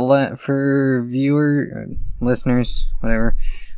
the 0.00 0.38
for 0.40 1.04
viewer 1.08 1.66
uh, 1.74 1.94
listeners, 2.24 2.88
whatever. 3.00 3.36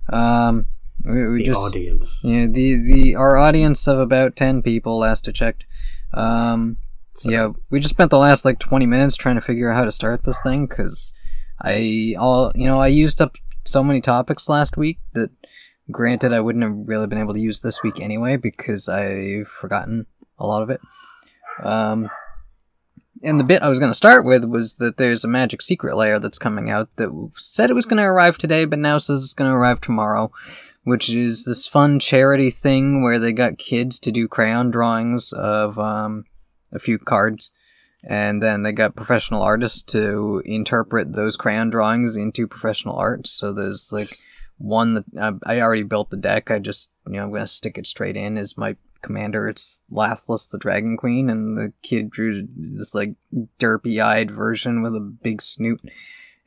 Um, 0.08 0.66
we, 1.04 1.26
we 1.28 1.38
the 1.38 1.44
just 1.44 1.60
audience. 1.74 2.20
yeah 2.24 2.46
the 2.46 2.74
the 2.76 3.14
our 3.16 3.36
audience 3.36 3.86
of 3.86 3.98
about 3.98 4.36
ten 4.36 4.62
people 4.62 4.98
last 4.98 5.28
I 5.28 5.32
checked. 5.32 5.64
Um, 6.14 6.78
So- 7.14 7.30
yeah, 7.30 7.48
we 7.70 7.80
just 7.80 7.94
spent 7.94 8.10
the 8.10 8.18
last 8.18 8.44
like 8.44 8.58
twenty 8.58 8.86
minutes 8.86 9.16
trying 9.16 9.34
to 9.36 9.40
figure 9.40 9.70
out 9.70 9.76
how 9.76 9.84
to 9.84 9.92
start 9.92 10.24
this 10.24 10.40
thing 10.42 10.66
because 10.66 11.14
I 11.60 12.14
all 12.18 12.52
you 12.54 12.66
know 12.66 12.78
I 12.80 12.88
used 12.88 13.20
up 13.20 13.36
so 13.64 13.82
many 13.82 14.00
topics 14.00 14.48
last 14.48 14.76
week 14.76 14.98
that 15.14 15.30
granted 15.90 16.32
I 16.32 16.40
wouldn't 16.40 16.64
have 16.64 16.74
really 16.86 17.06
been 17.06 17.18
able 17.18 17.34
to 17.34 17.40
use 17.40 17.60
this 17.60 17.82
week 17.82 18.00
anyway 18.00 18.36
because 18.36 18.88
I've 18.88 19.48
forgotten 19.48 20.06
a 20.38 20.46
lot 20.46 20.62
of 20.62 20.70
it. 20.70 20.80
Um, 21.62 22.10
and 23.22 23.40
the 23.40 23.44
bit 23.44 23.62
I 23.62 23.68
was 23.68 23.78
going 23.78 23.90
to 23.90 23.96
start 23.96 24.24
with 24.24 24.44
was 24.44 24.76
that 24.76 24.96
there's 24.96 25.24
a 25.24 25.28
magic 25.28 25.62
secret 25.62 25.96
layer 25.96 26.18
that's 26.18 26.38
coming 26.38 26.70
out 26.70 26.94
that 26.96 27.30
said 27.36 27.70
it 27.70 27.74
was 27.74 27.86
going 27.86 27.98
to 27.98 28.02
arrive 28.04 28.38
today, 28.38 28.64
but 28.64 28.78
now 28.78 28.98
says 28.98 29.22
it's 29.22 29.34
going 29.34 29.50
to 29.50 29.56
arrive 29.56 29.80
tomorrow, 29.80 30.30
which 30.84 31.10
is 31.10 31.44
this 31.44 31.66
fun 31.66 31.98
charity 31.98 32.50
thing 32.50 33.02
where 33.02 33.18
they 33.18 33.32
got 33.32 33.58
kids 33.58 33.98
to 34.00 34.12
do 34.12 34.28
crayon 34.28 34.70
drawings 34.70 35.32
of 35.32 35.78
um, 35.78 36.24
a 36.72 36.78
few 36.78 36.98
cards. 36.98 37.52
And 38.08 38.40
then 38.40 38.62
they 38.62 38.72
got 38.72 38.94
professional 38.94 39.42
artists 39.42 39.82
to 39.84 40.40
interpret 40.44 41.12
those 41.12 41.36
crayon 41.36 41.70
drawings 41.70 42.16
into 42.16 42.46
professional 42.46 42.96
art. 42.96 43.26
So 43.26 43.52
there's 43.52 43.90
like 43.92 44.08
one 44.58 44.94
that 44.94 45.04
uh, 45.18 45.32
I 45.44 45.60
already 45.60 45.82
built 45.82 46.10
the 46.10 46.16
deck. 46.16 46.50
I 46.50 46.60
just, 46.60 46.92
you 47.06 47.14
know, 47.14 47.24
I'm 47.24 47.30
going 47.30 47.40
to 47.40 47.48
stick 47.48 47.76
it 47.76 47.86
straight 47.86 48.16
in 48.16 48.38
as 48.38 48.56
my 48.56 48.76
commander. 49.06 49.48
It's 49.48 49.82
Lathliss 49.90 50.50
the 50.50 50.58
Dragon 50.58 50.96
Queen, 50.96 51.30
and 51.30 51.56
the 51.56 51.72
kid 51.82 52.10
drew 52.10 52.46
this 52.54 52.94
like 52.94 53.14
derpy 53.58 54.02
eyed 54.02 54.30
version 54.30 54.82
with 54.82 54.94
a 54.94 55.00
big 55.00 55.40
snoot. 55.40 55.80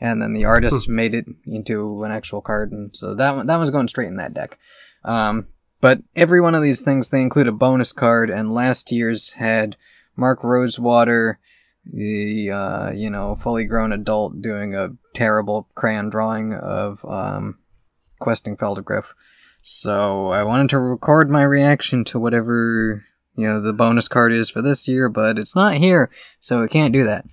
And 0.02 0.22
then 0.22 0.34
the 0.34 0.46
artist 0.46 0.88
made 0.88 1.14
it 1.14 1.26
into 1.46 2.04
an 2.04 2.12
actual 2.12 2.42
card, 2.42 2.72
and 2.72 2.96
so 2.96 3.14
that 3.16 3.36
one 3.36 3.48
that 3.48 3.58
was 3.58 3.70
going 3.70 3.88
straight 3.88 4.08
in 4.08 4.18
that 4.18 4.34
deck. 4.34 4.58
Um, 5.04 5.48
but 5.82 6.02
every 6.16 6.40
one 6.40 6.56
of 6.56 6.62
these 6.62 6.82
things 6.82 7.10
they 7.10 7.22
include 7.22 7.48
a 7.48 7.52
bonus 7.52 7.92
card, 7.92 8.30
and 8.30 8.54
last 8.54 8.92
year's 8.92 9.34
had 9.34 9.76
Mark 10.16 10.44
Rosewater, 10.44 11.40
the 11.86 12.52
uh, 12.52 12.92
you 12.92 13.10
know 13.10 13.36
fully 13.36 13.66
grown 13.66 13.92
adult 13.92 14.42
doing 14.42 14.76
a 14.76 14.92
terrible 15.14 15.68
crayon 15.76 16.10
drawing 16.10 16.54
of 16.54 17.04
um, 17.06 17.60
questing 18.20 18.56
Phelddagrif. 18.56 19.14
So 19.72 20.30
I 20.30 20.44
wanted 20.44 20.70
to 20.72 20.80
record 20.80 21.30
my 21.30 21.44
reaction 21.44 22.04
to 22.06 22.18
whatever 22.20 23.06
you 23.36 23.46
know 23.46 23.62
the 23.62 23.72
bonus 23.72 24.08
card 24.08 24.34
is 24.34 24.50
for 24.50 24.64
this 24.64 24.88
year, 24.88 25.10
but 25.10 25.38
it's 25.38 25.56
not 25.56 25.76
here, 25.76 26.10
so 26.40 26.60
we 26.60 26.68
can't 26.68 26.92
do 26.92 27.04
that. 27.04 27.26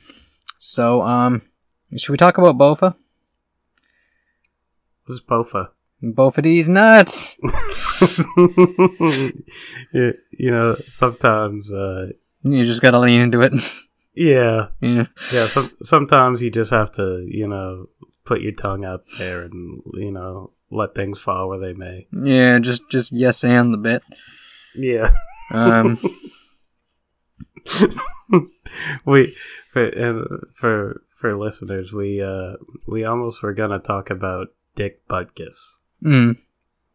So 0.58 1.00
um, 1.00 1.40
should 1.96 2.12
we 2.12 2.18
talk 2.18 2.36
about 2.36 2.58
Bofa? 2.58 2.94
Who's 5.06 5.22
Bofa? 5.22 5.68
Bofa 6.02 6.42
D's 6.42 6.68
nuts. 6.68 7.38
Yeah, 9.94 10.10
you 10.30 10.50
know, 10.50 10.76
sometimes, 10.88 11.72
uh, 11.72 12.08
You 12.42 12.66
just 12.66 12.82
gotta 12.82 12.98
lean 12.98 13.22
into 13.22 13.40
it. 13.40 13.54
yeah, 14.14 14.66
yeah. 14.82 15.06
yeah. 15.32 15.46
Some, 15.46 15.70
sometimes 15.82 16.42
you 16.42 16.50
just 16.50 16.70
have 16.70 16.92
to, 16.92 17.26
you 17.26 17.48
know, 17.48 17.86
put 18.26 18.42
your 18.42 18.52
tongue 18.52 18.84
out 18.84 19.04
there 19.18 19.42
and 19.44 19.80
you 19.94 20.10
know 20.10 20.50
let 20.70 20.94
things 20.94 21.18
fall 21.20 21.48
where 21.48 21.58
they 21.58 21.72
may. 21.72 22.06
Yeah, 22.12 22.58
just 22.58 22.82
just 22.90 23.12
yes 23.12 23.44
and 23.44 23.72
the 23.72 23.78
bit. 23.78 24.02
Yeah, 24.74 25.10
Um, 25.50 25.98
we 29.06 29.36
for 29.68 29.84
and 29.84 30.26
for 30.52 31.02
for 31.06 31.36
listeners, 31.36 31.92
we 31.92 32.20
uh 32.22 32.54
we 32.86 33.04
almost 33.04 33.42
were 33.42 33.54
gonna 33.54 33.78
talk 33.78 34.10
about 34.10 34.48
Dick 34.74 35.06
Butkus. 35.08 35.78
mm, 36.02 36.36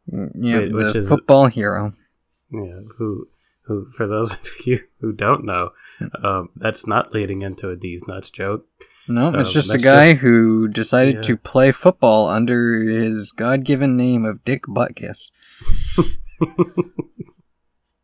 yeah, 0.07 0.59
which 0.65 0.93
the 0.93 0.99
is- 0.99 1.07
football 1.09 1.47
hero. 1.47 1.93
Yeah, 2.51 2.81
who 2.97 3.27
who 3.63 3.85
for 3.85 4.07
those 4.07 4.33
of 4.33 4.39
you 4.65 4.79
who 4.99 5.13
don't 5.13 5.45
know, 5.45 5.71
um, 6.23 6.49
that's 6.55 6.85
not 6.85 7.13
leading 7.13 7.41
into 7.41 7.69
a 7.69 7.75
D's 7.75 8.07
nuts 8.07 8.29
joke. 8.29 8.65
No, 9.13 9.39
it's 9.39 9.51
just 9.51 9.73
a 9.73 9.77
guy 9.77 10.09
just- 10.11 10.21
who 10.21 10.67
decided 10.67 11.15
yeah. 11.15 11.21
to 11.21 11.37
play 11.37 11.71
football 11.71 12.27
under 12.27 12.81
his 12.83 13.31
God-given 13.31 13.95
name 13.97 14.25
of 14.25 14.43
Dick 14.45 14.63
Butkus. 14.63 15.31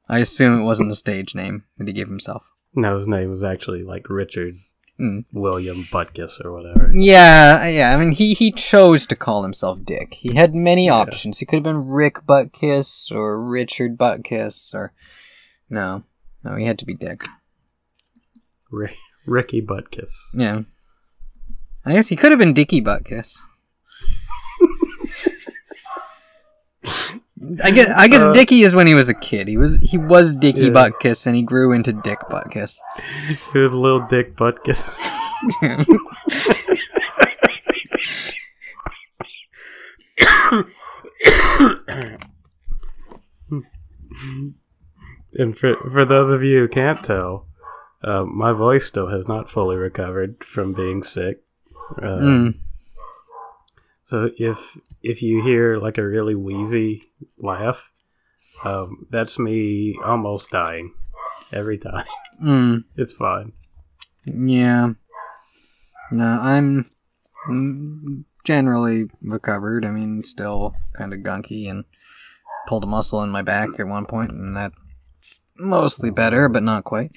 I 0.10 0.20
assume 0.20 0.60
it 0.60 0.64
wasn't 0.64 0.92
a 0.92 0.96
stage 0.96 1.36
name 1.36 1.66
that 1.78 1.88
he 1.88 1.94
gave 1.94 2.08
himself. 2.08 2.44
No, 2.74 2.96
his 2.96 3.08
name 3.08 3.30
was 3.30 3.44
actually 3.44 3.84
like 3.84 4.10
Richard 4.10 4.58
Mm. 5.00 5.26
William 5.32 5.84
Butkus 5.84 6.44
or 6.44 6.52
whatever. 6.52 6.92
Yeah, 6.92 7.68
yeah. 7.68 7.94
I 7.94 7.98
mean, 7.98 8.14
he 8.14 8.34
he 8.34 8.52
chose 8.52 9.06
to 9.06 9.16
call 9.16 9.44
himself 9.44 9.86
Dick. 9.86 10.16
He 10.16 10.34
had 10.36 10.56
many 10.56 10.90
options. 10.90 11.38
He 11.38 11.46
could 11.46 11.58
have 11.58 11.64
been 11.64 11.88
Rick 11.88 12.26
Butkiss 12.26 13.12
or 13.12 13.40
Richard 13.48 13.96
Butkiss 13.96 14.74
or 14.74 14.94
no, 15.70 16.04
no. 16.44 16.56
He 16.56 16.66
had 16.66 16.80
to 16.80 16.86
be 16.86 16.96
Dick. 16.96 17.26
Ri- 18.72 18.98
Ricky 19.28 19.62
Butkus. 19.62 20.10
Yeah. 20.34 20.62
I 21.88 21.94
guess 21.94 22.10
he 22.10 22.16
could 22.16 22.32
have 22.32 22.40
been 22.40 22.54
Dickie 22.54 22.82
Butkiss. 22.82 23.42
I 27.64 27.72
guess 27.72 27.90
I 27.96 28.08
guess 28.08 28.22
Uh, 28.22 28.34
Dickie 28.34 28.62
is 28.62 28.76
when 28.76 28.88
he 28.88 28.94
was 28.94 29.08
a 29.10 29.14
kid. 29.14 29.48
He 29.48 29.58
was 29.58 29.78
he 29.82 29.98
was 29.98 30.34
Dickie 30.36 30.62
Yeah. 30.66 30.70
Butkiss 30.72 31.26
and 31.28 31.36
he 31.36 31.44
grew 31.44 31.72
into 31.72 31.94
Dick 31.94 32.20
Butkiss. 32.30 32.80
He 33.54 33.60
was 33.60 33.72
little 33.74 34.06
Dick 34.08 34.36
Butkus. 34.36 34.98
and 45.34 45.58
for 45.58 45.76
for 45.92 46.06
those 46.06 46.32
of 46.32 46.44
you 46.44 46.60
who 46.62 46.68
can't 46.68 47.04
tell, 47.04 47.48
uh, 48.04 48.24
my 48.26 48.52
voice 48.52 48.86
still 48.86 49.08
has 49.08 49.28
not 49.28 49.50
fully 49.50 49.76
recovered 49.76 50.44
from 50.44 50.74
being 50.74 51.04
sick. 51.04 51.44
Uh, 51.98 52.20
Mm. 52.20 52.60
So 54.04 54.30
if 54.38 54.78
if 55.04 55.22
you 55.22 55.44
hear 55.44 55.78
like 55.78 55.98
a 55.98 56.08
really 56.08 56.36
wheezy 56.36 57.12
laugh, 57.38 57.92
um, 58.64 59.06
that's 59.10 59.38
me 59.38 59.98
almost 60.04 60.52
dying 60.52 60.94
every 61.54 61.78
time. 61.78 62.06
Mm. 62.42 62.84
it's 62.96 63.14
fine. 63.14 63.54
Yeah. 64.26 64.94
No, 66.12 66.40
I'm 66.40 66.86
mm, 67.50 68.26
generally 68.46 69.10
recovered. 69.24 69.84
I 69.84 69.90
mean, 69.90 70.22
still 70.24 70.76
kind 70.96 71.14
of 71.14 71.22
gunky 71.22 71.68
and 71.68 71.84
pulled 72.68 72.84
a 72.84 72.88
muscle 72.88 73.24
in 73.24 73.32
my 73.32 73.42
back 73.42 73.70
at 73.80 73.88
one 73.88 74.06
point, 74.06 74.30
and 74.30 74.56
that's 74.56 75.42
mostly 75.58 76.12
better, 76.12 76.48
but 76.48 76.62
not 76.62 76.84
quite. 76.84 77.12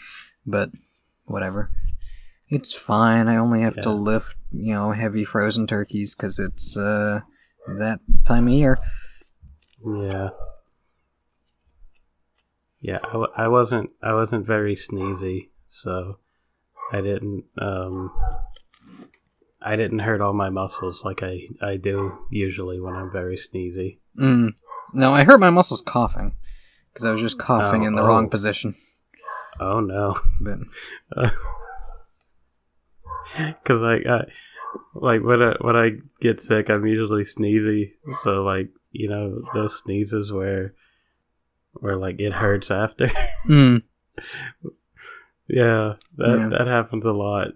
But 0.47 0.71
whatever. 1.27 1.71
It's 2.51 2.73
fine. 2.75 3.29
I 3.29 3.37
only 3.37 3.61
have 3.63 3.81
to 3.83 3.91
lift, 3.91 4.37
you 4.51 4.75
know, 4.75 4.91
heavy 4.93 5.25
frozen 5.25 5.67
turkeys 5.67 6.15
because 6.15 6.39
it's 6.39 6.77
uh, 6.77 7.21
that 7.79 8.01
time 8.25 8.49
of 8.49 8.53
year. 8.53 8.77
Yeah. 9.87 10.31
Yeah, 12.81 12.99
I, 13.05 13.13
w- 13.13 13.33
I 13.37 13.49
wasn't 13.49 13.91
I 14.03 14.15
wasn't 14.15 14.47
very 14.47 14.75
sneezy, 14.75 15.51
so 15.67 16.19
I 16.93 17.01
didn't 17.03 17.45
um 17.59 18.11
I 19.63 19.77
didn't 19.77 19.99
hurt 20.01 20.23
all 20.23 20.33
my 20.33 20.49
muscles 20.49 21.05
like 21.05 21.23
I 21.23 21.43
I 21.63 21.77
do 21.77 22.19
usually 22.31 22.81
when 22.81 22.95
I'm 22.95 23.13
very 23.13 23.37
sneezy. 23.37 23.99
Mm. 24.19 24.55
No, 24.95 25.13
I 25.13 25.25
hurt 25.25 25.41
my 25.41 25.51
muscles 25.51 25.83
coughing 25.83 26.35
because 26.93 27.05
I 27.05 27.13
was 27.13 27.21
just 27.21 27.39
coughing 27.39 27.85
Oh, 27.85 27.87
in 27.89 27.95
the 27.95 28.03
wrong 28.03 28.27
oh. 28.27 28.31
position. 28.31 28.75
Oh 29.61 29.81
no. 29.81 30.17
But 30.41 30.61
Cuz 33.65 33.81
like 33.81 34.07
I 34.07 34.25
like 34.95 35.23
when 35.23 35.43
I 35.43 35.57
when 35.61 35.77
I 35.77 35.93
get 36.21 36.41
sick 36.41 36.69
I'm 36.71 36.87
usually 36.87 37.25
sneezy, 37.25 37.93
so 38.23 38.43
like, 38.43 38.71
you 38.93 39.09
know, 39.09 39.43
those 39.55 39.79
sneezes 39.79 40.33
where 40.33 40.75
where 41.75 41.97
like 41.97 42.21
it 42.21 42.33
hurts 42.33 42.71
after. 42.71 43.09
mm. 43.47 43.83
Yeah, 45.49 45.95
that 46.17 46.39
Yeah. 46.39 46.49
that 46.51 46.67
happens 46.69 47.05
a 47.05 47.13
lot. 47.13 47.53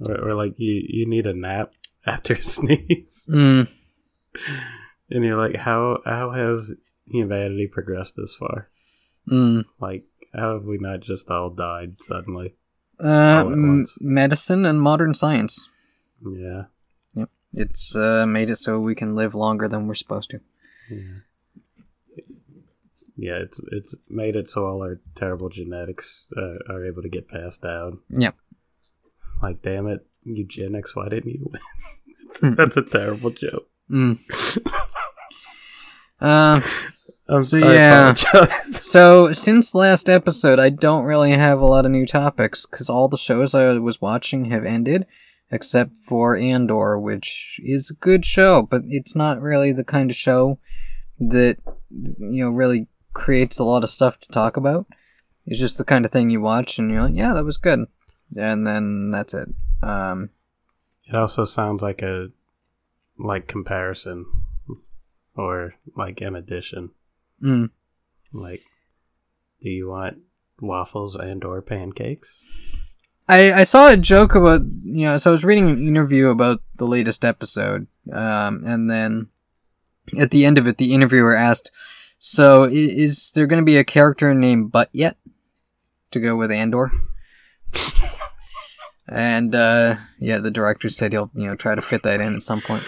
Or, 0.00 0.30
or 0.30 0.34
like 0.34 0.54
you 0.58 0.82
you 0.88 1.06
need 1.06 1.26
a 1.26 1.34
nap 1.34 1.72
after 2.06 2.34
a 2.34 2.42
sneeze, 2.42 3.26
Mm. 3.28 3.68
and 5.10 5.24
you're 5.24 5.36
like, 5.36 5.56
how 5.56 6.00
how 6.06 6.30
has 6.30 6.74
humanity 7.10 7.66
progressed 7.66 8.16
this 8.16 8.34
far? 8.34 8.70
Mm. 9.30 9.64
Like, 9.78 10.04
how 10.32 10.54
have 10.54 10.64
we 10.64 10.78
not 10.78 11.00
just 11.00 11.30
all 11.30 11.50
died 11.50 11.96
suddenly? 12.00 12.54
Uh, 13.02 13.44
m- 13.46 13.86
medicine 14.00 14.64
and 14.66 14.80
modern 14.80 15.14
science. 15.14 15.68
Yeah, 16.24 16.64
Yep. 17.14 17.30
It's 17.54 17.96
uh, 17.96 18.26
made 18.26 18.50
it 18.50 18.56
so 18.56 18.78
we 18.78 18.94
can 18.94 19.14
live 19.16 19.34
longer 19.34 19.68
than 19.68 19.86
we're 19.86 19.94
supposed 19.94 20.30
to. 20.30 20.40
yeah, 20.90 21.20
yeah, 23.16 23.36
it's 23.36 23.60
it's 23.72 23.94
made 24.08 24.36
it 24.36 24.48
so 24.48 24.66
all 24.66 24.82
our 24.82 25.00
terrible 25.14 25.48
genetics 25.48 26.32
uh, 26.36 26.58
are 26.68 26.84
able 26.84 27.02
to 27.02 27.08
get 27.08 27.28
passed 27.28 27.62
down. 27.62 28.00
Yep. 28.10 28.34
Like, 29.42 29.62
damn 29.62 29.86
it, 29.86 30.06
eugenics! 30.24 30.94
Why 30.94 31.08
didn't 31.08 31.30
you 31.32 31.50
win? 31.50 32.54
That's 32.56 32.76
a 32.76 32.82
terrible 32.82 33.30
joke. 33.30 33.66
Mm. 33.90 34.18
uh, 36.20 36.60
I'm, 37.30 37.40
So, 37.42 37.58
yeah. 37.58 38.14
so 38.72 39.32
since 39.32 39.74
last 39.74 40.08
episode, 40.08 40.58
I 40.58 40.68
don't 40.70 41.04
really 41.04 41.30
have 41.30 41.60
a 41.60 41.66
lot 41.66 41.84
of 41.84 41.92
new 41.92 42.06
topics 42.06 42.66
because 42.66 42.90
all 42.90 43.08
the 43.08 43.16
shows 43.16 43.54
I 43.54 43.78
was 43.78 44.00
watching 44.00 44.46
have 44.46 44.64
ended, 44.64 45.06
except 45.50 45.96
for 45.96 46.36
Andor, 46.36 46.98
which 46.98 47.60
is 47.62 47.90
a 47.90 47.94
good 47.94 48.24
show, 48.24 48.66
but 48.68 48.82
it's 48.88 49.14
not 49.14 49.40
really 49.40 49.72
the 49.72 49.84
kind 49.84 50.10
of 50.10 50.16
show 50.16 50.58
that 51.20 51.58
you 51.90 52.44
know 52.44 52.50
really 52.50 52.88
creates 53.12 53.58
a 53.58 53.64
lot 53.64 53.84
of 53.84 53.90
stuff 53.90 54.18
to 54.20 54.28
talk 54.28 54.56
about. 54.56 54.86
It's 55.46 55.60
just 55.60 55.78
the 55.78 55.84
kind 55.84 56.04
of 56.04 56.10
thing 56.10 56.30
you 56.30 56.40
watch 56.40 56.78
and 56.78 56.90
you're 56.90 57.02
like, 57.02 57.14
yeah, 57.14 57.32
that 57.34 57.44
was 57.44 57.58
good, 57.58 57.86
and 58.36 58.66
then 58.66 59.10
that's 59.10 59.34
it. 59.34 59.48
Um, 59.82 60.30
It 61.04 61.14
also 61.14 61.44
sounds 61.44 61.82
like 61.82 62.02
a 62.02 62.30
like 63.18 63.46
comparison, 63.46 64.26
or 65.36 65.74
like 65.96 66.20
an 66.20 66.34
addition. 66.34 66.90
Mm. 67.42 67.70
Like, 68.32 68.60
do 69.60 69.70
you 69.70 69.88
want 69.88 70.18
waffles 70.60 71.16
and 71.16 71.44
or 71.44 71.62
pancakes? 71.62 72.38
I, 73.28 73.52
I 73.52 73.62
saw 73.62 73.88
a 73.88 73.96
joke 73.96 74.34
about 74.34 74.62
you 74.82 75.06
know 75.06 75.18
so 75.18 75.30
I 75.30 75.32
was 75.32 75.44
reading 75.44 75.70
an 75.70 75.86
interview 75.86 76.28
about 76.28 76.60
the 76.76 76.84
latest 76.84 77.24
episode 77.24 77.86
um, 78.12 78.64
and 78.66 78.90
then 78.90 79.28
at 80.18 80.32
the 80.32 80.44
end 80.44 80.58
of 80.58 80.66
it 80.66 80.78
the 80.78 80.92
interviewer 80.92 81.36
asked 81.36 81.70
so 82.18 82.64
is 82.64 83.30
there 83.32 83.46
going 83.46 83.62
to 83.62 83.64
be 83.64 83.76
a 83.76 83.84
character 83.84 84.34
named 84.34 84.72
Butt 84.72 84.88
yet 84.92 85.16
to 86.10 86.18
go 86.18 86.34
with 86.34 86.50
Andor 86.50 86.90
and 89.08 89.54
uh, 89.54 89.94
yeah 90.18 90.38
the 90.38 90.50
director 90.50 90.88
said 90.88 91.12
he'll 91.12 91.30
you 91.32 91.46
know 91.46 91.54
try 91.54 91.76
to 91.76 91.82
fit 91.82 92.02
that 92.02 92.20
in 92.20 92.34
at 92.34 92.42
some 92.42 92.60
point 92.60 92.82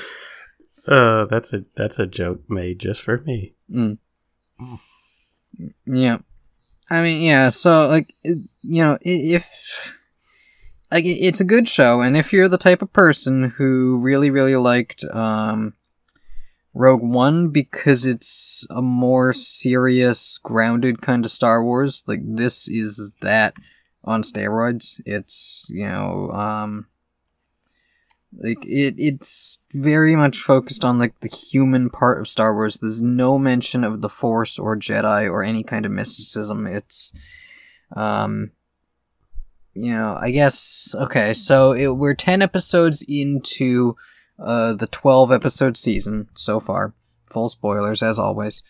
Uh, 0.87 1.27
that's 1.27 1.53
a 1.53 1.65
that's 1.77 1.99
a 1.99 2.07
joke 2.07 2.41
made 2.49 2.79
just 2.79 3.03
for 3.03 3.19
me. 3.19 3.55
Mm. 3.71 3.99
Yeah. 5.87 6.19
I 6.91 7.03
mean, 7.03 7.23
yeah, 7.23 7.49
so, 7.49 7.89
like, 7.89 8.15
you 8.25 8.45
know, 8.63 8.99
if. 9.01 9.97
Like, 10.91 11.05
it's 11.07 11.41
a 11.41 11.45
good 11.45 11.69
show, 11.69 12.03
and 12.03 12.19
if 12.19 12.35
you're 12.35 12.49
the 12.49 12.59
type 12.59 12.83
of 12.83 12.93
person 12.93 13.55
who 13.57 13.99
really, 13.99 14.31
really 14.31 14.57
liked, 14.57 15.05
um. 15.13 15.75
Rogue 16.75 17.03
One 17.03 17.49
because 17.51 18.07
it's 18.07 18.67
a 18.71 18.81
more 18.81 19.33
serious, 19.33 20.39
grounded 20.39 21.03
kind 21.03 21.25
of 21.25 21.31
Star 21.31 21.63
Wars. 21.63 22.05
Like, 22.07 22.21
this 22.23 22.67
is 22.69 23.13
that 23.21 23.55
on 24.05 24.23
steroids. 24.23 25.01
It's, 25.05 25.67
you 25.71 25.87
know, 25.87 26.31
um. 26.31 26.87
Like 28.39 28.65
it, 28.65 28.95
it's 28.97 29.61
very 29.75 30.17
much 30.17 30.39
focused 30.39 30.85
on 30.85 30.99
like 30.99 31.21
the 31.21 31.29
human 31.29 31.91
part 31.91 32.19
of 32.19 32.29
Star 32.29 32.55
Wars. 32.55 32.79
There's 32.79 33.03
no 33.03 33.39
mention 33.39 33.85
of 33.85 34.01
the 34.01 34.09
Force 34.09 34.59
or 34.59 34.77
Jedi 34.77 35.31
or 35.31 35.43
any 35.43 35.63
kind 35.63 35.85
of 35.85 35.93
mysticism. 35.93 36.67
It's, 36.67 37.13
um, 37.95 38.53
you 39.75 39.93
know, 39.93 40.17
I 40.21 40.31
guess 40.31 40.95
okay. 40.99 41.35
So 41.35 41.73
it, 41.73 41.89
we're 41.89 42.15
ten 42.15 42.43
episodes 42.43 43.05
into 43.07 43.97
uh 44.39 44.75
the 44.75 44.87
twelve 44.87 45.31
episode 45.31 45.77
season 45.77 46.29
so 46.35 46.59
far. 46.59 46.95
Full 47.31 47.49
spoilers 47.49 48.03
as 48.03 48.19
always. 48.19 48.63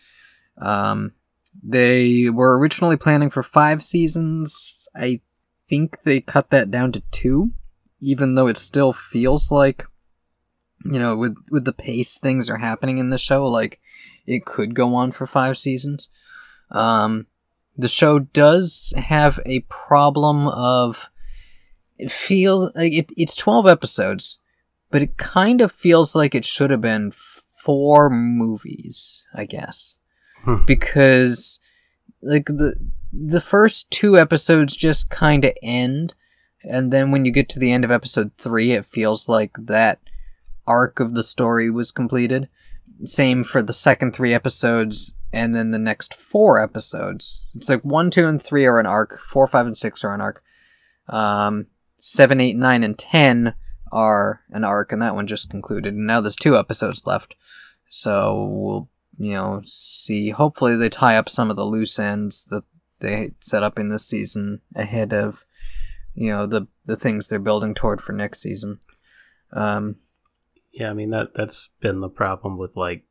Um, 0.59 1.13
they 1.63 2.31
were 2.31 2.59
originally 2.59 2.97
planning 2.97 3.31
for 3.31 3.43
five 3.43 3.83
seasons. 3.83 4.89
I 4.97 5.21
think 5.69 6.03
they 6.03 6.21
cut 6.21 6.51
that 6.51 6.71
down 6.71 6.93
to 6.93 7.03
two 7.11 7.53
even 8.03 8.35
though 8.35 8.49
it 8.49 8.57
still 8.59 8.93
feels 8.93 9.51
like 9.51 9.87
you 10.85 10.99
know 10.99 11.15
with 11.17 11.37
with 11.51 11.65
the 11.65 11.73
pace 11.73 12.19
things 12.19 12.51
are 12.51 12.59
happening 12.59 12.99
in 12.99 13.11
the 13.11 13.19
show 13.19 13.47
like 13.47 13.81
it 14.27 14.45
could 14.45 14.75
go 14.75 14.95
on 14.95 15.13
for 15.13 15.27
5 15.27 15.57
seasons 15.57 16.09
um 16.71 17.27
the 17.77 17.89
show 17.89 18.19
does 18.19 18.93
have 18.97 19.39
a 19.47 19.61
problem 19.61 20.49
of 20.49 21.09
it 21.99 22.11
feels 22.11 22.73
like 22.75 22.93
it, 22.93 23.11
it's 23.17 23.37
12 23.37 23.67
episodes 23.69 24.41
but 24.91 25.01
it 25.03 25.17
kind 25.17 25.61
of 25.61 25.71
feels 25.73 26.15
like 26.15 26.35
it 26.35 26.45
should 26.45 26.71
have 26.71 26.81
been 26.83 27.13
four 27.13 28.11
movies 28.11 29.29
i 29.35 29.45
guess 29.45 29.99
Hmm. 30.45 30.65
because 30.67 31.61
like 32.21 32.47
the 32.47 32.75
the 33.13 33.41
first 33.41 33.89
two 33.93 34.19
episodes 34.19 34.75
just 34.75 35.09
kind 35.09 35.45
of 35.45 35.53
end 35.63 36.15
and 36.65 36.93
then 36.93 37.11
when 37.11 37.25
you 37.25 37.33
get 37.33 37.49
to 37.51 37.59
the 37.59 37.73
end 37.73 37.85
of 37.85 37.91
episode 37.91 38.33
three, 38.39 38.73
it 38.73 38.87
feels 38.87 39.29
like 39.29 39.53
that 39.59 40.01
arc 40.67 41.01
of 41.01 41.15
the 41.15 41.23
story 41.23 41.71
was 41.71 41.91
completed. 41.91 42.49
Same 43.05 43.43
for 43.43 43.63
the 43.63 43.73
second 43.73 44.15
three 44.15 44.33
episodes, 44.33 45.17
and 45.33 45.55
then 45.55 45.71
the 45.71 45.79
next 45.79 46.15
four 46.15 46.61
episodes. 46.61 47.49
It's 47.55 47.69
like 47.69 47.85
one, 47.85 48.11
two, 48.11 48.27
and 48.27 48.41
three 48.41 48.65
are 48.65 48.79
an 48.79 48.87
arc. 48.87 49.19
Four, 49.21 49.47
five, 49.47 49.67
and 49.67 49.77
six 49.77 50.05
are 50.05 50.15
an 50.15 50.21
arc. 50.21 50.43
Um, 51.09 51.67
seven, 51.97 52.41
eight, 52.41 52.57
nine, 52.57 52.85
and 52.85 52.99
ten 52.99 53.55
are 53.91 54.43
an 54.51 54.65
arc, 54.65 54.93
and 54.93 55.03
that 55.03 55.15
one 55.15 55.27
just 55.27 55.51
concluded. 55.51 55.95
And 55.95 56.07
now 56.07 56.21
there's 56.21 56.37
two 56.37 56.57
episodes 56.57 57.07
left. 57.07 57.35
So 57.91 58.49
we'll, 58.51 58.89
you 59.19 59.35
know, 59.35 59.63
see. 59.65 60.31
Hopefully 60.31 60.77
they 60.77 60.89
tie 60.89 61.17
up 61.17 61.29
some 61.29 61.51
of 61.51 61.57
the 61.57 61.67
loose 61.67 61.99
ends 61.99 62.47
that 62.47 62.65
they 63.01 63.33
set 63.41 63.63
up 63.63 63.79
in 63.79 63.89
this 63.89 64.07
season 64.07 64.61
ahead 64.77 65.13
of 65.13 65.45
you 66.15 66.31
know 66.31 66.47
the 66.47 66.67
the 66.87 66.97
things 66.97 67.29
they're 67.29 67.39
building 67.39 67.75
toward 67.75 68.01
for 68.01 68.13
next 68.13 68.41
season. 68.41 68.79
Um, 69.53 69.97
Yeah, 70.73 70.91
I 70.91 70.95
mean 70.95 71.11
that 71.11 71.35
that's 71.35 71.71
been 71.81 72.01
the 72.01 72.09
problem 72.09 72.59
with 72.59 72.77
like 72.77 73.05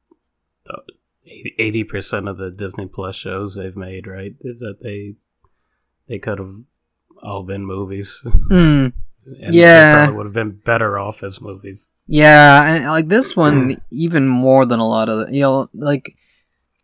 eighty 1.25 1.83
percent 1.83 2.27
of 2.27 2.37
the 2.37 2.51
Disney 2.51 2.87
Plus 2.87 3.15
shows 3.15 3.55
they've 3.55 3.75
made. 3.77 4.07
Right, 4.07 4.35
is 4.41 4.59
that 4.59 4.81
they 4.81 5.15
they 6.07 6.19
could 6.19 6.39
have 6.39 6.55
all 7.21 7.43
been 7.43 7.65
movies. 7.65 8.21
and 8.49 8.93
Yeah. 9.25 9.91
they 9.91 9.97
probably 9.99 10.15
would 10.17 10.25
have 10.25 10.33
been 10.33 10.59
better 10.65 10.97
off 10.97 11.21
as 11.23 11.39
movies. 11.39 11.87
yeah, 12.07 12.73
and 12.75 12.85
like 12.85 13.07
this 13.07 13.37
one, 13.37 13.77
even 13.91 14.27
more 14.27 14.65
than 14.65 14.79
a 14.79 14.87
lot 14.87 15.09
of 15.09 15.27
the, 15.27 15.33
you 15.33 15.41
know, 15.41 15.69
like 15.73 16.15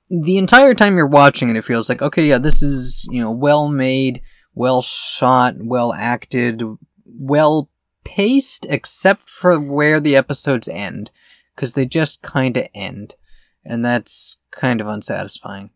the 0.09 0.37
entire 0.37 0.73
time 0.73 0.95
you're 0.95 1.07
watching 1.07 1.49
it, 1.49 1.57
it 1.57 1.63
feels 1.65 1.89
like 1.89 2.01
okay, 2.01 2.27
yeah, 2.27 2.37
this 2.37 2.61
is 2.61 3.07
you 3.11 3.21
know 3.21 3.31
well 3.31 3.67
made, 3.67 4.21
well 4.57 4.81
shot, 4.81 5.55
well 5.59 5.93
acted, 5.93 6.63
well 7.05 7.69
paced, 8.03 8.65
except 8.69 9.21
for 9.21 9.59
where 9.59 9.99
the 9.99 10.15
episodes 10.15 10.67
end, 10.67 11.11
because 11.55 11.73
they 11.73 11.85
just 11.85 12.23
kind 12.23 12.57
of 12.57 12.67
end, 12.73 13.15
and 13.63 13.85
that's 13.85 14.39
kind 14.51 14.81
of 14.81 14.87
unsatisfying. 14.87 15.69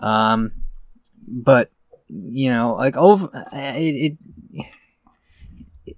Um, 0.00 0.52
but 1.26 1.70
you 2.08 2.50
know, 2.50 2.74
like 2.74 2.96
over 2.96 3.28
it, 3.52 4.16
it 4.56 4.66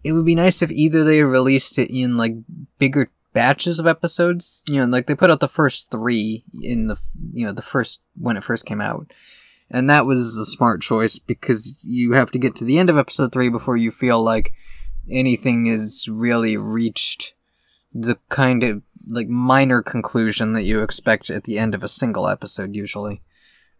it 0.04 0.12
would 0.12 0.26
be 0.26 0.34
nice 0.34 0.62
if 0.62 0.70
either 0.70 1.04
they 1.04 1.22
released 1.22 1.78
it 1.78 1.90
in 1.90 2.16
like 2.16 2.34
bigger 2.78 3.10
batches 3.32 3.78
of 3.78 3.86
episodes. 3.86 4.64
You 4.68 4.80
know, 4.80 4.86
like 4.86 5.06
they 5.06 5.14
put 5.14 5.30
out 5.30 5.40
the 5.40 5.48
first 5.48 5.90
three 5.90 6.44
in 6.62 6.88
the 6.88 6.98
you 7.32 7.46
know 7.46 7.52
the 7.52 7.62
first 7.62 8.02
when 8.20 8.36
it 8.36 8.44
first 8.44 8.66
came 8.66 8.80
out, 8.80 9.12
and 9.70 9.88
that 9.88 10.06
was 10.06 10.36
a 10.36 10.46
smart 10.46 10.80
choice 10.80 11.18
because 11.18 11.82
you 11.84 12.12
have 12.12 12.30
to 12.30 12.38
get 12.38 12.56
to 12.56 12.64
the 12.64 12.78
end 12.78 12.90
of 12.90 12.98
episode 12.98 13.32
three 13.32 13.48
before 13.48 13.76
you 13.76 13.90
feel 13.90 14.22
like 14.22 14.52
anything 15.10 15.66
is 15.66 16.08
really 16.10 16.56
reached 16.56 17.34
the 17.92 18.18
kind 18.28 18.62
of 18.62 18.82
like 19.06 19.28
minor 19.28 19.82
conclusion 19.82 20.52
that 20.52 20.64
you 20.64 20.82
expect 20.82 21.30
at 21.30 21.44
the 21.44 21.58
end 21.58 21.74
of 21.74 21.82
a 21.82 21.88
single 21.88 22.28
episode 22.28 22.74
usually. 22.74 23.22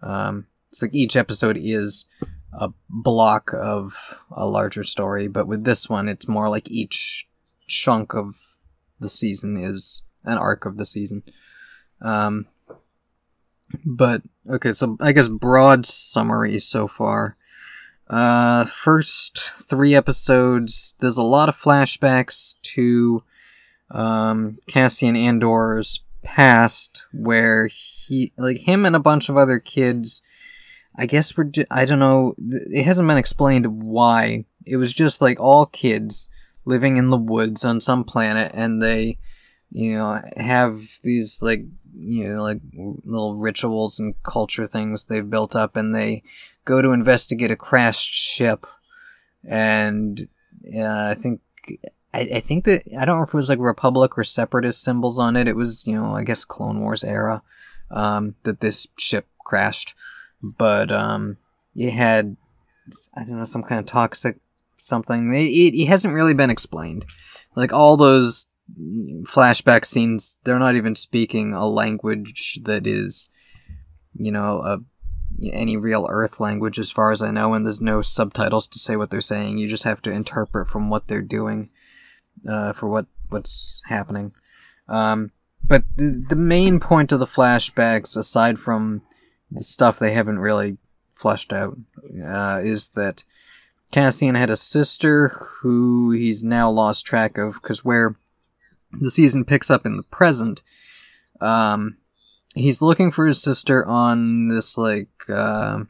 Um, 0.02 0.47
it's 0.68 0.83
like 0.83 0.95
each 0.95 1.16
episode 1.16 1.59
is 1.61 2.07
a 2.52 2.71
block 2.88 3.52
of 3.54 4.21
a 4.30 4.47
larger 4.47 4.85
story, 4.85 5.28
but 5.28 5.47
with 5.47 5.64
this 5.64 5.88
one, 5.88 6.09
it's 6.09 6.28
more 6.28 6.49
like 6.49 6.71
each 6.71 7.28
chunk 7.66 8.14
of 8.14 8.35
the 9.00 9.09
season 9.09 9.57
is 9.57 10.02
an 10.25 10.38
arc 10.38 10.64
of 10.64 10.76
the 10.76 10.87
season. 10.87 11.23
Um, 12.00 12.47
but 13.84 14.22
okay, 14.48 14.72
so 14.72 14.96
I 15.00 15.12
guess 15.12 15.28
broad 15.28 15.87
summary 15.87 16.58
so 16.58 16.87
far. 16.88 17.37
Uh, 18.08 18.64
first 18.64 19.38
three 19.38 19.94
episodes, 19.94 20.94
there's 21.00 21.18
a 21.18 21.22
lot 21.22 21.48
of 21.48 21.56
flashbacks 21.56 22.54
to 22.62 23.22
um, 23.90 24.58
Cassian 24.66 25.14
Andor's 25.16 26.02
past, 26.22 27.06
where 27.12 27.66
he, 27.66 28.32
like 28.38 28.58
him 28.58 28.87
and 28.87 28.96
a 28.96 29.00
bunch 29.00 29.28
of 29.28 29.37
other 29.37 29.58
kids, 29.58 30.22
I 30.96 31.06
guess 31.06 31.37
we're, 31.37 31.50
I 31.70 31.84
don't 31.84 31.98
know, 31.98 32.34
it 32.38 32.84
hasn't 32.84 33.08
been 33.08 33.18
explained 33.18 33.82
why. 33.82 34.46
It 34.64 34.76
was 34.76 34.94
just 34.94 35.20
like 35.20 35.38
all 35.38 35.66
kids 35.66 36.30
living 36.64 36.96
in 36.96 37.10
the 37.10 37.18
woods 37.18 37.64
on 37.64 37.80
some 37.80 38.04
planet, 38.04 38.50
and 38.54 38.82
they 38.82 39.18
you 39.70 39.96
know, 39.96 40.20
have 40.37 40.82
these 41.02 41.42
like 41.42 41.64
you 41.99 42.28
know 42.28 42.43
like 42.43 42.61
little 42.75 43.37
rituals 43.37 43.99
and 43.99 44.14
culture 44.23 44.67
things 44.67 45.05
they've 45.05 45.28
built 45.28 45.57
up, 45.57 45.76
and 45.76 45.95
they 45.95 46.23
go 46.64 46.81
to 46.81 46.93
investigate 46.93 47.50
a 47.50 47.57
crashed 47.57 48.11
ship, 48.11 48.67
and 49.45 50.28
uh, 50.76 51.09
I 51.11 51.14
think. 51.14 51.40
I, 52.14 52.21
I 52.37 52.40
think 52.40 52.64
that 52.64 52.85
I 52.99 53.05
don't 53.05 53.19
know 53.19 53.25
if 53.25 53.28
it 53.28 53.35
was 53.35 53.50
like 53.50 53.59
Republic 53.59 54.17
or 54.17 54.25
Separatist 54.25 54.83
symbols 54.83 55.19
on 55.19 55.37
it. 55.37 55.47
It 55.47 55.57
was, 55.57 55.87
you 55.87 55.95
know, 55.95 56.14
I 56.14 56.25
guess 56.25 56.43
Clone 56.43 56.81
Wars 56.81 57.05
era 57.05 57.43
um, 57.90 58.35
that 58.45 58.61
this 58.61 58.88
ship 58.97 59.26
crashed, 59.38 59.95
but 60.43 60.90
um, 60.90 61.37
it 61.76 61.90
had 61.90 62.37
I 63.14 63.25
don't 63.25 63.38
know 63.38 63.45
some 63.45 63.62
kind 63.62 63.78
of 63.78 63.87
toxic 63.87 64.38
something. 64.76 65.33
It, 65.33 65.47
it, 65.47 65.83
it 65.83 65.87
hasn't 65.87 66.14
really 66.14 66.35
been 66.35 66.50
explained. 66.50 67.05
Like 67.55 67.73
all 67.73 67.97
those 67.97 68.48
flashback 69.22 69.84
scenes, 69.84 70.38
they're 70.44 70.58
not 70.58 70.75
even 70.75 70.94
speaking 70.94 71.52
a 71.52 71.66
language 71.66 72.60
that 72.64 72.87
is, 72.87 73.30
you 74.14 74.30
know, 74.30 74.62
a 74.62 74.78
any 75.52 75.76
real 75.76 76.06
Earth 76.10 76.40
language 76.40 76.78
as 76.78 76.90
far 76.90 77.12
as 77.12 77.22
I 77.22 77.30
know, 77.30 77.54
and 77.54 77.64
there's 77.64 77.80
no 77.80 78.02
subtitles 78.02 78.66
to 78.68 78.78
say 78.78 78.96
what 78.96 79.10
they're 79.10 79.20
saying. 79.20 79.58
You 79.58 79.68
just 79.68 79.84
have 79.84 80.02
to 80.02 80.10
interpret 80.10 80.68
from 80.68 80.90
what 80.90 81.06
they're 81.06 81.22
doing 81.22 81.70
uh, 82.48 82.72
for 82.72 82.88
what 82.88 83.06
what's 83.28 83.82
happening. 83.87 84.32
Um, 84.88 85.32
but 85.62 85.84
the, 85.96 86.25
the 86.28 86.37
main 86.37 86.80
point 86.80 87.12
of 87.12 87.20
the 87.20 87.26
flashbacks, 87.26 88.16
aside 88.16 88.58
from 88.58 89.02
the 89.50 89.62
stuff 89.62 89.98
they 89.98 90.12
haven't 90.12 90.38
really 90.38 90.78
fleshed 91.12 91.52
out, 91.52 91.76
uh, 92.25 92.60
is 92.62 92.90
that 92.90 93.25
Cassian 93.90 94.34
had 94.34 94.50
a 94.50 94.56
sister 94.56 95.28
who 95.60 96.10
he's 96.12 96.42
now 96.42 96.70
lost 96.70 97.06
track 97.06 97.38
of 97.38 97.54
because 97.54 97.84
where 97.84 98.16
the 98.92 99.11
season 99.11 99.45
picks 99.45 99.71
up 99.71 99.85
in 99.85 99.97
the 99.97 100.02
present, 100.04 100.62
um, 101.40 101.97
he's 102.54 102.83
looking 102.83 103.11
for 103.11 103.26
his 103.26 103.42
sister 103.42 103.87
on 103.87 104.49
this 104.49 104.76
like 104.76 105.09
uh, 105.28 105.85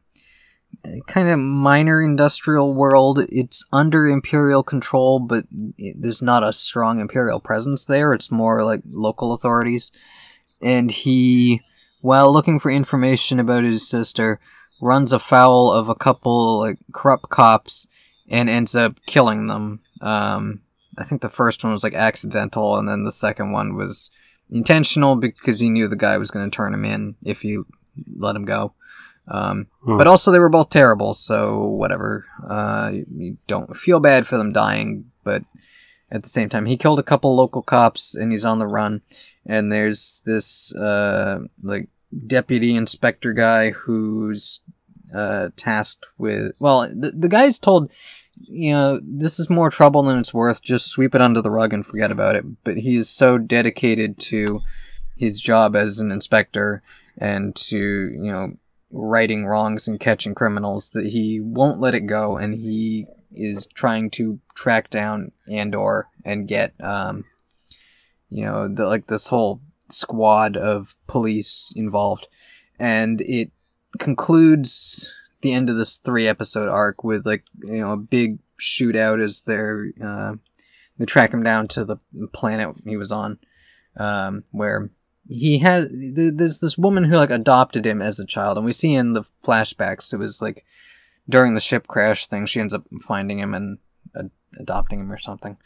kind 1.07 1.28
of 1.28 1.38
minor 1.38 2.02
industrial 2.02 2.75
world. 2.75 3.21
It's 3.31 3.64
under 3.73 4.07
imperial 4.07 4.62
control, 4.62 5.21
but 5.21 5.45
there's 5.50 6.23
not 6.23 6.43
a 6.43 6.52
strong 6.52 7.00
imperial 7.00 7.40
presence 7.40 7.87
there. 7.87 8.12
It's 8.12 8.31
more 8.31 8.64
like 8.64 8.83
local 8.87 9.33
authorities, 9.33 9.90
and 10.61 10.90
he, 10.90 11.61
while 12.00 12.33
looking 12.33 12.59
for 12.59 12.71
information 12.71 13.40
about 13.40 13.64
his 13.64 13.88
sister, 13.88 14.40
runs 14.81 15.12
afoul 15.12 15.73
of 15.73 15.88
a 15.88 15.95
couple 15.95 16.61
like 16.61 16.78
corrupt 16.93 17.31
cops 17.31 17.87
and 18.28 18.49
ends 18.49 18.76
up 18.76 18.99
killing 19.07 19.47
them. 19.47 19.81
Um, 20.00 20.61
I 20.99 21.05
think 21.05 21.23
the 21.23 21.28
first 21.28 21.62
one 21.62 21.73
was 21.73 21.85
like 21.85 21.95
accidental, 21.95 22.76
and 22.76 22.88
then 22.88 23.05
the 23.05 23.12
second 23.12 23.52
one 23.52 23.76
was 23.76 24.11
intentional 24.50 25.17
because 25.17 25.61
he 25.61 25.71
knew 25.71 25.88
the 25.88 25.97
guy 25.97 26.19
was 26.19 26.31
going 26.31 26.49
to 26.49 26.55
turn 26.55 26.75
him 26.75 26.85
in 26.85 27.14
if 27.23 27.43
he 27.43 27.61
let 28.17 28.37
him 28.37 28.45
go. 28.45 28.75
Um, 29.28 29.69
hmm. 29.83 29.99
But 29.99 30.07
also, 30.07 30.31
they 30.31 30.38
were 30.38 30.49
both 30.49 30.71
terrible, 30.71 31.14
so 31.14 31.64
whatever. 31.64 32.26
Uh, 32.49 32.90
you, 32.93 33.07
you 33.11 33.38
don't 33.47 33.76
feel 33.76 34.00
bad 34.00 34.26
for 34.26 34.37
them 34.37 34.52
dying, 34.52 35.11
but 35.23 35.45
at 36.11 36.23
the 36.23 36.28
same 36.28 36.49
time, 36.49 36.67
he 36.67 36.76
killed 36.76 36.99
a 36.99 37.05
couple 37.05 37.37
local 37.37 37.62
cops 37.62 38.14
and 38.14 38.33
he's 38.33 38.45
on 38.45 38.59
the 38.59 38.67
run. 38.67 39.02
And 39.45 39.71
there's 39.71 40.23
this 40.25 40.75
uh, 40.75 41.40
like 41.62 41.88
deputy 42.26 42.75
inspector 42.75 43.33
guy 43.33 43.71
who's 43.71 44.62
uh, 45.14 45.49
tasked 45.57 46.07
with. 46.17 46.57
Well, 46.61 46.88
the, 46.95 47.11
the 47.11 47.28
guy's 47.28 47.59
told, 47.59 47.90
you 48.42 48.73
know, 48.73 49.00
this 49.02 49.38
is 49.38 49.50
more 49.50 49.71
trouble 49.71 50.02
than 50.02 50.18
it's 50.18 50.35
worth. 50.35 50.62
Just 50.62 50.88
sweep 50.88 51.14
it 51.14 51.21
under 51.21 51.42
the 51.42 51.50
rug 51.50 51.73
and 51.73 51.85
forget 51.85 52.11
about 52.11 52.37
it. 52.37 52.45
But 52.64 52.78
he 52.78 52.97
is 52.97 53.09
so 53.09 53.38
dedicated 53.38 54.18
to 54.21 54.61
his 55.16 55.40
job 55.40 55.75
as 55.75 55.99
an 55.99 56.11
inspector 56.12 56.83
and 57.16 57.54
to, 57.57 57.78
you 57.78 58.33
know, 58.33 58.54
righting 58.90 59.47
wrongs 59.47 59.87
and 59.87 60.00
catching 60.00 60.35
criminals 60.35 60.90
that 60.92 61.07
he 61.07 61.40
won't 61.40 61.80
let 61.80 61.95
it 61.95 62.07
go 62.07 62.37
and 62.37 62.54
he 62.54 63.07
is 63.33 63.66
trying 63.75 64.11
to 64.11 64.40
track 64.54 64.88
down 64.90 65.33
Andor 65.50 66.09
and 66.25 66.49
get 66.49 66.73
um 66.80 67.25
you 68.30 68.45
know 68.45 68.66
the 68.66 68.87
like 68.87 69.07
this 69.07 69.28
whole 69.28 69.61
squad 69.90 70.57
of 70.57 70.95
police 71.07 71.73
involved 71.76 72.26
and 72.78 73.21
it 73.23 73.50
concludes 73.99 75.12
the 75.42 75.52
end 75.52 75.71
of 75.71 75.76
this 75.76 75.99
three 75.99 76.26
episode 76.26 76.68
arc 76.68 77.04
with 77.04 77.26
like 77.26 77.45
you 77.62 77.80
know 77.80 77.92
a 77.92 77.97
big 77.97 78.38
shootout 78.61 79.23
as 79.23 79.42
they're 79.42 79.88
uh, 80.02 80.35
they 80.99 81.04
track 81.04 81.33
him 81.33 81.42
down 81.42 81.68
to 81.68 81.85
the 81.85 81.99
planet 82.33 82.75
he 82.85 82.97
was 82.97 83.12
on, 83.12 83.38
um, 83.97 84.45
where 84.50 84.90
he 85.28 85.59
has 85.59 85.88
there's 85.92 86.59
this 86.59 86.78
woman 86.78 87.04
who 87.04 87.16
like 87.16 87.30
adopted 87.30 87.87
him 87.87 88.02
as 88.02 88.18
a 88.18 88.26
child, 88.26 88.57
and 88.57 88.66
we 88.66 88.73
see 88.73 88.95
in 88.95 89.12
the 89.12 89.25
flashbacks 89.45 90.12
it 90.12 90.18
was 90.18 90.42
like 90.42 90.64
during 91.28 91.54
the 91.54 91.61
ship 91.61 91.87
crash 91.87 92.26
thing 92.26 92.47
she 92.47 92.59
ends 92.59 92.73
up 92.73 92.85
finding 93.07 93.38
him 93.38 93.54
and 93.54 93.78
adopting 94.59 95.00
him 95.00 95.12
or 95.12 95.18
something. 95.18 95.57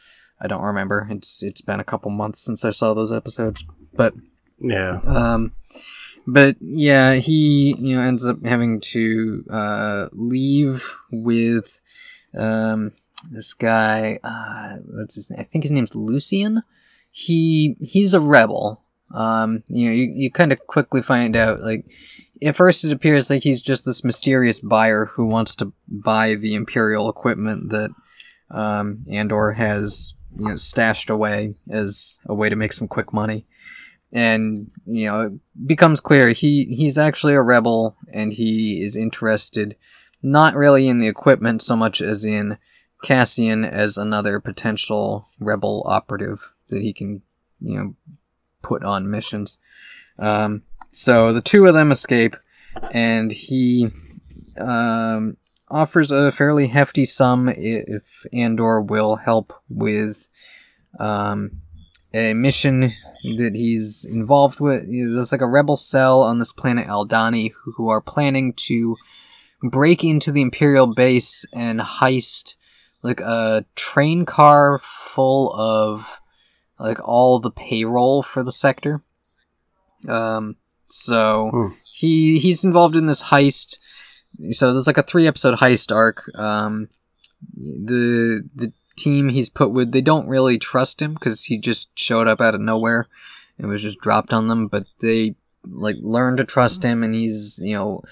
I 0.41 0.49
don't 0.49 0.63
remember. 0.63 1.07
It's 1.11 1.43
it's 1.43 1.61
been 1.61 1.81
a 1.81 1.85
couple 1.85 2.11
months 2.11 2.41
since 2.41 2.65
I 2.65 2.71
saw 2.71 2.95
those 2.95 3.13
episodes, 3.13 3.65
but 3.95 4.15
yeah. 4.59 5.01
Um, 5.05 5.53
but 6.27 6.57
yeah, 6.61 7.15
he 7.15 7.75
you 7.79 7.97
know 7.97 8.03
ends 8.03 8.27
up 8.27 8.45
having 8.45 8.81
to 8.81 9.45
uh, 9.51 10.09
leave 10.13 10.95
with 11.11 11.81
um, 12.37 12.93
this 13.31 13.55
guy. 13.55 14.19
Uh, 14.23 14.77
what's 14.87 15.15
his 15.15 15.31
name? 15.31 15.41
I 15.41 15.45
think 15.45 15.65
his 15.65 15.71
name's 15.71 15.93
Luthen. 15.93 16.63
He 17.11 17.77
he's 17.81 18.15
a 18.15 18.21
rebel. 18.21 18.81
Um, 19.15 19.63
you 19.69 19.89
know, 19.89 19.95
you, 19.95 20.13
you 20.15 20.31
kind 20.31 20.53
of 20.53 20.67
quickly 20.67 21.03
find 21.03 21.37
out 21.37 21.61
like 21.61 21.85
at 22.43 22.57
first 22.57 22.85
it 22.85 22.93
appears 22.93 23.31
like 23.31 23.43
he's 23.43 23.63
just 23.63 23.85
this 23.85 24.05
mysterious 24.05 24.61
buyer 24.61 25.07
who 25.07 25.27
wants 25.27 25.55
to 25.57 25.73
buy 25.89 26.35
the 26.35 26.55
imperial 26.55 27.09
equipment 27.09 27.71
that 27.71 27.91
um, 28.51 29.05
Andor 29.11 29.53
has 29.53 30.15
you 30.39 30.49
know 30.49 30.57
stashed 30.57 31.11
away 31.11 31.55
as 31.71 32.19
a 32.27 32.35
way 32.35 32.49
to 32.49 32.57
make 32.57 32.73
some 32.73 32.89
quick 32.89 33.13
money 33.13 33.45
and 34.13 34.71
you 34.87 35.07
know 35.07 35.21
it 35.23 35.33
becomes 35.67 36.01
clear 36.01 36.31
he 36.31 36.65
he's 36.67 36.99
actually 36.99 37.35
a 37.35 37.43
rebel 37.43 37.97
and 38.13 38.35
he 38.35 38.83
is 38.83 38.97
interested 38.97 39.77
not 40.23 40.55
really 40.55 40.89
in 40.89 40.99
the 40.99 41.09
equipment 41.09 41.63
so 41.63 41.75
much 41.75 42.01
as 42.01 42.25
in 42.25 42.59
Cassian 43.03 43.65
as 43.65 43.99
another 43.99 44.39
potential 44.39 45.29
rebel 45.41 45.83
operative 45.87 46.53
that 46.69 46.83
he 46.83 46.93
can 46.93 47.23
you 47.61 47.79
know 47.79 47.95
put 48.63 48.85
on 48.85 49.11
missions. 49.11 49.59
Um, 50.19 50.63
so 50.93 51.33
the 51.33 51.41
two 51.41 51.67
of 51.67 51.75
them 51.75 51.91
escape 51.91 52.37
and 52.93 53.33
he 53.33 53.91
um, 54.59 55.37
offers 55.69 56.11
a 56.11 56.31
fairly 56.31 56.69
hefty 56.69 57.05
sum 57.05 57.49
if 57.49 58.25
Andor 58.33 58.81
will 58.81 59.17
help 59.17 59.53
with 59.69 60.29
um, 61.01 61.63
a 62.15 62.35
mission 62.35 62.93
that 63.23 63.53
he's 63.55 64.05
involved 64.05 64.61
with. 64.61 64.85
There's 64.87 65.33
like 65.33 65.41
a 65.41 65.47
rebel 65.47 65.77
cell 65.77 66.23
on 66.23 66.39
this 66.39 66.53
planet 66.53 66.87
Aldhani 66.87 67.53
who 67.77 67.89
are 67.89 68.01
planning 68.01 68.53
to 68.55 68.97
break 69.63 70.03
into 70.03 70.33
the 70.33 70.43
Imperial 70.43 70.89
base 70.89 71.47
and 71.53 71.81
heist 71.81 72.57
like 73.03 73.21
a 73.21 73.65
train 73.75 74.25
car 74.25 74.81
full 74.83 75.53
of 75.55 76.21
like 76.79 76.99
all 77.07 77.39
the 77.39 77.51
payroll 77.51 78.23
for 78.23 78.43
the 78.43 78.53
sector. 78.53 79.03
Um, 80.09 80.57
so 80.89 81.51
hmm. 81.53 81.67
he 81.93 82.39
he's 82.39 82.65
involved 82.65 82.97
in 82.97 83.07
this 83.07 83.25
heist. 83.25 83.79
So 84.51 84.73
there's 84.73 84.87
like 84.87 84.99
a 84.99 85.03
three 85.03 85.27
episode 85.27 85.59
heist 85.59 85.95
arc. 85.95 86.31
Um, 86.35 86.89
the 87.55 88.49
the 88.55 88.73
team 89.03 89.29
he's 89.29 89.49
put 89.49 89.73
with, 89.73 89.93
they 89.93 90.01
don't 90.01 90.29
really 90.29 90.59
trust 90.59 91.03
him 91.03 91.15
because 91.15 91.45
he 91.45 91.59
just 91.59 91.91
showed 91.99 92.29
up 92.29 92.41
out 92.41 92.55
of 92.55 92.61
nowhere 92.61 93.09
and 93.59 93.69
was 93.69 93.83
just 93.83 94.01
dropped 94.01 94.33
on 94.33 94.49
them. 94.49 94.69
But 94.69 94.85
they 95.01 95.37
like 95.65 95.97
learn 96.01 96.37
to 96.37 96.45
trust 96.45 96.85
him, 96.85 97.03
and 97.03 97.15
he's 97.15 97.61
you 97.63 97.75
know 97.75 98.03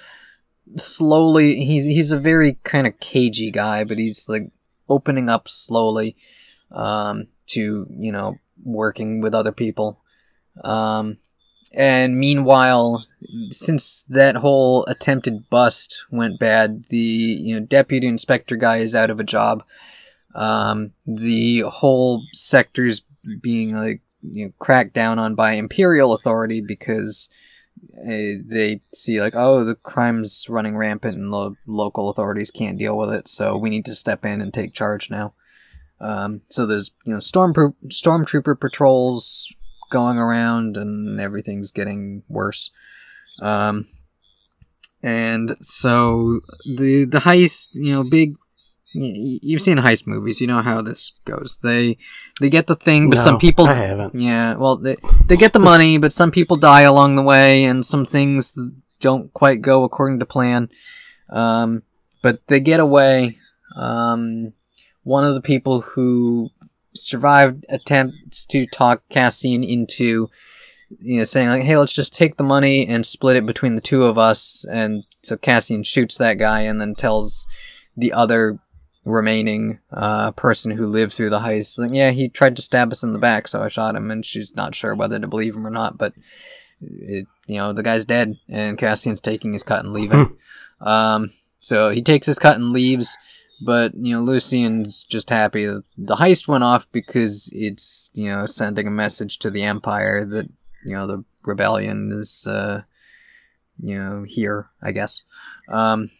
slowly. 0.76 1.56
He's 1.56 1.84
he's 1.84 2.12
a 2.12 2.18
very 2.18 2.58
kind 2.64 2.86
of 2.86 2.98
cagey 3.00 3.50
guy, 3.50 3.84
but 3.84 3.98
he's 3.98 4.28
like 4.28 4.50
opening 4.88 5.28
up 5.28 5.48
slowly 5.48 6.16
um, 6.70 7.28
to 7.46 7.86
you 7.90 8.12
know 8.12 8.36
working 8.62 9.20
with 9.20 9.34
other 9.34 9.52
people. 9.52 10.00
Um, 10.62 11.18
and 11.72 12.18
meanwhile, 12.18 13.06
since 13.50 14.02
that 14.04 14.36
whole 14.36 14.84
attempted 14.86 15.48
bust 15.50 16.04
went 16.10 16.40
bad, 16.40 16.84
the 16.88 16.98
you 16.98 17.58
know 17.58 17.64
deputy 17.64 18.06
inspector 18.06 18.56
guy 18.56 18.78
is 18.78 18.94
out 18.94 19.10
of 19.10 19.20
a 19.20 19.24
job, 19.24 19.62
um, 20.34 20.92
the 21.06 21.64
whole 21.66 22.22
sector's 22.32 23.00
being 23.40 23.74
like 23.74 24.02
you 24.22 24.46
know, 24.46 24.52
cracked 24.58 24.94
down 24.94 25.18
on 25.18 25.34
by 25.34 25.52
imperial 25.52 26.12
authority 26.12 26.60
because 26.60 27.30
uh, 28.02 28.36
they 28.44 28.80
see 28.92 29.20
like 29.20 29.34
oh 29.34 29.64
the 29.64 29.74
crime's 29.74 30.46
running 30.48 30.76
rampant 30.76 31.16
and 31.16 31.32
the 31.32 31.54
local 31.66 32.10
authorities 32.10 32.50
can't 32.50 32.78
deal 32.78 32.96
with 32.96 33.10
it 33.10 33.26
so 33.26 33.56
we 33.56 33.70
need 33.70 33.86
to 33.86 33.94
step 33.94 34.24
in 34.24 34.42
and 34.42 34.52
take 34.52 34.74
charge 34.74 35.10
now 35.10 35.32
um, 36.00 36.40
so 36.48 36.66
there's 36.66 36.92
you 37.04 37.12
know 37.12 37.20
storm 37.20 37.52
stormtrooper 37.54 38.58
patrols 38.58 39.54
going 39.90 40.18
around, 40.18 40.76
and 40.76 41.20
everything's 41.20 41.72
getting 41.72 42.22
worse. 42.28 42.70
Um, 43.42 43.86
and 45.02 45.56
so 45.60 46.40
the 46.64 47.04
the 47.04 47.20
heist, 47.20 47.68
you 47.74 47.92
know, 47.92 48.04
big. 48.04 48.30
You've 48.92 49.62
seen 49.62 49.78
heist 49.78 50.06
movies. 50.06 50.40
You 50.40 50.48
know 50.48 50.62
how 50.62 50.82
this 50.82 51.12
goes. 51.24 51.58
They 51.62 51.96
they 52.40 52.50
get 52.50 52.66
the 52.66 52.74
thing, 52.74 53.08
but 53.08 53.18
some 53.18 53.38
people 53.38 53.66
I 53.66 53.74
haven't. 53.74 54.14
yeah, 54.20 54.54
well, 54.54 54.76
they, 54.76 54.96
they 55.26 55.36
get 55.36 55.52
the 55.52 55.60
money, 55.60 55.96
but 55.96 56.12
some 56.12 56.32
people 56.32 56.56
die 56.56 56.80
along 56.80 57.14
the 57.14 57.22
way, 57.22 57.64
and 57.64 57.84
some 57.84 58.04
things 58.04 58.58
don't 59.00 59.32
quite 59.32 59.62
go 59.62 59.84
according 59.84 60.18
to 60.18 60.26
plan. 60.26 60.70
Um, 61.28 61.84
but 62.20 62.46
they 62.48 62.58
get 62.58 62.80
away. 62.80 63.38
Um, 63.76 64.54
one 65.04 65.24
of 65.24 65.34
the 65.34 65.40
people 65.40 65.82
who 65.82 66.50
survived 66.92 67.64
attempts 67.68 68.44
to 68.46 68.66
talk 68.66 69.02
Cassian 69.08 69.62
into, 69.62 70.28
you 70.98 71.18
know, 71.18 71.24
saying 71.24 71.48
like, 71.48 71.62
"Hey, 71.62 71.76
let's 71.76 71.92
just 71.92 72.12
take 72.12 72.38
the 72.38 72.42
money 72.42 72.88
and 72.88 73.06
split 73.06 73.36
it 73.36 73.46
between 73.46 73.76
the 73.76 73.80
two 73.80 74.02
of 74.02 74.18
us." 74.18 74.66
And 74.68 75.04
so 75.06 75.36
Cassian 75.36 75.84
shoots 75.84 76.18
that 76.18 76.38
guy, 76.40 76.62
and 76.62 76.80
then 76.80 76.96
tells 76.96 77.46
the 77.96 78.12
other 78.12 78.58
remaining 79.10 79.78
uh, 79.92 80.32
person 80.32 80.70
who 80.72 80.86
lived 80.86 81.12
through 81.12 81.30
the 81.30 81.40
heist. 81.40 81.78
Like, 81.78 81.92
yeah, 81.92 82.10
he 82.10 82.28
tried 82.28 82.56
to 82.56 82.62
stab 82.62 82.92
us 82.92 83.02
in 83.02 83.12
the 83.12 83.18
back, 83.18 83.48
so 83.48 83.62
I 83.62 83.68
shot 83.68 83.96
him, 83.96 84.10
and 84.10 84.24
she's 84.24 84.56
not 84.56 84.74
sure 84.74 84.94
whether 84.94 85.18
to 85.18 85.26
believe 85.26 85.54
him 85.54 85.66
or 85.66 85.70
not. 85.70 85.98
But 85.98 86.14
it, 86.80 87.26
you 87.46 87.56
know, 87.56 87.72
the 87.72 87.82
guy's 87.82 88.04
dead, 88.04 88.38
and 88.48 88.78
Cassian's 88.78 89.20
taking 89.20 89.52
his 89.52 89.62
cut 89.62 89.84
and 89.84 89.92
leaving. 89.92 90.36
um, 90.80 91.30
so 91.60 91.90
he 91.90 92.02
takes 92.02 92.26
his 92.26 92.38
cut 92.38 92.56
and 92.56 92.72
leaves. 92.72 93.16
But 93.62 93.92
you 93.94 94.14
know, 94.14 94.22
Luthen's 94.22 95.04
just 95.04 95.28
happy 95.28 95.66
that 95.66 95.84
the 95.98 96.16
heist 96.16 96.48
went 96.48 96.64
off 96.64 96.90
because 96.92 97.50
it's 97.52 98.10
you 98.14 98.30
know 98.30 98.46
sending 98.46 98.86
a 98.86 98.90
message 98.90 99.38
to 99.40 99.50
the 99.50 99.64
Empire 99.64 100.24
that 100.24 100.48
you 100.84 100.92
know 100.92 101.06
the 101.06 101.24
rebellion 101.42 102.10
is 102.12 102.46
uh, 102.46 102.82
you 103.78 103.98
know 103.98 104.24
here, 104.26 104.70
I 104.80 104.92
guess. 104.92 105.22
Um, 105.68 106.10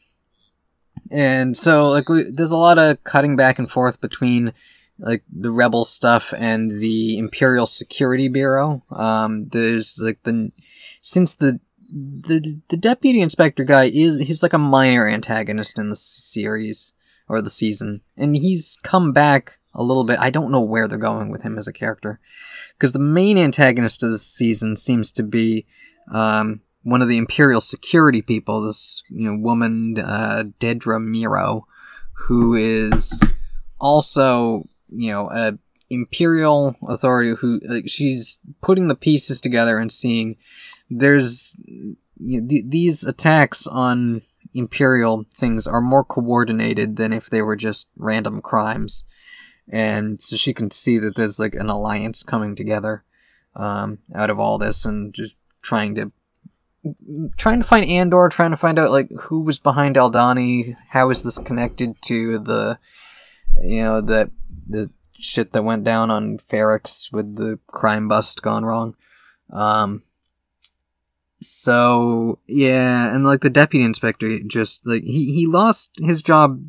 and 1.11 1.57
so 1.57 1.88
like 1.88 2.09
we, 2.09 2.25
there's 2.25 2.50
a 2.50 2.57
lot 2.57 2.78
of 2.78 3.02
cutting 3.04 3.37
back 3.37 3.59
and 3.59 3.71
forth 3.71 4.00
between 4.00 4.52
like 4.99 5.25
the 5.30 5.50
rebel 5.50 5.85
stuff 5.85 6.35
and 6.37 6.80
the 6.80 7.19
imperial 7.19 7.66
security 7.66 8.28
bureau. 8.28 8.83
Um 8.90 9.49
there's 9.49 10.00
like 10.02 10.23
the 10.25 10.52
since 11.00 11.35
the 11.35 11.61
the 11.92 12.61
the 12.69 12.76
deputy 12.76 13.21
inspector 13.21 13.64
guy 13.64 13.90
is 13.92 14.19
he's 14.19 14.42
like 14.42 14.52
a 14.52 14.59
minor 14.59 15.09
antagonist 15.09 15.78
in 15.78 15.88
the 15.88 15.97
series 15.97 16.92
or 17.28 17.40
the 17.40 17.50
season. 17.50 18.02
And 18.16 18.37
he's 18.37 18.78
come 18.83 19.12
back 19.12 19.59
a 19.75 19.83
little 19.83 20.04
bit. 20.04 20.19
I 20.19 20.30
don't 20.30 20.50
know 20.50 20.61
where 20.61 20.88
they're 20.88 20.99
going 20.99 21.30
with 21.30 21.42
him 21.42 21.57
as 21.57 21.69
a 21.69 21.73
character. 21.73 22.19
Because 22.75 22.92
the 22.92 22.99
main 22.99 23.38
antagonist 23.38 24.02
of 24.02 24.11
the 24.11 24.19
season 24.19 24.76
seems 24.76 25.12
to 25.12 25.23
be 25.23 25.66
um 26.12 26.61
one 26.82 27.02
of 27.02 27.08
the 27.08 27.18
imperial 27.18 27.60
security 27.60 28.22
people 28.22 28.62
this 28.62 29.02
you 29.08 29.30
know 29.30 29.36
woman 29.36 29.99
uh 29.99 30.45
Dedra 30.58 31.00
Meero 31.00 31.62
who 32.12 32.54
is 32.54 33.23
also 33.80 34.69
you 34.88 35.10
know 35.10 35.30
a 35.30 35.58
imperial 35.90 36.76
authority 36.88 37.34
who 37.40 37.60
like 37.69 37.88
she's 37.88 38.40
putting 38.62 38.86
the 38.86 38.95
pieces 38.95 39.40
together 39.40 39.78
and 39.78 39.90
seeing 39.90 40.36
there's 40.88 41.56
you 41.66 42.40
know, 42.40 42.49
th- 42.49 42.64
these 42.69 43.04
attacks 43.04 43.66
on 43.66 44.23
imperial 44.54 45.25
things 45.34 45.66
are 45.66 45.80
more 45.80 46.04
coordinated 46.04 46.97
than 46.97 47.12
if 47.12 47.30
they 47.30 47.43
were 47.43 47.56
just 47.56 47.88
random 47.97 48.40
crimes. 48.40 49.04
And 49.73 50.21
so 50.21 50.36
she 50.36 50.52
can 50.52 50.71
see 50.71 50.99
that 50.99 51.14
there's 51.14 51.38
like 51.38 51.54
an 51.54 51.69
alliance 51.69 52.23
coming 52.23 52.56
together 52.56 53.04
um, 53.54 53.99
out 54.14 54.30
of 54.30 54.40
all 54.40 54.58
this 54.58 54.84
and 54.84 55.14
just 55.14 55.36
trying 55.62 55.95
to 55.95 56.12
trying 57.36 57.60
to 57.60 57.66
find 57.66 57.84
Andor, 57.86 58.28
trying 58.28 58.50
to 58.50 58.56
find 58.56 58.78
out 58.78 58.90
like 58.90 59.10
who 59.23 59.40
was 59.40 59.58
behind 59.58 59.97
Aldhani, 59.97 60.76
how 60.88 61.10
is 61.10 61.23
this 61.23 61.38
connected 61.38 61.95
to 62.04 62.38
the 62.38 62.78
you 63.62 63.82
know 63.82 64.00
the 64.00 64.30
the 64.69 64.90
shit 65.19 65.52
that 65.52 65.64
went 65.64 65.84
down 65.84 66.10
on 66.10 66.38
Ferrex 66.38 67.12
with 67.12 67.36
the 67.36 67.58
crime 67.66 68.08
bust 68.08 68.43
gone 68.43 68.64
wrong. 68.64 68.95
Um 69.52 70.02
so 71.40 72.38
yeah, 72.47 73.14
and 73.14 73.25
like 73.25 73.40
the 73.40 73.50
deputy 73.50 73.84
inspector 73.84 74.38
just 74.40 74.86
like 74.86 75.02
he, 75.02 75.32
he 75.34 75.47
lost 75.47 75.93
his 75.99 76.23
job 76.23 76.62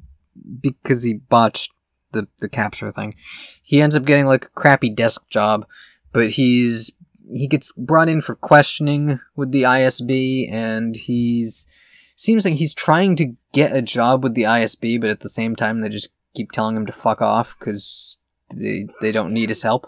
because 0.62 1.04
he 1.04 1.14
botched 1.14 1.72
the, 2.12 2.28
the 2.40 2.50
capture 2.50 2.92
thing. 2.92 3.16
He 3.62 3.82
ends 3.82 3.96
up 3.96 4.06
getting 4.06 4.28
like 4.28 4.46
a 4.46 4.50
crappy 4.50 4.90
desk 4.90 5.28
job, 5.30 5.66
but 6.12 6.32
he's 6.32 6.92
he 7.34 7.48
gets 7.48 7.72
brought 7.74 8.10
in 8.10 8.22
for 8.22 8.36
questioning 8.36 9.20
with 9.36 9.52
the 9.52 9.64
ISB 9.64 10.52
and 10.52 10.96
he's 10.96 11.68
seems 12.16 12.46
like 12.46 12.56
he's 12.56 12.74
trying 12.74 13.16
to 13.16 13.34
get 13.52 13.76
a 13.76 13.82
job 13.82 14.24
with 14.24 14.34
the 14.34 14.44
ISB 14.44 15.00
but 15.00 15.10
at 15.10 15.22
the 15.22 15.30
same 15.30 15.56
time 15.56 15.82
they 15.82 15.90
just 15.90 16.12
keep 16.34 16.52
telling 16.52 16.76
him 16.76 16.86
to 16.86 16.92
fuck 16.92 17.22
off 17.22 17.58
cuz 17.60 18.20
they 18.54 18.88
they 19.02 19.12
don't 19.12 19.34
need 19.34 19.50
his 19.50 19.64
help. 19.64 19.86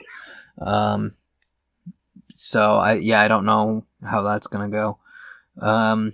Um 0.60 1.14
so 2.36 2.76
I 2.76 2.94
yeah, 2.94 3.22
I 3.22 3.28
don't 3.28 3.46
know 3.46 3.86
how 4.04 4.22
that's 4.22 4.48
to 4.48 4.68
go. 4.68 4.98
Um 5.62 6.14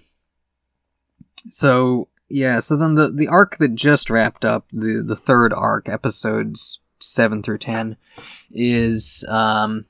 so 1.49 2.09
yeah, 2.29 2.59
so 2.59 2.77
then 2.77 2.95
the 2.95 3.09
the 3.09 3.27
arc 3.27 3.57
that 3.57 3.75
just 3.75 4.09
wrapped 4.09 4.45
up, 4.45 4.67
the 4.71 5.03
the 5.05 5.15
third 5.15 5.53
arc, 5.53 5.89
episodes 5.89 6.79
7 6.99 7.41
through 7.41 7.57
10 7.59 7.97
is 8.51 9.25
um 9.29 9.85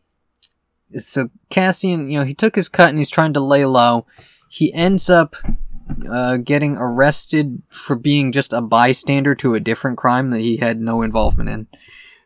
so 0.97 1.29
Cassian, 1.49 2.09
you 2.09 2.19
know, 2.19 2.25
he 2.25 2.33
took 2.33 2.55
his 2.55 2.69
cut 2.69 2.89
and 2.89 2.97
he's 2.97 3.09
trying 3.09 3.33
to 3.33 3.39
lay 3.39 3.65
low. 3.65 4.05
He 4.49 4.73
ends 4.73 5.09
up 5.09 5.35
uh, 6.09 6.37
getting 6.37 6.77
arrested 6.77 7.61
for 7.69 7.95
being 7.95 8.31
just 8.31 8.53
a 8.53 8.61
bystander 8.61 9.35
to 9.35 9.55
a 9.55 9.59
different 9.59 9.97
crime 9.97 10.29
that 10.29 10.41
he 10.41 10.57
had 10.57 10.79
no 10.79 11.01
involvement 11.01 11.49
in. 11.49 11.67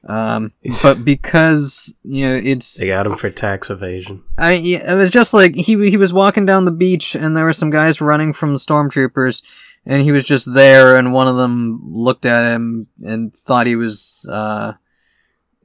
Um, 0.08 0.52
but 0.84 1.04
because 1.06 1.95
you 2.04 2.28
know 2.28 2.36
it's 2.36 2.80
They 2.80 2.89
got 2.89 3.08
him 3.08 3.15
for 3.15 3.30
tax 3.30 3.69
evasion. 3.69 4.23
I 4.38 4.54
it 4.54 4.95
was 4.95 5.10
just 5.10 5.34
like 5.34 5.56
he 5.56 5.89
he 5.89 5.97
was 5.97 6.12
walking 6.12 6.45
down 6.45 6.65
the 6.65 6.71
beach 6.71 7.15
and 7.15 7.36
there 7.36 7.45
were 7.45 7.54
some 7.54 7.69
guys 7.69 8.02
running 8.02 8.34
from 8.34 8.54
the 8.54 8.60
stormtroopers 8.60 9.41
and 9.86 10.02
he 10.02 10.12
was 10.12 10.26
just 10.26 10.54
there 10.54 10.97
and 10.97 11.13
one 11.13 11.28
of 11.28 11.38
them 11.38 11.80
looked 11.84 12.26
at 12.26 12.54
him 12.54 12.88
and 13.04 13.34
thought 13.34 13.67
he 13.67 13.76
was 13.76 14.28
uh 14.30 14.73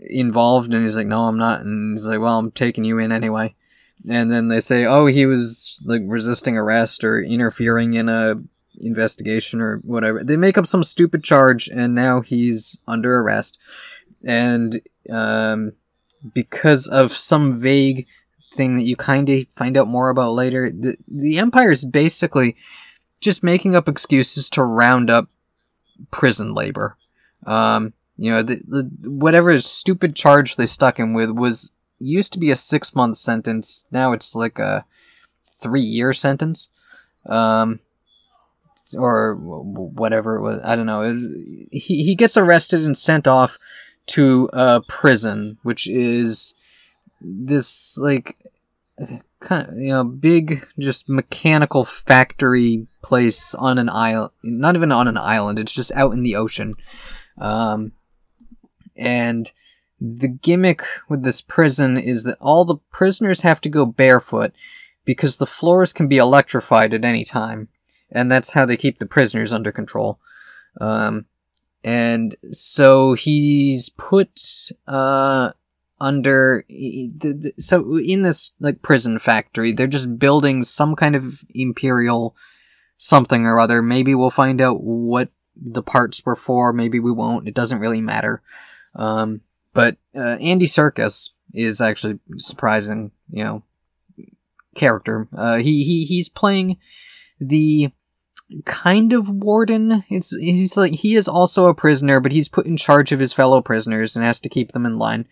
involved 0.00 0.72
and 0.72 0.84
he's 0.84 0.96
like 0.96 1.06
no 1.06 1.24
I'm 1.24 1.38
not 1.38 1.60
and 1.60 1.94
he's 1.94 2.06
like 2.06 2.20
well 2.20 2.38
I'm 2.38 2.50
taking 2.50 2.84
you 2.84 2.98
in 2.98 3.12
anyway 3.12 3.54
and 4.08 4.30
then 4.30 4.48
they 4.48 4.60
say 4.60 4.84
oh 4.84 5.06
he 5.06 5.26
was 5.26 5.80
like 5.84 6.02
resisting 6.04 6.56
arrest 6.56 7.02
or 7.02 7.20
interfering 7.20 7.94
in 7.94 8.08
a 8.08 8.36
investigation 8.80 9.60
or 9.60 9.78
whatever 9.84 10.22
they 10.22 10.36
make 10.36 10.56
up 10.56 10.66
some 10.66 10.84
stupid 10.84 11.24
charge 11.24 11.68
and 11.68 11.94
now 11.94 12.20
he's 12.20 12.78
under 12.86 13.18
arrest 13.18 13.58
and 14.24 14.80
um 15.10 15.72
because 16.34 16.86
of 16.88 17.12
some 17.12 17.60
vague 17.60 18.06
thing 18.54 18.74
that 18.76 18.82
you 18.82 18.96
kind 18.96 19.28
of 19.28 19.46
find 19.54 19.76
out 19.76 19.88
more 19.88 20.10
about 20.10 20.32
later. 20.32 20.70
The, 20.70 20.96
the 21.06 21.38
Empire 21.38 21.70
is 21.70 21.84
basically 21.84 22.56
just 23.20 23.42
making 23.42 23.74
up 23.74 23.88
excuses 23.88 24.50
to 24.50 24.62
round 24.62 25.10
up 25.10 25.26
prison 26.10 26.54
labor. 26.54 26.96
Um, 27.46 27.94
you 28.18 28.30
know, 28.30 28.42
the, 28.42 28.60
the 28.66 29.10
whatever 29.10 29.58
stupid 29.60 30.14
charge 30.14 30.56
they 30.56 30.66
stuck 30.66 30.98
him 30.98 31.14
with 31.14 31.30
was 31.30 31.72
used 31.98 32.32
to 32.34 32.38
be 32.38 32.50
a 32.50 32.56
six 32.56 32.94
month 32.94 33.16
sentence. 33.16 33.86
Now 33.90 34.12
it's 34.12 34.34
like 34.34 34.58
a 34.58 34.84
three 35.48 35.82
year 35.82 36.12
sentence. 36.12 36.72
Um, 37.26 37.80
or 38.96 39.34
whatever 39.34 40.36
it 40.36 40.42
was. 40.42 40.60
I 40.64 40.74
don't 40.74 40.86
know. 40.86 41.02
It, 41.02 41.14
he, 41.70 42.04
he 42.04 42.14
gets 42.14 42.38
arrested 42.38 42.84
and 42.84 42.96
sent 42.96 43.28
off 43.28 43.58
to 44.06 44.48
a 44.52 44.80
prison, 44.80 45.58
which 45.62 45.86
is 45.86 46.54
this 47.20 47.98
like 47.98 48.36
kind 49.40 49.68
of 49.68 49.76
you 49.76 49.90
know 49.90 50.04
big 50.04 50.66
just 50.78 51.08
mechanical 51.08 51.84
factory 51.84 52.86
place 53.02 53.54
on 53.54 53.78
an 53.78 53.88
island 53.88 54.32
not 54.42 54.74
even 54.74 54.90
on 54.90 55.06
an 55.06 55.16
island 55.16 55.58
it's 55.58 55.74
just 55.74 55.92
out 55.92 56.12
in 56.12 56.22
the 56.22 56.34
ocean 56.34 56.74
um 57.38 57.92
and 58.98 59.52
the 60.00 60.28
gimmick 60.28 60.82
with 61.08 61.22
this 61.22 61.40
prison 61.40 61.98
is 61.98 62.24
that 62.24 62.38
all 62.40 62.64
the 62.64 62.76
prisoners 62.90 63.42
have 63.42 63.60
to 63.62 63.68
go 63.68 63.84
barefoot 63.84 64.52
because 65.04 65.36
the 65.36 65.46
floors 65.46 65.92
can 65.92 66.06
be 66.06 66.18
electrified 66.18 66.94
at 66.94 67.04
any 67.04 67.24
time. 67.24 67.68
And 68.10 68.30
that's 68.30 68.52
how 68.52 68.64
they 68.64 68.76
keep 68.76 68.98
the 68.98 69.06
prisoners 69.06 69.52
under 69.52 69.72
control. 69.72 70.20
Um 70.80 71.26
and 71.84 72.36
so 72.52 73.14
he's 73.14 73.88
put 73.88 74.70
uh 74.86 75.52
under 76.00 76.64
the, 76.68 77.12
the, 77.32 77.52
so 77.58 77.98
in 77.98 78.22
this 78.22 78.52
like 78.60 78.82
prison 78.82 79.18
factory 79.18 79.72
they're 79.72 79.88
just 79.88 80.18
building 80.18 80.62
some 80.62 80.94
kind 80.94 81.16
of 81.16 81.44
imperial 81.54 82.36
something 82.96 83.46
or 83.46 83.58
other. 83.58 83.82
Maybe 83.82 84.14
we'll 84.14 84.30
find 84.30 84.60
out 84.60 84.82
what 84.82 85.30
the 85.56 85.82
parts 85.82 86.24
were 86.24 86.36
for. 86.36 86.72
Maybe 86.72 87.00
we 87.00 87.10
won't. 87.10 87.48
It 87.48 87.54
doesn't 87.54 87.80
really 87.80 88.00
matter 88.00 88.42
um 88.98 89.40
but 89.72 89.96
uh, 90.16 90.36
Andy 90.40 90.66
Serkis 90.66 91.30
is 91.54 91.80
actually 91.80 92.18
surprising. 92.36 93.12
You 93.30 93.44
know, 93.44 93.62
character. 94.74 95.28
Uh, 95.36 95.56
he 95.56 95.84
he 95.84 96.04
he's 96.04 96.28
playing 96.28 96.78
the 97.38 97.92
kind 98.64 99.12
of 99.12 99.28
warden. 99.28 100.04
It's 100.08 100.34
he's 100.36 100.76
like 100.76 100.92
he 100.92 101.14
is 101.14 101.28
also 101.28 101.66
a 101.66 101.74
prisoner, 101.74 102.20
but 102.20 102.32
he's 102.32 102.48
put 102.48 102.66
in 102.66 102.76
charge 102.76 103.12
of 103.12 103.20
his 103.20 103.32
fellow 103.32 103.60
prisoners 103.60 104.16
and 104.16 104.24
has 104.24 104.40
to 104.40 104.48
keep 104.48 104.72
them 104.72 104.86
in 104.86 104.98
line. 104.98 105.28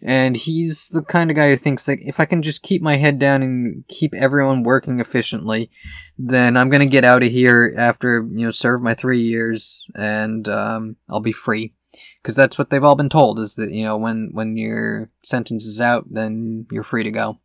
And 0.00 0.36
he's 0.36 0.88
the 0.88 1.02
kind 1.02 1.30
of 1.30 1.36
guy 1.36 1.50
who 1.50 1.56
thinks 1.56 1.88
like 1.88 2.00
if 2.02 2.20
I 2.20 2.24
can 2.24 2.42
just 2.42 2.62
keep 2.62 2.80
my 2.80 2.96
head 2.96 3.18
down 3.18 3.42
and 3.42 3.84
keep 3.88 4.14
everyone 4.14 4.62
working 4.62 5.00
efficiently, 5.00 5.70
then 6.16 6.56
I'm 6.56 6.70
gonna 6.70 6.86
get 6.86 7.04
out 7.04 7.24
of 7.24 7.30
here 7.30 7.74
after 7.76 8.26
you 8.30 8.46
know 8.46 8.50
serve 8.50 8.82
my 8.82 8.94
three 8.94 9.20
years 9.20 9.84
and 9.96 10.48
um, 10.48 10.96
I'll 11.08 11.20
be 11.20 11.32
free. 11.32 11.74
Because 12.22 12.36
that's 12.36 12.58
what 12.58 12.68
they've 12.68 12.84
all 12.84 12.96
been 12.96 13.08
told 13.08 13.38
is 13.38 13.54
that 13.54 13.70
you 13.70 13.84
know 13.84 13.96
when 13.96 14.30
when 14.32 14.56
your 14.56 15.08
sentence 15.22 15.64
is 15.64 15.80
out, 15.80 16.04
then 16.10 16.66
you're 16.70 16.82
free 16.82 17.02
to 17.02 17.10
go. 17.10 17.38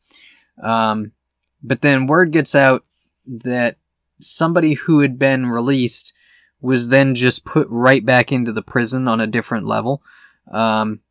Um, 0.62 1.14
but 1.64 1.82
then 1.82 2.08
word 2.08 2.32
gets 2.32 2.56
out 2.56 2.86
that 3.26 3.78
somebody 4.20 4.74
who 4.74 5.02
had 5.02 5.18
been 5.18 5.48
released 5.48 6.14
was 6.62 6.90
then 6.90 7.16
just 7.16 7.46
put 7.46 7.68
right 7.70 8.06
back 8.06 8.32
into 8.32 8.52
the 8.52 8.62
prison 8.62 9.08
on 9.08 9.22
a 9.22 9.28
different 9.28 9.68
level. 9.68 10.02
Um, 10.52 11.02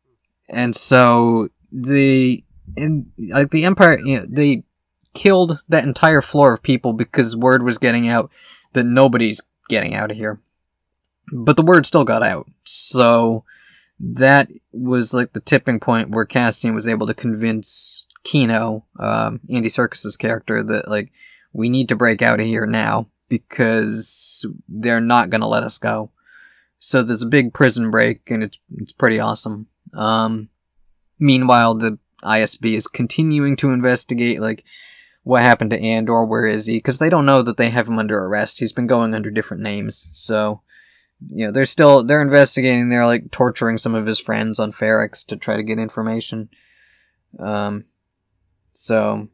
and 0.49 0.75
so 0.75 1.49
the, 1.71 2.43
in, 2.77 3.13
like 3.19 3.51
the 3.51 3.65
Empire, 3.65 3.99
you 3.99 4.21
know, 4.21 4.27
they 4.29 4.65
killed 5.13 5.61
that 5.69 5.85
entire 5.85 6.23
floor 6.23 6.53
of 6.53 6.63
people 6.63 6.93
because 6.93 7.37
word 7.37 7.63
was 7.63 7.79
getting 7.79 8.09
out 8.09 8.31
that 8.73 8.85
nobody's 8.85 9.43
getting 9.69 9.95
out 9.95 10.11
of 10.11 10.17
here. 10.17 10.41
But 11.33 11.57
the 11.57 11.63
word 11.63 11.87
still 11.87 12.05
got 12.05 12.23
out. 12.23 12.51
So 12.65 13.45
that 14.13 14.49
was 14.73 15.15
like 15.15 15.33
the 15.33 15.41
tipping 15.41 15.81
point 15.81 16.11
where 16.11 16.27
Cassian 16.27 16.75
was 16.75 16.87
able 16.87 17.07
to 17.07 17.15
convince 17.15 18.07
Kino, 18.23 18.85
um, 18.99 19.41
Andy 19.51 19.69
Serkis's 19.69 20.17
character, 20.17 20.63
that 20.63 20.89
like, 20.89 21.11
we 21.53 21.69
need 21.69 21.89
to 21.89 21.97
break 21.97 22.21
out 22.21 22.41
of 22.41 22.47
here 22.47 22.67
now 22.67 23.09
because 23.29 24.47
they're 24.69 25.01
not 25.01 25.31
to 25.41 25.47
let 25.47 25.63
us 25.63 25.79
go. 25.79 26.11
So 26.79 27.03
there's 27.03 27.23
a 27.23 27.27
big 27.27 27.55
prison 27.55 27.91
break 27.91 28.31
and 28.31 28.43
it's 28.43 28.59
it's 28.77 28.93
pretty 28.93 29.19
awesome. 29.19 29.69
Um, 29.95 30.51
meanwhile, 31.19 31.75
the 31.75 31.99
ISB 32.23 32.75
is 32.75 32.87
continuing 32.87 33.57
to 33.57 33.71
investigate 33.71 34.41
like 34.41 34.65
what 35.23 35.41
happened 35.41 35.71
to 35.71 35.81
Andor, 35.81 36.25
where 36.27 36.45
is 36.45 36.67
he? 36.67 36.77
Because 36.77 36.99
they 36.99 37.09
don't 37.09 37.25
know 37.25 37.41
that 37.41 37.57
they 37.57 37.71
have 37.71 37.89
him 37.89 37.99
under 37.99 38.19
arrest. 38.19 38.59
He's 38.59 38.75
been 38.75 38.87
going 38.87 39.15
under 39.15 39.31
different 39.31 39.63
names, 39.63 40.11
so 40.13 40.61
you 41.29 41.47
know 41.47 41.53
they're 41.53 41.67
still 41.67 42.05
they're 42.05 42.23
investigating. 42.23 42.89
They're 42.89 43.07
like 43.07 43.31
torturing 43.31 43.79
some 43.79 43.95
of 43.95 44.07
his 44.07 44.19
friends 44.21 44.59
on 44.59 44.73
Ferrex 44.73 45.25
to 45.27 45.37
try 45.37 45.57
to 45.57 45.63
get 45.63 45.79
information. 45.79 46.49
Um, 47.39 47.85
so 48.73 49.29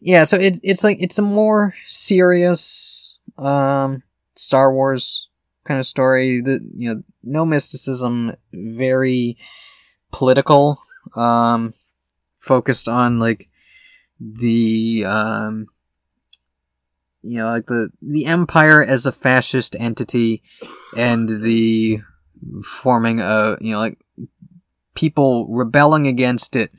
yeah, 0.00 0.24
so 0.24 0.36
it's 0.36 0.60
it's 0.62 0.84
like 0.84 0.98
it's 1.00 1.18
a 1.18 1.22
more 1.22 1.74
serious 1.86 3.18
um 3.38 4.02
Star 4.36 4.72
Wars 4.72 5.28
kind 5.64 5.80
of 5.80 5.86
story. 5.86 6.40
That 6.40 6.60
you 6.76 6.94
know 6.94 7.02
no 7.22 7.46
mysticism, 7.46 8.34
very 8.52 9.36
political, 10.12 10.78
um, 11.16 11.74
focused 12.38 12.88
on 12.88 13.18
like 13.18 13.48
the 14.20 15.04
um 15.06 15.66
you 17.22 17.38
know 17.38 17.46
like 17.46 17.66
the 17.66 17.90
the 18.02 18.26
empire 18.26 18.82
as 18.82 19.06
a 19.06 19.12
fascist 19.12 19.74
entity 19.80 20.42
and 20.96 21.42
the 21.42 22.00
forming 22.62 23.20
of 23.20 23.58
you 23.60 23.72
know 23.72 23.78
like 23.78 23.98
people 24.94 25.46
rebelling 25.48 26.06
against 26.06 26.54
it 26.56 26.72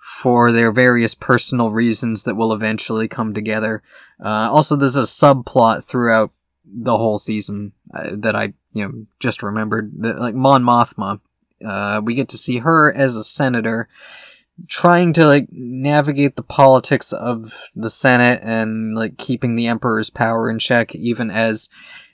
for 0.00 0.50
their 0.50 0.72
various 0.72 1.14
personal 1.14 1.70
reasons 1.70 2.24
that 2.24 2.34
will 2.34 2.52
eventually 2.52 3.06
come 3.06 3.34
together. 3.34 3.82
Uh, 4.22 4.48
also, 4.50 4.74
there's 4.74 4.96
a 4.96 5.02
subplot 5.02 5.84
throughout 5.84 6.32
the 6.64 6.96
whole 6.96 7.18
season 7.18 7.72
uh, 7.94 8.10
that 8.12 8.36
I 8.36 8.54
you 8.72 8.86
know 8.86 9.06
just 9.18 9.42
remembered 9.42 9.92
that 9.98 10.18
like 10.18 10.34
Mon 10.34 10.62
Mothma. 10.62 11.20
Uh, 11.64 12.00
we 12.02 12.14
get 12.14 12.28
to 12.30 12.38
see 12.38 12.58
her 12.58 12.92
as 12.92 13.16
a 13.16 13.24
senator 13.24 13.86
trying 14.66 15.12
to 15.12 15.26
like 15.26 15.48
navigate 15.50 16.36
the 16.36 16.42
politics 16.42 17.12
of 17.12 17.70
the 17.74 17.90
Senate 17.90 18.40
and 18.42 18.94
like 18.94 19.18
keeping 19.18 19.54
the 19.54 19.66
Emperor's 19.66 20.10
power 20.10 20.50
in 20.50 20.58
check, 20.58 20.94
even 20.94 21.30
as 21.30 21.68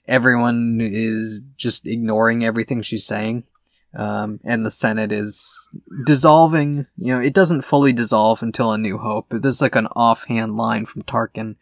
everyone 0.09 0.79
is 0.81 1.43
just 1.57 1.87
ignoring 1.87 2.45
everything 2.45 2.83
she's 2.83 3.05
saying 3.05 3.45
um, 3.97 4.41
and 4.45 4.65
the 4.65 4.71
Senate 4.71 5.11
is 5.11 5.69
dissolving. 6.05 6.87
You 6.99 7.15
know, 7.15 7.21
it 7.21 7.35
doesn't 7.35 7.63
fully 7.63 7.93
dissolve 7.93 8.43
until 8.43 8.73
A 8.73 8.79
New 8.79 8.99
Hope. 8.99 9.29
There's 9.31 9.63
like 9.63 9.75
an 9.75 9.87
offhand 9.89 10.57
line 10.57 10.85
from 10.85 11.03
Tarkin 11.03 11.57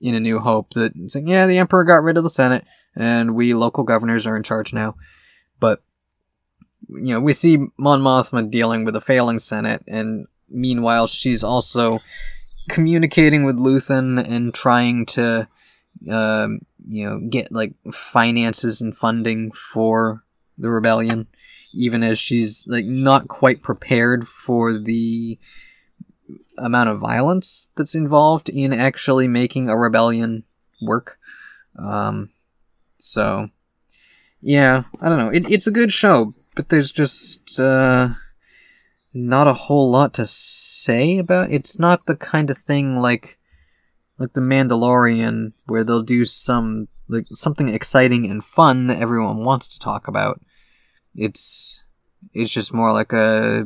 in 0.00 0.14
A 0.14 0.20
New 0.20 0.38
Hope 0.38 0.74
that 0.74 0.92
saying, 1.08 1.28
"Yeah, 1.28 1.46
the 1.46 1.58
Emperor 1.58 1.84
got 1.84 2.02
rid 2.02 2.16
of 2.16 2.22
the 2.22 2.30
Senate, 2.30 2.64
and 2.94 3.34
we 3.34 3.54
local 3.54 3.82
governors 3.82 4.26
are 4.26 4.36
in 4.36 4.44
charge 4.44 4.72
now." 4.72 4.94
But 5.58 5.82
you 6.88 7.14
know, 7.14 7.20
we 7.20 7.32
see 7.32 7.66
Mon 7.76 8.00
Mothma 8.00 8.48
dealing 8.48 8.84
with 8.84 8.94
a 8.94 9.00
failing 9.00 9.40
Senate, 9.40 9.82
and 9.88 10.26
meanwhile, 10.48 11.08
she's 11.08 11.42
also 11.42 11.98
communicating 12.68 13.42
with 13.42 13.56
Luthen 13.56 14.24
and 14.24 14.54
trying 14.54 15.04
to, 15.04 15.48
um, 16.08 16.60
you 16.88 17.08
know, 17.08 17.20
get 17.28 17.52
like 17.52 17.74
finances 17.92 18.80
and 18.80 18.96
funding 18.96 19.50
for 19.50 20.24
the 20.58 20.70
rebellion 20.70 21.26
even 21.72 22.02
as 22.02 22.18
she's 22.18 22.66
like 22.66 22.84
not 22.84 23.28
quite 23.28 23.62
prepared 23.62 24.26
for 24.26 24.78
the 24.78 25.38
amount 26.58 26.88
of 26.88 27.00
violence 27.00 27.70
that's 27.76 27.94
involved 27.94 28.48
in 28.48 28.72
actually 28.72 29.28
making 29.28 29.68
a 29.68 29.76
rebellion 29.76 30.44
work. 30.82 31.18
Um, 31.78 32.30
so 32.98 33.50
yeah, 34.40 34.84
I 35.00 35.08
don't 35.08 35.18
know. 35.18 35.30
It, 35.30 35.50
it's 35.50 35.66
a 35.66 35.72
good 35.72 35.92
show, 35.92 36.34
but 36.54 36.68
there's 36.68 36.90
just 36.90 37.58
uh, 37.58 38.10
not 39.14 39.46
a 39.46 39.54
whole 39.54 39.90
lot 39.90 40.12
to 40.14 40.26
say 40.26 41.18
about. 41.18 41.50
It. 41.50 41.54
It's 41.54 41.78
not 41.78 42.00
the 42.06 42.16
kind 42.16 42.50
of 42.50 42.58
thing 42.58 42.96
like 42.96 43.38
like 44.20 44.34
the 44.34 44.40
Mandalorian 44.42 45.54
where 45.66 45.82
they'll 45.82 46.02
do 46.02 46.24
some 46.26 46.86
like 47.08 47.26
something 47.30 47.68
exciting 47.68 48.30
and 48.30 48.44
fun 48.44 48.86
that 48.86 49.00
everyone 49.00 49.44
wants 49.44 49.66
to 49.68 49.80
talk 49.80 50.06
about. 50.06 50.40
It's 51.14 51.82
it's 52.34 52.50
just 52.50 52.72
more 52.72 52.92
like 52.92 53.12
a 53.14 53.64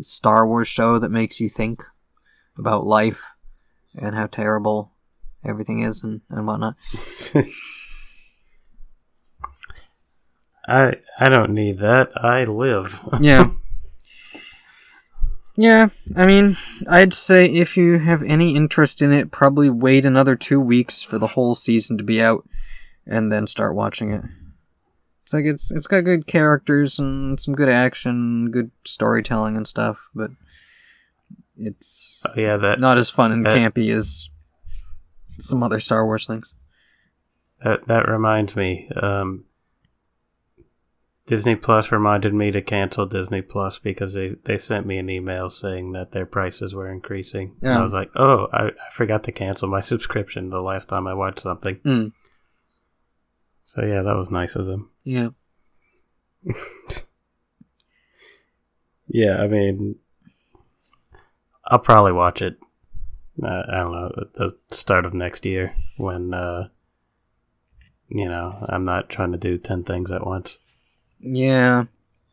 Star 0.00 0.46
Wars 0.46 0.66
show 0.68 0.98
that 0.98 1.10
makes 1.10 1.40
you 1.40 1.48
think 1.48 1.80
about 2.58 2.84
life 2.84 3.22
and 3.94 4.16
how 4.16 4.26
terrible 4.26 4.92
everything 5.44 5.78
is 5.80 6.02
and, 6.02 6.22
and 6.28 6.46
whatnot. 6.46 6.74
I 10.66 10.96
I 11.20 11.28
don't 11.28 11.52
need 11.52 11.78
that. 11.78 12.10
I 12.16 12.44
live. 12.44 13.00
yeah. 13.20 13.50
Yeah, 15.56 15.88
I 16.16 16.26
mean, 16.26 16.56
I'd 16.88 17.14
say 17.14 17.46
if 17.46 17.76
you 17.76 17.98
have 17.98 18.22
any 18.24 18.56
interest 18.56 19.00
in 19.00 19.12
it, 19.12 19.30
probably 19.30 19.70
wait 19.70 20.04
another 20.04 20.34
two 20.34 20.60
weeks 20.60 21.02
for 21.02 21.18
the 21.18 21.28
whole 21.28 21.54
season 21.54 21.96
to 21.98 22.04
be 22.04 22.20
out, 22.20 22.48
and 23.06 23.30
then 23.30 23.46
start 23.46 23.74
watching 23.74 24.12
it. 24.12 24.24
It's 25.22 25.32
like 25.32 25.44
it's 25.44 25.72
it's 25.72 25.86
got 25.86 26.02
good 26.02 26.26
characters 26.26 26.98
and 26.98 27.38
some 27.38 27.54
good 27.54 27.68
action, 27.68 28.50
good 28.50 28.72
storytelling 28.84 29.56
and 29.56 29.66
stuff, 29.66 30.08
but 30.14 30.32
it's 31.56 32.26
oh, 32.28 32.32
yeah, 32.36 32.56
that 32.56 32.80
not 32.80 32.98
as 32.98 33.08
fun 33.08 33.30
and 33.30 33.46
that, 33.46 33.56
campy 33.56 33.94
as 33.94 34.28
some 35.38 35.62
other 35.62 35.80
Star 35.80 36.04
Wars 36.04 36.26
things. 36.26 36.54
That 37.62 37.86
that 37.86 38.08
reminds 38.08 38.56
me. 38.56 38.90
Um, 39.00 39.44
Disney 41.26 41.56
Plus 41.56 41.90
reminded 41.90 42.34
me 42.34 42.50
to 42.50 42.60
cancel 42.60 43.06
Disney 43.06 43.40
Plus 43.40 43.78
because 43.78 44.12
they, 44.12 44.28
they 44.44 44.58
sent 44.58 44.86
me 44.86 44.98
an 44.98 45.08
email 45.08 45.48
saying 45.48 45.92
that 45.92 46.12
their 46.12 46.26
prices 46.26 46.74
were 46.74 46.90
increasing. 46.90 47.56
Yeah. 47.62 47.70
And 47.70 47.78
I 47.78 47.82
was 47.82 47.94
like, 47.94 48.10
oh, 48.14 48.48
I, 48.52 48.66
I 48.66 48.90
forgot 48.92 49.24
to 49.24 49.32
cancel 49.32 49.68
my 49.68 49.80
subscription 49.92 50.50
the 50.50 50.60
last 50.60 50.88
time 50.88 51.06
I 51.06 51.14
watched 51.14 51.40
something. 51.40 51.76
Mm. 51.76 52.12
So 53.62 53.82
yeah, 53.82 54.02
that 54.02 54.16
was 54.16 54.30
nice 54.30 54.54
of 54.54 54.66
them. 54.66 54.90
Yeah. 55.06 55.28
yeah, 59.06 59.42
I 59.42 59.48
mean, 59.48 59.96
I'll 61.66 61.78
probably 61.78 62.12
watch 62.12 62.42
it. 62.42 62.58
Uh, 63.42 63.62
I 63.68 63.76
don't 63.76 63.92
know 63.92 64.12
at 64.18 64.34
the 64.34 64.56
start 64.70 65.06
of 65.06 65.14
next 65.14 65.46
year 65.46 65.74
when 65.96 66.34
uh, 66.34 66.68
you 68.08 68.28
know 68.28 68.64
I'm 68.68 68.84
not 68.84 69.08
trying 69.08 69.32
to 69.32 69.38
do 69.38 69.56
ten 69.56 69.84
things 69.84 70.10
at 70.10 70.26
once. 70.26 70.58
Yeah. 71.24 71.84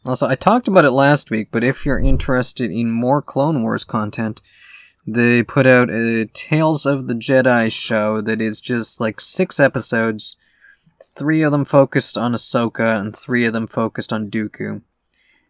Also, 0.05 0.27
I 0.27 0.35
talked 0.35 0.67
about 0.67 0.85
it 0.85 0.91
last 0.91 1.31
week, 1.31 1.49
but 1.51 1.63
if 1.63 1.85
you're 1.85 1.99
interested 1.99 2.71
in 2.71 2.91
more 2.91 3.21
Clone 3.21 3.63
Wars 3.63 3.85
content, 3.85 4.41
they 5.07 5.43
put 5.43 5.65
out 5.65 5.89
a 5.89 6.25
Tales 6.33 6.85
of 6.85 7.07
the 7.07 7.13
Jedi 7.13 7.71
show 7.71 8.19
that 8.21 8.41
is 8.41 8.59
just 8.59 8.99
like 8.99 9.21
six 9.21 9.59
episodes 9.59 10.37
three 11.15 11.41
of 11.41 11.51
them 11.51 11.65
focused 11.65 12.17
on 12.17 12.33
Ahsoka 12.33 12.99
and 12.99 13.15
three 13.15 13.45
of 13.45 13.53
them 13.53 13.67
focused 13.67 14.11
on 14.13 14.29
Dooku. 14.29 14.81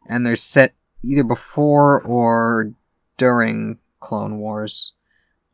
And 0.07 0.25
they're 0.25 0.35
set 0.35 0.73
either 1.03 1.23
before 1.23 2.01
or 2.01 2.73
during 3.17 3.79
Clone 3.99 4.37
Wars. 4.37 4.93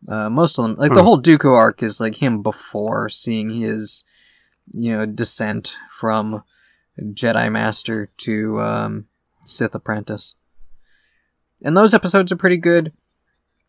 Uh, 0.08 0.30
most 0.30 0.58
of 0.58 0.63
them, 0.63 0.76
like 0.76 0.93
the 0.93 1.04
whole 1.04 1.21
Dooku 1.21 1.54
arc, 1.54 1.84
is 1.84 2.00
like 2.00 2.15
him 2.15 2.41
before 2.41 3.10
seeing 3.10 3.50
his, 3.50 4.06
you 4.65 4.95
know, 4.95 5.06
descent 5.06 5.78
from 5.89 6.43
Jedi 7.01 7.51
Master 7.51 8.10
to 8.17 8.60
um, 8.60 9.07
Sith 9.45 9.75
Apprentice. 9.75 10.36
And 11.63 11.75
those 11.75 11.93
episodes 11.93 12.31
are 12.31 12.38
pretty 12.38 12.57
good. 12.57 12.93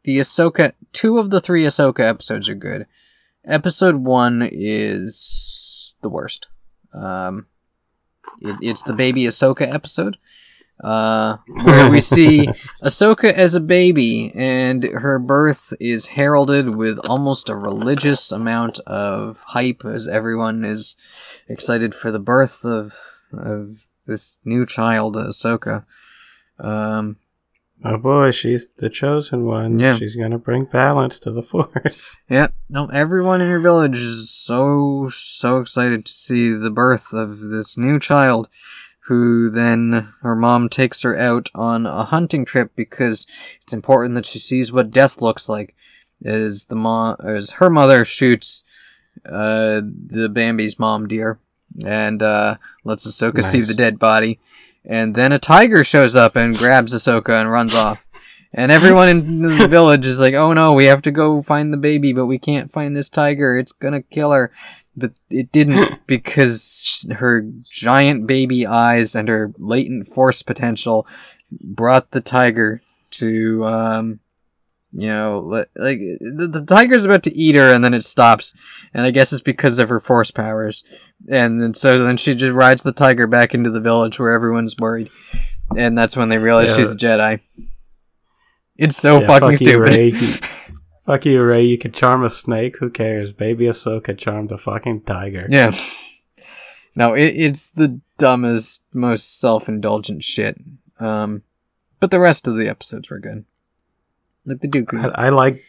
The 0.04 0.18
Ahsoka, 0.18 0.72
two 0.92 1.18
of 1.18 1.30
the 1.30 1.40
three 1.40 1.64
Ahsoka 1.64 2.00
episodes 2.00 2.48
are 2.48 2.54
good. 2.54 2.86
Episode 3.44 3.96
one 3.96 4.48
is 4.50 5.96
the 6.02 6.08
worst. 6.08 6.48
Um, 6.92 7.46
it, 8.40 8.56
it's 8.60 8.82
the 8.82 8.92
baby 8.92 9.24
Ahsoka 9.24 9.72
episode, 9.72 10.16
uh, 10.82 11.38
where 11.64 11.90
we 11.90 12.00
see 12.02 12.48
Ahsoka 12.82 13.32
as 13.32 13.54
a 13.54 13.60
baby, 13.60 14.32
and 14.34 14.84
her 14.84 15.18
birth 15.18 15.72
is 15.80 16.08
heralded 16.08 16.74
with 16.74 16.98
almost 17.08 17.48
a 17.48 17.56
religious 17.56 18.30
amount 18.30 18.78
of 18.80 19.40
hype, 19.46 19.84
as 19.84 20.06
everyone 20.06 20.64
is 20.64 20.96
excited 21.48 21.94
for 21.94 22.10
the 22.10 22.20
birth 22.20 22.64
of 22.64 22.94
of 23.32 23.88
this 24.06 24.38
new 24.44 24.66
child, 24.66 25.16
Ahsoka. 25.16 25.84
Um, 26.58 27.16
Oh 27.84 27.96
boy, 27.96 28.32
she's 28.32 28.70
the 28.72 28.90
chosen 28.90 29.44
one. 29.44 29.78
Yeah. 29.78 29.96
She's 29.96 30.16
gonna 30.16 30.38
bring 30.38 30.64
balance 30.64 31.18
to 31.20 31.30
the 31.30 31.42
force. 31.44 32.16
Yep. 32.28 32.54
no, 32.68 32.86
everyone 32.86 33.40
in 33.40 33.48
your 33.48 33.60
village 33.60 33.98
is 33.98 34.30
so, 34.30 35.08
so 35.10 35.58
excited 35.58 36.04
to 36.04 36.12
see 36.12 36.50
the 36.50 36.70
birth 36.70 37.12
of 37.12 37.38
this 37.38 37.78
new 37.78 38.00
child, 38.00 38.48
who 39.06 39.48
then 39.48 40.12
her 40.22 40.34
mom 40.34 40.68
takes 40.68 41.02
her 41.02 41.16
out 41.16 41.50
on 41.54 41.86
a 41.86 42.04
hunting 42.04 42.44
trip 42.44 42.72
because 42.74 43.26
it's 43.62 43.72
important 43.72 44.16
that 44.16 44.26
she 44.26 44.40
sees 44.40 44.72
what 44.72 44.90
death 44.90 45.22
looks 45.22 45.48
like. 45.48 45.74
As 46.24 46.64
the 46.64 46.74
mom, 46.74 47.16
as 47.24 47.50
her 47.52 47.70
mother 47.70 48.04
shoots, 48.04 48.64
uh, 49.24 49.80
the 49.82 50.28
Bambi's 50.28 50.80
mom 50.80 51.06
deer, 51.06 51.38
and, 51.84 52.22
uh, 52.22 52.56
lets 52.84 53.06
Ahsoka 53.06 53.42
see 53.42 53.60
the 53.60 53.74
dead 53.74 53.98
body. 53.98 54.40
And 54.84 55.14
then 55.14 55.32
a 55.32 55.38
tiger 55.38 55.84
shows 55.84 56.16
up 56.16 56.34
and 56.34 56.56
grabs 56.56 56.94
Ahsoka 56.94 57.38
and 57.40 57.50
runs 57.50 57.76
off. 57.76 58.04
And 58.52 58.72
everyone 58.72 59.08
in 59.08 59.42
the 59.42 59.68
village 59.68 60.06
is 60.06 60.20
like, 60.20 60.34
oh 60.34 60.52
no, 60.52 60.72
we 60.72 60.86
have 60.86 61.02
to 61.02 61.10
go 61.10 61.42
find 61.42 61.72
the 61.72 61.76
baby, 61.78 62.12
but 62.12 62.26
we 62.26 62.38
can't 62.38 62.72
find 62.72 62.96
this 62.96 63.10
tiger. 63.10 63.56
It's 63.56 63.72
gonna 63.72 64.02
kill 64.02 64.32
her. 64.32 64.50
But 64.96 65.12
it 65.30 65.52
didn't 65.52 66.00
because 66.06 67.06
her 67.18 67.44
giant 67.70 68.26
baby 68.26 68.66
eyes 68.66 69.14
and 69.14 69.28
her 69.28 69.52
latent 69.58 70.08
force 70.08 70.42
potential 70.42 71.06
brought 71.50 72.10
the 72.10 72.20
tiger 72.20 72.80
to, 73.10 73.64
um, 73.66 74.20
you 74.92 75.08
know, 75.08 75.40
like, 75.40 75.70
the, 75.74 76.48
the 76.52 76.64
tiger's 76.64 77.04
about 77.04 77.22
to 77.24 77.34
eat 77.36 77.54
her 77.54 77.72
and 77.72 77.84
then 77.84 77.94
it 77.94 78.04
stops. 78.04 78.54
And 78.94 79.04
I 79.06 79.10
guess 79.10 79.32
it's 79.32 79.42
because 79.42 79.78
of 79.78 79.88
her 79.88 80.00
force 80.00 80.30
powers. 80.30 80.82
And 81.30 81.62
then 81.62 81.74
so 81.74 82.02
then 82.04 82.16
she 82.16 82.34
just 82.34 82.52
rides 82.52 82.82
the 82.82 82.92
tiger 82.92 83.26
back 83.26 83.54
into 83.54 83.70
the 83.70 83.80
village 83.80 84.18
where 84.18 84.32
everyone's 84.32 84.76
worried. 84.78 85.10
And 85.76 85.96
that's 85.98 86.16
when 86.16 86.28
they 86.30 86.38
realize 86.38 86.70
Yeah. 86.70 86.76
she's 86.76 86.94
a 86.94 86.96
Jedi. 86.96 87.40
It's 88.76 88.96
so 88.96 89.20
Yeah, 89.20 89.26
fucking 89.26 89.40
fuck 89.40 89.50
you, 89.50 89.56
stupid. 89.56 89.88
Rey. 89.92 90.10
Fuck 91.04 91.24
you, 91.26 91.42
Rey. 91.42 91.64
You 91.64 91.78
could 91.78 91.94
charm 91.94 92.24
a 92.24 92.30
snake. 92.30 92.78
Who 92.78 92.90
cares? 92.90 93.32
Baby 93.32 93.64
Ahsoka 93.66 94.16
charmed 94.16 94.52
a 94.52 94.58
fucking 94.58 95.02
tiger. 95.02 95.46
yeah. 95.50 95.72
No, 96.94 97.14
it, 97.14 97.26
it's 97.36 97.68
the 97.68 98.00
dumbest, 98.16 98.84
most 98.92 99.38
self-indulgent 99.38 100.24
shit. 100.24 100.56
Um, 100.98 101.42
but 102.00 102.10
the 102.10 102.18
rest 102.18 102.48
of 102.48 102.56
the 102.56 102.68
episodes 102.68 103.08
were 103.10 103.20
good. 103.20 103.44
Like 104.48 104.60
the 104.60 104.68
Dooku. 104.68 105.12
I, 105.14 105.26
I 105.26 105.28
like, 105.30 105.62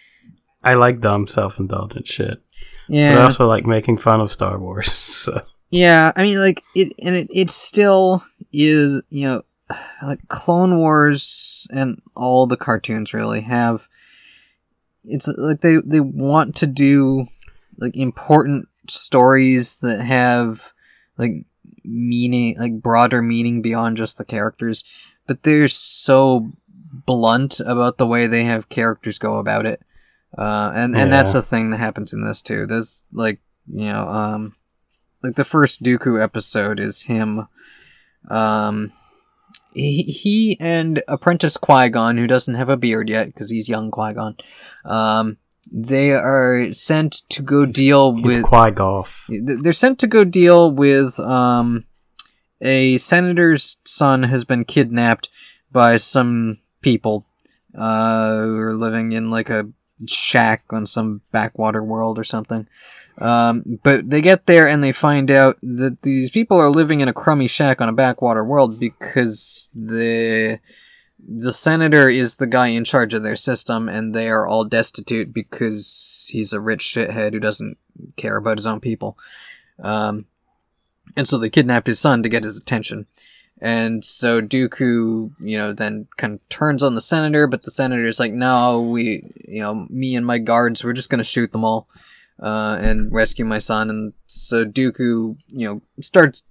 I 0.63 0.73
like 0.75 0.99
dumb, 1.01 1.27
self-indulgent 1.27 2.07
shit. 2.07 2.41
But 2.87 2.95
I 2.95 2.95
Yeah. 2.95 3.23
also 3.23 3.47
like 3.47 3.65
making 3.65 3.97
fun 3.97 4.21
of 4.21 4.31
Star 4.31 4.57
Wars. 4.59 4.89
So 5.19 5.41
Yeah, 5.69 6.11
I 6.15 6.23
mean, 6.23 6.39
like 6.39 6.63
it, 6.75 6.93
and 7.03 7.15
it, 7.15 7.27
it 7.31 7.49
still 7.51 8.23
is, 8.51 9.01
you 9.09 9.27
know, 9.27 9.41
like 10.03 10.27
Clone 10.29 10.77
Wars 10.77 11.67
and 11.71 12.01
all 12.15 12.47
the 12.47 12.57
cartoons 12.57 13.13
really 13.13 13.41
have. 13.41 13.87
It's 15.05 15.27
like 15.37 15.61
they 15.61 15.77
they 15.85 15.99
want 15.99 16.55
to 16.57 16.67
do 16.67 17.27
like 17.77 17.95
important 17.95 18.67
stories 18.89 19.77
that 19.79 20.01
have 20.03 20.73
like 21.17 21.45
meaning, 21.83 22.57
like 22.59 22.81
broader 22.81 23.21
meaning 23.21 23.61
beyond 23.61 23.97
just 23.97 24.17
the 24.17 24.25
characters, 24.25 24.83
but 25.29 25.43
they're 25.43 25.67
so 25.67 26.51
blunt 27.05 27.59
about 27.59 27.99
the 27.99 28.07
way 28.07 28.25
they 28.25 28.45
have 28.45 28.67
characters 28.67 29.19
go 29.19 29.37
about 29.37 29.67
it. 29.67 29.79
Uh, 30.35 30.71
and 30.73 30.95
and 30.95 31.13
that's 31.13 31.35
a 31.35 31.41
thing 31.43 31.69
that 31.69 31.77
happens 31.77 32.13
in 32.13 32.25
this 32.25 32.41
too. 32.41 32.65
There's 32.65 33.03
like 33.13 33.39
you 33.71 33.89
know, 33.89 34.07
um, 34.07 34.55
like 35.21 35.35
the 35.35 35.45
first 35.45 35.83
Dooku 35.83 36.19
episode 36.19 36.79
is 36.79 37.03
him. 37.03 37.47
Um, 38.27 38.91
he, 39.71 40.01
he 40.01 40.57
and 40.59 41.03
Apprentice 41.07 41.57
Qui 41.57 41.89
Gon, 41.89 42.17
who 42.17 42.25
doesn't 42.25 42.55
have 42.55 42.69
a 42.69 42.77
beard 42.77 43.07
yet 43.07 43.27
because 43.27 43.51
he's 43.51 43.69
young 43.69 43.91
Qui 43.91 44.13
Gon, 44.13 44.35
um, 44.83 45.37
they 45.71 46.11
are 46.11 46.71
sent 46.71 47.21
to 47.29 47.43
go 47.43 47.67
deal 47.67 48.15
he's 48.15 48.23
with. 48.25 48.43
Qui 48.43 48.71
Golf. 48.71 49.29
They're 49.29 49.73
sent 49.73 49.99
to 49.99 50.07
go 50.07 50.23
deal 50.23 50.71
with 50.71 51.19
um, 51.19 51.85
a 52.61 52.97
senator's 52.97 53.77
son 53.85 54.23
has 54.23 54.45
been 54.45 54.65
kidnapped 54.65 55.29
by 55.71 55.97
some 55.97 56.59
people 56.81 57.25
uh, 57.77 58.41
who 58.41 58.57
are 58.57 58.73
living 58.73 59.11
in 59.11 59.29
like 59.29 59.49
a 59.49 59.69
shack 60.07 60.63
on 60.69 60.85
some 60.85 61.21
backwater 61.31 61.83
world 61.83 62.17
or 62.17 62.23
something. 62.23 62.67
Um, 63.19 63.79
but 63.83 64.09
they 64.09 64.21
get 64.21 64.45
there 64.45 64.67
and 64.67 64.83
they 64.83 64.93
find 64.93 65.29
out 65.29 65.57
that 65.61 66.03
these 66.03 66.31
people 66.31 66.57
are 66.57 66.69
living 66.69 67.01
in 67.01 67.09
a 67.09 67.13
crummy 67.13 67.47
shack 67.47 67.81
on 67.81 67.89
a 67.89 67.93
backwater 67.93 68.43
world 68.43 68.79
because 68.79 69.69
the 69.75 70.59
the 71.21 71.51
senator 71.51 72.07
is 72.07 72.37
the 72.37 72.47
guy 72.47 72.67
in 72.67 72.85
charge 72.85 73.13
of 73.13 73.23
their 73.23 73.35
system 73.35 73.89
and 73.89 74.15
they 74.15 74.29
are 74.29 74.47
all 74.47 74.63
destitute 74.63 75.33
because 75.33 76.29
he's 76.31 76.53
a 76.53 76.61
rich 76.61 76.81
shithead 76.95 77.33
who 77.33 77.39
doesn't 77.41 77.77
care 78.15 78.37
about 78.37 78.57
his 78.57 78.65
own 78.65 78.79
people. 78.79 79.17
Um, 79.83 80.25
and 81.15 81.27
so 81.27 81.37
they 81.37 81.49
kidnapped 81.49 81.87
his 81.87 81.99
son 81.99 82.23
to 82.23 82.29
get 82.29 82.43
his 82.43 82.57
attention. 82.57 83.07
And 83.61 84.05
so 84.05 84.41
Dooku, 84.41 85.31
you 85.39 85.57
know, 85.57 85.73
then 85.73 86.07
kind 86.15 86.35
of 86.35 86.49
turns 86.49 86.81
on 86.81 86.95
the 86.95 87.01
senator, 87.01 87.45
but 87.45 87.63
the 87.63 87.71
senator's 87.71 88.19
like, 88.19 88.31
no, 88.31 88.81
we, 88.81 89.23
you 89.45 89.61
know, 89.61 89.85
me 89.89 90.15
and 90.15 90.25
my 90.25 90.37
guards, 90.37 90.83
we're 90.83 90.93
just 90.93 91.09
gonna 91.09 91.25
shoot 91.25 91.51
them 91.51 91.65
all, 91.65 91.87
uh, 92.41 92.77
and 92.79 93.11
rescue 93.11 93.43
my 93.43 93.57
son. 93.57 93.89
And 93.89 94.13
so 94.27 94.63
Dooku, 94.63 95.35
you 95.47 95.67
know, 95.67 95.81
starts, 95.99 96.45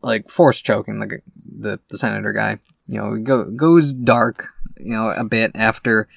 like, 0.00 0.30
force 0.30 0.60
choking 0.60 1.00
the, 1.00 1.18
the, 1.58 1.80
the 1.90 1.98
senator 1.98 2.32
guy. 2.32 2.58
You 2.86 2.98
know, 2.98 3.16
go, 3.16 3.44
goes 3.44 3.92
dark, 3.92 4.48
you 4.78 4.92
know, 4.92 5.10
a 5.10 5.24
bit 5.24 5.52
after, 5.54 6.08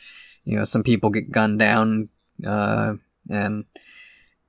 you 0.43 0.57
know, 0.57 0.65
some 0.65 0.83
people 0.83 1.09
get 1.09 1.31
gunned 1.31 1.59
down, 1.59 2.09
uh, 2.45 2.93
and, 3.29 3.65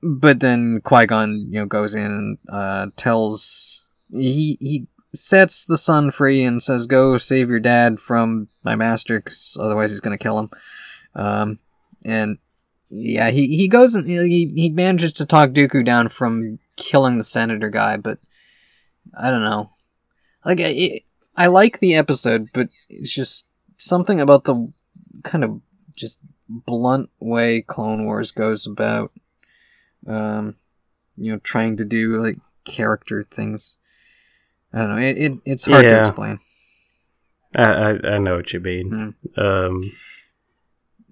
but 0.02 0.40
then 0.40 0.80
Qui-Gon, 0.82 1.46
you 1.50 1.60
know, 1.60 1.66
goes 1.66 1.94
in 1.94 2.04
and, 2.04 2.38
uh, 2.48 2.86
tells, 2.96 3.86
he, 4.10 4.56
he 4.60 4.86
sets 5.14 5.64
the 5.64 5.78
son 5.78 6.10
free 6.10 6.44
and 6.44 6.62
says, 6.62 6.86
"Go 6.86 7.18
save 7.18 7.48
your 7.48 7.60
dad 7.60 7.98
from 7.98 8.48
my 8.62 8.76
master, 8.76 9.18
because 9.18 9.56
otherwise 9.60 9.90
he's 9.90 10.00
gonna 10.00 10.18
kill 10.18 10.38
him." 10.38 10.50
Um, 11.14 11.58
and 12.04 12.38
yeah, 12.90 13.30
he 13.30 13.56
he 13.56 13.68
goes 13.68 13.94
and 13.94 14.08
he 14.08 14.52
he 14.54 14.70
manages 14.70 15.12
to 15.14 15.26
talk 15.26 15.50
Dooku 15.50 15.84
down 15.84 16.08
from 16.08 16.58
killing 16.76 17.18
the 17.18 17.24
senator 17.24 17.70
guy, 17.70 17.96
but 17.96 18.18
I 19.18 19.30
don't 19.30 19.42
know. 19.42 19.70
Like 20.44 20.60
I 20.60 21.00
I 21.36 21.48
like 21.48 21.80
the 21.80 21.94
episode, 21.94 22.50
but 22.52 22.68
it's 22.88 23.14
just 23.14 23.48
something 23.76 24.20
about 24.20 24.44
the 24.44 24.72
kind 25.24 25.44
of 25.44 25.60
just 25.94 26.20
blunt 26.48 27.10
way 27.18 27.60
Clone 27.62 28.04
Wars 28.04 28.30
goes 28.30 28.66
about, 28.66 29.10
um, 30.06 30.56
you 31.16 31.32
know, 31.32 31.38
trying 31.38 31.76
to 31.76 31.84
do 31.84 32.16
like 32.16 32.38
character 32.64 33.22
things. 33.22 33.76
I 34.72 34.78
don't 34.80 34.96
know. 34.96 35.02
It, 35.02 35.16
it 35.18 35.32
it's 35.44 35.64
hard 35.64 35.84
to 35.84 35.98
explain. 36.00 36.40
I, 37.54 37.62
I, 37.62 38.14
I 38.14 38.18
know 38.18 38.36
what 38.36 38.52
you 38.52 38.60
mean. 38.60 39.14
Um, 39.36 39.82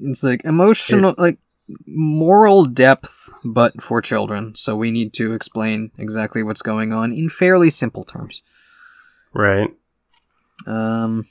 It's 0.01 0.23
like 0.23 0.45
emotional, 0.45 1.15
like 1.17 1.39
moral 1.87 2.65
depth, 2.65 3.31
but 3.45 3.83
for 3.83 4.03
children. 4.03 4.55
So 4.55 4.77
we 4.77 4.91
need 4.91 5.15
to 5.15 5.33
explain 5.33 5.93
exactly 5.97 6.43
what's 6.43 6.61
going 6.63 6.93
on 6.93 7.13
in 7.13 7.29
fairly 7.31 7.71
simple 7.71 8.05
terms. 8.05 8.43
right. 9.33 9.71
Um, 10.67 11.27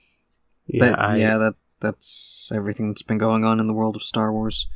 Yeah. 0.67 0.91
but 0.91 0.99
I, 0.99 1.17
yeah, 1.17 1.37
that 1.37 1.55
that's 1.79 2.51
everything 2.55 2.87
that's 2.87 3.01
been 3.03 3.17
going 3.17 3.43
on 3.45 3.59
in 3.59 3.67
the 3.67 3.73
world 3.73 3.95
of 3.95 4.03
Star 4.03 4.31
Wars. 4.31 4.67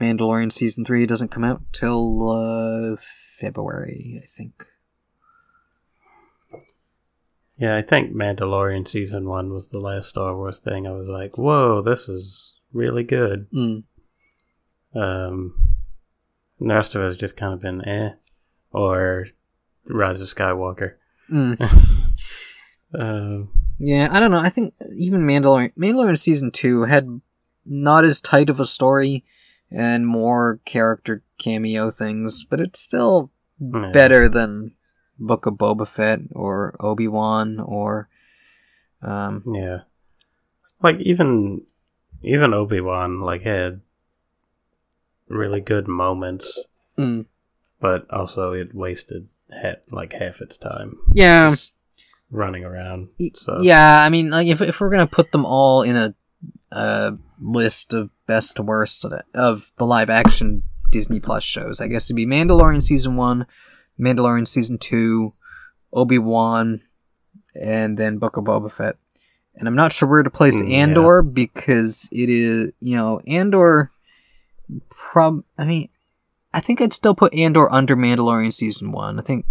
Mandalorian 0.00 0.52
season 0.52 0.84
three 0.84 1.06
doesn't 1.06 1.30
come 1.30 1.44
out 1.44 1.62
till 1.72 2.30
uh, 2.30 2.96
February, 3.00 4.20
I 4.22 4.26
think. 4.26 4.66
Yeah, 7.56 7.76
I 7.76 7.82
think 7.82 8.14
Mandalorian 8.14 8.88
season 8.88 9.28
one 9.28 9.52
was 9.52 9.68
the 9.68 9.78
last 9.78 10.08
Star 10.08 10.36
Wars 10.36 10.58
thing. 10.58 10.86
I 10.86 10.90
was 10.90 11.06
like, 11.06 11.38
whoa, 11.38 11.82
this 11.82 12.08
is 12.08 12.60
really 12.72 13.04
good. 13.04 13.46
Mm. 13.52 13.84
Um, 14.94 15.74
and 16.58 16.70
the 16.70 16.74
rest 16.74 16.94
of 16.94 17.02
it 17.02 17.06
has 17.06 17.16
just 17.16 17.36
kind 17.36 17.52
of 17.52 17.60
been 17.60 17.86
eh, 17.86 18.10
or 18.72 19.26
Rise 19.88 20.20
of 20.20 20.28
Skywalker. 20.28 20.94
Mm. 21.30 22.00
Um, 22.96 23.50
Yeah, 23.78 24.08
I 24.12 24.20
don't 24.20 24.30
know. 24.30 24.38
I 24.38 24.48
think 24.48 24.72
even 24.96 25.26
Mandalorian, 25.26 25.72
Mandalorian 25.76 26.18
season 26.18 26.52
two 26.52 26.84
had 26.84 27.04
not 27.66 28.04
as 28.04 28.20
tight 28.20 28.48
of 28.48 28.60
a 28.60 28.64
story 28.64 29.24
and 29.74 30.06
more 30.06 30.60
character 30.64 31.22
cameo 31.38 31.90
things, 31.90 32.44
but 32.44 32.60
it's 32.60 32.78
still 32.80 33.30
Yeah. 33.58 33.90
better 33.92 34.28
than 34.28 34.72
Book 35.18 35.46
of 35.46 35.54
Boba 35.54 35.86
Fett 35.86 36.20
or 36.32 36.74
Obi 36.80 37.08
Wan 37.08 37.60
or 37.60 38.08
um, 39.02 39.42
yeah, 39.46 39.80
like 40.82 40.96
even 41.00 41.62
even 42.22 42.54
Obi 42.54 42.80
Wan 42.80 43.20
like 43.20 43.42
had 43.42 43.80
really 45.28 45.60
good 45.60 45.86
moments, 45.86 46.66
mm, 46.98 47.26
but 47.80 48.10
also 48.10 48.52
it 48.52 48.74
wasted 48.74 49.28
ha- 49.52 49.80
like 49.90 50.14
half 50.14 50.40
its 50.40 50.56
time 50.56 50.96
yeah, 51.12 51.54
running 52.30 52.64
around. 52.64 53.08
So 53.34 53.58
yeah. 53.60 54.02
I 54.04 54.08
mean, 54.08 54.30
like 54.30 54.46
if 54.48 54.60
if 54.62 54.80
we're 54.80 54.90
gonna 54.90 55.06
put 55.06 55.32
them 55.32 55.44
all 55.44 55.82
in 55.82 55.96
a 55.96 56.14
uh, 56.72 57.12
list 57.40 57.92
of 57.94 58.10
best 58.26 58.56
to 58.56 58.62
worst 58.62 59.04
of 59.04 59.10
the- 59.12 59.24
of 59.34 59.70
the 59.78 59.84
live 59.86 60.10
action 60.10 60.62
Disney 60.90 61.20
Plus 61.20 61.42
shows, 61.42 61.80
I 61.80 61.88
guess 61.88 62.06
it'd 62.06 62.16
be 62.16 62.26
Mandalorian 62.26 62.82
season 62.82 63.16
one, 63.16 63.46
Mandalorian 64.00 64.46
season 64.46 64.78
two, 64.78 65.32
Obi 65.92 66.18
Wan, 66.18 66.80
and 67.60 67.98
then 67.98 68.18
Book 68.18 68.36
of 68.36 68.44
Boba 68.44 68.70
Fett. 68.70 68.96
And 69.56 69.68
I'm 69.68 69.76
not 69.76 69.92
sure 69.92 70.08
where 70.08 70.22
to 70.22 70.30
place 70.30 70.60
Mm, 70.62 70.68
yeah. 70.70 70.76
Andor 70.78 71.22
because 71.22 72.08
it 72.12 72.28
is, 72.28 72.72
you 72.80 72.96
know, 72.96 73.20
Andor. 73.26 73.90
Prob, 74.90 75.44
I 75.58 75.64
mean, 75.64 75.88
I 76.52 76.60
think 76.60 76.80
I'd 76.80 76.92
still 76.92 77.14
put 77.14 77.34
Andor 77.34 77.70
under 77.72 77.94
Mandalorian 77.96 78.52
season 78.52 78.90
one. 78.92 79.18
I 79.18 79.22
think, 79.22 79.44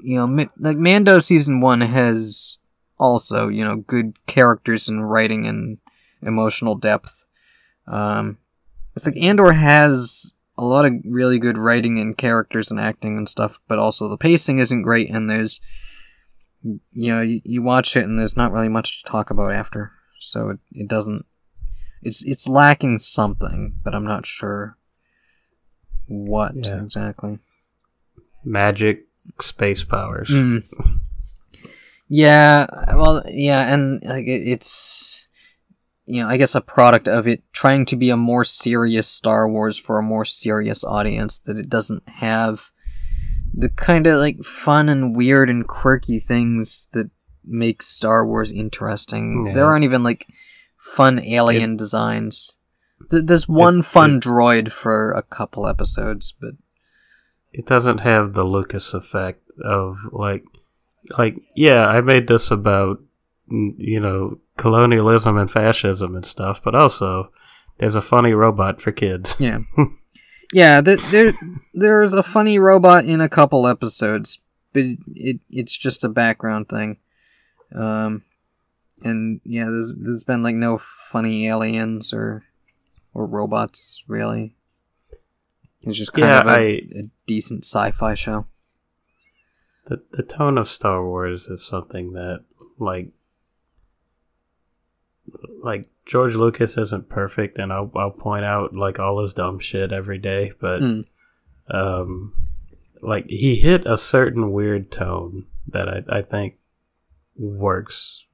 you 0.00 0.16
know, 0.18 0.26
Ma- 0.26 0.44
like 0.58 0.76
Mando 0.76 1.18
season 1.18 1.60
one 1.60 1.80
has 1.80 2.60
also, 2.98 3.48
you 3.48 3.64
know, 3.64 3.76
good 3.76 4.14
characters 4.26 4.88
and 4.88 5.08
writing 5.08 5.46
and 5.46 5.78
emotional 6.20 6.74
depth. 6.76 7.26
Um, 7.86 8.38
it's 8.94 9.06
like 9.06 9.16
Andor 9.16 9.52
has 9.52 10.34
a 10.58 10.64
lot 10.64 10.84
of 10.84 10.92
really 11.06 11.38
good 11.38 11.56
writing 11.58 11.98
and 11.98 12.16
characters 12.16 12.70
and 12.70 12.78
acting 12.78 13.16
and 13.16 13.28
stuff, 13.28 13.60
but 13.68 13.78
also 13.78 14.08
the 14.08 14.16
pacing 14.18 14.58
isn't 14.58 14.82
great, 14.82 15.10
and 15.10 15.28
there's, 15.28 15.60
you 16.62 16.80
know, 17.12 17.20
you, 17.22 17.40
you 17.44 17.62
watch 17.62 17.96
it 17.96 18.04
and 18.04 18.18
there's 18.18 18.36
not 18.36 18.52
really 18.52 18.68
much 18.68 19.02
to 19.02 19.10
talk 19.10 19.30
about 19.30 19.52
after, 19.52 19.92
so 20.20 20.50
it, 20.50 20.58
it 20.72 20.88
doesn't. 20.88 21.24
It's 22.02 22.24
it's 22.24 22.48
lacking 22.48 22.98
something, 22.98 23.74
but 23.82 23.94
I'm 23.94 24.04
not 24.04 24.26
sure 24.26 24.76
what 26.06 26.52
Yeah. 26.54 26.82
exactly. 26.82 27.38
magic, 28.44 29.06
space 29.40 29.84
powers. 29.84 30.28
Mm. 30.28 30.64
Yeah, 32.08 32.66
well, 32.94 33.22
yeah, 33.28 33.72
and 33.72 34.02
like 34.04 34.26
it, 34.26 34.42
it's 34.46 35.21
you 36.04 36.22
know, 36.22 36.28
I 36.28 36.36
guess 36.36 36.54
a 36.54 36.60
product 36.60 37.08
of 37.08 37.26
it 37.26 37.42
trying 37.52 37.84
to 37.86 37.96
be 37.96 38.10
a 38.10 38.16
more 38.16 38.44
serious 38.44 39.08
Star 39.08 39.48
Wars 39.48 39.78
for 39.78 39.98
a 39.98 40.02
more 40.02 40.24
serious 40.24 40.82
audience 40.84 41.38
that 41.40 41.56
it 41.56 41.68
doesn't 41.70 42.08
have 42.08 42.68
the 43.54 43.68
kind 43.68 44.06
of 44.06 44.18
like 44.18 44.42
fun 44.42 44.88
and 44.88 45.14
weird 45.14 45.48
and 45.50 45.66
quirky 45.68 46.18
things 46.18 46.88
that 46.92 47.10
make 47.44 47.82
Star 47.82 48.26
Wars 48.26 48.50
interesting. 48.52 49.46
Yeah. 49.46 49.52
There 49.54 49.66
aren't 49.66 49.84
even 49.84 50.02
like 50.02 50.26
fun 50.78 51.18
alien 51.20 51.76
designs. 51.76 52.56
Th- 53.10 53.24
There's 53.24 53.48
one 53.48 53.80
it- 53.80 53.84
fun 53.84 54.20
droid 54.20 54.72
for 54.72 55.12
a 55.12 55.22
couple 55.22 55.66
episodes, 55.68 56.34
but 56.40 56.52
it 57.52 57.66
doesn't 57.66 58.00
have 58.00 58.32
the 58.32 58.44
Lucas 58.44 58.94
effect 58.94 59.42
of 59.62 59.98
like 60.12 60.44
like 61.18 61.36
yeah, 61.54 61.86
I 61.86 62.00
made 62.00 62.26
this 62.26 62.50
about 62.50 62.98
you 63.48 64.00
know 64.00 64.38
colonialism 64.56 65.36
and 65.36 65.50
fascism 65.50 66.14
and 66.14 66.24
stuff, 66.26 66.60
but 66.62 66.74
also 66.74 67.30
there's 67.78 67.94
a 67.94 68.02
funny 68.02 68.32
robot 68.32 68.80
for 68.80 68.92
kids. 68.92 69.36
Yeah. 69.40 69.58
yeah, 70.52 70.80
th- 70.82 71.00
there 71.10 71.32
there's 71.74 72.12
a 72.14 72.22
funny 72.22 72.58
robot 72.58 73.04
in 73.06 73.20
a 73.20 73.28
couple 73.28 73.66
episodes, 73.66 74.40
but 74.72 74.82
it, 74.84 74.98
it 75.14 75.40
it's 75.48 75.76
just 75.76 76.04
a 76.04 76.08
background 76.08 76.68
thing. 76.68 76.98
Um 77.74 78.22
and 79.02 79.40
yeah, 79.44 79.64
there's 79.64 79.94
there's 79.98 80.24
been 80.24 80.42
like 80.42 80.54
no 80.54 80.78
funny 80.78 81.48
aliens 81.48 82.12
or 82.12 82.44
or 83.14 83.26
robots 83.26 84.04
really. 84.06 84.54
It's 85.84 85.98
just 85.98 86.12
kind 86.12 86.28
Yeah, 86.28 86.40
of 86.42 86.46
a, 86.46 86.50
I- 86.50 87.00
a 87.00 87.02
decent 87.26 87.64
sci-fi 87.64 88.14
show. 88.14 88.46
The 89.86 90.02
the 90.12 90.22
tone 90.22 90.58
of 90.58 90.68
Star 90.68 91.04
Wars 91.04 91.48
is 91.48 91.64
something 91.64 92.12
that 92.12 92.44
like 92.78 93.08
like 95.62 95.88
George 96.06 96.34
Lucas 96.34 96.76
isn't 96.76 97.08
perfect, 97.08 97.58
and 97.58 97.72
I'll 97.72 97.90
I'll 97.94 98.10
point 98.10 98.44
out 98.44 98.74
like 98.74 98.98
all 98.98 99.20
his 99.20 99.34
dumb 99.34 99.58
shit 99.58 99.92
every 99.92 100.18
day, 100.18 100.52
but 100.60 100.80
Mm. 100.82 101.04
um, 101.70 102.34
like 103.02 103.28
he 103.28 103.56
hit 103.56 103.86
a 103.86 103.96
certain 103.96 104.52
weird 104.52 104.90
tone 104.90 105.46
that 105.68 105.88
I 105.88 106.18
I 106.18 106.22
think 106.22 106.56
works 107.36 108.26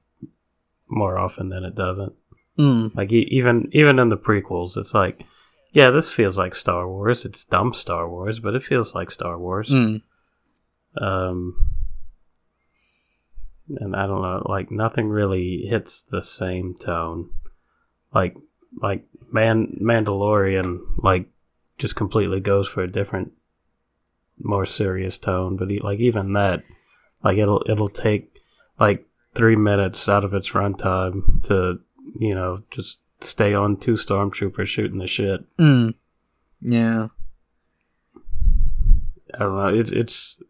more 0.87 1.17
often 1.17 1.49
than 1.49 1.63
it 1.63 1.75
doesn't. 1.75 2.13
Mm. 2.57 2.95
Like 2.95 3.11
e- 3.11 3.27
even 3.31 3.69
even 3.71 3.99
in 3.99 4.09
the 4.09 4.17
prequels, 4.17 4.75
it's 4.77 4.93
like, 4.93 5.23
yeah, 5.71 5.91
this 5.91 6.11
feels 6.11 6.37
like 6.37 6.53
Star 6.55 6.87
Wars. 6.89 7.23
It's 7.25 7.45
dumb 7.45 7.73
Star 7.73 8.09
Wars, 8.09 8.39
but 8.39 8.55
it 8.55 8.63
feels 8.63 8.93
like 8.95 9.11
Star 9.11 9.37
Wars. 9.39 9.69
Mm. 9.69 10.01
Um, 10.97 11.55
and 13.77 13.95
I 13.95 14.07
don't 14.07 14.21
know, 14.21 14.45
like 14.47 14.71
nothing 14.71 15.09
really 15.09 15.65
hits 15.67 16.01
the 16.01 16.21
same 16.21 16.75
tone. 16.75 17.29
Like 18.13 18.35
like 18.81 19.05
Man 19.31 19.77
Mandalorian, 19.81 20.79
like 20.97 21.27
just 21.77 21.95
completely 21.95 22.39
goes 22.39 22.67
for 22.67 22.81
a 22.81 22.91
different, 22.91 23.33
more 24.37 24.65
serious 24.65 25.17
tone. 25.17 25.57
But 25.57 25.69
he, 25.69 25.79
like 25.79 25.99
even 25.99 26.33
that, 26.33 26.63
like 27.23 27.37
it'll 27.37 27.63
it'll 27.67 27.87
take 27.87 28.39
like 28.79 29.05
three 29.35 29.55
minutes 29.55 30.09
out 30.09 30.23
of 30.23 30.33
its 30.33 30.51
runtime 30.51 31.43
to 31.43 31.79
you 32.17 32.33
know 32.33 32.63
just 32.71 33.01
stay 33.21 33.53
on 33.53 33.77
two 33.77 33.93
stormtroopers 33.93 34.67
shooting 34.67 34.99
the 34.99 35.07
shit. 35.07 35.41
Mm. 35.57 35.93
Yeah. 36.61 37.07
I 39.33 39.39
don't 39.39 39.55
know. 39.55 39.67
It, 39.67 39.91
it's 39.91 40.41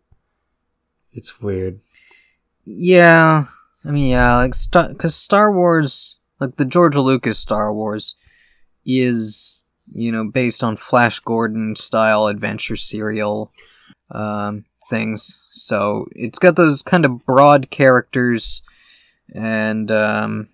it's 1.11 1.41
weird. 1.41 1.81
Yeah, 2.71 3.45
I 3.83 3.89
mean, 3.89 4.09
yeah, 4.09 4.35
like 4.35 4.53
Star, 4.53 4.89
because 4.89 5.15
Star 5.15 5.51
Wars, 5.51 6.19
like 6.39 6.57
the 6.57 6.65
George 6.65 6.95
Lucas 6.95 7.39
Star 7.39 7.73
Wars, 7.73 8.15
is 8.85 9.65
you 9.91 10.11
know 10.11 10.29
based 10.31 10.63
on 10.63 10.77
Flash 10.77 11.19
Gordon 11.19 11.75
style 11.75 12.27
adventure 12.27 12.75
serial 12.75 13.51
um, 14.11 14.65
things. 14.87 15.47
So 15.51 16.05
it's 16.11 16.37
got 16.37 16.57
those 16.57 16.83
kind 16.83 17.05
of 17.05 17.25
broad 17.25 17.71
characters, 17.71 18.61
and 19.33 19.89
um, 19.89 20.49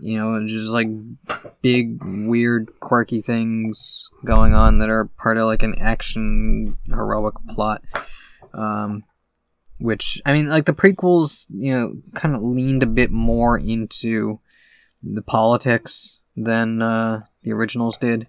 you 0.00 0.18
know, 0.18 0.44
just 0.44 0.70
like 0.70 0.88
big, 1.62 2.02
weird, 2.02 2.68
quirky 2.80 3.20
things 3.20 4.10
going 4.24 4.54
on 4.54 4.78
that 4.78 4.90
are 4.90 5.04
part 5.04 5.38
of 5.38 5.44
like 5.46 5.62
an 5.62 5.76
action 5.78 6.78
heroic 6.88 7.34
plot. 7.54 7.80
Um, 8.52 9.04
which 9.78 10.20
I 10.26 10.32
mean, 10.32 10.48
like 10.48 10.64
the 10.64 10.72
prequels, 10.72 11.46
you 11.50 11.72
know, 11.72 11.94
kind 12.14 12.34
of 12.34 12.42
leaned 12.42 12.82
a 12.82 12.86
bit 12.86 13.10
more 13.10 13.58
into 13.58 14.40
the 15.02 15.22
politics 15.22 16.22
than 16.36 16.82
uh, 16.82 17.22
the 17.42 17.52
originals 17.52 17.98
did, 17.98 18.26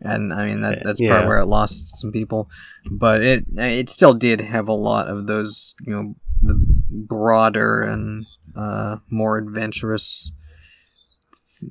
and 0.00 0.32
I 0.32 0.46
mean 0.46 0.60
that 0.62 0.82
that's 0.84 1.00
part 1.00 1.26
where 1.26 1.38
it 1.38 1.46
lost 1.46 1.98
some 1.98 2.12
people, 2.12 2.50
but 2.90 3.22
it 3.22 3.44
it 3.56 3.88
still 3.88 4.14
did 4.14 4.40
have 4.40 4.68
a 4.68 4.74
lot 4.74 5.08
of 5.08 5.26
those, 5.26 5.74
you 5.86 5.92
know, 5.92 6.14
the 6.42 6.54
broader 6.90 7.82
and 7.82 8.26
uh, 8.56 8.96
more 9.08 9.38
adventurous, 9.38 10.32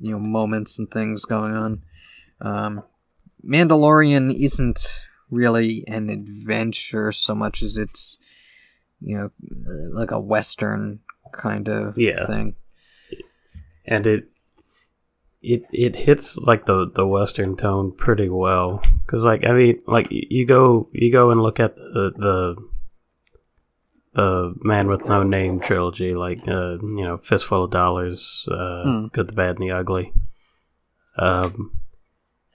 you 0.00 0.12
know, 0.12 0.18
moments 0.18 0.78
and 0.78 0.90
things 0.90 1.24
going 1.24 1.56
on. 1.56 1.82
Um, 2.40 2.82
Mandalorian 3.44 4.34
isn't 4.34 5.06
really 5.30 5.84
an 5.88 6.10
adventure 6.10 7.12
so 7.12 7.34
much 7.34 7.62
as 7.62 7.76
it's 7.76 8.18
you 9.04 9.16
know 9.16 9.30
like 9.92 10.10
a 10.10 10.20
western 10.20 11.00
kind 11.32 11.68
of 11.68 11.96
Yeah. 11.98 12.26
thing. 12.26 12.54
and 13.84 14.06
it 14.06 14.28
it 15.42 15.62
it 15.72 15.96
hits 15.96 16.36
like 16.38 16.66
the 16.66 16.88
the 16.94 17.06
western 17.06 17.56
tone 17.56 17.90
pretty 17.92 18.28
well 18.28 18.80
because 19.04 19.24
like 19.24 19.44
i 19.44 19.52
mean 19.52 19.80
like 19.88 20.06
you 20.10 20.46
go 20.46 20.88
you 20.92 21.10
go 21.10 21.30
and 21.32 21.42
look 21.42 21.58
at 21.58 21.74
the 21.74 22.12
the 22.16 22.56
the 24.14 24.54
Man 24.60 24.88
with 24.88 25.06
No 25.06 25.22
Name 25.22 25.58
trilogy, 25.58 26.14
like 26.14 26.46
uh, 26.46 26.76
you 26.82 27.02
know, 27.02 27.16
Fistful 27.16 27.64
of 27.64 27.70
Dollars, 27.70 28.46
uh, 28.50 28.82
Hmm. 28.84 29.06
Good, 29.06 29.28
the 29.28 29.32
Bad, 29.32 29.56
and 29.58 29.62
the 29.62 29.70
Ugly. 29.70 30.12
Um, 31.16 31.72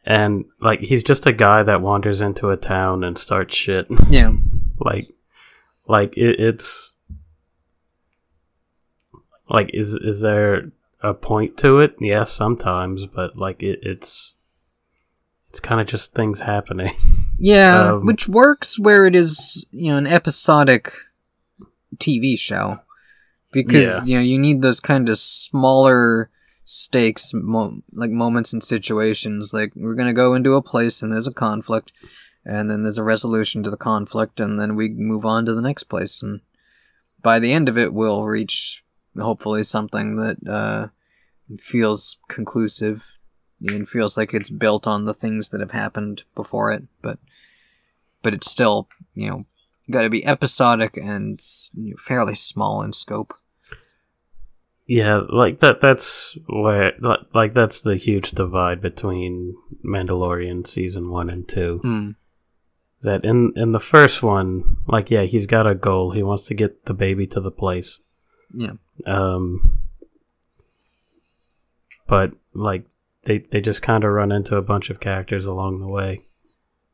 and 0.06 0.45
like 0.62 0.82
he's 0.82 1.02
just 1.02 1.26
a 1.26 1.32
guy 1.32 1.64
that 1.64 1.82
wanders 1.82 2.22
into 2.22 2.52
a 2.52 2.58
town 2.58 3.04
and 3.04 3.18
starts 3.18 3.56
shit. 3.56 3.88
Yeah. 4.08 4.34
like, 4.80 5.10
like 5.88 6.17
it, 6.17 6.39
it's 6.39 6.95
like 9.49 9.69
is 9.73 9.95
is 9.95 10.21
there 10.21 10.71
a 11.01 11.13
point 11.13 11.57
to 11.57 11.79
it? 11.79 11.95
Yes, 11.99 12.31
sometimes, 12.31 13.05
but 13.05 13.38
like 13.38 13.63
it, 13.63 13.79
it's 13.81 14.35
it's 15.49 15.59
kind 15.59 15.79
of 15.79 15.88
just 15.88 16.13
things 16.13 16.41
happening. 16.41 16.93
Yeah, 17.39 17.91
Um, 17.93 18.05
which 18.07 18.27
works 18.27 18.79
where 18.79 19.05
it 19.05 19.15
is, 19.15 19.63
you 19.69 19.91
know, 19.91 19.97
an 19.99 20.07
episodic 20.07 20.91
TV 21.97 22.35
show. 22.35 22.79
Because, 23.51 23.83
Yeah. 23.83 24.03
you 24.05 24.17
know, 24.17 24.23
you 24.23 24.39
need 24.39 24.63
those 24.63 24.79
kind 24.79 25.07
of 25.07 25.19
smaller 25.19 26.31
stakes, 26.65 27.33
mo- 27.35 27.83
like 27.93 28.09
moments 28.09 28.53
and 28.53 28.63
situations. 28.63 29.51
Like, 29.53 29.71
we're 29.75 29.93
going 29.93 30.07
to 30.07 30.13
go 30.13 30.33
into 30.33 30.55
a 30.55 30.63
place 30.63 31.03
and 31.03 31.11
there's 31.13 31.27
a 31.27 31.31
conflict, 31.31 31.91
and 32.48 32.72
then 32.72 32.84
there's 32.84 32.98
a 32.98 33.04
resolution 33.04 33.62
to 33.64 33.70
the 33.70 33.78
conflict, 33.78 34.39
and 34.39 34.58
then 34.58 34.76
we 34.76 34.89
move 34.89 35.26
on 35.26 35.45
to 35.45 35.54
the 35.54 35.62
next 35.62 35.84
place. 35.84 36.24
And 36.24 36.39
by 37.22 37.39
the 37.39 37.52
end 37.52 37.68
of 37.68 37.78
it, 37.78 37.93
we'll 37.93 38.24
reach, 38.24 38.84
hopefully, 39.20 39.64
something 39.64 40.16
that 40.16 40.48
uh, 40.48 40.88
feels 41.58 42.20
conclusive 42.30 43.18
and 43.60 43.89
feels 43.89 44.18
like 44.18 44.34
it's 44.34 44.50
built 44.50 44.88
on 44.88 45.06
the 45.06 45.14
things 45.14 45.50
that 45.50 45.60
have 45.60 45.72
happened 45.72 46.24
before 46.36 46.72
it. 46.72 46.84
But 47.02 47.20
but 48.24 48.34
it's 48.34 48.50
still 48.50 48.88
you 49.14 49.30
know 49.30 49.43
got 49.91 50.04
to 50.04 50.10
be 50.10 50.26
episodic 50.26 50.98
and 50.98 51.39
you 51.76 51.91
know, 51.91 51.98
fairly 51.98 52.36
small 52.36 52.82
in 52.82 52.93
scope. 52.93 53.34
Yeah, 54.86 55.24
like 55.30 55.58
that. 55.60 55.82
That's 55.82 56.38
where, 56.48 56.93
like, 57.02 57.20
like 57.34 57.54
that's 57.54 57.82
the 57.82 57.98
huge 57.98 58.32
divide 58.32 58.82
between 58.82 59.58
Mandalorian 59.86 60.66
season 60.66 61.10
one 61.10 61.30
and 61.30 61.45
two. 61.48 61.80
Hmm. 61.80 62.12
That 63.02 63.24
in 63.24 63.54
in 63.56 63.74
the 63.74 63.80
first 63.80 64.24
one, 64.24 64.78
like, 64.88 65.12
yeah, 65.12 65.24
he's 65.24 65.45
got 65.45 65.68
a 65.68 65.76
goal. 65.76 66.12
He 66.12 66.24
wants 66.24 66.45
to 66.48 66.56
get 66.56 66.86
the 66.86 66.93
baby 66.95 67.28
to 67.28 67.39
the 67.39 67.52
place. 67.52 68.00
Yeah. 68.52 68.74
Um, 69.06 69.80
but 72.08 72.32
like 72.54 72.86
they 73.26 73.39
they 73.39 73.62
just 73.62 73.82
kind 73.84 74.04
of 74.04 74.12
run 74.12 74.32
into 74.32 74.56
a 74.56 74.62
bunch 74.64 74.89
of 74.89 75.00
characters 75.00 75.45
along 75.45 75.80
the 75.80 75.88
way, 75.88 76.26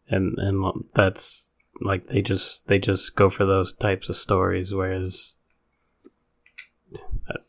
and 0.09 0.37
and 0.37 0.83
that's 0.93 1.51
like 1.79 2.07
they 2.07 2.21
just 2.21 2.67
they 2.67 2.79
just 2.79 3.15
go 3.15 3.29
for 3.29 3.45
those 3.45 3.71
types 3.73 4.09
of 4.09 4.17
stories, 4.17 4.73
whereas 4.73 5.37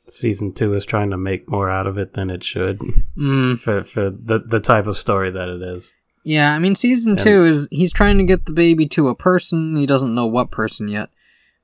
season 0.07 0.53
two 0.53 0.75
is 0.75 0.85
trying 0.85 1.11
to 1.11 1.17
make 1.17 1.51
more 1.51 1.71
out 1.71 1.87
of 1.87 1.99
it 1.99 2.13
than 2.13 2.31
it 2.31 2.45
should 2.45 2.79
Mm. 3.17 3.59
for 3.59 3.83
for 3.83 4.11
the 4.11 4.39
the 4.39 4.61
type 4.61 4.87
of 4.87 4.97
story 4.97 5.31
that 5.31 5.49
it 5.49 5.63
is. 5.63 5.93
Yeah, 6.25 6.55
I 6.55 6.59
mean, 6.59 6.75
season 6.75 7.12
And- 7.12 7.20
two 7.20 7.45
is 7.45 7.68
he's 7.70 7.93
trying 7.93 8.18
to 8.18 8.25
get 8.25 8.47
the 8.47 8.53
baby 8.53 8.89
to 8.89 9.09
a 9.09 9.14
person. 9.14 9.77
He 9.77 9.87
doesn't 9.87 10.14
know 10.14 10.27
what 10.27 10.51
person 10.51 10.89
yet, 10.89 11.11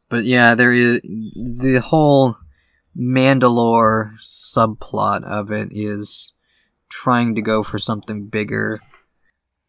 but 0.08 0.24
yeah, 0.24 0.54
there 0.54 0.72
is 0.72 1.00
the 1.02 1.82
whole 1.84 2.36
Mandalore 2.96 4.18
subplot 4.20 5.24
of 5.24 5.50
it 5.50 5.68
is 5.70 6.34
trying 6.88 7.34
to 7.36 7.42
go 7.42 7.62
for 7.62 7.78
something 7.78 8.26
bigger. 8.26 8.80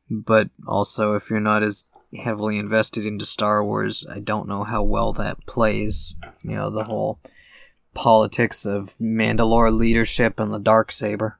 But 0.10 0.50
also, 0.68 1.16
if 1.16 1.30
you're 1.30 1.40
not 1.40 1.64
as 1.64 1.86
heavily 2.14 2.58
invested 2.58 3.06
into 3.06 3.26
Star 3.26 3.64
Wars, 3.64 4.06
I 4.10 4.20
don't 4.20 4.50
know 4.50 4.66
how 4.66 4.84
well 4.84 5.14
that 5.14 5.46
plays. 5.46 6.16
You 6.44 6.58
know, 6.58 6.70
the 6.70 6.84
whole 6.84 7.20
politics 7.94 8.66
of 8.66 8.98
Mandalore 9.00 9.72
leadership 9.72 10.40
and 10.40 10.54
the 10.54 10.60
dark 10.60 10.92
saber. 10.92 11.40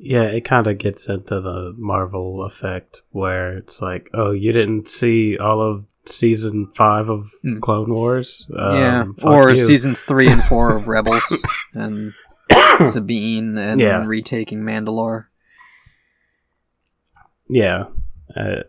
Yeah, 0.00 0.22
it 0.24 0.42
kind 0.44 0.66
of 0.68 0.78
gets 0.78 1.08
into 1.08 1.40
the 1.40 1.74
Marvel 1.76 2.44
effect 2.44 3.02
where 3.10 3.56
it's 3.56 3.82
like, 3.82 4.08
oh, 4.14 4.30
you 4.30 4.52
didn't 4.52 4.86
see 4.88 5.36
all 5.36 5.60
of 5.60 5.86
season 6.06 6.66
five 6.74 7.08
of 7.08 7.30
Hmm. 7.42 7.58
Clone 7.58 7.92
Wars? 7.92 8.48
Um, 8.56 8.76
yeah, 8.76 9.04
or 9.24 9.50
you. 9.50 9.56
seasons 9.56 10.02
three 10.02 10.28
and 10.30 10.42
four 10.44 10.76
of 10.76 10.86
Rebels 10.88 11.44
and 11.74 12.12
Sabine 12.80 13.58
and 13.58 13.80
Yeah. 13.80 14.06
retaking 14.06 14.60
Mandalore. 14.62 15.26
Yeah, 17.48 17.86
uh, 18.36 18.62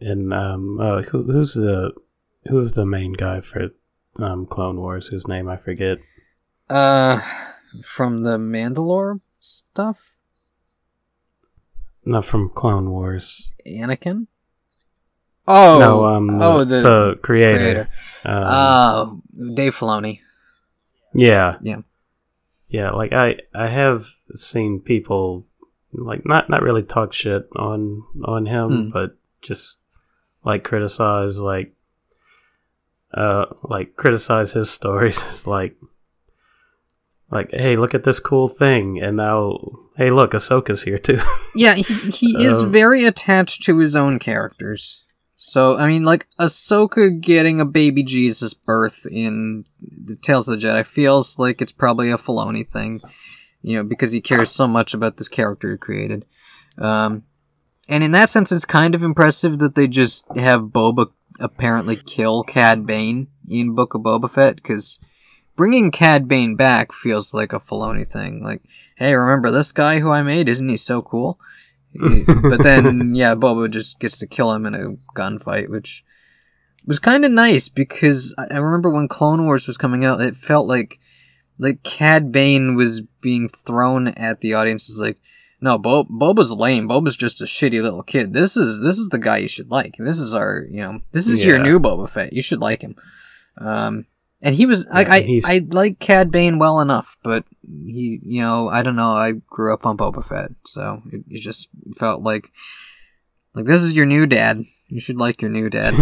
and 0.00 0.32
um, 0.32 0.78
uh, 0.78 1.02
who, 1.02 1.24
who's 1.24 1.54
the 1.54 1.92
who's 2.48 2.72
the 2.72 2.86
main 2.86 3.14
guy 3.14 3.40
for 3.40 3.70
um 4.18 4.46
Clone 4.46 4.76
Wars? 4.76 5.08
Whose 5.08 5.26
name 5.26 5.48
I 5.48 5.56
forget. 5.56 5.98
Uh, 6.68 7.20
from 7.82 8.22
the 8.24 8.36
Mandalore 8.36 9.20
stuff, 9.48 10.14
Not 12.04 12.24
from 12.24 12.48
Clone 12.48 12.90
Wars. 12.90 13.50
Anakin. 13.66 14.26
Oh, 15.46 15.78
no, 15.78 16.04
um, 16.06 16.30
oh, 16.42 16.64
the, 16.64 16.80
the, 16.82 17.18
creator. 17.22 17.58
creator. 17.58 17.88
Um, 18.24 18.44
Uh, 18.44 19.54
Dave 19.54 19.74
Filoni. 19.74 20.20
yeah, 21.14 21.56
Yeah. 21.62 21.80
yeah. 22.68 22.90
Like 22.90 23.12
I, 23.12 23.38
I 23.54 23.68
have 23.68 24.06
seen 24.34 24.80
people 24.80 25.44
like 25.92 26.26
not 26.26 26.50
not 26.50 26.60
really 26.62 26.82
talk 26.82 27.12
shit 27.14 27.48
on 27.56 28.04
on 28.24 28.44
him, 28.46 28.68
Hmm. 28.68 28.88
but 28.90 29.16
just 29.40 29.78
like 30.44 30.64
criticize 30.64 31.40
like 31.40 31.72
uh 33.14 33.46
like 33.64 33.96
criticize 33.96 34.52
his 34.52 34.70
stories. 34.78 35.22
It's 35.26 35.46
like 35.58 35.76
like 37.30 37.50
hey, 37.52 37.76
look 37.76 37.94
at 37.94 38.04
this 38.04 38.20
cool 38.20 38.48
thing, 38.48 39.00
and 39.00 39.16
now 39.16 39.58
hey, 39.96 40.10
look, 40.10 40.32
Ahsoka's 40.32 40.82
here 40.82 40.98
too. 40.98 41.18
Yeah, 41.54 41.74
he, 41.74 41.82
he 42.10 42.44
is 42.46 42.62
Um, 42.62 42.72
very 42.72 43.04
attached 43.04 43.62
to 43.64 43.78
his 43.78 43.96
own 43.96 44.18
characters. 44.18 45.04
So, 45.40 45.76
I 45.76 45.86
mean, 45.86 46.02
like, 46.02 46.26
Ahsoka 46.40 47.20
getting 47.20 47.60
a 47.60 47.64
baby 47.64 48.02
Jesus 48.02 48.54
birth 48.54 49.06
in 49.08 49.64
the 49.80 50.16
Tales 50.16 50.48
of 50.48 50.60
the 50.60 50.66
Jedi 50.66 50.84
feels 50.84 51.38
like 51.38 51.62
it's 51.62 51.70
probably 51.72 52.10
a 52.10 52.16
Filoni 52.16 52.66
thing, 52.66 53.00
you 53.62 53.76
know, 53.76 53.84
because 53.84 54.10
he 54.10 54.20
cares 54.20 54.50
so 54.50 54.66
much 54.66 54.94
about 54.94 55.16
this 55.16 55.28
character 55.28 55.70
he 55.70 55.76
created. 55.76 56.26
Um, 56.76 57.22
and 57.88 58.02
in 58.02 58.10
that 58.12 58.30
sense, 58.30 58.50
it's 58.50 58.64
kind 58.64 58.96
of 58.96 59.02
impressive 59.04 59.60
that 59.60 59.76
they 59.76 59.86
just 59.86 60.26
have 60.36 60.62
Boba 60.62 61.12
apparently 61.38 61.94
kill 61.94 62.42
Cad 62.42 62.84
Bane 62.84 63.28
in 63.48 63.76
Book 63.76 63.94
of 63.94 64.02
Boba 64.02 64.28
Fett, 64.28 64.56
because 64.56 64.98
bringing 65.58 65.90
Cad 65.90 66.28
Bane 66.28 66.54
back 66.54 66.92
feels 66.92 67.34
like 67.34 67.52
a 67.52 67.58
Filoni 67.60 68.08
thing. 68.08 68.42
Like, 68.42 68.62
hey, 68.96 69.14
remember 69.14 69.50
this 69.50 69.72
guy 69.72 69.98
who 69.98 70.10
I 70.10 70.22
made? 70.22 70.48
Isn't 70.48 70.68
he 70.68 70.78
so 70.78 71.02
cool? 71.02 71.38
but 71.94 72.62
then, 72.62 73.14
yeah, 73.14 73.34
Boba 73.34 73.68
just 73.68 73.98
gets 73.98 74.16
to 74.18 74.26
kill 74.26 74.52
him 74.52 74.64
in 74.64 74.74
a 74.74 74.90
gunfight, 75.18 75.68
which 75.68 76.04
was 76.86 77.00
kind 77.00 77.24
of 77.24 77.32
nice 77.32 77.68
because 77.68 78.34
I 78.38 78.56
remember 78.56 78.88
when 78.88 79.08
Clone 79.08 79.44
Wars 79.44 79.66
was 79.66 79.76
coming 79.76 80.04
out, 80.04 80.22
it 80.22 80.36
felt 80.36 80.68
like 80.68 81.00
like 81.58 81.82
Cad 81.82 82.30
Bane 82.30 82.76
was 82.76 83.00
being 83.20 83.48
thrown 83.48 84.08
at 84.08 84.40
the 84.40 84.54
audience 84.54 84.88
as 84.88 85.00
like, 85.00 85.18
no, 85.60 85.76
Bo- 85.76 86.04
Boba's 86.04 86.52
lame. 86.52 86.88
Boba's 86.88 87.16
just 87.16 87.40
a 87.40 87.46
shitty 87.46 87.82
little 87.82 88.04
kid. 88.04 88.32
This 88.32 88.56
is 88.56 88.80
this 88.80 88.96
is 88.96 89.08
the 89.08 89.18
guy 89.18 89.38
you 89.38 89.48
should 89.48 89.72
like. 89.72 89.94
This 89.98 90.20
is 90.20 90.36
our, 90.36 90.64
you 90.70 90.82
know, 90.82 91.00
this 91.12 91.26
is 91.26 91.44
your 91.44 91.58
new 91.58 91.80
Boba 91.80 92.08
Fett. 92.08 92.32
You 92.32 92.42
should 92.42 92.60
like 92.60 92.82
him. 92.82 92.94
Um, 93.56 94.06
and 94.40 94.54
he 94.54 94.66
was 94.66 94.86
like, 94.86 95.08
Yeah, 95.08 95.14
I 95.14 95.40
I 95.44 95.60
like 95.68 95.98
Cad 95.98 96.30
Bane 96.30 96.58
well 96.58 96.80
enough, 96.80 97.16
but 97.22 97.44
he, 97.62 98.20
you 98.22 98.40
know, 98.40 98.68
I 98.68 98.82
don't 98.82 98.96
know. 98.96 99.12
I 99.12 99.32
grew 99.48 99.74
up 99.74 99.84
on 99.84 99.96
Boba 99.96 100.24
Fett, 100.24 100.52
so 100.64 101.02
it, 101.12 101.24
it 101.28 101.40
just 101.40 101.68
felt 101.96 102.22
like 102.22 102.50
like 103.54 103.64
this 103.64 103.82
is 103.82 103.94
your 103.94 104.06
new 104.06 104.26
dad. 104.26 104.64
You 104.88 105.00
should 105.00 105.18
like 105.18 105.42
your 105.42 105.50
new 105.50 105.68
dad. 105.68 105.94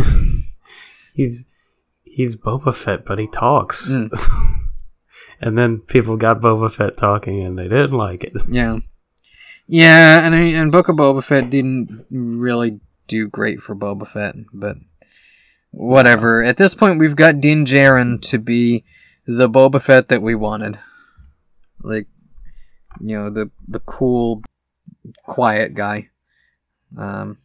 he's 1.14 1.46
he's 2.04 2.36
Boba 2.36 2.74
Fett, 2.74 3.04
but 3.06 3.18
he 3.18 3.26
talks. 3.26 3.90
Mm. 3.90 4.10
and 5.40 5.56
then 5.56 5.78
people 5.78 6.16
got 6.16 6.40
Boba 6.40 6.70
Fett 6.70 6.96
talking, 6.96 7.42
and 7.42 7.58
they 7.58 7.68
didn't 7.68 7.92
like 7.92 8.22
it. 8.22 8.32
yeah, 8.48 8.78
yeah, 9.66 10.26
and 10.26 10.34
and 10.34 10.72
Book 10.72 10.88
of 10.88 10.96
Boba 10.96 11.24
Fett 11.24 11.50
didn't 11.50 12.06
really 12.10 12.80
do 13.08 13.28
great 13.28 13.60
for 13.60 13.74
Boba 13.74 14.06
Fett, 14.06 14.34
but 14.52 14.76
whatever. 15.76 16.42
At 16.42 16.56
this 16.56 16.74
point, 16.74 16.98
we've 16.98 17.14
got 17.16 17.40
Din 17.40 17.64
Djarin 17.66 18.20
to 18.30 18.38
be 18.38 18.84
the 19.26 19.48
Boba 19.48 19.80
Fett 19.80 20.08
that 20.08 20.22
we 20.22 20.34
wanted. 20.34 20.78
Like, 21.82 22.06
you 23.00 23.16
know, 23.18 23.30
the 23.30 23.50
the 23.68 23.80
cool, 23.80 24.42
quiet 25.24 25.74
guy. 25.74 26.08
Um, 26.96 27.36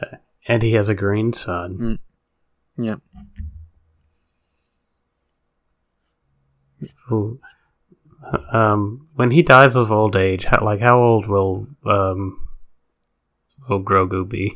yeah, 0.00 0.18
And 0.46 0.62
he 0.62 0.72
has 0.74 0.88
a 0.88 0.94
green 0.94 1.32
son. 1.32 1.98
yeah. 2.78 2.96
Who, 7.06 7.40
um, 8.52 9.08
when 9.14 9.30
he 9.30 9.42
dies 9.42 9.74
of 9.74 9.90
old 9.90 10.16
age, 10.16 10.44
how, 10.44 10.64
like 10.64 10.80
how 10.80 10.98
old 11.00 11.26
will 11.26 11.66
um 11.84 12.38
will 13.68 13.82
Grogu 13.82 14.28
be? 14.28 14.52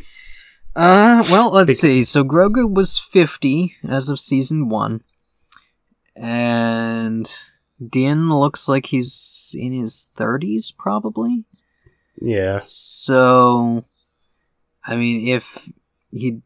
Uh, 0.78 1.24
well, 1.28 1.50
let's 1.50 1.80
see. 1.80 2.04
So 2.04 2.22
Grogu 2.22 2.72
was 2.72 3.00
50 3.00 3.74
as 3.88 4.08
of 4.08 4.20
season 4.20 4.68
1. 4.68 5.02
And 6.14 7.28
Din 7.84 8.30
looks 8.32 8.68
like 8.68 8.86
he's 8.86 9.56
in 9.58 9.72
his 9.72 10.06
30s, 10.16 10.72
probably. 10.78 11.44
Yeah. 12.22 12.60
So, 12.62 13.82
I 14.84 14.94
mean, 14.94 15.26
if 15.26 15.68
he 16.12 16.42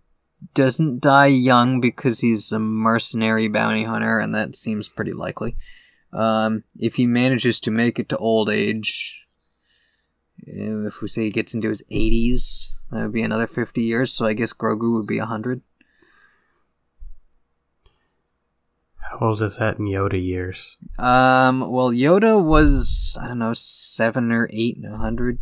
doesn't 0.55 1.01
die 1.03 1.27
young 1.27 1.83
because 1.83 2.21
he's 2.21 2.53
a 2.53 2.59
mercenary 2.59 3.49
bounty 3.49 3.85
hunter, 3.85 4.19
and 4.19 4.35
that 4.35 4.57
seems 4.57 4.89
pretty 4.89 5.13
likely. 5.13 5.57
Um, 6.11 6.65
if 6.79 6.95
he 6.95 7.07
manages 7.07 7.61
to 7.61 7.71
make 7.71 7.99
it 7.99 8.09
to 8.09 8.17
old 8.17 8.49
age, 8.49 9.27
if 10.39 11.03
we 11.03 11.09
say 11.09 11.25
he 11.25 11.31
gets 11.31 11.55
into 11.55 11.69
his 11.69 11.85
80s, 11.93 12.77
that 12.93 13.03
would 13.03 13.13
be 13.13 13.23
another 13.23 13.47
50 13.47 13.83
years, 13.83 14.13
so 14.13 14.27
I 14.27 14.35
guess 14.35 14.53
Grogu 14.53 14.95
would 14.97 15.07
be 15.07 15.19
100. 15.19 15.63
How 19.11 19.19
old 19.29 19.43
is 19.43 19.57
that 19.59 19.79
in 19.79 19.87
Yoda 19.87 20.23
years? 20.23 20.79
Um, 20.99 21.71
well, 21.71 21.91
Yoda 21.91 22.43
was, 22.43 23.19
I 23.21 23.29
don't 23.29 23.39
know, 23.39 23.53
7 23.53 24.33
or 24.33 24.49
8, 24.53 24.77
100 24.81 25.39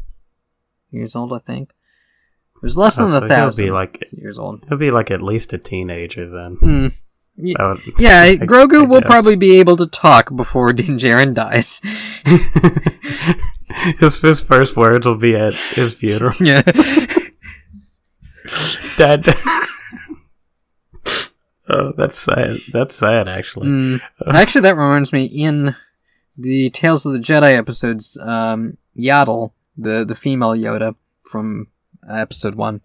years 0.91 1.15
old, 1.15 1.33
I 1.33 1.39
think. 1.39 1.71
It 2.57 2.63
was 2.63 2.77
less 2.77 2.99
Oh, 2.99 3.05
than 3.09 3.13
so 3.13 3.17
a 3.19 3.21
he'll 3.21 3.29
thousand 3.29 3.65
be 3.67 3.71
like 3.71 4.09
years 4.13 4.39
old. 4.39 4.65
he'll 4.69 4.77
be 4.79 4.91
like 4.91 5.11
at 5.11 5.23
least 5.23 5.53
a 5.53 5.59
teenager 5.59 6.29
then. 6.29 6.57
Hmm. 6.57 6.87
Ye- 7.37 7.55
would- 7.59 7.81
Yeah, 7.99 8.21
I- 8.23 8.37
Grogu 8.41 8.83
I 8.83 8.87
will 8.87 9.03
probably 9.03 9.37
be 9.37 9.59
able 9.61 9.77
to 9.77 9.87
talk 9.87 10.35
before 10.35 10.73
Din 10.75 10.99
Djarin 10.99 11.33
dies. 11.33 11.81
his 13.99 14.21
his 14.21 14.43
first 14.43 14.77
words 14.77 15.07
will 15.07 15.17
be 15.17 15.35
at 15.37 15.55
his 15.55 15.95
funeral. 15.95 16.35
yeah. 16.41 16.63
Dad. 18.97 19.25
oh, 21.69 21.93
that's 21.97 22.19
sad. 22.19 22.59
That's 22.73 22.95
sad, 22.95 23.29
actually. 23.29 23.69
Mm. 23.69 24.01
Actually, 24.27 24.63
that 24.63 24.77
reminds 24.77 25.13
me. 25.13 25.25
In 25.27 25.77
the 26.37 26.71
Tales 26.71 27.05
of 27.07 27.13
the 27.13 27.19
Jedi 27.19 27.57
episodes, 27.57 28.19
um, 28.23 28.77
Yaddle, 28.99 29.53
the 29.77 30.05
the 30.07 30.15
female 30.15 30.51
Yoda 30.55 30.95
from 31.25 31.69
episode 32.09 32.55
one, 32.55 32.81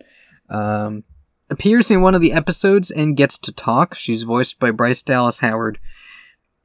um, 0.49 1.03
appears 1.49 1.89
in 1.89 2.01
one 2.01 2.15
of 2.15 2.21
the 2.21 2.31
episodes 2.33 2.91
and 2.91 3.17
gets 3.17 3.37
to 3.39 3.51
talk. 3.51 3.93
She's 3.95 4.23
voiced 4.23 4.59
by 4.59 4.71
Bryce 4.71 5.01
Dallas 5.01 5.39
Howard, 5.39 5.79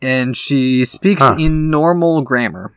and 0.02 0.36
she 0.36 0.84
speaks 0.84 1.22
Huh. 1.22 1.36
in 1.38 1.70
normal 1.70 2.22
grammar. 2.22 2.74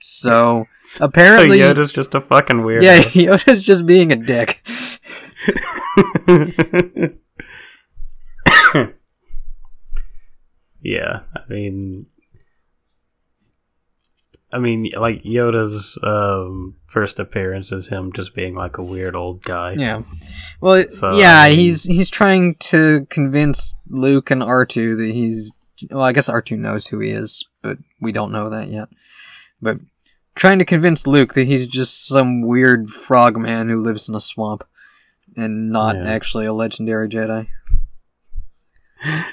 So 0.00 0.66
So 0.82 1.04
apparently, 1.04 1.58
Yoda's 1.58 1.92
just 1.92 2.14
a 2.14 2.20
fucking 2.20 2.58
weirdo. 2.58 2.82
yeah, 2.82 2.98
Yoda's 3.02 3.62
just 3.64 3.86
being 3.86 4.12
a 4.12 4.16
dick. 4.16 4.60
yeah, 10.80 11.20
I 11.36 11.40
mean, 11.48 12.06
I 14.52 14.58
mean, 14.58 14.88
like 14.96 15.22
Yoda's 15.22 15.98
um, 16.02 16.76
first 16.86 17.18
appearance 17.18 17.72
is 17.72 17.88
him 17.88 18.12
just 18.12 18.34
being 18.34 18.54
like 18.54 18.78
a 18.78 18.82
weird 18.82 19.16
old 19.16 19.42
guy. 19.42 19.72
Yeah. 19.72 20.02
Well, 20.60 20.74
it- 20.74 20.90
So, 20.90 21.12
yeah, 21.16 21.46
he's 21.48 21.84
he's 21.84 22.10
trying 22.10 22.56
to 22.56 23.06
convince 23.10 23.74
Luke 23.88 24.30
and 24.30 24.42
R2 24.42 24.96
that 24.98 25.12
he's 25.14 25.52
well, 25.90 26.02
I 26.04 26.12
guess 26.12 26.28
R2 26.28 26.58
knows 26.58 26.86
who 26.88 26.98
he 27.00 27.10
is, 27.10 27.44
but 27.62 27.78
we 28.00 28.12
don't 28.12 28.32
know 28.32 28.48
that 28.50 28.68
yet. 28.68 28.88
But 29.60 29.78
trying 30.34 30.58
to 30.58 30.64
convince 30.64 31.06
Luke 31.06 31.34
that 31.34 31.46
he's 31.46 31.66
just 31.66 32.06
some 32.06 32.42
weird 32.42 32.88
frog 32.90 33.36
man 33.36 33.68
who 33.68 33.80
lives 33.82 34.08
in 34.08 34.14
a 34.14 34.20
swamp 34.20 34.64
and 35.36 35.70
not 35.70 35.96
Yeah. 35.96 36.04
actually 36.04 36.46
a 36.46 36.52
legendary 36.52 37.08
Jedi. 37.08 37.46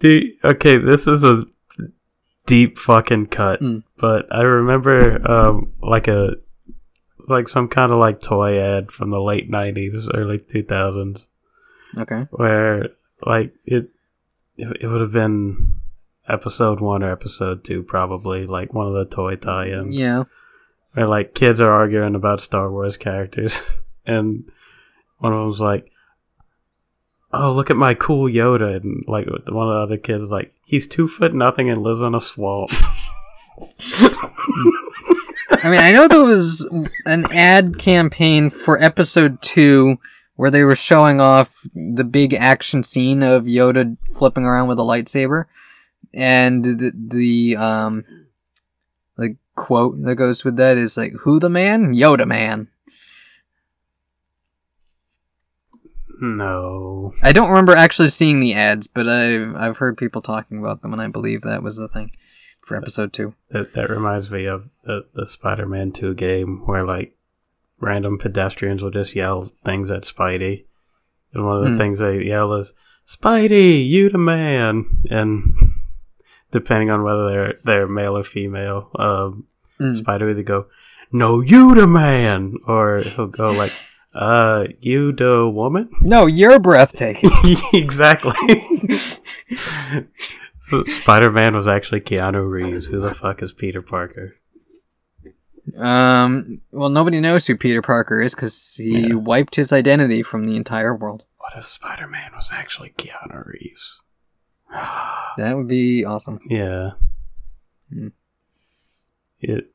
Do 0.00 0.32
okay, 0.44 0.76
this 0.78 1.06
is 1.06 1.24
a 1.24 1.44
deep 2.46 2.78
fucking 2.78 3.26
cut, 3.26 3.60
Mm. 3.60 3.82
but 3.98 4.26
I 4.34 4.42
remember 4.42 5.20
um, 5.30 5.72
like 5.82 6.08
a 6.08 6.36
like 7.28 7.48
some 7.48 7.68
kind 7.68 7.92
of 7.92 7.98
like 7.98 8.20
toy 8.20 8.58
ad 8.58 8.90
from 8.90 9.10
the 9.10 9.20
late 9.20 9.50
'90s, 9.50 10.08
early 10.14 10.38
2000s, 10.38 11.26
Okay. 11.98 12.26
where 12.30 12.88
like 13.24 13.54
it 13.64 13.90
it, 14.56 14.76
it 14.82 14.86
would 14.86 15.00
have 15.00 15.12
been 15.12 15.74
episode 16.28 16.80
one 16.80 17.02
or 17.02 17.10
episode 17.10 17.64
two, 17.64 17.82
probably 17.82 18.46
like 18.46 18.72
one 18.74 18.86
of 18.86 18.92
the 18.94 19.04
toy 19.06 19.36
tie-ins. 19.36 19.98
Yeah. 19.98 20.24
where 20.92 21.06
like 21.06 21.34
kids 21.34 21.60
are 21.60 21.70
arguing 21.72 22.14
about 22.14 22.40
Star 22.40 22.70
Wars 22.70 22.96
characters, 22.96 23.80
and 24.10 24.50
one 25.18 25.32
of 25.32 25.38
them 25.38 25.46
was 25.46 25.60
like, 25.60 25.90
"Oh, 27.32 27.52
look 27.52 27.70
at 27.70 27.76
my 27.76 27.94
cool 27.94 28.28
Yoda," 28.28 28.76
and 28.76 29.04
like 29.06 29.26
one 29.26 29.68
of 29.68 29.74
the 29.74 29.80
other 29.80 29.96
kids 29.96 30.20
was 30.20 30.32
like, 30.32 30.52
"He's 30.64 30.86
two 30.88 31.06
foot 31.06 31.34
nothing 31.34 31.70
and 31.70 31.82
lives 31.82 32.02
in 32.02 32.14
a 32.14 32.20
swamp." 32.20 32.70
I 35.62 35.68
mean, 35.70 35.80
I 35.80 35.92
know 35.92 36.08
there 36.08 36.24
was 36.24 36.66
an 37.04 37.30
ad 37.32 37.78
campaign 37.78 38.48
for 38.48 38.82
episode 38.82 39.42
two 39.42 39.98
where 40.36 40.50
they 40.50 40.64
were 40.64 40.74
showing 40.74 41.20
off 41.20 41.66
the 41.74 42.04
big 42.04 42.32
action 42.32 42.82
scene 42.82 43.22
of 43.22 43.44
Yoda 43.44 43.98
flipping 44.16 44.46
around 44.46 44.68
with 44.68 44.78
a 44.78 44.82
lightsaber, 44.82 45.44
and 46.14 46.64
the, 46.64 46.92
the 46.96 47.56
um 47.56 48.04
the 49.18 49.36
quote 49.54 50.02
that 50.02 50.16
goes 50.16 50.42
with 50.44 50.56
that 50.56 50.78
is 50.78 50.96
like, 50.96 51.12
"Who 51.20 51.38
the 51.38 51.50
man? 51.50 51.92
Yoda 51.92 52.26
man." 52.26 52.68
No, 56.20 57.12
I 57.22 57.32
don't 57.32 57.48
remember 57.48 57.72
actually 57.72 58.08
seeing 58.08 58.40
the 58.40 58.54
ads, 58.54 58.86
but 58.86 59.08
I've 59.08 59.54
I've 59.56 59.76
heard 59.78 59.96
people 59.96 60.22
talking 60.22 60.58
about 60.58 60.82
them, 60.82 60.92
and 60.92 61.00
I 61.02 61.08
believe 61.08 61.42
that 61.42 61.62
was 61.62 61.76
the 61.76 61.88
thing 61.88 62.10
for 62.60 62.76
episode 62.76 63.12
two. 63.12 63.34
that 63.50 63.72
that 63.74 63.90
reminds 63.90 64.30
me 64.30 64.44
of 64.46 64.68
the 64.84 65.06
the 65.14 65.26
Spider-Man 65.26 65.92
Two 65.92 66.14
game 66.14 66.62
where 66.66 66.84
like 66.84 67.16
random 67.80 68.18
pedestrians 68.18 68.82
will 68.82 68.90
just 68.90 69.16
yell 69.16 69.50
things 69.64 69.90
at 69.90 70.02
Spidey, 70.02 70.64
and 71.32 71.46
one 71.46 71.56
of 71.58 71.64
the 71.64 71.70
Hmm. 71.70 71.76
things 71.78 71.98
they 72.00 72.22
yell 72.24 72.52
is 72.54 72.74
"Spidey, 73.06 73.86
you 73.88 74.08
the 74.10 74.18
man," 74.18 74.84
and 75.10 75.42
depending 76.52 76.90
on 76.90 77.02
whether 77.02 77.28
they're 77.30 77.54
they're 77.64 77.88
male 77.88 78.16
or 78.16 78.22
female, 78.24 78.90
um, 78.96 79.46
Mm. 79.80 79.94
Spider 79.94 80.28
either 80.28 80.42
go, 80.42 80.66
"No, 81.10 81.40
you 81.40 81.74
the 81.74 81.86
man," 81.86 82.56
or 82.66 82.98
he'll 82.98 83.28
go 83.28 83.50
like, 83.50 83.72
"Uh, 84.14 84.66
you 84.80 85.12
the 85.12 85.48
woman." 85.48 85.88
No, 86.02 86.26
you're 86.26 86.58
breathtaking. 86.58 87.30
exactly. 87.72 88.34
so 90.58 90.84
Spider 90.84 91.30
Man 91.30 91.54
was 91.54 91.66
actually 91.68 92.00
Keanu 92.00 92.48
Reeves. 92.48 92.86
Who 92.86 93.00
the 93.00 93.14
fuck 93.14 93.42
is 93.42 93.52
Peter 93.52 93.82
Parker? 93.82 94.36
Um, 95.76 96.62
well, 96.72 96.88
nobody 96.88 97.20
knows 97.20 97.46
who 97.46 97.56
Peter 97.56 97.82
Parker 97.82 98.20
is 98.20 98.34
because 98.34 98.74
he 98.76 99.08
Yeah. 99.08 99.14
wiped 99.14 99.54
his 99.54 99.72
identity 99.72 100.22
from 100.22 100.44
the 100.46 100.56
entire 100.56 100.94
world. 100.94 101.24
What 101.38 101.52
if 101.56 101.66
Spider 101.66 102.08
Man 102.08 102.32
was 102.34 102.50
actually 102.52 102.90
Keanu 102.96 103.46
Reeves? 103.46 104.02
That 105.36 105.56
would 105.56 105.68
be 105.68 106.04
awesome. 106.04 106.40
yeah. 106.46 106.90
Hmm. 107.92 108.08
It. 109.40 109.70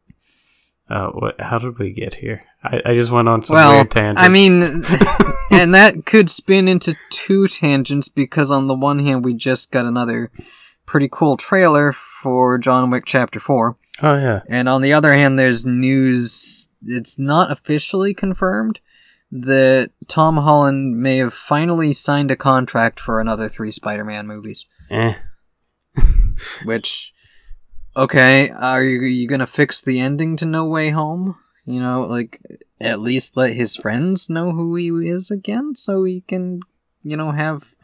Uh, 0.89 1.07
what? 1.11 1.39
How 1.41 1.57
did 1.57 1.79
we 1.79 1.91
get 1.91 2.15
here? 2.15 2.43
I, 2.71 2.81
I 2.91 2.93
just 2.93 3.11
went 3.11 3.27
on 3.27 3.43
some 3.43 3.55
well, 3.55 3.73
weird 3.73 3.91
tangents. 3.91 4.21
I 4.21 4.29
mean, 4.29 4.61
and 5.51 5.73
that 5.73 6.05
could 6.05 6.29
spin 6.29 6.67
into 6.67 6.95
two 7.09 7.47
tangents 7.47 8.07
because 8.09 8.51
on 8.51 8.67
the 8.67 8.75
one 8.75 8.99
hand, 8.99 9.23
we 9.23 9.33
just 9.33 9.71
got 9.71 9.85
another 9.85 10.31
pretty 10.85 11.09
cool 11.11 11.37
trailer 11.37 11.91
for 11.93 12.57
John 12.57 12.89
Wick 12.89 13.03
Chapter 13.05 13.39
4. 13.39 13.77
oh 14.03 14.17
yeah, 14.17 14.41
And 14.49 14.69
on 14.69 14.81
the 14.81 14.93
other 14.93 15.13
hand, 15.13 15.37
there's 15.37 15.65
news, 15.65 16.69
it's 16.83 17.17
not 17.17 17.51
officially 17.51 18.13
confirmed, 18.13 18.79
that 19.31 19.91
Tom 20.07 20.37
Holland 20.37 21.01
may 21.01 21.17
have 21.17 21.33
finally 21.33 21.91
signed 21.93 22.31
a 22.31 22.35
contract 22.35 22.99
for 22.99 23.19
another 23.19 23.49
three 23.49 23.71
Spider 23.71 24.05
Man 24.05 24.27
movies. 24.27 24.67
eh. 24.89 25.15
Which, 26.65 27.13
okay, 27.95 28.49
are 28.49 28.83
you, 28.83 29.01
you 29.01 29.27
gonna 29.27 29.47
fix 29.47 29.81
the 29.81 29.99
ending 29.99 30.35
to 30.37 30.45
No 30.45 30.65
Way 30.65 30.89
Home? 30.89 31.37
You 31.65 31.79
know, 31.79 32.03
like, 32.03 32.39
at 32.79 32.99
least 32.99 33.35
let 33.35 33.53
his 33.53 33.75
friends 33.75 34.29
know 34.29 34.51
who 34.51 34.75
he 34.75 34.89
is 35.09 35.31
again 35.31 35.73
so 35.75 36.03
he 36.03 36.21
can, 36.21 36.59
you 37.01 37.17
know, 37.17 37.31
have 37.31 37.75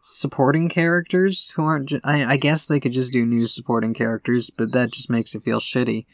supporting 0.00 0.68
characters 0.68 1.50
who 1.50 1.64
aren't. 1.64 1.90
Ju- 1.90 2.00
I, 2.04 2.24
I 2.24 2.36
guess 2.36 2.66
they 2.66 2.80
could 2.80 2.92
just 2.92 3.12
do 3.12 3.24
new 3.24 3.46
supporting 3.46 3.94
characters, 3.94 4.50
but 4.50 4.72
that 4.72 4.90
just 4.90 5.10
makes 5.10 5.34
it 5.34 5.44
feel 5.44 5.60
shitty. 5.60 6.06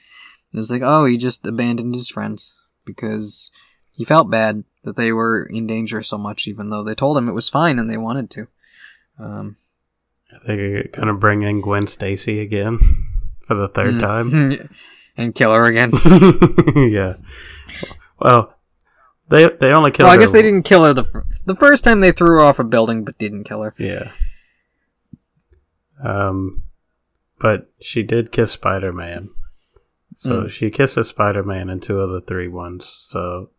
It's 0.52 0.70
like, 0.70 0.82
oh, 0.82 1.06
he 1.06 1.16
just 1.16 1.46
abandoned 1.46 1.94
his 1.94 2.10
friends 2.10 2.58
because 2.84 3.52
he 3.90 4.04
felt 4.04 4.30
bad 4.30 4.64
that 4.84 4.96
they 4.96 5.12
were 5.12 5.44
in 5.44 5.66
danger 5.66 6.02
so 6.02 6.18
much, 6.18 6.46
even 6.46 6.70
though 6.70 6.82
they 6.82 6.94
told 6.94 7.16
him 7.16 7.28
it 7.28 7.32
was 7.32 7.48
fine 7.48 7.78
and 7.78 7.88
they 7.88 7.96
wanted 7.96 8.30
to. 8.30 8.48
Um, 9.18 9.56
Are 10.32 10.40
they 10.46 10.88
gonna 10.92 11.14
bring 11.14 11.42
in 11.42 11.60
Gwen 11.60 11.86
Stacy 11.86 12.40
again 12.40 12.78
for 13.46 13.54
the 13.54 13.68
third 13.68 14.00
time? 14.00 14.68
and 15.22 15.34
kill 15.34 15.52
her 15.52 15.64
again. 15.64 15.90
yeah. 16.76 17.14
Well, 18.20 18.54
They 19.28 19.48
they 19.60 19.72
only 19.72 19.90
killed. 19.90 20.06
Well, 20.06 20.12
I 20.12 20.16
her 20.16 20.20
guess 20.20 20.32
they 20.32 20.42
didn't 20.42 20.62
kill 20.64 20.84
her 20.84 20.92
the 20.92 21.04
fir- 21.04 21.26
the 21.46 21.56
first 21.56 21.84
time 21.84 22.00
they 22.00 22.12
threw 22.12 22.28
her 22.28 22.40
off 22.40 22.58
a 22.58 22.64
building, 22.64 23.04
but 23.04 23.18
didn't 23.18 23.44
kill 23.44 23.62
her. 23.62 23.74
Yeah. 23.78 24.12
Um, 26.02 26.64
but 27.38 27.70
she 27.80 28.02
did 28.02 28.32
kiss 28.32 28.52
Spider 28.52 28.92
Man. 28.92 29.30
So 30.14 30.42
Mm. 30.42 30.50
she 30.50 30.70
kisses 30.70 31.08
Spider 31.08 31.42
Man 31.42 31.70
and 31.70 31.82
two 31.82 32.00
of 32.00 32.10
the 32.10 32.20
three 32.20 32.48
ones. 32.48 32.84
So 32.86 33.50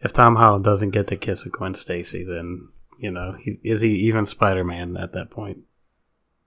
if 0.00 0.12
Tom 0.12 0.36
Holland 0.36 0.64
doesn't 0.64 0.90
get 0.90 1.06
to 1.08 1.16
kiss 1.16 1.46
a 1.46 1.50
Gwen 1.50 1.74
Stacy, 1.74 2.24
then 2.24 2.68
you 2.98 3.10
know, 3.10 3.32
he, 3.38 3.58
is 3.64 3.80
he 3.80 3.90
even 4.08 4.26
Spider 4.26 4.64
Man 4.64 4.96
at 4.96 5.12
that 5.12 5.30
point? 5.30 5.58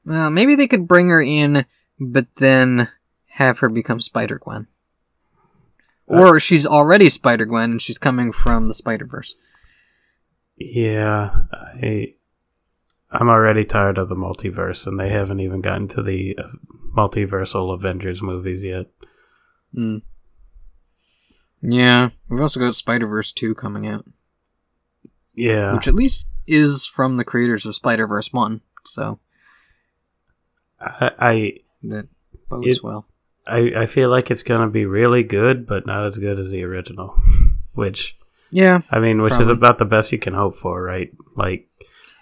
Well, 0.05 0.29
maybe 0.29 0.55
they 0.55 0.67
could 0.67 0.87
bring 0.87 1.09
her 1.09 1.21
in, 1.21 1.65
but 1.99 2.27
then 2.35 2.89
have 3.33 3.59
her 3.59 3.69
become 3.69 3.99
Spider 3.99 4.39
Gwen. 4.39 4.67
Or 6.05 6.39
she's 6.39 6.65
already 6.67 7.09
Spider 7.09 7.45
Gwen 7.45 7.71
and 7.71 7.81
she's 7.81 7.97
coming 7.97 8.31
from 8.31 8.67
the 8.67 8.73
Spider 8.73 9.05
Verse. 9.05 9.35
Yeah, 10.57 11.35
I 11.51 12.13
I'm 13.11 13.29
already 13.29 13.65
tired 13.65 13.97
of 13.97 14.09
the 14.09 14.15
multiverse, 14.15 14.85
and 14.87 14.99
they 14.99 15.09
haven't 15.09 15.39
even 15.39 15.61
gotten 15.61 15.87
to 15.89 16.03
the 16.03 16.37
uh, 16.37 16.43
multiversal 16.95 17.73
Avengers 17.73 18.21
movies 18.21 18.63
yet. 18.65 18.87
Mm. 19.75 20.01
Yeah, 21.61 22.09
we've 22.29 22.41
also 22.41 22.59
got 22.59 22.75
Spider 22.75 23.07
Verse 23.07 23.31
2 23.31 23.55
coming 23.55 23.87
out, 23.87 24.05
Yeah, 25.33 25.73
which 25.73 25.87
at 25.87 25.95
least 25.95 26.27
is 26.45 26.85
from 26.85 27.15
the 27.15 27.23
creators 27.23 27.65
of 27.65 27.73
Spider 27.75 28.05
Verse 28.05 28.33
1, 28.33 28.61
so 28.85 29.19
I, 30.79 31.11
I 31.17 31.53
that 31.83 32.07
bodes 32.49 32.67
It- 32.67 32.83
well. 32.83 33.07
I, 33.45 33.73
I 33.75 33.85
feel 33.85 34.09
like 34.09 34.31
it's 34.31 34.43
gonna 34.43 34.69
be 34.69 34.85
really 34.85 35.23
good, 35.23 35.65
but 35.65 35.85
not 35.85 36.05
as 36.05 36.17
good 36.17 36.39
as 36.39 36.49
the 36.49 36.63
original. 36.63 37.17
Which 37.73 38.17
Yeah, 38.51 38.81
I 38.91 38.99
mean, 38.99 39.21
which 39.21 39.33
is 39.33 39.49
about 39.49 39.79
the 39.79 39.85
best 39.85 40.11
you 40.11 40.19
can 40.19 40.35
hope 40.35 40.55
for, 40.55 40.83
right? 40.83 41.11
Like, 41.35 41.67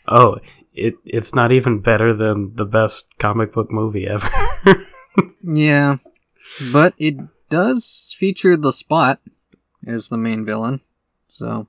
oh, 0.08 0.38
it 0.74 0.96
it's 1.06 1.36
not 1.36 1.52
even 1.52 1.80
better 1.80 2.14
than 2.14 2.56
the 2.56 2.66
best 2.66 3.18
comic 3.18 3.52
book 3.52 3.72
movie 3.72 4.08
ever. 4.08 4.30
yeah, 5.44 5.98
but 6.72 6.94
it 6.98 7.18
does 7.50 8.16
feature 8.18 8.56
the 8.56 8.72
Spot 8.72 9.20
as 9.86 10.08
the 10.08 10.18
main 10.18 10.46
villain, 10.46 10.80
so 11.30 11.68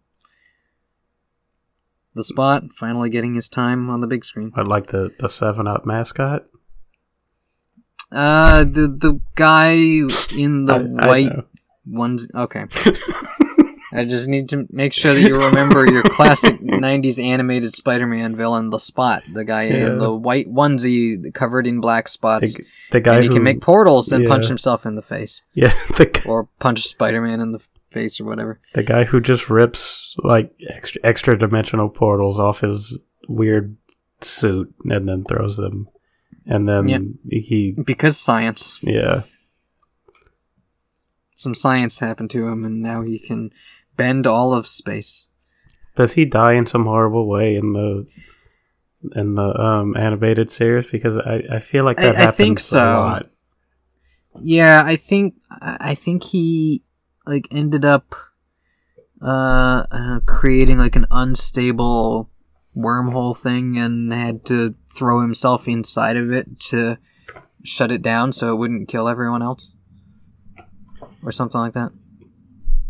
the 2.14 2.24
Spot 2.24 2.64
finally 2.72 3.10
getting 3.10 3.34
his 3.34 3.48
time 3.48 3.90
on 3.90 4.00
the 4.00 4.06
big 4.06 4.24
screen. 4.24 4.52
but 4.54 4.68
like 4.68 4.88
the 4.88 5.10
the 5.18 5.28
Seven 5.28 5.66
Up 5.66 5.84
mascot. 5.84 6.46
Uh, 8.12 8.64
the 8.64 8.88
the 8.88 9.20
guy 9.34 9.72
in 10.36 10.66
the 10.66 10.74
I- 10.74 11.04
I 11.04 11.06
white 11.08 11.32
know. 11.36 11.44
ones. 11.86 12.28
Okay. 12.34 12.66
I 13.94 14.06
just 14.06 14.26
need 14.26 14.48
to 14.50 14.66
make 14.70 14.94
sure 14.94 15.12
that 15.12 15.20
you 15.20 15.36
remember 15.44 15.84
your 15.84 16.02
classic 16.02 16.58
'90s 16.60 17.22
animated 17.22 17.74
Spider-Man 17.74 18.34
villain, 18.36 18.70
the 18.70 18.78
Spot, 18.80 19.22
the 19.34 19.44
guy 19.44 19.64
Yeah. 19.64 19.86
in 19.88 19.98
the 19.98 20.14
white 20.14 20.48
onesie 20.48 21.32
covered 21.34 21.66
in 21.66 21.80
black 21.80 22.08
spots, 22.08 22.56
the, 22.56 22.64
the 22.92 23.00
guy 23.00 23.16
and 23.16 23.24
he 23.24 23.28
who 23.28 23.34
can 23.34 23.42
make 23.42 23.60
portals 23.60 24.10
and 24.10 24.26
punch 24.26 24.46
himself 24.48 24.86
in 24.86 24.94
the 24.94 25.02
face, 25.02 25.42
yeah 25.52 25.74
the 25.98 26.22
or 26.26 26.48
punch 26.58 26.86
Spider-Man 26.88 27.40
in 27.40 27.52
the 27.52 27.60
face, 27.90 28.18
or 28.18 28.24
whatever. 28.24 28.60
the 28.72 28.82
guy 28.82 29.04
who 29.04 29.20
just 29.20 29.50
rips 29.50 30.16
like 30.24 30.50
extra 30.70 31.00
extra 31.04 31.38
dimensional 31.38 31.90
portals 31.90 32.38
off 32.38 32.60
his 32.60 32.98
weird 33.28 33.76
suit 34.22 34.72
and 34.86 35.06
then 35.06 35.22
throws 35.24 35.58
them, 35.58 35.86
and 36.46 36.68
then 36.68 37.18
he 37.30 37.76
Because 37.84 38.18
science, 38.18 38.80
yeah 38.82 39.22
some 41.42 41.54
science 41.54 41.98
happened 41.98 42.30
to 42.30 42.46
him, 42.46 42.64
and 42.64 42.80
now 42.80 43.02
he 43.02 43.18
can 43.18 43.50
bend 43.96 44.26
all 44.26 44.54
of 44.54 44.66
space. 44.66 45.26
Does 45.96 46.14
he 46.14 46.24
die 46.24 46.54
in 46.54 46.64
some 46.64 46.84
horrible 46.86 47.28
way 47.28 47.56
in 47.56 47.74
the 47.74 48.06
in 49.14 49.34
the 49.34 49.60
um, 49.60 49.96
animated 49.96 50.50
series? 50.50 50.86
Because 50.86 51.18
I, 51.18 51.42
I 51.50 51.58
feel 51.58 51.84
like 51.84 51.98
that 51.98 52.16
I 52.16 52.20
happens 52.20 52.36
think 52.36 52.60
a 52.72 52.76
lot. 52.76 53.26
Yeah, 54.40 54.82
I 54.86 54.96
think 54.96 55.34
I 55.50 55.76
I 55.80 55.94
think 55.94 56.22
he 56.22 56.84
like 57.26 57.48
ended 57.50 57.84
up 57.84 58.14
uh, 59.20 59.84
uh 59.90 60.20
creating 60.26 60.78
like 60.78 60.96
an 60.96 61.06
unstable 61.10 62.30
wormhole 62.76 63.36
thing 63.36 63.76
and 63.78 64.12
had 64.12 64.44
to 64.46 64.74
throw 64.94 65.20
himself 65.20 65.68
inside 65.68 66.16
of 66.16 66.30
it 66.32 66.58
to 66.58 66.96
shut 67.64 67.92
it 67.92 68.02
down 68.02 68.32
so 68.32 68.52
it 68.52 68.56
wouldn't 68.56 68.88
kill 68.88 69.08
everyone 69.08 69.42
else 69.42 69.74
or 71.22 71.30
something 71.32 71.60
like 71.60 71.74
that. 71.74 71.92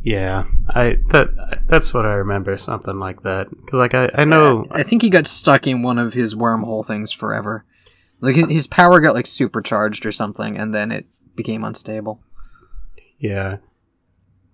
Yeah, 0.04 0.44
I 0.68 0.98
that 1.10 1.62
that's 1.68 1.94
what 1.94 2.06
I 2.06 2.14
remember. 2.14 2.56
Something 2.56 2.98
like 2.98 3.22
that. 3.22 3.48
Because 3.50 3.78
like 3.78 3.94
I, 3.94 4.10
I 4.14 4.24
know 4.24 4.66
I 4.72 4.82
think 4.82 5.02
he 5.02 5.10
got 5.10 5.26
stuck 5.28 5.66
in 5.66 5.82
one 5.82 5.98
of 5.98 6.14
his 6.14 6.34
wormhole 6.34 6.84
things 6.84 7.12
forever. 7.12 7.64
Like 8.20 8.34
his, 8.34 8.48
his 8.48 8.66
power 8.66 9.00
got 9.00 9.14
like 9.14 9.26
supercharged 9.26 10.04
or 10.06 10.12
something 10.12 10.58
and 10.58 10.74
then 10.74 10.90
it 10.90 11.06
became 11.36 11.64
unstable. 11.64 12.20
yeah. 13.18 13.58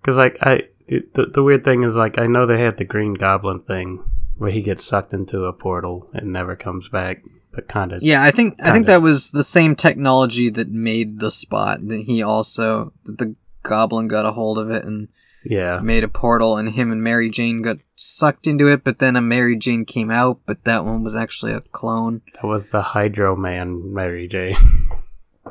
Because 0.01 0.17
like 0.17 0.37
I 0.41 0.63
the 0.87 1.29
the 1.33 1.43
weird 1.43 1.63
thing 1.63 1.83
is 1.83 1.95
like 1.97 2.17
I 2.17 2.27
know 2.27 2.45
they 2.45 2.61
had 2.61 2.77
the 2.77 2.85
Green 2.85 3.13
Goblin 3.15 3.61
thing 3.61 4.03
where 4.39 4.51
he 4.51 4.61
gets 4.61 4.83
sucked 4.83 5.13
into 5.13 5.43
a 5.43 5.53
portal 5.53 6.09
and 6.13 6.31
never 6.33 6.55
comes 6.55 6.89
back, 6.89 7.21
but 7.51 7.67
kind 7.67 7.91
of 7.91 8.01
Yeah, 8.01 8.23
I 8.23 8.31
think 8.31 8.55
I 8.63 8.71
think 8.71 8.87
that 8.87 9.01
was 9.01 9.31
the 9.31 9.43
same 9.43 9.75
technology 9.75 10.49
that 10.49 10.69
made 10.69 11.19
the 11.19 11.29
spot. 11.29 11.87
That 11.87 12.03
he 12.03 12.23
also 12.23 12.93
that 13.03 13.17
the 13.19 13.35
goblin 13.63 14.07
got 14.07 14.25
a 14.25 14.31
hold 14.31 14.57
of 14.57 14.71
it 14.71 14.85
and 14.85 15.09
yeah 15.43 15.79
made 15.83 16.03
a 16.03 16.07
portal, 16.07 16.57
and 16.57 16.69
him 16.69 16.91
and 16.91 17.03
Mary 17.03 17.29
Jane 17.29 17.61
got 17.61 17.77
sucked 17.95 18.47
into 18.47 18.67
it. 18.71 18.83
But 18.83 18.99
then 18.99 19.15
a 19.15 19.21
Mary 19.21 19.57
Jane 19.57 19.83
came 19.85 20.09
out, 20.09 20.39
but 20.45 20.63
that 20.63 20.85
one 20.85 21.03
was 21.03 21.15
actually 21.15 21.51
a 21.51 21.61
clone. 21.61 22.21
that 22.35 22.45
was 22.47 22.69
the 22.69 22.81
Hydro 22.81 23.35
Man 23.35 23.93
Mary 23.93 24.27
Jane. 24.27 24.55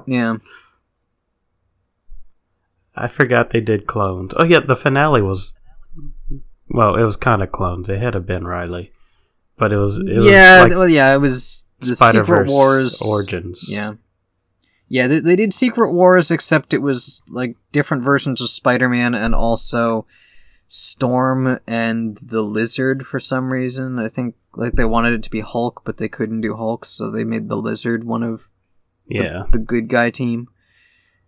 Yeah, 0.06 0.36
I 2.96 3.08
forgot 3.08 3.50
they 3.50 3.60
did 3.60 3.86
clones. 3.86 4.32
Oh 4.36 4.44
yeah, 4.44 4.60
the 4.60 4.76
finale 4.76 5.20
was 5.20 5.54
well, 6.70 6.96
it 6.96 7.04
was 7.04 7.16
kind 7.16 7.42
of 7.42 7.52
clones. 7.52 7.88
It 7.88 8.00
had 8.00 8.14
a 8.14 8.20
Ben 8.20 8.44
Reilly, 8.44 8.92
but 9.56 9.72
it 9.72 9.78
was 9.78 9.98
it 9.98 10.22
yeah, 10.22 10.64
was 10.64 10.72
like 10.72 10.78
well, 10.78 10.88
yeah. 10.88 11.14
It 11.14 11.18
was 11.18 11.66
the 11.80 11.94
Spider 11.94 12.20
Secret 12.20 12.48
Wars 12.48 13.00
origins. 13.02 13.68
Yeah. 13.70 13.94
Yeah, 14.90 15.06
they, 15.06 15.20
they 15.20 15.36
did 15.36 15.52
Secret 15.52 15.92
Wars, 15.92 16.30
except 16.30 16.72
it 16.72 16.80
was 16.80 17.22
like 17.28 17.56
different 17.72 18.02
versions 18.02 18.40
of 18.40 18.48
Spider 18.48 18.88
Man 18.88 19.14
and 19.14 19.34
also 19.34 20.06
Storm 20.66 21.58
and 21.66 22.18
the 22.22 22.42
Lizard 22.42 23.06
for 23.06 23.20
some 23.20 23.52
reason. 23.52 23.98
I 23.98 24.08
think 24.08 24.34
like 24.54 24.74
they 24.74 24.84
wanted 24.86 25.12
it 25.14 25.22
to 25.24 25.30
be 25.30 25.40
Hulk, 25.40 25.82
but 25.84 25.98
they 25.98 26.08
couldn't 26.08 26.40
do 26.40 26.56
Hulk, 26.56 26.84
so 26.84 27.10
they 27.10 27.24
made 27.24 27.48
the 27.48 27.56
Lizard 27.56 28.04
one 28.04 28.22
of 28.22 28.48
yeah, 29.06 29.44
the 29.50 29.58
good 29.58 29.88
guy 29.88 30.10
team. 30.10 30.48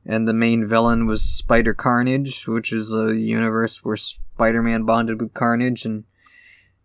And 0.06 0.26
the 0.26 0.32
main 0.32 0.66
villain 0.66 1.06
was 1.06 1.22
Spider 1.22 1.74
Carnage, 1.74 2.48
which 2.48 2.72
is 2.72 2.92
a 2.92 3.14
universe 3.14 3.84
where 3.84 3.98
Spider 4.40 4.62
Man 4.62 4.84
bonded 4.84 5.20
with 5.20 5.34
Carnage, 5.34 5.84
and 5.84 6.04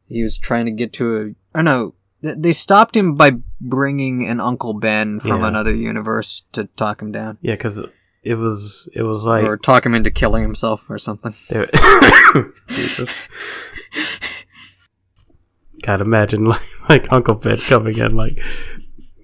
he 0.10 0.22
was 0.24 0.38
trying 0.38 0.66
to 0.66 0.72
get 0.74 0.92
to 0.94 1.18
a. 1.54 1.58
Oh 1.58 1.62
no, 1.62 1.96
th- 2.22 2.36
they 2.38 2.52
stopped 2.52 2.98
him 2.98 3.16
by 3.16 3.38
bringing 3.62 4.28
an 4.28 4.42
Uncle 4.42 4.74
Ben 4.74 5.22
from 5.22 5.40
Yeah. 5.42 5.48
another 5.48 5.74
universe 5.74 6.46
to 6.52 6.66
talk 6.76 7.02
him 7.02 7.14
down, 7.14 7.38
yeah, 7.40 7.54
because 7.54 7.82
it 8.24 8.36
was 8.36 8.90
it 8.94 9.04
was 9.04 9.24
like 9.24 9.46
or 9.46 9.56
talk 9.56 9.86
him 9.86 9.96
into 9.96 10.12
killing 10.12 10.44
himself 10.44 10.84
or 10.90 10.98
something. 10.98 11.34
Jesus. 12.68 13.26
Can't 15.84 16.02
imagine 16.02 16.44
like, 16.50 16.62
like 16.90 17.14
Uncle 17.14 17.36
Ben 17.36 17.56
coming 17.58 17.98
in 17.98 18.18
like 18.18 18.38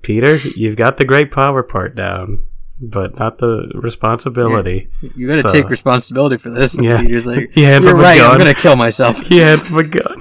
Peter, 0.03 0.35
you've 0.55 0.77
got 0.77 0.95
the 0.95 1.03
great 1.05 1.33
power 1.33 1.63
part 1.63 1.95
down, 1.97 2.45
but 2.81 3.17
not 3.19 3.37
the 3.37 3.71
responsibility. 3.75 4.89
You 5.15 5.27
got 5.27 5.35
to 5.35 5.41
So- 5.43 5.53
take 5.53 5.69
responsibility 5.69 6.37
for 6.37 6.49
this. 6.49 6.75
And 6.75 6.85
Yeah. 6.85 7.01
Peter's 7.01 7.27
like, 7.27 7.51
He 7.53 7.63
hands 7.63 7.85
"You're 7.85 7.95
right. 7.95 8.19
I'm 8.19 8.37
gonna 8.37 8.53
kill 8.55 8.75
myself." 8.75 9.19
He 9.21 9.37
hands 9.37 9.65
him 9.67 9.77
a 9.77 9.83
gun. 9.83 10.17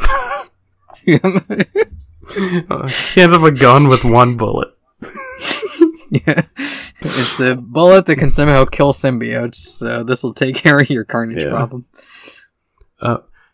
he 1.04 1.12
hands 3.20 3.34
him 3.34 3.44
a 3.44 3.50
gun 3.50 3.88
with 3.88 4.04
one 4.04 4.36
bullet. 4.36 4.68
Yeah. 6.10 6.42
It's 7.02 7.38
a 7.40 7.54
bullet 7.54 8.06
that 8.06 8.16
can 8.16 8.28
somehow 8.30 8.64
kill 8.64 8.92
symbiotes, 8.92 9.54
so 9.54 10.02
this 10.02 10.22
will 10.22 10.34
take 10.34 10.54
care 10.64 10.80
of 10.80 10.90
your 10.90 11.04
carnage 11.04 11.42
Yeah. 11.44 11.50
problem. 11.50 11.86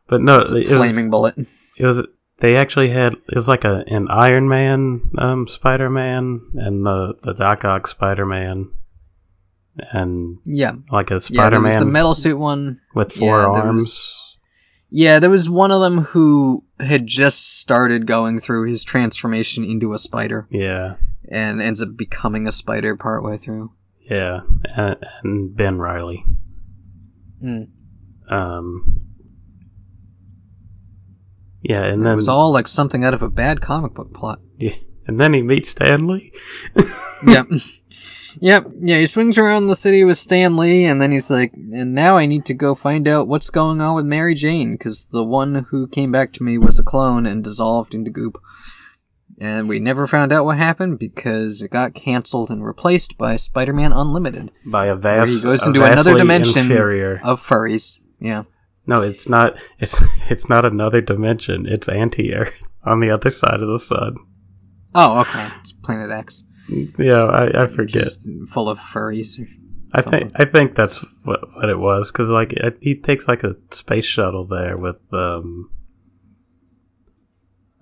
But 0.09 0.20
no, 0.20 0.38
It's 0.38 0.52
a 0.52 0.57
it 0.59 0.66
flaming 0.68 1.07
was, 1.07 1.09
bullet. 1.11 1.34
it 1.78 1.84
was 1.84 2.07
they 2.38 2.54
actually 2.57 2.90
had 2.90 3.14
it 3.14 3.34
was 3.34 3.48
like 3.48 3.64
a 3.64 3.84
an 3.88 4.09
Iron 4.09 4.48
Man 4.48 5.11
um, 5.18 5.48
Spider 5.48 5.90
Man 5.90 6.42
and 6.54 6.86
the 6.86 7.14
the 7.22 7.32
Doc 7.34 7.64
Ock 7.64 7.86
Spider 7.88 8.24
Man 8.24 8.68
and 9.92 10.38
Yeah. 10.44 10.72
like 10.90 11.10
a 11.10 11.20
Spider 11.20 11.50
there 11.50 11.60
was 11.60 11.78
the 11.78 11.84
metal 11.84 12.14
suit 12.14 12.38
one. 12.38 12.80
with 12.94 13.12
four 13.12 13.40
yeah, 13.42 13.46
arms. 13.48 13.74
was- 13.82 14.36
Yeah, 14.90 15.18
there 15.18 15.30
was 15.30 15.48
one 15.50 15.70
of 15.72 15.80
them 15.80 16.04
who 16.04 16.64
had 16.80 17.06
just 17.06 17.58
started 17.58 18.06
going 18.06 18.38
through 18.40 18.68
his 18.68 18.84
transformation 18.84 19.64
into 19.64 19.92
a 19.92 19.98
spider 19.98 20.46
Yeah, 20.50 20.94
and 21.28 21.60
ends 21.60 21.82
up 21.82 21.96
becoming 21.96 22.46
a 22.46 22.52
spider 22.52 22.96
partway 22.96 23.36
through. 23.36 23.72
yeah, 24.10 24.40
and, 24.76 24.96
and 25.22 25.56
Ben 25.56 25.78
Reilly. 25.78 26.24
Hmm. 27.40 27.62
Um, 28.28 29.00
Yeah, 31.62 31.82
and 31.84 32.04
then 32.04 32.12
it 32.12 32.16
was 32.16 32.28
all 32.28 32.52
like 32.52 32.68
something 32.68 33.02
out 33.04 33.14
of 33.14 33.22
a 33.22 33.30
bad 33.30 33.60
comic 33.60 33.94
book 33.94 34.14
plot. 34.14 34.40
yeah, 34.58 34.74
and 35.06 35.18
then 35.18 35.32
he 35.32 35.42
meets 35.42 35.70
Stan 35.70 36.06
Lee. 36.06 36.32
yep. 37.26 37.46
Yep. 38.41 38.66
Yeah, 38.80 38.99
he 38.99 39.07
swings 39.07 39.39
around 39.39 39.66
the 39.66 39.76
city 39.76 40.05
with 40.05 40.18
Stan 40.18 40.57
Lee, 40.57 40.84
and 40.84 41.01
then 41.01 41.12
he's 41.12 41.30
like, 41.30 41.53
and 41.55 41.95
now 41.95 42.16
I 42.16 42.26
need 42.26 42.45
to 42.47 42.55
go 42.55 42.74
find 42.74 43.09
out 43.09 43.28
what's 43.28 43.51
going 43.51 43.80
on 43.80 43.95
with 43.97 44.05
Mary 44.05 44.34
Jane, 44.34 44.72
because 44.72 45.07
the 45.07 45.24
one 45.24 45.66
who 45.70 45.87
came 45.89 46.12
back 46.12 46.32
to 46.34 46.43
me 46.43 46.59
was 46.59 46.78
a 46.78 46.84
clone 46.84 47.26
and 47.26 47.43
dissolved 47.43 47.95
into 47.95 48.11
goop. 48.11 48.41
And 49.39 49.68
we 49.68 49.78
never 49.78 50.07
found 50.07 50.32
out 50.32 50.47
what 50.47 50.57
happened 50.57 50.99
because 50.99 51.61
it 51.61 51.70
got 51.70 51.95
cancelled 51.95 52.51
and 52.51 52.64
replaced 52.64 53.18
by 53.18 53.37
Spider 53.37 53.74
Man 53.74 53.93
Unlimited, 53.93 54.51
by 54.64 54.87
a 54.87 54.95
where 54.95 54.97
vast, 54.97 55.30
he 55.30 55.43
goes 55.43 55.66
into 55.66 55.84
another 55.84 56.16
dimension 56.16 56.61
inferior. 56.61 57.20
of 57.22 57.41
furries. 57.41 58.01
Yeah. 58.18 58.45
No, 58.87 59.03
it's 59.03 59.28
not. 59.28 59.61
It's 59.78 59.97
it's 60.30 60.49
not 60.49 60.64
another 60.64 61.03
dimension. 61.03 61.66
It's 61.66 61.89
anti-Earth 61.89 62.55
on 62.84 63.01
the 63.01 63.11
other 63.11 63.30
side 63.30 63.61
of 63.61 63.68
the 63.68 63.78
sun. 63.78 64.16
Oh, 64.95 65.20
okay. 65.20 65.49
It's 65.61 65.72
Planet 65.72 66.11
X. 66.11 66.45
Yeah, 66.68 67.24
I, 67.24 67.62
I 67.62 67.66
forget. 67.66 68.02
Just 68.02 68.20
full 68.48 68.68
of 68.68 68.78
furries. 68.78 69.38
I 69.92 70.02
think 70.02 70.32
I 70.34 70.44
think 70.44 70.74
that's 70.74 71.04
what 71.24 71.40
what 71.54 71.68
it 71.70 71.78
was 71.78 72.10
because 72.10 72.28
like 72.28 72.52
it, 72.52 72.76
he 72.80 72.94
takes 72.94 73.28
like 73.28 73.44
a 73.44 73.56
space 73.70 74.04
shuttle 74.04 74.44
there 74.44 74.76
with 74.76 75.00
um 75.12 75.70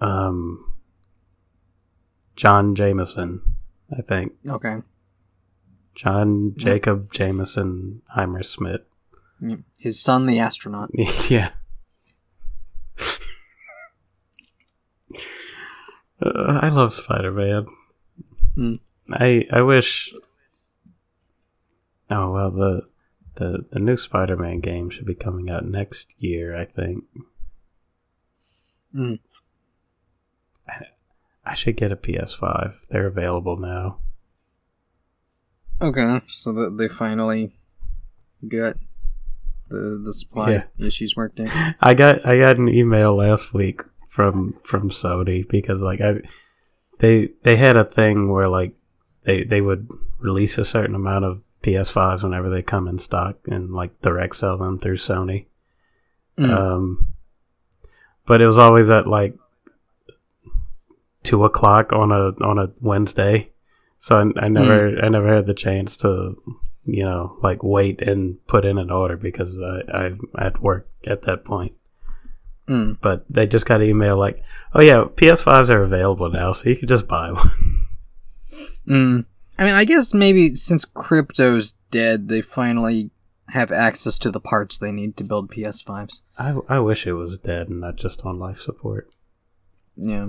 um 0.01 0.75
John 2.37 2.75
Jameson. 2.75 3.43
I 3.97 4.03
think 4.03 4.33
Okay. 4.47 4.77
John 5.95 6.55
Jacob 6.57 7.13
Jameson 7.13 8.03
Heimer 8.17 8.45
Smith. 8.45 8.83
His 9.79 10.01
son, 10.01 10.27
the 10.27 10.39
astronaut. 10.39 10.91
yeah. 11.29 11.51
Uh, 16.23 16.61
I 16.63 16.69
love 16.69 16.93
Spider 16.95 17.33
Man. 17.33 17.67
Mm. 18.57 18.81
I 19.13 19.47
I 19.53 19.63
wish. 19.63 20.13
Oh 22.11 22.33
well, 22.33 22.51
the 22.51 22.83
the 23.37 23.65
the 23.73 23.81
new 23.81 23.97
Spider 23.97 24.37
Man 24.37 24.61
game 24.61 24.91
should 24.91 25.07
be 25.07 25.15
coming 25.15 25.51
out 25.51 25.65
next 25.67 26.15
year. 26.19 26.57
I 26.57 26.65
think. 26.65 27.05
Mm. 28.95 29.19
I, 30.69 30.87
I 31.45 31.55
should 31.55 31.77
get 31.77 31.93
a 31.93 31.97
PS5. 31.97 32.87
They're 32.89 33.07
available 33.07 33.57
now. 33.57 33.99
Okay, 35.83 36.21
so 36.29 36.53
that 36.53 36.79
they 36.79 36.89
finally 36.89 37.57
got 38.47 38.77
the 39.69 40.01
the 40.05 40.13
supply 40.15 40.53
Yeah. 40.53 40.65
issues 40.79 41.17
worked 41.17 41.41
out. 41.41 41.49
I 41.81 41.95
got 41.95 42.25
I 42.25 42.39
got 42.39 42.59
an 42.59 42.69
email 42.69 43.17
last 43.17 43.53
week 43.53 43.83
from 44.09 44.53
from 44.65 44.91
Sony 44.91 45.47
because 45.49 45.83
like 45.83 46.01
I 46.01 46.21
they 46.99 47.31
they 47.43 47.57
had 47.57 47.77
a 47.77 47.85
thing 47.85 48.31
where 48.31 48.49
like 48.49 48.75
they 49.25 49.45
they 49.45 49.61
would 49.61 49.89
release 50.19 50.59
a 50.59 50.65
certain 50.65 50.95
amount 50.95 51.25
of 51.25 51.43
PS5s 51.63 52.23
whenever 52.23 52.51
they 52.51 52.63
come 52.63 52.87
in 52.87 52.99
stock 52.99 53.39
and 53.47 53.73
like 53.73 54.01
direct 54.03 54.37
sell 54.37 54.59
them 54.59 54.79
through 54.79 54.97
Sony. 54.97 55.47
Mm. 56.39 56.51
Um, 56.51 57.09
but 58.27 58.41
it 58.41 58.47
was 58.47 58.59
always 58.59 58.91
at 58.91 59.07
like 59.07 59.35
two 61.23 61.45
o'clock 61.45 61.93
on 61.93 62.13
a 62.13 62.33
on 62.45 62.59
a 62.59 62.73
Wednesday, 62.81 63.51
so 63.99 64.19
I, 64.19 64.45
I 64.45 64.49
never 64.49 64.99
I 65.03 65.09
never 65.09 65.35
had 65.35 65.47
the 65.47 65.55
chance 65.55 65.97
to 65.99 66.37
you 66.85 67.05
know 67.05 67.39
like 67.43 67.63
wait 67.63 68.03
and 68.03 68.45
put 68.47 68.65
in 68.65 68.79
an 68.79 68.91
order 68.91 69.17
because 69.17 69.59
I 69.59 69.83
I 69.93 70.11
at 70.39 70.61
work 70.61 70.89
at 71.07 71.23
that 71.23 71.45
point. 71.45 71.77
Mm. 72.69 72.99
But 73.01 73.25
they 73.29 73.47
just 73.47 73.67
got 73.67 73.81
an 73.83 73.89
email 73.89 74.17
like, 74.17 74.43
oh 74.75 74.81
yeah, 74.81 75.05
PS5s 75.05 75.69
are 75.71 75.83
available 75.83 76.31
now, 76.31 76.53
so 76.53 76.69
you 76.69 76.77
can 76.77 76.89
just 76.89 77.07
buy 77.09 77.31
one. 77.33 77.51
Mm. 78.87 79.25
I 79.59 79.65
mean, 79.65 79.75
I 79.75 79.85
guess 79.85 80.13
maybe 80.13 80.55
since 80.55 80.85
crypto's 80.85 81.77
dead, 81.91 82.29
they 82.29 82.43
finally 82.43 83.11
have 83.49 83.73
access 83.73 84.19
to 84.19 84.31
the 84.31 84.41
parts 84.41 84.77
they 84.79 84.93
need 84.93 85.17
to 85.17 85.25
build 85.25 85.51
PS5s. 85.51 86.21
I 86.39 86.55
I 86.69 86.79
wish 86.81 87.07
it 87.07 87.15
was 87.15 87.39
dead 87.39 87.69
and 87.69 87.81
not 87.81 87.97
just 87.97 88.27
on 88.27 88.39
life 88.39 88.59
support. 88.59 89.09
Yeah. 89.97 90.29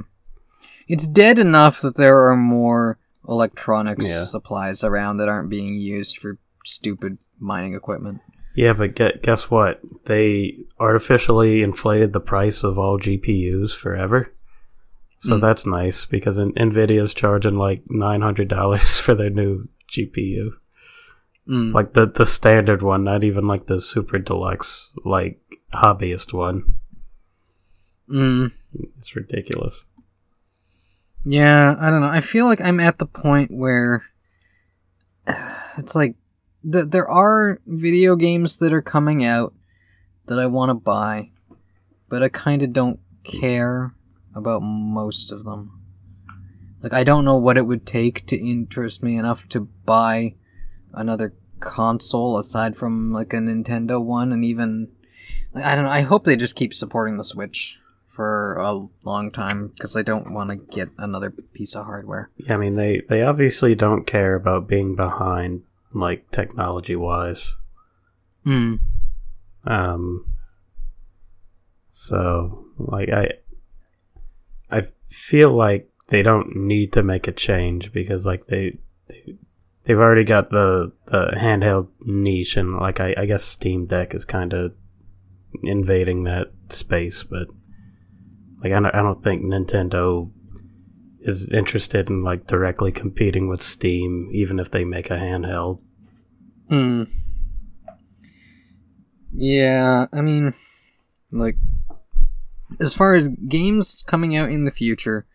It's 0.88 1.06
dead 1.08 1.38
enough 1.40 1.82
that 1.82 1.98
there 1.98 2.30
are 2.30 2.36
more 2.38 2.98
electronics 3.28 4.08
Yeah. 4.08 4.24
supplies 4.24 4.84
around 4.84 5.18
that 5.18 5.28
aren't 5.30 5.50
being 5.50 5.74
used 5.74 6.18
for 6.18 6.38
stupid 6.64 7.18
mining 7.40 7.74
equipment. 7.76 8.22
Yeah, 8.56 8.74
but 8.74 8.96
get, 8.96 9.22
guess 9.22 9.52
what? 9.52 9.82
They 10.06 10.58
artificially 10.80 11.62
inflated 11.62 12.14
the 12.14 12.22
price 12.22 12.64
of 12.64 12.80
all 12.80 12.98
GPUs 12.98 13.76
forever. 13.76 14.32
So 15.18 15.38
Mm. 15.38 15.42
that's 15.42 15.66
nice 15.66 16.06
because 16.06 16.38
Nvidia's 16.38 17.14
charging 17.14 17.56
like 17.58 17.84
nine 17.90 18.22
hundred 18.22 18.48
dollars 18.48 19.00
for 19.06 19.16
their 19.16 19.30
new 19.30 19.66
GPU, 19.90 20.52
Mm. 21.48 21.74
like 21.74 21.94
the 21.94 22.06
the 22.08 22.26
standard 22.26 22.82
one, 22.82 23.04
not 23.04 23.24
even 23.24 23.48
like 23.48 23.68
the 23.68 23.80
super 23.82 24.20
deluxe, 24.20 24.94
like 25.06 25.40
hobbyist 25.74 26.34
one. 26.34 26.76
Mm. 28.10 28.52
It's 28.98 29.16
ridiculous. 29.16 29.86
Yeah, 31.24 31.76
I 31.80 31.90
don't 31.90 32.02
know. 32.02 32.08
I 32.10 32.22
feel 32.22 32.46
like 32.46 32.62
I'm 32.62 32.80
at 32.80 33.00
the 33.00 33.06
point 33.08 33.52
where 33.52 34.04
it's 35.78 35.96
like 35.96 36.16
th- 36.70 36.90
there 36.90 37.10
are 37.10 37.60
video 37.66 38.16
games 38.16 38.58
that 38.58 38.74
are 38.74 38.82
coming 38.82 39.24
out 39.24 39.54
that 40.26 40.40
I 40.40 40.48
want 40.48 40.70
to 40.70 40.76
buy, 40.76 41.32
but 42.10 42.24
I 42.24 42.30
kind 42.30 42.62
of 42.62 42.74
don't 42.74 43.00
care 43.24 43.94
about 44.34 44.62
most 44.62 45.32
of 45.32 45.44
them. 45.44 45.82
Like 46.82 46.94
I 46.94 47.04
don't 47.04 47.26
know 47.26 47.38
what 47.38 47.58
it 47.58 47.66
would 47.66 47.86
take 47.86 48.28
to 48.28 48.38
interest 48.38 49.02
me 49.02 49.18
enough 49.18 49.48
to 49.50 49.62
buy 49.86 50.36
another 50.94 51.34
console 51.60 52.38
aside 52.38 52.76
from 52.78 53.12
like 53.12 53.34
a 53.34 53.38
Nintendo 53.38 54.04
one 54.04 54.32
and 54.32 54.46
even 54.46 54.90
I 55.56 55.76
don't 55.76 55.86
know. 55.86 55.92
I 55.92 56.02
hope 56.02 56.26
they 56.26 56.36
just 56.36 56.56
keep 56.56 56.74
supporting 56.74 57.18
the 57.18 57.24
Switch 57.24 57.80
for 58.08 58.58
a 58.58 58.88
long 59.04 59.32
time 59.32 59.70
because 59.70 59.96
I 59.96 60.02
don't 60.02 60.32
want 60.32 60.50
to 60.52 60.58
get 60.58 60.90
another 60.98 61.32
piece 61.32 61.76
of 61.76 61.86
hardware. 61.86 62.30
Yeah, 62.38 62.54
I 62.54 62.58
mean 62.58 62.76
they 62.76 63.02
they 63.08 63.24
obviously 63.24 63.74
don't 63.74 64.06
care 64.06 64.36
about 64.36 64.68
being 64.68 64.96
behind 64.96 65.64
like 65.96 66.30
technology 66.32 66.96
wise. 66.96 67.56
Hmm. 68.44 68.74
Um, 69.66 70.30
so 71.90 72.66
like 72.78 73.10
I, 73.10 73.30
I 74.70 74.82
feel 75.08 75.52
like 75.52 75.90
they 76.08 76.22
don't 76.22 76.56
need 76.56 76.94
to 76.94 77.04
make 77.04 77.28
a 77.28 77.32
change 77.32 77.92
because 77.92 78.26
like 78.26 78.48
they, 78.48 78.78
they 79.08 79.36
they've 79.86 79.98
already 79.98 80.24
got 80.24 80.50
the 80.50 80.92
the 81.08 81.34
handheld 81.38 81.88
niche 82.02 82.58
and 82.58 82.78
like 82.78 83.00
I, 83.00 83.16
I 83.18 83.26
guess 83.26 83.44
Steam 83.44 83.86
Deck 83.86 84.14
is 84.14 84.26
kind 84.26 84.54
of 84.54 84.74
invading 85.64 86.26
that 86.26 86.52
space, 86.70 87.24
but 87.24 87.48
like 88.62 88.74
I 88.74 88.80
don't, 88.80 88.96
I 88.96 89.02
don't 89.02 89.24
think 89.24 89.42
Nintendo 89.42 90.32
is 91.26 91.52
interested 91.52 92.10
in 92.10 92.24
like 92.24 92.48
directly 92.48 92.92
competing 92.92 93.48
with 93.48 93.62
Steam, 93.62 94.30
even 94.32 94.60
if 94.60 94.72
they 94.72 94.86
make 94.86 95.10
a 95.10 95.18
handheld. 95.18 95.82
Hmm. 96.70 97.04
Yeah, 99.34 100.06
I 100.14 100.22
mean, 100.22 100.54
like, 101.32 101.58
as 102.80 102.94
far 102.94 103.16
as 103.16 103.28
games 103.28 104.04
coming 104.08 104.36
out 104.36 104.50
in 104.50 104.64
the 104.64 104.72
future, 104.72 105.26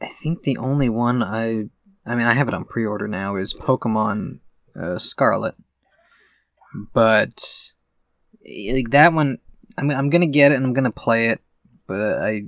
I 0.00 0.06
think 0.06 0.44
the 0.44 0.56
only 0.56 0.88
one 0.88 1.22
I, 1.22 1.64
I 2.06 2.14
mean, 2.14 2.26
I 2.26 2.32
have 2.32 2.48
it 2.48 2.54
on 2.54 2.64
pre-order 2.64 3.06
now 3.06 3.36
is 3.36 3.52
Pokemon 3.52 4.38
uh, 4.80 4.98
Scarlet, 4.98 5.54
but 6.94 7.72
like 8.72 8.90
that 8.90 9.12
one, 9.12 9.38
I 9.76 9.82
mean, 9.82 9.96
I'm 9.96 10.10
gonna 10.10 10.26
get 10.26 10.52
it 10.52 10.56
and 10.56 10.64
I'm 10.64 10.72
gonna 10.72 10.90
play 10.90 11.26
it, 11.26 11.40
but 11.86 12.00
I 12.00 12.42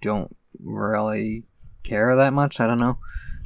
don't 0.00 0.35
really 0.66 1.44
care 1.82 2.14
that 2.16 2.32
much. 2.32 2.60
I 2.60 2.66
don't 2.66 2.78
know. 2.78 2.98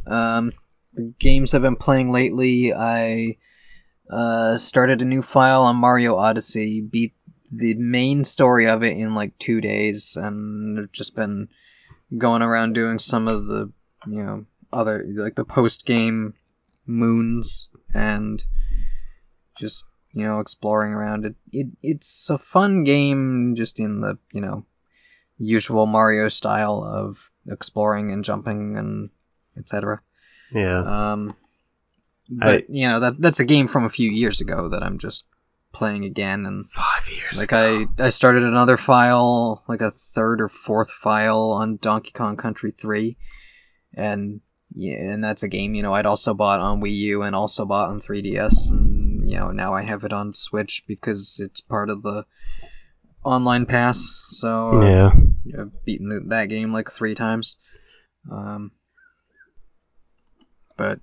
Um, 0.06 0.52
the 0.94 1.14
games 1.18 1.54
I've 1.54 1.62
been 1.62 1.76
playing 1.76 2.10
lately, 2.10 2.72
I 2.74 3.36
uh, 4.10 4.56
started 4.56 5.00
a 5.00 5.04
new 5.04 5.22
file 5.22 5.62
on 5.62 5.76
Mario 5.76 6.16
Odyssey, 6.16 6.80
beat 6.80 7.14
the 7.52 7.74
main 7.74 8.24
story 8.24 8.66
of 8.66 8.82
it 8.82 8.96
in 8.96 9.14
like 9.14 9.38
two 9.38 9.60
days, 9.60 10.16
and 10.16 10.78
I've 10.78 10.92
just 10.92 11.14
been 11.14 11.48
going 12.16 12.42
around 12.42 12.74
doing 12.74 12.98
some 12.98 13.28
of 13.28 13.46
the, 13.46 13.72
you 14.06 14.22
know, 14.22 14.46
other, 14.72 15.04
like 15.06 15.36
the 15.36 15.44
post 15.44 15.86
game 15.86 16.34
moons 16.86 17.68
and 17.94 18.44
just, 19.56 19.84
you 20.12 20.24
know, 20.24 20.40
exploring 20.40 20.92
around 20.92 21.24
it. 21.24 21.34
it. 21.52 21.68
It's 21.82 22.30
a 22.30 22.38
fun 22.38 22.82
game 22.82 23.54
just 23.56 23.78
in 23.78 24.00
the, 24.00 24.18
you 24.32 24.40
know, 24.40 24.64
usual 25.40 25.86
Mario 25.86 26.28
style 26.28 26.84
of 26.84 27.32
exploring 27.48 28.12
and 28.12 28.22
jumping 28.22 28.76
and 28.76 29.10
etc. 29.56 30.02
Yeah. 30.52 31.12
Um, 31.12 31.34
but 32.30 32.70
you 32.70 32.88
know 32.88 33.00
that 33.00 33.20
that's 33.20 33.40
a 33.40 33.44
game 33.44 33.66
from 33.66 33.84
a 33.84 33.88
few 33.88 34.08
years 34.08 34.40
ago 34.40 34.68
that 34.68 34.82
I'm 34.82 34.98
just 34.98 35.26
playing 35.72 36.04
again 36.04 36.46
and 36.46 36.66
Five 36.70 37.08
years 37.08 37.38
like 37.38 37.52
ago. 37.52 37.86
I 37.98 38.06
I 38.06 38.08
started 38.10 38.44
another 38.44 38.76
file, 38.76 39.64
like 39.66 39.80
a 39.80 39.90
third 39.90 40.40
or 40.40 40.48
fourth 40.48 40.90
file 40.90 41.50
on 41.50 41.78
Donkey 41.78 42.12
Kong 42.12 42.36
Country 42.36 42.70
3 42.70 43.16
and 43.94 44.40
yeah, 44.72 44.98
and 44.98 45.24
that's 45.24 45.42
a 45.42 45.48
game, 45.48 45.74
you 45.74 45.82
know, 45.82 45.94
I'd 45.94 46.06
also 46.06 46.32
bought 46.32 46.60
on 46.60 46.80
Wii 46.80 46.94
U 46.94 47.22
and 47.22 47.34
also 47.34 47.64
bought 47.64 47.88
on 47.88 48.00
3DS 48.00 48.70
and 48.70 49.28
you 49.28 49.36
know, 49.36 49.50
now 49.50 49.74
I 49.74 49.82
have 49.82 50.04
it 50.04 50.12
on 50.12 50.34
Switch 50.34 50.84
because 50.86 51.40
it's 51.42 51.60
part 51.60 51.90
of 51.90 52.02
the 52.02 52.24
online 53.24 53.66
pass. 53.66 54.24
So 54.28 54.80
uh, 54.80 54.84
yeah. 54.84 55.10
I've 55.58 55.84
beaten 55.84 56.08
the, 56.08 56.20
that 56.26 56.46
game 56.46 56.72
like 56.72 56.90
3 56.90 57.14
times. 57.14 57.56
Um 58.30 58.72
but 60.76 61.00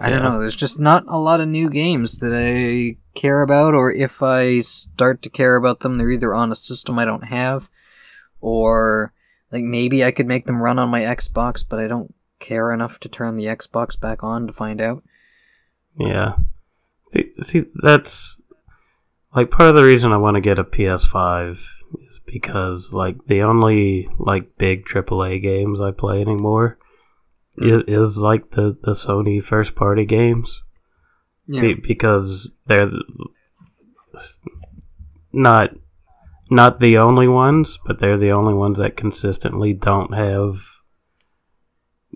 I 0.00 0.10
don't 0.10 0.22
know. 0.22 0.40
There's 0.40 0.56
just 0.56 0.80
not 0.80 1.04
a 1.08 1.18
lot 1.18 1.40
of 1.40 1.48
new 1.48 1.70
games 1.70 2.18
that 2.18 2.32
I 2.34 2.98
care 3.14 3.42
about, 3.42 3.74
or 3.74 3.92
if 3.92 4.22
I 4.22 4.60
start 4.60 5.22
to 5.22 5.30
care 5.30 5.56
about 5.56 5.80
them, 5.80 5.96
they're 5.96 6.10
either 6.10 6.34
on 6.34 6.52
a 6.52 6.56
system 6.56 6.98
I 6.98 7.04
don't 7.04 7.24
have, 7.24 7.68
or 8.40 9.12
like 9.50 9.64
maybe 9.64 10.04
I 10.04 10.10
could 10.10 10.26
make 10.26 10.46
them 10.46 10.62
run 10.62 10.78
on 10.78 10.88
my 10.88 11.00
Xbox, 11.00 11.64
but 11.66 11.78
I 11.78 11.86
don't 11.86 12.14
care 12.38 12.72
enough 12.72 12.98
to 13.00 13.08
turn 13.08 13.36
the 13.36 13.46
Xbox 13.46 13.98
back 13.98 14.22
on 14.22 14.46
to 14.46 14.52
find 14.52 14.80
out. 14.80 15.02
Yeah. 15.96 16.34
See, 17.08 17.32
see, 17.34 17.64
that's 17.82 18.40
like 19.34 19.50
part 19.50 19.68
of 19.68 19.76
the 19.76 19.84
reason 19.84 20.12
I 20.12 20.16
want 20.16 20.34
to 20.36 20.40
get 20.40 20.58
a 20.58 20.64
PS5 20.64 21.52
is 21.52 21.68
because 22.32 22.92
like 22.92 23.26
the 23.26 23.42
only 23.42 24.08
like 24.18 24.56
big 24.56 24.86
AAA 24.86 25.42
games 25.42 25.80
I 25.80 25.90
play 25.90 26.20
anymore 26.20 26.78
is, 27.58 27.82
mm. 27.82 27.88
is 27.88 28.18
like 28.18 28.52
the 28.52 28.76
the 28.82 28.92
Sony 28.92 29.42
first 29.42 29.74
party 29.74 30.04
games. 30.04 30.62
Be- 31.48 31.74
because 31.74 32.54
they're 32.66 32.90
not 35.32 35.70
not 36.50 36.80
the 36.80 36.98
only 36.98 37.28
ones, 37.28 37.78
but 37.84 37.98
they're 37.98 38.16
the 38.16 38.32
only 38.32 38.54
ones 38.54 38.78
that 38.78 38.96
consistently 38.96 39.74
don't 39.74 40.14
have 40.14 40.62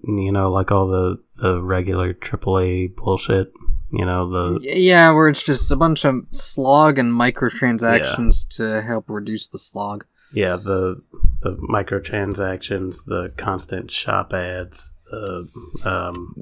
you 0.05 0.33
know 0.33 0.51
like 0.51 0.71
all 0.71 0.87
the 0.87 1.19
the 1.37 1.61
regular 1.63 2.15
AAA 2.15 2.97
bullshit. 2.97 3.53
You 3.91 4.05
know 4.05 4.29
the 4.29 4.61
yeah, 4.63 5.13
where 5.13 5.29
it's 5.29 5.43
just 5.43 5.71
a 5.71 5.77
bunch 5.77 6.05
of 6.05 6.27
slog 6.31 6.99
and 6.99 7.13
microtransactions 7.13 8.47
to 8.57 8.83
help 8.83 9.09
reduce 9.09 9.47
the 9.47 9.59
slog. 9.59 10.05
yeah 10.33 10.57
the 10.57 11.01
the 11.43 11.55
microtransactions, 11.57 13.05
the 13.07 13.33
constant 13.37 13.91
shop 13.91 14.33
ads, 14.33 14.95
the 15.11 15.49
um 15.85 16.35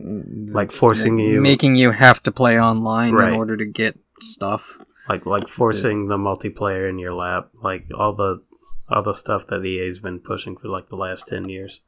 like 0.52 0.72
forcing 0.72 1.18
you 1.18 1.40
making 1.40 1.76
you 1.76 1.90
have 1.90 2.22
to 2.22 2.32
play 2.32 2.58
online 2.60 3.14
Right. 3.14 3.28
in 3.28 3.34
order 3.34 3.56
to 3.56 3.64
get 3.66 3.98
stuff. 4.20 4.78
like 5.08 5.26
like 5.26 5.48
forcing 5.48 6.08
the 6.08 6.16
multiplayer 6.16 6.88
in 6.88 6.98
your 6.98 7.12
lap, 7.12 7.50
like 7.62 7.86
all 7.96 8.14
the 8.14 8.42
all 8.88 9.02
the 9.02 9.12
stuff 9.14 9.46
that 9.48 9.64
EA's 9.64 9.98
been 9.98 10.18
pushing 10.20 10.56
for 10.56 10.68
like 10.68 10.88
the 10.88 10.96
last 10.96 11.28
ten 11.28 11.48
years. 11.48 11.80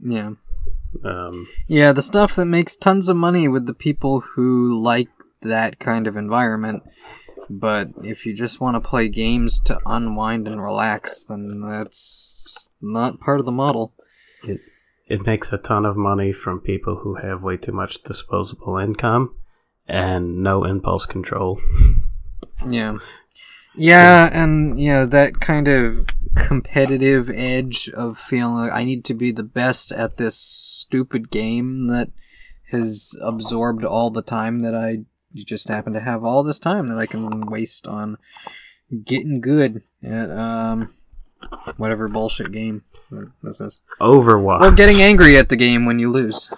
Yeah. 0.00 0.32
Um, 1.04 1.48
Yeah, 1.68 1.92
the 1.92 2.02
stuff 2.02 2.34
that 2.36 2.44
makes 2.46 2.76
tons 2.76 3.08
of 3.08 3.16
money 3.16 3.48
with 3.48 3.66
the 3.66 3.74
people 3.74 4.20
who 4.20 4.80
like 4.80 5.08
that 5.40 5.78
kind 5.78 6.06
of 6.06 6.16
environment. 6.16 6.82
But 7.50 7.88
if 8.02 8.24
you 8.24 8.34
just 8.34 8.60
want 8.60 8.76
to 8.82 8.88
play 8.88 9.08
games 9.08 9.60
to 9.64 9.78
unwind 9.84 10.46
and 10.46 10.62
relax, 10.62 11.24
then 11.24 11.60
that's 11.60 12.70
not 12.80 13.20
part 13.20 13.40
of 13.40 13.46
the 13.46 13.52
model. 13.52 13.92
it 14.44 14.60
it 15.06 15.26
makes 15.26 15.52
a 15.52 15.58
ton 15.58 15.84
of 15.84 15.96
money 15.96 16.32
from 16.32 16.60
people 16.60 17.00
who 17.02 17.16
have 17.16 17.42
way 17.42 17.56
too 17.56 17.72
much 17.72 18.02
disposable 18.02 18.78
income 18.78 19.34
and 19.88 20.42
no 20.42 20.64
impulse 20.64 21.06
control. 21.06 21.60
Yeah. 22.70 22.98
Yeah, 23.74 24.28
and 24.32 24.78
you 24.78 24.90
know 24.90 25.06
that 25.06 25.40
kind 25.40 25.68
of 25.68 26.06
competitive 26.36 27.30
edge 27.30 27.88
of 27.90 28.18
feeling 28.18 28.54
like 28.54 28.72
I 28.72 28.84
need 28.84 29.04
to 29.06 29.14
be 29.14 29.32
the 29.32 29.42
best 29.42 29.92
at 29.92 30.16
this 30.16 30.36
stupid 30.36 31.30
game 31.30 31.88
that 31.88 32.10
has 32.70 33.16
absorbed 33.22 33.84
all 33.84 34.10
the 34.10 34.22
time 34.22 34.60
that 34.60 34.74
I 34.74 35.04
just 35.34 35.68
happen 35.68 35.92
to 35.92 36.00
have 36.00 36.24
all 36.24 36.42
this 36.42 36.58
time 36.58 36.88
that 36.88 36.98
I 36.98 37.06
can 37.06 37.46
waste 37.46 37.86
on 37.86 38.18
getting 39.04 39.40
good 39.40 39.82
at 40.02 40.30
um 40.30 40.92
whatever 41.76 42.08
bullshit 42.08 42.52
game 42.52 42.82
this 43.42 43.60
is. 43.60 43.80
Overwatch. 44.00 44.60
Or 44.60 44.74
getting 44.74 45.00
angry 45.00 45.36
at 45.36 45.48
the 45.48 45.56
game 45.56 45.86
when 45.86 45.98
you 45.98 46.10
lose. 46.10 46.50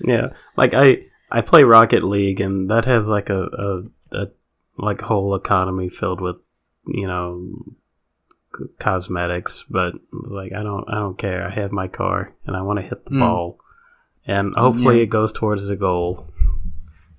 Yeah, 0.00 0.28
like 0.56 0.74
I 0.74 1.04
I 1.30 1.40
play 1.40 1.64
Rocket 1.64 2.02
League, 2.04 2.40
and 2.40 2.70
that 2.70 2.84
has 2.84 3.08
like 3.08 3.30
a 3.30 3.42
a, 4.12 4.16
a 4.16 4.28
like 4.78 5.00
whole 5.02 5.34
economy 5.34 5.88
filled 5.88 6.20
with 6.20 6.36
you 6.86 7.06
know 7.06 7.52
cosmetics, 8.78 9.64
but 9.68 9.94
like 10.12 10.52
I 10.52 10.62
don't 10.62 10.84
I 10.88 10.94
don't 10.96 11.18
care. 11.18 11.46
I 11.46 11.50
have 11.50 11.72
my 11.72 11.88
car, 11.88 12.34
and 12.46 12.56
I 12.56 12.62
want 12.62 12.78
to 12.80 12.84
hit 12.86 13.04
the 13.04 13.12
Mm. 13.12 13.18
ball, 13.20 13.58
and 14.26 14.54
hopefully 14.54 14.96
Yeah. 14.98 15.02
it 15.02 15.10
goes 15.10 15.32
towards 15.32 15.66
the 15.68 15.76
goal. 15.76 16.32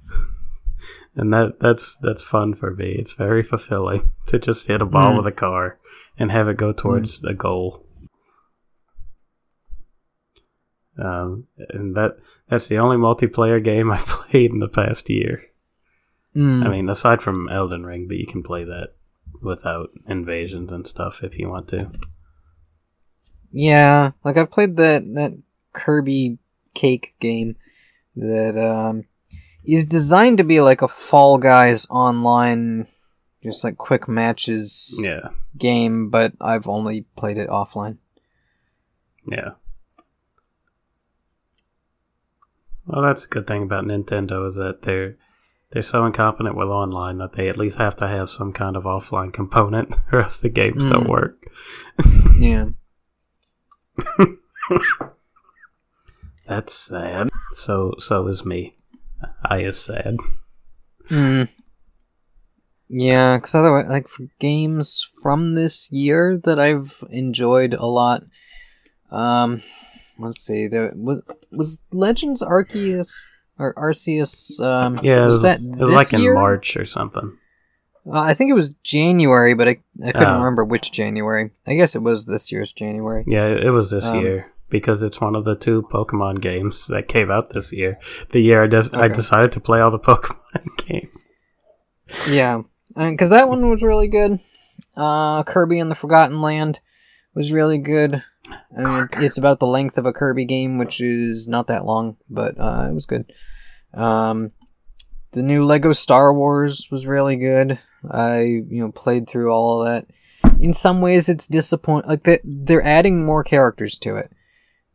and 1.16 1.34
that 1.34 1.60
that's 1.60 1.98
that's 2.00 2.24
fun 2.24 2.54
for 2.54 2.74
me. 2.74 2.92
It's 2.94 3.14
very 3.14 3.44
fulfilling 3.44 4.12
to 4.28 4.40
just 4.40 4.68
hit 4.68 4.82
a 4.82 4.86
ball 4.86 5.14
Mm. 5.14 5.18
with 5.18 5.28
a 5.28 5.32
car 5.32 5.78
and 6.18 6.32
have 6.32 6.48
it 6.48 6.58
go 6.58 6.74
towards 6.74 7.22
the 7.22 7.34
goal. 7.34 7.86
Um, 10.98 11.48
and 11.70 11.96
that 11.96 12.18
that's 12.48 12.68
the 12.68 12.78
only 12.80 12.98
multiplayer 12.98 13.64
game 13.64 13.92
I've 13.96 14.06
played 14.06 14.52
in 14.52 14.60
the 14.60 14.68
past 14.68 15.10
year. 15.10 15.44
Mm. 16.36 16.66
I 16.66 16.70
mean, 16.70 16.90
aside 16.90 17.22
from 17.22 17.50
Elden 17.50 17.86
Ring, 17.86 18.08
but 18.08 18.18
you 18.18 18.28
can 18.28 18.44
play 18.44 18.64
that 18.64 18.94
without 19.42 19.90
invasions 20.08 20.72
and 20.72 20.86
stuff 20.88 21.24
if 21.24 21.38
you 21.40 21.50
want 21.50 21.68
to. 21.70 21.92
Yeah, 23.52 24.12
like 24.24 24.38
I've 24.38 24.52
played 24.52 24.78
that 24.78 25.04
that 25.16 25.38
Kirby 25.74 26.38
cake 26.76 27.16
game 27.20 27.56
that 28.16 28.58
um 28.58 29.06
is 29.66 29.86
designed 29.86 30.38
to 30.38 30.44
be 30.44 30.62
like 30.62 30.82
a 30.82 30.88
Fall 30.88 31.38
Guys 31.38 31.88
online 31.90 32.88
just 33.44 33.64
like 33.64 33.78
quick 33.78 34.08
matches 34.08 35.00
Yeah, 35.04 35.30
game, 35.58 36.10
but 36.10 36.34
I've 36.42 36.68
only 36.68 37.02
played 37.16 37.38
it 37.38 37.50
offline. 37.50 37.98
yeah. 39.26 39.52
Well, 42.86 43.04
that's 43.04 43.26
a 43.26 43.30
good 43.30 43.46
thing 43.48 43.64
about 43.64 43.86
Nintendo 43.86 44.48
is 44.48 44.56
that 44.56 44.82
they're 44.82 45.16
they're 45.72 45.82
so 45.84 46.06
incompetent 46.06 46.56
with 46.56 46.68
online 46.68 47.18
that 47.20 47.34
they 47.34 47.48
at 47.50 47.58
least 47.58 47.78
have 47.78 47.96
to 47.98 48.08
have 48.08 48.30
some 48.30 48.52
kind 48.54 48.76
of 48.76 48.84
offline 48.84 49.32
component, 49.34 49.96
or 50.12 50.22
else 50.22 50.40
the 50.40 50.50
games 50.50 50.86
don't 50.86 51.06
Mm. 51.06 51.10
work. 51.10 51.38
Yeah. 52.40 52.70
That's 56.48 56.74
sad. 56.74 57.30
So 57.52 57.94
so 58.00 58.28
is 58.28 58.46
me. 58.46 58.76
I 59.46 59.60
is 59.60 59.80
sad. 59.80 60.18
Mm. 61.10 61.50
Yeah, 62.88 63.38
because 63.38 63.54
otherwise, 63.54 63.86
like 63.88 64.08
for 64.08 64.26
games 64.40 65.06
from 65.22 65.54
this 65.54 65.90
year 65.92 66.40
that 66.44 66.60
I've 66.60 67.04
enjoyed 67.12 67.74
a 67.76 67.86
lot, 67.86 68.24
um, 69.12 69.62
let's 70.18 70.40
see, 70.40 70.68
there 70.68 70.92
was 70.96 71.22
was 71.52 71.82
Legends 71.92 72.42
Arceus 72.42 73.12
or 73.60 73.74
Arceus. 73.76 74.60
Um, 74.60 75.00
Yeah, 75.04 75.22
it 75.22 75.26
was, 75.26 75.34
was, 75.40 75.44
that 75.44 75.80
it 75.80 75.84
was 75.84 75.94
like 75.96 76.12
year? 76.14 76.32
in 76.34 76.40
March 76.40 76.76
or 76.78 76.86
something. 76.86 77.38
Uh, 78.12 78.20
I 78.22 78.34
think 78.34 78.50
it 78.50 78.54
was 78.56 78.72
January, 78.84 79.54
but 79.54 79.68
I 79.68 79.78
I 80.04 80.12
couldn't 80.14 80.28
Oh. 80.28 80.38
remember 80.38 80.64
which 80.66 80.92
January. 80.92 81.52
I 81.68 81.76
guess 81.76 81.96
it 81.96 82.02
was 82.02 82.26
this 82.26 82.52
year's 82.52 82.72
January. 82.72 83.24
Yeah, 83.28 83.48
it 83.48 83.70
was 83.72 83.92
this 83.92 84.08
Um, 84.08 84.22
year 84.22 84.52
because 84.70 85.04
it's 85.04 85.20
one 85.22 85.36
of 85.36 85.46
the 85.46 85.56
two 85.56 85.84
Pokemon 85.92 86.42
games 86.42 86.88
that 86.88 87.08
came 87.08 87.30
out 87.30 87.52
this 87.52 87.72
year. 87.74 88.00
The 88.30 88.40
year 88.40 88.64
I, 88.64 88.68
des- 88.68 88.94
I 88.96 89.08
decided 89.10 89.52
to 89.52 89.60
play 89.60 89.80
all 89.82 89.92
the 89.92 90.00
Pokemon 90.10 90.78
games. 90.88 91.28
Yeah, 92.30 92.62
because 92.96 93.30
that 93.30 93.50
one 93.50 93.70
was 93.70 93.84
really 93.84 94.08
good. 94.08 94.40
Uh, 94.96 95.44
Kirby 95.44 95.80
and 95.80 95.92
the 95.92 95.96
Forgotten 95.96 96.42
Land 96.42 96.80
was 97.36 97.52
really 97.52 97.78
good. 97.78 98.24
I 98.78 98.84
mean, 98.84 99.10
it's 99.24 99.38
about 99.38 99.60
the 99.60 99.68
length 99.68 99.98
of 99.98 100.06
a 100.06 100.14
Kirby 100.14 100.46
game, 100.46 100.78
which 100.78 101.02
is 101.02 101.48
not 101.48 101.68
that 101.68 101.86
long, 101.86 102.18
but 102.30 102.60
uh, 102.60 102.88
it 102.90 102.94
was 102.94 103.06
good. 103.06 103.32
Um, 103.94 104.52
the 105.32 105.44
new 105.44 105.66
Lego 105.66 105.94
Star 105.94 106.34
Wars 106.34 106.88
was 106.92 107.06
really 107.06 107.36
good. 107.36 107.80
I 108.10 108.42
you 108.42 108.82
know 108.82 108.92
played 108.92 109.28
through 109.28 109.52
all 109.52 109.82
of 109.82 109.88
that. 109.88 110.08
In 110.60 110.74
some 110.74 111.02
ways, 111.02 111.30
it's 111.30 111.48
disappointing. 111.48 112.10
Like 112.10 112.24
that, 112.24 112.42
they're 112.44 112.84
adding 112.84 113.26
more 113.26 113.44
characters 113.44 113.98
to 114.00 114.16
it, 114.16 114.32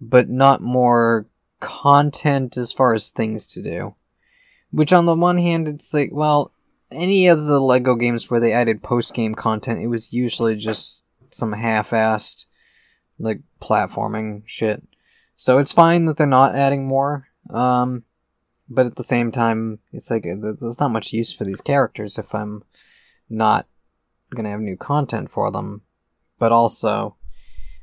but 0.01 0.29
not 0.29 0.61
more 0.61 1.27
content 1.61 2.57
as 2.57 2.73
far 2.73 2.95
as 2.95 3.11
things 3.11 3.47
to 3.49 3.63
do. 3.63 3.95
Which, 4.71 4.93
on 4.93 5.07
the 5.07 5.15
one 5.15 5.39
hand, 5.39 5.69
it's 5.69 5.95
like, 5.95 6.11
well, 6.13 6.53
any 6.91 7.27
of 7.29 7.45
the 7.45 7.61
Lego 7.61 7.95
games 7.95 8.31
where 8.31 8.41
they 8.41 8.53
added 8.53 8.83
post 8.83 9.15
game 9.15 9.35
content, 9.35 9.81
it 9.81 9.87
was 9.87 10.13
usually 10.13 10.57
just 10.57 11.05
some 11.31 11.53
half 11.53 11.91
assed, 11.91 12.47
like, 13.19 13.41
platforming 13.61 14.43
shit. 14.47 14.83
So 15.37 15.59
it's 15.59 15.73
fine 15.73 16.05
that 16.05 16.17
they're 16.17 16.27
not 16.27 16.55
adding 16.55 16.87
more. 16.87 17.29
Um, 17.51 18.05
but 18.69 18.87
at 18.87 18.97
the 18.97 19.03
same 19.03 19.31
time, 19.31 19.81
it's 19.93 20.11
like, 20.11 20.25
there's 20.25 20.81
not 20.81 20.91
much 20.91 21.13
use 21.13 21.33
for 21.33 21.45
these 21.45 21.61
characters 21.61 22.19
if 22.19 22.35
I'm 22.35 22.63
not 23.29 23.67
gonna 24.35 24.51
have 24.51 24.61
new 24.61 24.77
content 24.77 25.31
for 25.31 25.51
them, 25.51 25.83
but 26.39 26.53
also, 26.53 27.17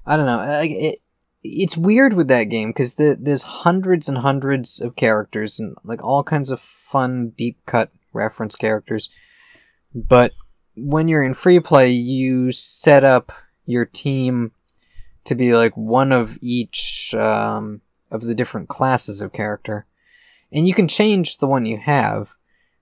I 0.05 0.17
don't 0.17 0.25
know. 0.25 0.61
It, 0.63 0.99
it's 1.43 1.77
weird 1.77 2.13
with 2.13 2.27
that 2.27 2.45
game 2.45 2.69
because 2.69 2.95
the, 2.95 3.17
there's 3.19 3.43
hundreds 3.43 4.07
and 4.09 4.19
hundreds 4.19 4.79
of 4.79 4.95
characters 4.95 5.59
and 5.59 5.75
like 5.83 6.03
all 6.03 6.23
kinds 6.23 6.51
of 6.51 6.59
fun 6.59 7.29
deep 7.35 7.59
cut 7.65 7.91
reference 8.13 8.55
characters, 8.55 9.09
but 9.93 10.31
when 10.75 11.07
you're 11.07 11.23
in 11.23 11.33
free 11.33 11.59
play, 11.59 11.89
you 11.89 12.51
set 12.51 13.03
up 13.03 13.31
your 13.65 13.85
team 13.85 14.51
to 15.25 15.35
be 15.35 15.53
like 15.55 15.75
one 15.75 16.11
of 16.11 16.37
each 16.41 17.13
um, 17.15 17.81
of 18.09 18.21
the 18.21 18.35
different 18.35 18.69
classes 18.69 19.21
of 19.21 19.33
character, 19.33 19.85
and 20.51 20.67
you 20.67 20.73
can 20.73 20.87
change 20.87 21.37
the 21.37 21.47
one 21.47 21.65
you 21.65 21.77
have, 21.77 22.29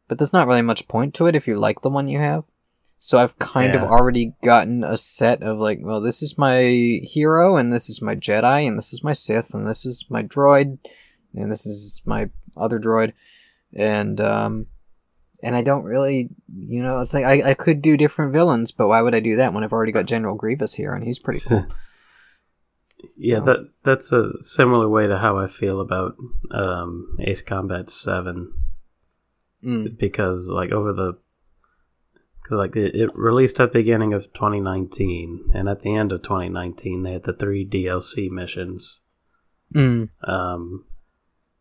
but 0.08 0.18
there's 0.18 0.34
not 0.34 0.48
really 0.48 0.62
much 0.62 0.88
point 0.88 1.14
to 1.16 1.28
it 1.28 1.36
if 1.36 1.48
you 1.48 1.58
like 1.58 1.82
the 1.82 1.90
one 1.90 2.08
you 2.08 2.20
have. 2.20 2.44
So 2.98 3.18
I've 3.18 3.40
kind 3.40 3.74
Yeah. 3.74 3.84
of 3.86 3.90
already 3.92 4.34
gotten 4.44 4.84
a 4.84 4.98
set 4.98 5.42
of 5.42 5.58
like, 5.58 5.80
well, 5.82 6.02
this 6.02 6.22
is 6.22 6.38
my 6.38 7.00
hero, 7.04 7.56
and 7.56 7.72
this 7.72 7.90
is 7.90 8.02
my 8.02 8.16
Jedi, 8.16 8.68
and 8.68 8.78
this 8.78 8.92
is 8.92 9.04
my 9.04 9.14
Sith, 9.14 9.54
and 9.54 9.66
this 9.68 9.86
is 9.86 10.06
my 10.10 10.22
droid, 10.24 10.80
and 11.34 11.52
this 11.52 11.66
is 11.66 12.02
my 12.06 12.30
other 12.58 12.80
droid, 12.80 13.14
and 13.74 14.20
um, 14.20 14.66
and 15.42 15.56
I 15.56 15.62
don't 15.62 15.84
really, 15.84 16.30
you 16.54 16.84
know, 16.84 17.00
it's 17.00 17.14
like 17.14 17.24
I, 17.24 17.52
I 17.52 17.54
could 17.54 17.82
do 17.82 17.96
different 17.96 18.34
villains, 18.34 18.72
but 18.72 18.88
why 18.90 19.02
would 19.02 19.16
I 19.16 19.22
do 19.22 19.38
that 19.38 19.54
when 19.54 19.64
I've 19.64 19.72
already 19.72 19.94
got 19.94 20.06
General 20.06 20.36
Grievous 20.36 20.74
here, 20.74 20.94
and 20.94 21.04
he's 21.06 21.20
pretty 21.20 21.40
cool. 21.48 21.68
Yeah, 23.18 23.40
that 23.42 23.70
that's 23.84 24.12
a 24.12 24.42
similar 24.42 24.88
way 24.90 25.08
to 25.08 25.18
how 25.18 25.38
I 25.38 25.48
feel 25.48 25.80
about 25.80 26.16
um, 26.52 27.18
Ace 27.20 27.42
Combat 27.42 27.90
Seven 27.90 28.54
Mm. 29.64 29.98
because 29.98 30.48
like 30.50 30.72
over 30.72 30.94
the 30.94 31.18
because 32.42 32.58
like 32.58 32.78
it, 32.78 32.96
it 32.96 33.14
released 33.14 33.60
at 33.60 33.74
the 33.74 33.80
beginning 33.80 34.14
of 34.14 34.32
2019 34.34 35.50
and 35.54 35.68
at 35.68 35.82
the 35.82 35.94
end 35.94 36.14
of 36.14 36.22
2019 36.22 37.04
they 37.04 37.12
had 37.12 37.24
the 37.24 37.34
three 37.34 37.68
DLC 37.68 38.30
missions. 38.30 39.02
Mm. 39.76 40.10
Um, 40.24 40.86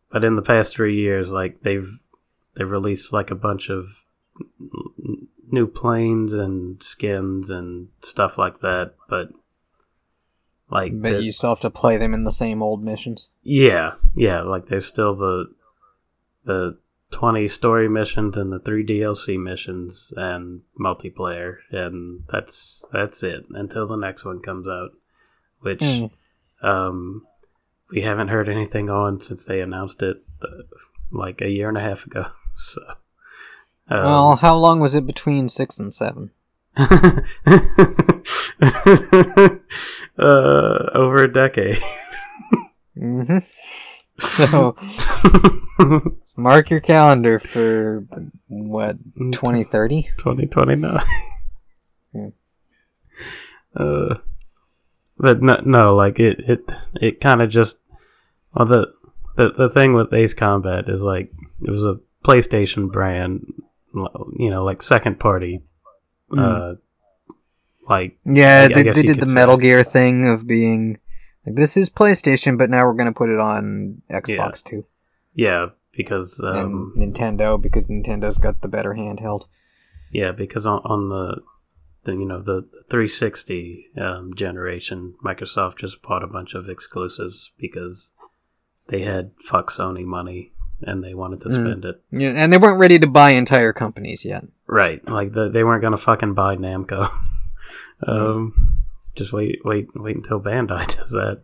but 0.09 0.23
in 0.23 0.37
the 0.37 0.41
past 0.41 0.73
three 0.73 0.95
years, 0.95 1.31
like 1.33 1.61
they've 1.63 1.91
they've 2.55 2.69
released 2.69 3.11
like 3.11 3.31
a 3.31 3.35
bunch 3.35 3.69
of 3.69 4.05
n- 4.61 5.27
new 5.51 5.67
planes 5.67 6.33
and 6.33 6.81
skins 6.81 7.49
and 7.49 7.89
stuff 8.01 8.37
like 8.37 8.61
that. 8.61 8.93
But 9.09 9.29
like 10.69 10.93
But 11.01 11.23
you 11.23 11.31
still 11.31 11.49
have 11.51 11.59
to 11.61 11.69
play 11.69 11.97
them 11.97 12.13
in 12.13 12.23
the 12.23 12.31
same 12.31 12.61
old 12.63 12.83
missions. 12.85 13.27
yeah, 13.43 13.95
yeah, 14.15 14.41
like 14.41 14.67
there's 14.67 14.85
still 14.85 15.15
the 15.15 15.47
the 16.45 16.77
20 17.11 17.47
story 17.47 17.89
missions 17.89 18.37
and 18.37 18.51
the 18.53 18.59
3 18.59 18.85
DLC 18.85 19.41
missions 19.41 20.13
and 20.15 20.61
multiplayer 20.79 21.57
and 21.71 22.23
that's 22.31 22.85
that's 22.93 23.23
it 23.23 23.45
until 23.51 23.87
the 23.87 23.97
next 23.97 24.23
one 24.25 24.39
comes 24.39 24.67
out 24.67 24.91
which 25.59 25.79
Mm. 25.79 26.11
um 26.61 27.25
we 27.91 28.01
haven't 28.01 28.27
heard 28.27 28.47
anything 28.47 28.91
on 28.91 29.19
since 29.21 29.45
they 29.45 29.59
announced 29.59 30.03
it 30.03 30.17
uh, 30.43 30.47
like 31.11 31.41
a 31.41 31.49
year 31.49 31.67
and 31.67 31.79
a 31.79 31.81
half 31.81 32.05
ago 32.05 32.25
so 32.53 32.81
um, 33.91 34.03
well, 34.03 34.35
how 34.35 34.55
long 34.55 34.79
was 34.79 34.93
it 34.93 35.07
between 35.07 35.49
six 35.49 35.79
and 35.79 35.91
seven? 35.91 36.29
uh 40.17 40.89
over 40.93 41.23
a 41.23 41.31
decade 41.31 41.79
Mm-hmm. 42.97 43.37
So 44.19 44.75
mark 46.35 46.69
your 46.69 46.81
calendar 46.81 47.39
for 47.39 48.05
what 48.47 48.97
twenty 49.31 49.63
thirty. 49.63 50.09
2029. 50.17 50.99
Hmm. 52.11 52.27
Uh, 53.75 54.15
but 55.17 55.41
no, 55.41 55.61
no, 55.63 55.95
like 55.95 56.19
it, 56.19 56.39
it, 56.39 56.71
it 56.99 57.21
kind 57.21 57.41
of 57.41 57.49
just. 57.49 57.79
Well, 58.53 58.65
the, 58.65 58.91
the 59.35 59.51
the 59.51 59.69
thing 59.69 59.93
with 59.93 60.13
Ace 60.13 60.33
Combat 60.33 60.89
is 60.89 61.03
like 61.03 61.31
it 61.61 61.69
was 61.69 61.85
a 61.85 61.99
PlayStation 62.25 62.91
brand, 62.91 63.45
you 63.93 64.49
know, 64.49 64.63
like 64.63 64.81
second 64.81 65.19
party. 65.19 65.61
Uh, 66.35 66.75
like 67.89 68.17
Yeah, 68.25 68.67
I 68.69 68.73
they, 68.73 68.83
guess 68.83 68.95
they 68.95 69.01
did 69.03 69.19
the. 69.19 69.25
Metal 69.25 69.57
Gear 69.57 69.83
thing 69.83 70.27
of 70.29 70.47
being 70.47 70.99
like 71.45 71.55
this 71.55 71.75
is 71.75 71.89
PlayStation, 71.89 72.57
but 72.57 72.69
now 72.69 72.83
we're 72.85 72.93
gonna 72.93 73.11
put 73.13 73.29
it 73.29 73.39
on 73.39 74.01
Xbox 74.09 74.63
too 74.63 74.85
yeah, 75.33 75.67
because 75.95 76.41
um, 76.43 76.93
Nintendo 76.97 77.61
because 77.61 77.87
Nintendo's 77.87 78.37
got 78.37 78.61
the 78.61 78.67
better 78.67 78.93
handheld. 78.93 79.45
Yeah, 80.11 80.31
because 80.31 80.65
on, 80.65 80.79
on 80.83 81.09
the, 81.09 81.41
the 82.03 82.13
you 82.13 82.25
know 82.25 82.41
the 82.41 82.63
360 82.89 83.85
um, 83.97 84.33
generation, 84.33 85.15
Microsoft 85.23 85.77
just 85.77 86.01
bought 86.01 86.23
a 86.23 86.27
bunch 86.27 86.55
of 86.55 86.67
exclusives 86.67 87.53
because 87.57 88.11
they 88.87 89.01
had 89.03 89.31
fuck 89.45 89.69
Sony 89.69 90.03
money 90.03 90.51
and 90.81 91.03
they 91.03 91.13
wanted 91.13 91.41
to 91.41 91.49
Mm. 91.49 91.53
spend 91.53 91.85
it. 91.85 92.01
Yeah, 92.11 92.33
and 92.35 92.51
they 92.51 92.57
weren't 92.57 92.79
ready 92.79 92.99
to 92.99 93.07
buy 93.07 93.31
entire 93.31 93.71
companies 93.71 94.25
yet. 94.25 94.45
Right, 94.67 95.05
like 95.07 95.31
the, 95.33 95.47
they 95.49 95.63
weren't 95.63 95.81
gonna 95.83 95.97
fucking 95.97 96.33
buy 96.33 96.55
Namco. 96.57 97.09
um, 98.07 98.83
just 99.15 99.33
wait, 99.33 99.59
wait, 99.63 99.89
wait 99.95 100.15
until 100.15 100.41
Bandai 100.41 100.87
does 100.95 101.11
that. 101.11 101.41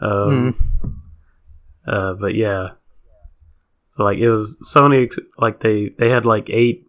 Um, 0.00 0.56
uh, 1.86 2.14
but 2.14 2.34
yeah, 2.34 2.70
so 3.86 4.04
like 4.04 4.18
it 4.18 4.30
was 4.30 4.58
Sony. 4.62 5.10
Like 5.38 5.60
they 5.60 5.90
they 5.90 6.08
had 6.08 6.26
like 6.26 6.50
eight 6.50 6.86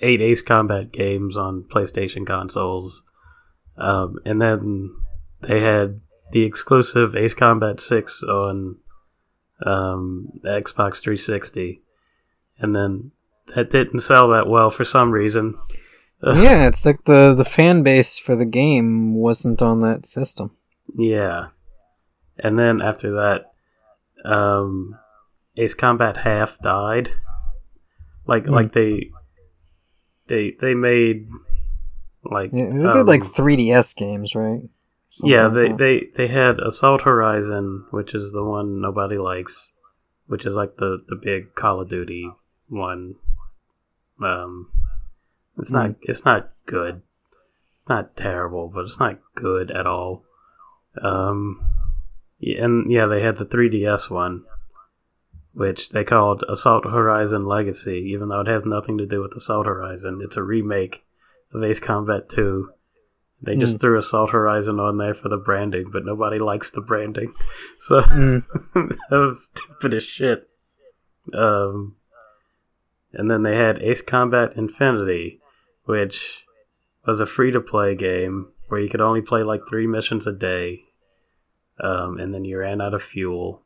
eight 0.00 0.20
Ace 0.20 0.42
Combat 0.42 0.92
games 0.92 1.36
on 1.36 1.64
PlayStation 1.64 2.26
consoles, 2.26 3.02
um, 3.76 4.18
and 4.24 4.40
then 4.40 4.94
they 5.42 5.60
had 5.60 6.00
the 6.32 6.44
exclusive 6.44 7.14
Ace 7.14 7.34
Combat 7.34 7.80
Six 7.80 8.22
on 8.22 8.78
um, 9.64 10.28
Xbox 10.44 11.00
360, 11.02 11.80
and 12.58 12.74
then 12.74 13.12
that 13.54 13.70
didn't 13.70 14.00
sell 14.00 14.28
that 14.28 14.48
well 14.48 14.70
for 14.70 14.84
some 14.84 15.10
reason. 15.10 15.58
Yeah, 16.22 16.66
it's 16.66 16.84
like 16.84 17.04
the 17.04 17.34
the 17.34 17.44
fan 17.44 17.82
base 17.82 18.18
for 18.18 18.36
the 18.36 18.44
game 18.46 19.14
wasn't 19.14 19.62
on 19.62 19.80
that 19.80 20.06
system. 20.06 20.50
Yeah. 20.96 21.48
And 22.38 22.58
then 22.58 22.80
after 22.80 23.12
that, 23.12 23.52
um, 24.24 24.98
Ace 25.56 25.74
Combat 25.74 26.18
Half 26.18 26.58
died. 26.60 27.10
Like 28.26 28.46
Hmm. 28.46 28.52
like 28.52 28.72
they 28.72 29.10
they 30.28 30.54
they 30.60 30.74
made 30.74 31.26
like 32.22 32.50
Yeah, 32.52 32.68
they 32.68 32.84
um, 32.84 32.92
did 32.92 33.06
like 33.06 33.22
3DS 33.22 33.96
games, 33.96 34.36
right? 34.36 34.62
Something 35.10 35.30
yeah 35.30 35.48
they, 35.48 35.72
they 35.72 36.06
they 36.14 36.28
had 36.28 36.60
Assault 36.60 37.02
Horizon, 37.02 37.86
which 37.90 38.14
is 38.14 38.30
the 38.32 38.44
one 38.44 38.80
nobody 38.80 39.18
likes, 39.18 39.72
which 40.28 40.46
is 40.46 40.54
like 40.54 40.76
the 40.76 41.02
the 41.08 41.16
big 41.16 41.56
Call 41.56 41.80
of 41.80 41.88
Duty 41.88 42.30
one. 42.68 43.16
Um, 44.22 44.70
it's 45.60 45.70
not 45.70 45.94
it's 46.02 46.24
not 46.24 46.50
good. 46.66 47.02
It's 47.74 47.88
not 47.88 48.16
terrible, 48.16 48.68
but 48.68 48.84
it's 48.84 48.98
not 48.98 49.20
good 49.34 49.70
at 49.70 49.86
all. 49.86 50.24
Um, 51.00 51.64
and 52.40 52.90
yeah, 52.90 53.06
they 53.06 53.22
had 53.22 53.36
the 53.36 53.46
3DS 53.46 54.10
one, 54.10 54.44
which 55.52 55.90
they 55.90 56.04
called 56.04 56.44
Assault 56.48 56.84
Horizon 56.84 57.46
Legacy, 57.46 57.98
even 58.12 58.28
though 58.28 58.40
it 58.40 58.46
has 58.48 58.66
nothing 58.66 58.98
to 58.98 59.06
do 59.06 59.22
with 59.22 59.32
Assault 59.34 59.66
Horizon. 59.66 60.20
It's 60.22 60.36
a 60.36 60.42
remake 60.42 61.04
of 61.52 61.62
Ace 61.62 61.80
Combat 61.80 62.28
2. 62.28 62.70
They 63.42 63.56
just 63.56 63.80
threw 63.80 63.96
Assault 63.98 64.30
Horizon 64.30 64.78
on 64.78 64.98
there 64.98 65.14
for 65.14 65.30
the 65.30 65.38
branding, 65.38 65.90
but 65.90 66.04
nobody 66.04 66.38
likes 66.50 66.70
the 66.70 66.82
branding. 66.82 67.32
So 67.78 68.02
Mm. 68.02 68.44
that 69.10 69.16
was 69.18 69.46
stupid 69.46 69.94
as 69.94 70.02
shit. 70.02 70.48
Um, 71.32 71.96
and 73.12 73.30
then 73.30 73.42
they 73.42 73.56
had 73.56 73.78
Ace 73.82 74.02
Combat 74.02 74.52
Infinity, 74.56 75.40
which 75.84 76.44
was 77.06 77.20
a 77.20 77.26
free 77.26 77.50
to 77.50 77.60
play 77.60 77.94
game 77.94 78.48
where 78.68 78.80
you 78.80 78.88
could 78.88 79.00
only 79.00 79.22
play 79.22 79.42
like 79.42 79.62
three 79.68 79.86
missions 79.86 80.26
a 80.26 80.32
day. 80.32 80.84
Um, 81.82 82.18
and 82.18 82.34
then 82.34 82.44
you 82.44 82.58
ran 82.58 82.80
out 82.80 82.94
of 82.94 83.02
fuel. 83.02 83.62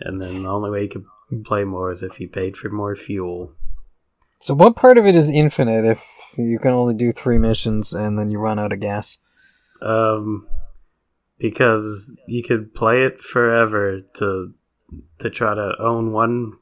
And 0.00 0.20
then 0.20 0.42
the 0.42 0.48
only 0.48 0.70
way 0.70 0.82
you 0.82 0.88
could 0.88 1.44
play 1.44 1.64
more 1.64 1.92
is 1.92 2.02
if 2.02 2.18
you 2.18 2.28
paid 2.28 2.56
for 2.56 2.68
more 2.68 2.96
fuel. 2.96 3.52
So 4.40 4.54
what 4.54 4.76
part 4.76 4.98
of 4.98 5.06
it 5.06 5.14
is 5.14 5.30
infinite 5.30 5.84
if 5.84 6.04
you 6.36 6.58
can 6.58 6.72
only 6.72 6.94
do 6.94 7.12
three 7.12 7.38
missions 7.38 7.92
and 7.92 8.18
then 8.18 8.30
you 8.30 8.38
run 8.38 8.58
out 8.58 8.72
of 8.72 8.80
gas? 8.80 9.18
Um, 9.82 10.48
because 11.38 12.16
you 12.26 12.42
could 12.42 12.74
play 12.74 13.04
it 13.04 13.20
forever 13.20 14.00
to 14.14 14.54
to 15.18 15.30
try 15.30 15.54
to 15.54 15.74
own 15.78 16.12
one 16.12 16.54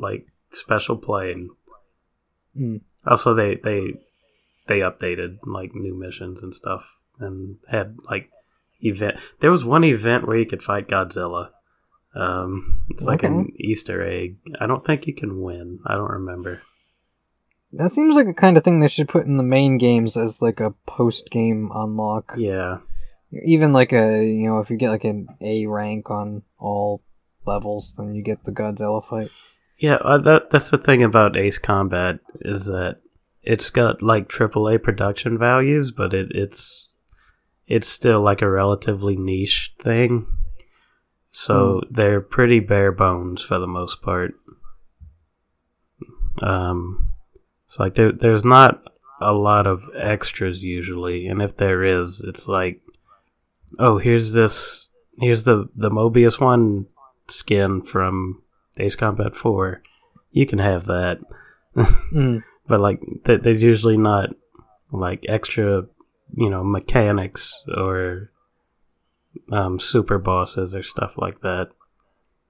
like 0.00 0.26
special 0.50 0.96
plane. 0.96 1.50
Hmm. 2.56 2.78
Also, 3.06 3.34
they 3.34 3.56
they 3.56 3.94
they 4.66 4.80
updated 4.80 5.38
like 5.44 5.74
new 5.74 5.94
missions 5.98 6.42
and 6.42 6.54
stuff, 6.54 6.98
and 7.18 7.56
had 7.68 7.96
like 8.08 8.30
event. 8.82 9.18
There 9.40 9.50
was 9.50 9.64
one 9.64 9.84
event 9.84 10.26
where 10.26 10.36
you 10.38 10.46
could 10.46 10.62
fight 10.62 10.88
Godzilla. 10.88 11.50
Um, 12.14 12.82
it's 12.90 13.04
like 13.04 13.22
an 13.22 13.52
Easter 13.56 14.04
egg. 14.04 14.36
I 14.60 14.66
don't 14.66 14.84
think 14.84 15.06
you 15.06 15.14
can 15.14 15.40
win. 15.40 15.78
I 15.86 15.94
don't 15.94 16.10
remember. 16.10 16.62
that 17.72 17.92
seems 17.92 18.16
like 18.16 18.26
a 18.26 18.34
kind 18.34 18.56
of 18.56 18.64
thing 18.64 18.80
they 18.80 18.88
should 18.88 19.08
put 19.08 19.26
in 19.26 19.36
the 19.36 19.44
main 19.44 19.78
games 19.78 20.16
as 20.16 20.42
like 20.42 20.58
a 20.60 20.72
post 20.86 21.30
game 21.30 21.70
unlock. 21.72 22.34
Yeah, 22.36 22.78
Even 23.44 23.72
like 23.72 23.92
a 23.92 24.24
you 24.24 24.48
know 24.48 24.58
if 24.58 24.70
you 24.70 24.76
get 24.76 24.90
like 24.90 25.04
an 25.04 25.28
A 25.40 25.66
rank 25.66 26.10
on 26.10 26.42
all 26.58 27.02
levels, 27.46 27.94
then 27.96 28.14
you 28.14 28.22
get 28.22 28.42
the 28.44 28.52
Godzilla 28.52 29.04
fight. 29.06 29.30
Yeah. 29.80 29.94
Uh, 29.96 30.18
that 30.18 30.50
that's 30.50 30.70
the 30.70 30.78
thing 30.78 31.02
about 31.02 31.36
Ace 31.36 31.58
Combat 31.58 32.20
is 32.42 32.66
that 32.66 33.00
it's 33.42 33.70
got 33.70 34.02
like 34.02 34.28
AAA 34.28 34.82
production 34.82 35.38
values, 35.38 35.90
but 35.90 36.14
it, 36.14 36.30
it's 36.34 36.90
it's 37.66 37.88
still 37.88 38.20
like 38.20 38.42
a 38.42 38.50
relatively 38.50 39.16
niche 39.16 39.74
thing. 39.80 40.26
So 41.30 41.82
they're 41.88 42.20
pretty 42.20 42.60
bare 42.60 42.92
bones 42.92 43.40
for 43.40 43.58
the 43.58 43.66
most 43.66 44.02
part. 44.02 44.34
Um, 46.42 47.12
so 47.66 47.84
like 47.84 47.94
there, 47.94 48.12
there's 48.12 48.44
not 48.44 48.82
a 49.20 49.32
lot 49.32 49.66
of 49.66 49.88
extras 49.94 50.62
usually, 50.62 51.26
and 51.26 51.40
if 51.40 51.56
there 51.56 51.84
is, 51.84 52.20
it's 52.26 52.48
like, 52.48 52.80
oh, 53.78 53.98
here's 53.98 54.32
this, 54.32 54.90
here's 55.20 55.44
the 55.44 55.68
the 55.74 55.90
Mobius 55.90 56.40
one 56.40 56.86
skin 57.28 57.80
from 57.80 58.42
Ace 58.80 58.96
Combat 58.96 59.34
Four. 59.36 59.82
You 60.32 60.46
can 60.46 60.58
have 60.58 60.86
that, 60.86 61.18
Mm. 61.76 62.42
but 62.68 62.80
like 62.80 63.00
th- 63.24 63.42
there's 63.42 63.62
usually 63.62 63.96
not 63.96 64.30
like 64.92 65.24
extra, 65.28 65.86
you 66.34 66.50
know, 66.50 66.64
mechanics 66.64 67.64
or 67.76 68.30
um, 69.52 69.78
super 69.78 70.18
bosses 70.18 70.74
or 70.74 70.82
stuff 70.82 71.16
like 71.18 71.40
that 71.42 71.68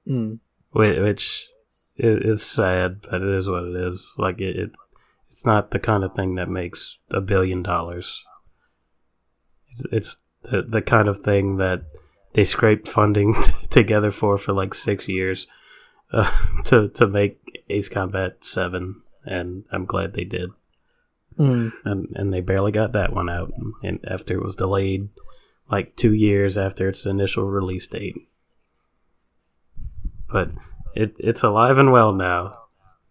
Mm. 0.08 0.40
whi- 0.72 1.00
which 1.00 1.48
is 1.96 2.42
sad, 2.42 2.96
but 3.10 3.20
it 3.22 3.28
is 3.28 3.48
what 3.48 3.64
it 3.64 3.76
is. 3.76 4.14
Like 4.16 4.40
it, 4.40 4.56
it 4.56 4.70
it's 5.28 5.44
not 5.46 5.70
the 5.70 5.78
kind 5.78 6.02
of 6.02 6.14
thing 6.14 6.34
that 6.36 6.48
makes 6.48 6.98
a 7.10 7.20
billion 7.20 7.62
dollars. 7.62 8.24
It's 9.70 9.84
it's 9.92 10.22
the 10.42 10.62
the 10.62 10.82
kind 10.82 11.08
of 11.08 11.18
thing 11.18 11.58
that 11.58 11.82
they 12.32 12.44
scraped 12.44 12.88
funding 12.88 13.34
together 13.70 14.10
for 14.10 14.38
for 14.38 14.52
like 14.54 14.72
six 14.74 15.08
years 15.08 15.46
uh, 16.12 16.30
to 16.64 16.88
to 16.88 17.06
make 17.06 17.64
Ace 17.68 17.88
Combat 17.88 18.44
Seven, 18.44 19.00
and 19.24 19.64
I'm 19.70 19.86
glad 19.86 20.12
they 20.12 20.24
did. 20.24 20.50
Mm. 21.38 21.72
And 21.84 22.08
and 22.14 22.32
they 22.32 22.40
barely 22.40 22.72
got 22.72 22.92
that 22.92 23.12
one 23.12 23.30
out, 23.30 23.52
and 23.82 24.00
after 24.06 24.34
it 24.34 24.42
was 24.42 24.56
delayed 24.56 25.08
like 25.70 25.96
two 25.96 26.12
years 26.12 26.58
after 26.58 26.88
its 26.88 27.06
initial 27.06 27.44
release 27.44 27.86
date 27.86 28.16
but 30.32 30.50
it 30.94 31.16
it's 31.18 31.42
alive 31.42 31.78
and 31.78 31.92
well 31.92 32.12
now. 32.12 32.54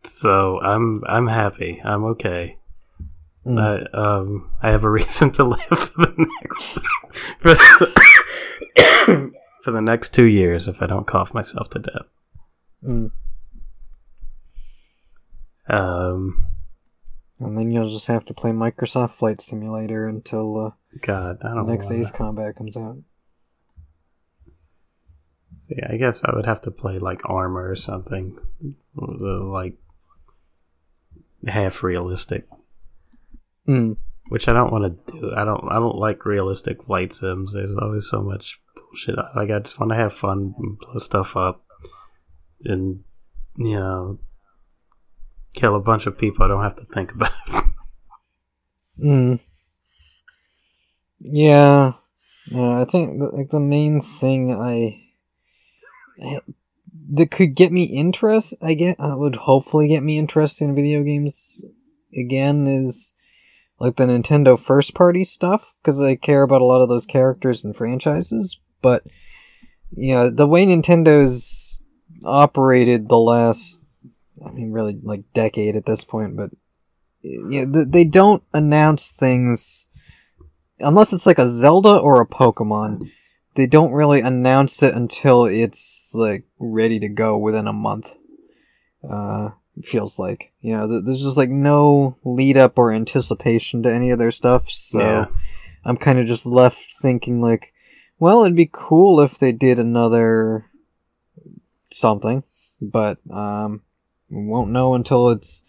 So 0.03 0.59
I'm 0.61 1.03
I'm 1.05 1.27
happy. 1.27 1.81
I'm 1.83 2.03
okay. 2.05 2.57
Mm. 3.45 3.59
I 3.59 3.97
um 3.97 4.51
I 4.61 4.69
have 4.69 4.83
a 4.83 4.89
reason 4.99 5.31
to 5.31 5.43
live 5.43 5.59
for 5.67 6.05
the 6.05 6.27
next 6.41 6.79
for 7.39 7.53
the, 7.53 9.31
for 9.63 9.71
the 9.71 9.81
next 9.81 10.13
two 10.13 10.27
years 10.27 10.67
if 10.67 10.81
I 10.81 10.87
don't 10.87 11.07
cough 11.07 11.33
myself 11.33 11.69
to 11.71 11.79
death. 11.79 12.07
Mm. 12.83 13.11
Um 15.67 16.45
And 17.39 17.57
then 17.57 17.71
you'll 17.71 17.89
just 17.89 18.07
have 18.07 18.25
to 18.25 18.33
play 18.33 18.51
Microsoft 18.51 19.11
Flight 19.11 19.41
Simulator 19.41 20.07
until 20.07 20.67
uh, 20.67 20.71
God, 21.01 21.37
I 21.43 21.53
don't 21.53 21.67
next 21.67 21.91
Ace 21.91 22.11
Combat 22.11 22.55
comes 22.55 22.75
out. 22.77 22.97
See, 25.59 25.75
I 25.87 25.97
guess 25.97 26.23
I 26.23 26.33
would 26.33 26.45
have 26.45 26.61
to 26.61 26.71
play 26.71 26.99
like 26.99 27.21
Armor 27.29 27.69
or 27.69 27.75
something, 27.75 28.37
like 28.95 29.75
half 31.47 31.83
realistic. 31.83 32.47
Mm. 33.67 33.97
which 34.29 34.47
I 34.47 34.53
don't 34.53 34.71
want 34.71 35.05
to 35.05 35.11
do. 35.11 35.31
I 35.35 35.43
don't. 35.43 35.63
I 35.69 35.75
don't 35.75 35.97
like 35.97 36.25
realistic 36.25 36.83
flight 36.83 37.13
sims. 37.13 37.53
There's 37.53 37.75
always 37.75 38.09
so 38.09 38.21
much 38.23 38.59
bullshit. 38.75 39.15
Like 39.35 39.51
I 39.51 39.59
just 39.59 39.79
want 39.79 39.91
to 39.91 39.95
have 39.95 40.13
fun, 40.13 40.55
and 40.57 40.79
blow 40.79 40.97
stuff 40.97 41.37
up, 41.37 41.59
and 42.65 43.03
you 43.57 43.79
know, 43.79 44.19
kill 45.55 45.75
a 45.75 45.81
bunch 45.81 46.05
of 46.05 46.17
people. 46.17 46.45
I 46.45 46.47
don't 46.47 46.63
have 46.63 46.75
to 46.77 46.85
think 46.85 47.11
about. 47.13 47.31
Mm. 49.01 49.39
Yeah. 51.19 51.93
Yeah, 52.51 52.81
I 52.81 52.85
think 52.85 53.19
the, 53.19 53.29
like 53.29 53.49
the 53.49 53.59
main 53.59 54.01
thing 54.01 54.51
I, 54.51 55.01
I 56.21 56.39
that 57.11 57.31
could 57.31 57.55
get 57.55 57.71
me 57.71 57.83
interest, 57.83 58.55
I 58.61 58.73
get, 58.73 58.99
I 58.99 59.15
would 59.15 59.35
hopefully 59.35 59.87
get 59.87 60.03
me 60.03 60.17
interested 60.17 60.65
in 60.65 60.75
video 60.75 61.03
games 61.03 61.63
again 62.13 62.67
is 62.67 63.13
like 63.79 63.95
the 63.95 64.05
Nintendo 64.05 64.59
first 64.59 64.93
party 64.95 65.23
stuff 65.23 65.73
because 65.81 66.01
I 66.01 66.15
care 66.15 66.43
about 66.43 66.61
a 66.61 66.65
lot 66.65 66.81
of 66.81 66.89
those 66.89 67.05
characters 67.05 67.63
and 67.63 67.75
franchises. 67.75 68.59
But 68.81 69.03
you 69.91 70.13
know, 70.13 70.29
the 70.29 70.47
way 70.47 70.65
Nintendo's 70.65 71.78
operated 72.23 73.09
the 73.09 73.17
last, 73.19 73.81
I 74.45 74.51
mean, 74.51 74.71
really 74.71 74.97
like 75.01 75.23
decade 75.33 75.75
at 75.75 75.85
this 75.85 76.03
point, 76.03 76.35
but 76.35 76.51
yeah, 77.21 77.65
th- 77.65 77.87
they 77.89 78.05
don't 78.05 78.43
announce 78.53 79.11
things 79.11 79.87
unless 80.79 81.11
it's 81.13 81.25
like 81.25 81.39
a 81.39 81.49
Zelda 81.49 81.97
or 81.97 82.21
a 82.21 82.27
Pokemon. 82.27 83.11
They 83.55 83.67
don't 83.67 83.91
really 83.91 84.21
announce 84.21 84.81
it 84.81 84.95
until 84.95 85.45
it's 85.45 86.11
like 86.13 86.45
ready 86.59 86.99
to 86.99 87.09
go 87.09 87.37
within 87.37 87.67
a 87.67 87.73
month. 87.73 88.09
Uh, 89.07 89.49
it 89.77 89.85
feels 89.85 90.17
like 90.19 90.51
you 90.61 90.75
know, 90.77 90.87
th- 90.87 91.03
there's 91.05 91.21
just 91.21 91.37
like 91.37 91.49
no 91.49 92.17
lead 92.23 92.55
up 92.57 92.77
or 92.77 92.91
anticipation 92.91 93.83
to 93.83 93.91
any 93.93 94.11
of 94.11 94.19
their 94.19 94.31
stuff. 94.31 94.69
So 94.69 94.99
Yeah. 94.99 95.25
I'm 95.83 95.97
kind 95.97 96.19
of 96.19 96.25
just 96.25 96.45
left 96.45 96.95
thinking 97.01 97.41
like, 97.41 97.73
well, 98.19 98.43
it'd 98.43 98.55
be 98.55 98.69
cool 98.71 99.19
if 99.19 99.37
they 99.39 99.51
did 99.51 99.79
another 99.79 100.68
something, 101.91 102.43
but 102.81 103.17
um, 103.31 103.81
we 104.29 104.45
won't 104.45 104.71
know 104.71 104.93
until 104.93 105.29
it's 105.29 105.63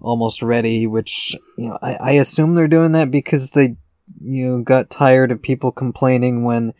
almost 0.00 0.42
ready. 0.42 0.86
Which 0.86 1.36
you 1.56 1.68
know, 1.68 1.78
I, 1.82 1.94
I 1.94 2.10
assume 2.12 2.54
they're 2.54 2.68
doing 2.68 2.92
that 2.92 3.10
because 3.10 3.50
they 3.50 3.76
you 4.22 4.48
know 4.48 4.62
got 4.62 4.90
tired 4.90 5.30
of 5.30 5.42
people 5.42 5.72
complaining 5.72 6.44
when 6.44 6.74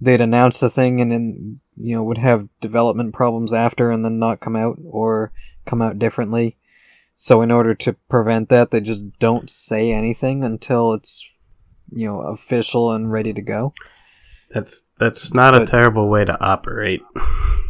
they'd 0.00 0.20
announce 0.20 0.62
a 0.62 0.70
thing 0.70 1.00
and 1.00 1.10
then 1.10 1.60
you 1.76 1.96
know 1.96 2.02
would 2.02 2.18
have 2.18 2.48
development 2.60 3.14
problems 3.14 3.52
after 3.52 3.90
and 3.90 4.04
then 4.04 4.18
not 4.18 4.40
come 4.40 4.56
out 4.56 4.78
or 4.84 5.32
come 5.64 5.82
out 5.82 5.98
differently. 5.98 6.56
So 7.14 7.40
in 7.40 7.50
order 7.50 7.74
to 7.74 7.94
prevent 8.10 8.50
that, 8.50 8.70
they 8.70 8.80
just 8.80 9.18
don't 9.18 9.48
say 9.48 9.90
anything 9.90 10.44
until 10.44 10.92
it's 10.92 11.28
you 11.90 12.06
know 12.06 12.20
official 12.20 12.92
and 12.92 13.10
ready 13.10 13.32
to 13.32 13.42
go. 13.42 13.72
That's 14.50 14.84
that's 14.98 15.34
not 15.34 15.60
a 15.60 15.66
terrible 15.66 16.08
way 16.08 16.24
to 16.24 16.40
operate. 16.40 17.02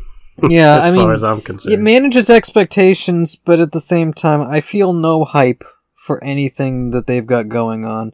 Yeah, 0.49 0.77
as 0.79 0.85
I 0.85 0.95
far 0.95 1.07
mean, 1.07 1.15
as 1.15 1.25
I'm 1.25 1.41
concerned, 1.41 1.73
It 1.75 1.81
manages 1.81 2.31
expectations, 2.31 3.37
but 3.37 3.61
at 3.61 3.73
the 3.73 3.81
same 3.81 4.13
time, 4.13 4.43
I 4.43 4.61
feel 4.61 4.93
no 4.93 5.25
hype 5.25 5.65
for 5.97 6.23
anything 6.23 6.91
that 6.91 7.07
they've 7.07 7.27
got 7.27 7.49
going 7.49 7.85
on 7.85 8.13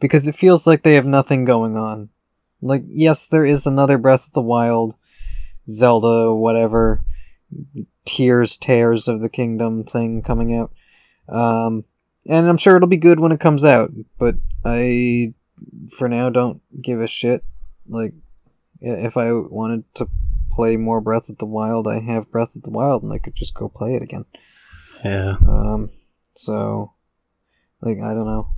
because 0.00 0.28
it 0.28 0.34
feels 0.34 0.66
like 0.66 0.82
they 0.82 0.94
have 0.94 1.06
nothing 1.06 1.44
going 1.44 1.76
on. 1.76 2.08
Like, 2.60 2.84
yes, 2.88 3.26
there 3.26 3.44
is 3.44 3.66
another 3.66 3.98
Breath 3.98 4.26
of 4.26 4.32
the 4.32 4.40
Wild, 4.40 4.94
Zelda, 5.68 6.32
whatever, 6.32 7.04
Tears, 8.04 8.56
Tears 8.56 9.08
of 9.08 9.20
the 9.20 9.28
Kingdom 9.28 9.84
thing 9.84 10.22
coming 10.22 10.56
out. 10.56 10.72
Um, 11.28 11.84
and 12.26 12.46
I'm 12.46 12.56
sure 12.56 12.76
it'll 12.76 12.88
be 12.88 12.96
good 12.96 13.20
when 13.20 13.32
it 13.32 13.40
comes 13.40 13.64
out, 13.64 13.92
but 14.18 14.36
I, 14.64 15.34
for 15.90 16.08
now, 16.08 16.30
don't 16.30 16.62
give 16.80 17.00
a 17.00 17.06
shit. 17.06 17.44
Like, 17.86 18.14
if 18.80 19.16
I 19.16 19.32
wanted 19.32 19.84
to 19.94 20.08
play 20.54 20.76
more 20.76 21.00
Breath 21.00 21.28
of 21.28 21.38
the 21.38 21.46
Wild, 21.46 21.88
I 21.88 22.00
have 22.00 22.30
Breath 22.30 22.54
of 22.56 22.62
the 22.62 22.70
Wild, 22.70 23.02
and 23.02 23.12
I 23.12 23.18
could 23.18 23.34
just 23.34 23.54
go 23.54 23.68
play 23.68 23.94
it 23.94 24.02
again. 24.02 24.24
yeah. 25.04 25.36
Um, 25.46 25.90
so, 26.34 26.92
like, 27.80 27.98
I 27.98 28.14
don't 28.14 28.26
know. 28.26 28.48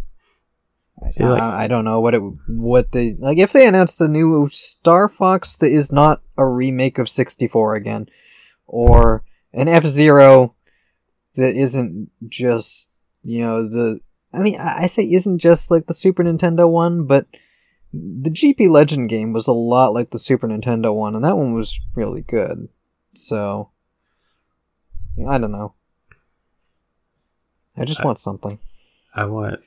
I, 1.05 1.09
See, 1.09 1.24
like- 1.24 1.43
I, 1.43 1.64
I 1.64 1.66
don't 1.66 1.85
know 1.85 2.01
what 2.01 2.14
it 2.14 2.23
what 2.48 2.93
they 2.93 3.14
like 3.18 3.36
if 3.36 3.52
they 3.52 3.66
announced 3.66 4.01
a 4.01 4.09
new 4.09 4.48
Star 4.51 5.09
Fox 5.10 5.56
that 5.59 5.70
is 5.70 5.93
not 5.93 6.23
a 6.39 6.47
remake 6.47 6.97
of 6.97 7.09
64 7.09 7.74
again 7.74 8.09
or 8.66 9.23
an 9.52 9.68
F-Zero 9.68 10.55
that 11.35 11.55
isn't 11.55 12.10
just 12.28 12.89
you 13.23 13.40
know 13.44 13.68
the 13.68 14.01
I 14.32 14.39
mean 14.39 14.59
I 14.59 14.86
say 14.86 15.02
isn't 15.05 15.39
just 15.39 15.70
like 15.70 15.86
the 15.86 15.93
Super 15.93 16.24
Nintendo 16.24 16.66
one 16.66 17.05
but 17.06 17.27
the 17.92 18.30
GP 18.30 18.68
Legend 18.70 19.08
game 19.08 19.32
was 19.32 19.46
a 19.46 19.52
lot 19.52 19.94
like 19.94 20.10
the 20.10 20.18
Super 20.18 20.46
Nintendo 20.48 20.94
one 20.94 21.14
and 21.14 21.24
that 21.24 21.36
one 21.36 21.54
was 21.54 21.80
really 21.94 22.22
good 22.22 22.68
so 23.14 23.70
I 25.28 25.38
don't 25.38 25.52
know 25.52 25.74
I 27.76 27.84
just 27.84 28.00
I- 28.00 28.04
want 28.04 28.18
something 28.18 28.58
I 29.14 29.24
want 29.24 29.60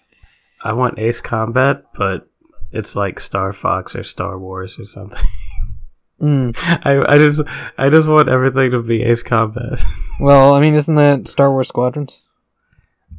I 0.61 0.73
want 0.73 0.99
Ace 0.99 1.21
Combat, 1.21 1.85
but 1.95 2.27
it's 2.71 2.93
like 2.95 3.19
Star 3.19 3.53
Fox 3.53 3.95
or 3.95 4.03
Star 4.03 4.37
Wars 4.37 4.77
or 4.77 4.83
something. 4.83 5.23
mm. 6.21 6.53
I 6.85 7.13
I 7.13 7.17
just 7.17 7.41
I 7.77 7.89
just 7.89 8.07
want 8.07 8.27
everything 8.29 8.71
to 8.71 8.83
be 8.83 9.01
Ace 9.03 9.23
Combat. 9.23 9.79
Well, 10.19 10.53
I 10.53 10.59
mean, 10.59 10.75
isn't 10.75 10.95
that 10.95 11.29
Star 11.29 11.49
Wars 11.49 11.69
Squadrons? 11.69 12.23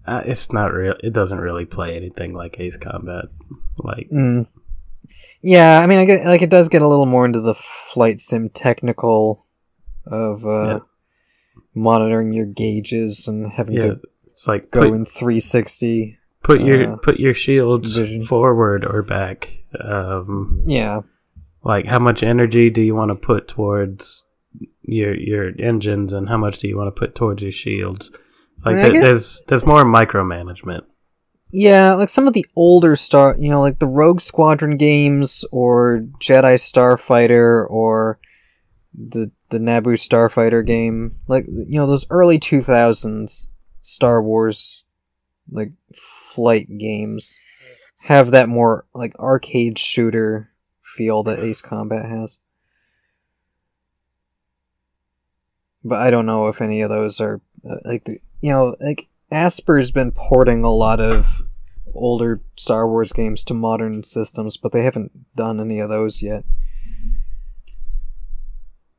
Uh, 0.06 0.22
it's 0.26 0.52
not 0.52 0.74
real. 0.74 0.96
It 1.02 1.14
doesn't 1.14 1.40
really 1.40 1.64
play 1.64 1.96
anything 1.96 2.34
like 2.34 2.60
Ace 2.60 2.76
Combat. 2.76 3.24
Like, 3.78 4.10
Mm. 4.10 4.46
Yeah, 5.42 5.80
I 5.80 5.86
mean, 5.86 5.98
I 5.98 6.04
get 6.04 6.24
like 6.26 6.42
it 6.42 6.50
does 6.50 6.68
get 6.68 6.82
a 6.82 6.88
little 6.88 7.06
more 7.06 7.24
into 7.24 7.40
the 7.40 7.54
flight 7.54 8.20
sim 8.20 8.48
technical 8.50 9.46
of 10.06 10.44
uh, 10.46 10.66
Yeah. 10.66 10.78
monitoring 11.74 12.32
your 12.32 12.46
gauges 12.46 13.26
and 13.28 13.50
having 13.52 13.74
yeah, 13.74 13.80
to 13.82 14.00
it's 14.26 14.46
like 14.46 14.70
go 14.70 14.82
put, 14.82 14.92
in 14.92 15.04
360. 15.06 16.18
put 16.42 16.60
your 16.60 16.92
uh, 16.92 16.96
put 16.96 17.18
your 17.20 17.34
shields 17.34 17.96
vision. 17.96 18.24
forward 18.24 18.84
or 18.84 19.02
back. 19.02 19.50
Um, 19.78 20.62
Yeah, 20.66 21.02
like 21.62 21.86
how 21.86 21.98
much 21.98 22.22
energy 22.22 22.70
do 22.70 22.82
you 22.82 22.94
want 22.94 23.10
to 23.10 23.14
put 23.14 23.48
towards 23.48 24.26
your 24.82 25.14
your 25.14 25.52
engines, 25.58 26.12
and 26.12 26.28
how 26.28 26.36
much 26.36 26.58
do 26.58 26.68
you 26.68 26.76
want 26.76 26.94
to 26.94 26.98
put 26.98 27.14
towards 27.14 27.42
your 27.42 27.52
shields? 27.52 28.10
Like 28.64 28.76
I 28.84 28.90
mean, 28.90 29.00
there's 29.00 29.42
there's 29.48 29.64
more 29.64 29.84
micromanagement. 29.84 30.82
Yeah, 31.52 31.94
like 31.94 32.08
some 32.08 32.28
of 32.28 32.34
the 32.34 32.46
older 32.54 32.94
star, 32.94 33.36
you 33.38 33.50
know, 33.50 33.60
like 33.60 33.78
the 33.80 33.86
Rogue 33.86 34.20
Squadron 34.20 34.76
games 34.76 35.44
or 35.50 36.06
Jedi 36.20 36.54
Starfighter 36.54 37.68
or 37.68 38.18
the 38.94 39.30
the 39.48 39.58
Naboo 39.58 39.94
Starfighter 39.94 40.64
game, 40.64 41.16
like 41.26 41.44
you 41.48 41.78
know 41.78 41.86
those 41.86 42.06
early 42.10 42.38
2000s 42.38 43.48
Star 43.82 44.22
Wars 44.22 44.86
like 45.50 45.72
flight 45.94 46.78
games 46.78 47.38
have 48.04 48.30
that 48.30 48.48
more 48.48 48.84
like 48.94 49.18
arcade 49.18 49.78
shooter 49.78 50.50
feel 50.82 51.22
that 51.24 51.40
Ace 51.40 51.60
Combat 51.60 52.04
has. 52.06 52.38
But 55.82 56.00
I 56.00 56.10
don't 56.10 56.26
know 56.26 56.46
if 56.48 56.60
any 56.60 56.82
of 56.82 56.90
those 56.90 57.20
are 57.20 57.40
uh, 57.68 57.76
like 57.84 58.04
the, 58.04 58.18
you 58.40 58.52
know 58.52 58.76
like 58.80 59.08
Aspyr's 59.32 59.90
been 59.90 60.12
porting 60.12 60.64
a 60.64 60.70
lot 60.70 61.00
of 61.00 61.39
older 61.94 62.40
Star 62.56 62.88
Wars 62.88 63.12
games 63.12 63.44
to 63.44 63.54
modern 63.54 64.02
systems, 64.02 64.56
but 64.56 64.72
they 64.72 64.82
haven't 64.82 65.12
done 65.34 65.60
any 65.60 65.80
of 65.80 65.88
those 65.88 66.22
yet. 66.22 66.44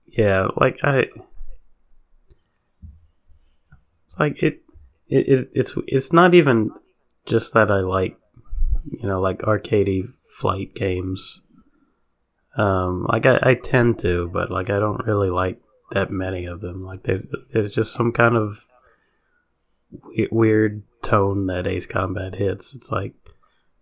Yeah, 0.06 0.48
like 0.58 0.78
I, 0.84 1.08
it's 4.06 4.20
like 4.20 4.42
it, 4.44 4.62
it, 5.08 5.28
it 5.28 5.48
it's 5.54 5.78
it's 5.88 6.12
not 6.12 6.34
even 6.34 6.72
just 7.26 7.54
that 7.54 7.72
I 7.72 7.80
like, 7.80 8.18
you 9.02 9.08
know, 9.08 9.22
like 9.22 9.40
arcadey 9.40 10.08
flight 10.38 10.74
games. 10.74 11.42
Um, 12.58 13.06
like 13.08 13.26
I, 13.26 13.40
I 13.42 13.54
tend 13.56 14.00
to, 14.00 14.28
but 14.28 14.52
like 14.52 14.70
I 14.70 14.80
don't 14.80 15.06
really 15.06 15.30
like 15.30 15.62
that 15.92 16.12
many 16.12 16.46
of 16.46 16.60
them. 16.60 16.84
Like 16.84 17.04
there's 17.04 17.26
there's 17.54 17.74
just 17.74 17.94
some 17.94 18.12
kind 18.12 18.36
of 18.36 18.66
weird 20.30 20.84
tone 21.12 21.48
that 21.48 21.68
Ace 21.68 21.86
Combat 21.86 22.36
hits. 22.36 22.74
It's 22.74 22.92
like, 22.92 23.14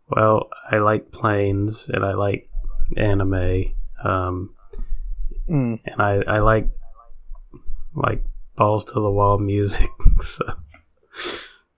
well, 0.09 0.49
I 0.71 0.77
like 0.77 1.11
planes 1.11 1.87
and 1.89 2.03
I 2.03 2.13
like 2.13 2.49
anime. 2.97 3.65
Um, 4.03 4.55
Mm. 5.49 5.79
and 5.83 5.99
I, 5.99 6.21
I 6.27 6.39
like 6.39 6.69
like 7.95 8.23
balls 8.55 8.85
to 8.85 8.93
the 8.99 9.09
wall 9.09 9.39
music. 9.53 9.89
so, 10.19 10.43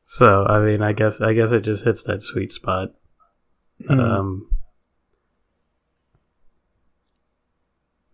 so 0.03 0.45
I 0.45 0.59
mean, 0.59 0.81
I 0.81 0.91
guess 0.91 1.21
I 1.21 1.31
guess 1.31 1.53
it 1.53 1.61
just 1.61 1.85
hits 1.85 2.03
that 2.03 2.21
sweet 2.21 2.51
spot. 2.51 2.89
Mm. 3.89 3.99
Um, 3.99 4.49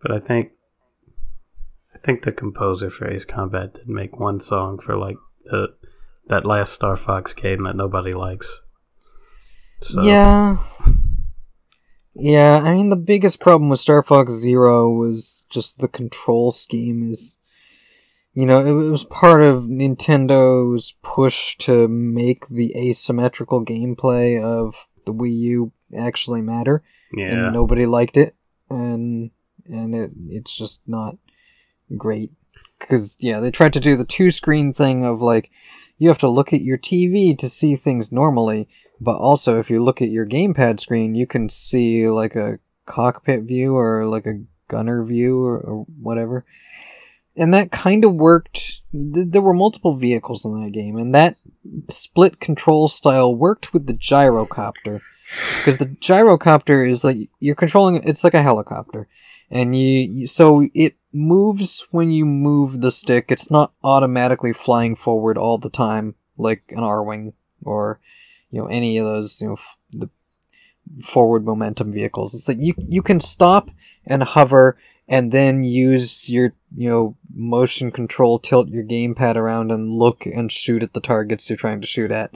but 0.00 0.12
I 0.12 0.20
think 0.20 0.52
I 1.92 1.98
think 1.98 2.22
the 2.22 2.30
composer 2.30 2.88
for 2.88 3.10
Ace 3.10 3.24
Combat 3.24 3.74
did 3.74 3.88
make 3.88 4.20
one 4.20 4.38
song 4.38 4.78
for 4.78 4.96
like 4.96 5.16
the 5.46 5.74
that 6.28 6.46
last 6.46 6.72
Star 6.72 6.96
Fox 6.96 7.32
game 7.32 7.62
that 7.62 7.76
nobody 7.76 8.12
likes. 8.12 8.62
So, 9.80 10.02
Yeah. 10.02 10.58
Yeah, 12.20 12.60
I 12.64 12.74
mean 12.74 12.88
the 12.88 12.96
biggest 12.96 13.38
problem 13.38 13.68
with 13.68 13.78
Star 13.78 14.02
Fox 14.02 14.32
Zero 14.32 14.90
was 14.90 15.44
just 15.50 15.78
the 15.78 15.86
control 15.86 16.50
scheme 16.50 17.08
is 17.08 17.38
you 18.38 18.46
know, 18.46 18.64
it, 18.64 18.90
was 18.90 19.02
part 19.02 19.42
of 19.42 19.64
Nintendo's 19.64 20.94
push 21.02 21.56
to 21.58 21.88
make 21.88 22.46
the 22.46 22.72
asymmetrical 22.76 23.64
gameplay 23.64 24.40
of 24.40 24.86
the 25.06 25.12
Wii 25.12 25.36
U 25.38 25.72
actually 25.96 26.40
matter. 26.42 26.84
yeah, 27.12 27.46
And 27.46 27.52
nobody 27.52 27.84
liked 27.84 28.16
it. 28.16 28.36
And 28.70 29.32
and 29.66 29.92
it 29.92 30.12
it's 30.28 30.56
just 30.56 30.88
not 30.88 31.16
great. 31.96 32.30
Cause 32.78 33.16
yeah, 33.18 33.40
they 33.40 33.50
tried 33.50 33.72
to 33.72 33.80
do 33.80 33.96
the 33.96 34.04
two 34.04 34.30
screen 34.30 34.72
thing 34.72 35.04
of 35.04 35.20
like 35.20 35.50
you 35.98 36.08
have 36.08 36.18
to 36.18 36.28
look 36.28 36.52
at 36.52 36.60
your 36.60 36.78
TV 36.78 37.36
to 37.38 37.48
see 37.48 37.76
things 37.76 38.12
normally, 38.12 38.68
but 39.00 39.16
also 39.16 39.58
if 39.58 39.70
you 39.70 39.82
look 39.82 40.00
at 40.00 40.10
your 40.10 40.26
gamepad 40.26 40.80
screen, 40.80 41.14
you 41.14 41.26
can 41.26 41.48
see 41.48 42.08
like 42.08 42.34
a 42.36 42.58
cockpit 42.86 43.42
view 43.42 43.76
or 43.76 44.06
like 44.06 44.26
a 44.26 44.40
gunner 44.68 45.04
view 45.04 45.42
or, 45.42 45.58
or 45.58 45.86
whatever. 46.00 46.44
And 47.36 47.52
that 47.54 47.70
kind 47.70 48.04
of 48.04 48.14
worked. 48.14 48.80
Th- 48.92 49.26
There 49.28 49.42
were 49.42 49.54
multiple 49.54 49.94
vehicles 49.94 50.44
in 50.44 50.60
that 50.62 50.72
game, 50.72 50.96
and 50.96 51.14
that 51.14 51.36
split 51.88 52.40
control 52.40 52.88
style 52.88 53.34
worked 53.34 53.72
with 53.72 53.86
the 53.86 53.94
gyrocopter. 53.94 55.00
Because 55.58 55.76
the 55.76 55.86
gyrocopter 55.86 56.88
is 56.88 57.04
like 57.04 57.28
you're 57.38 57.54
controlling 57.54 58.02
it's 58.08 58.24
like 58.24 58.34
a 58.34 58.42
helicopter. 58.42 59.08
And 59.50 59.74
you, 59.76 60.26
so 60.26 60.68
it 60.74 60.94
moves 61.12 61.86
when 61.90 62.10
you 62.10 62.26
move 62.26 62.80
the 62.80 62.90
stick. 62.90 63.26
It's 63.28 63.50
not 63.50 63.72
automatically 63.82 64.52
flying 64.52 64.94
forward 64.94 65.38
all 65.38 65.58
the 65.58 65.70
time 65.70 66.14
like 66.36 66.62
an 66.70 66.78
Arwing 66.78 67.32
or 67.64 68.00
you 68.50 68.60
know 68.60 68.68
any 68.68 68.98
of 68.98 69.06
those, 69.06 69.40
you 69.40 69.48
know, 69.48 69.54
f- 69.54 69.78
the 69.92 70.08
forward 71.02 71.44
momentum 71.44 71.92
vehicles. 71.92 72.34
It's 72.34 72.48
like 72.48 72.58
you 72.58 72.74
you 72.76 73.02
can 73.02 73.20
stop 73.20 73.70
and 74.06 74.22
hover 74.22 74.78
and 75.08 75.32
then 75.32 75.64
use 75.64 76.28
your 76.28 76.54
you 76.76 76.88
know 76.88 77.16
motion 77.34 77.90
control 77.90 78.38
tilt 78.38 78.68
your 78.68 78.84
gamepad 78.84 79.36
around 79.36 79.72
and 79.72 79.90
look 79.90 80.26
and 80.26 80.52
shoot 80.52 80.82
at 80.82 80.92
the 80.92 81.00
targets 81.00 81.48
you're 81.48 81.56
trying 81.56 81.80
to 81.80 81.86
shoot 81.86 82.10
at 82.10 82.32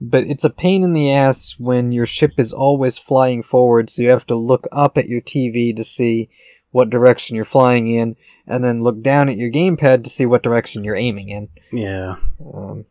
but 0.00 0.24
it's 0.24 0.44
a 0.44 0.50
pain 0.50 0.82
in 0.82 0.92
the 0.92 1.10
ass 1.10 1.56
when 1.58 1.92
your 1.92 2.06
ship 2.06 2.32
is 2.38 2.52
always 2.52 2.98
flying 2.98 3.42
forward 3.42 3.88
so 3.88 4.02
you 4.02 4.10
have 4.10 4.26
to 4.26 4.34
look 4.34 4.66
up 4.72 4.98
at 4.98 5.08
your 5.08 5.20
TV 5.20 5.74
to 5.74 5.82
see 5.82 6.28
what 6.70 6.90
direction 6.90 7.36
you're 7.36 7.44
flying 7.44 7.88
in 7.88 8.16
and 8.46 8.62
then 8.62 8.82
look 8.82 9.00
down 9.00 9.28
at 9.28 9.36
your 9.36 9.50
gamepad 9.50 10.04
to 10.04 10.10
see 10.10 10.26
what 10.26 10.42
direction 10.42 10.84
you're 10.84 10.96
aiming 10.96 11.28
in 11.28 11.48
yeah, 11.72 12.16
um, 12.54 12.84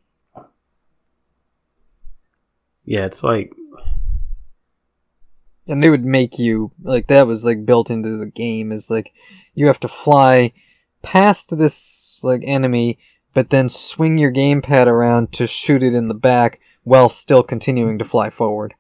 yeah. 2.84 3.06
It's 3.06 3.24
like 3.24 3.52
and 5.68 5.82
they 5.82 5.90
would 5.90 6.06
make 6.06 6.38
you 6.38 6.72
like 6.82 7.08
that 7.08 7.28
was 7.28 7.46
like 7.46 7.66
built 7.66 7.90
into 7.90 8.18
the 8.18 8.28
game 8.28 8.72
is 8.72 8.90
like 8.90 9.12
you 9.54 9.68
have 9.68 9.80
to 9.80 9.88
fly 9.88 10.54
past 11.02 11.58
this 11.58 12.20
like 12.24 12.42
enemy 12.44 12.98
but 13.34 13.50
then 13.50 13.70
swing 13.70 14.18
your 14.18 14.32
gamepad 14.32 14.88
around 14.88 15.32
to 15.32 15.48
shoot 15.48 15.84
it 15.84 15.94
in 15.94 16.08
the 16.08 16.14
back 16.14 16.60
while 16.86 17.10
still 17.10 17.44
continuing 17.44 18.00
to 18.00 18.06
fly 18.06 18.30
forward 18.30 18.74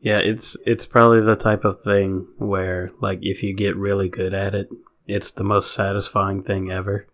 Yeah, 0.00 0.18
it's 0.18 0.56
it's 0.66 0.84
probably 0.84 1.20
the 1.20 1.36
type 1.36 1.64
of 1.64 1.80
thing 1.80 2.26
where 2.36 2.90
like 3.00 3.20
if 3.22 3.42
you 3.42 3.54
get 3.54 3.76
really 3.76 4.08
good 4.08 4.34
at 4.34 4.54
it, 4.54 4.68
it's 5.06 5.30
the 5.30 5.44
most 5.44 5.72
satisfying 5.72 6.42
thing 6.42 6.70
ever. 6.70 7.06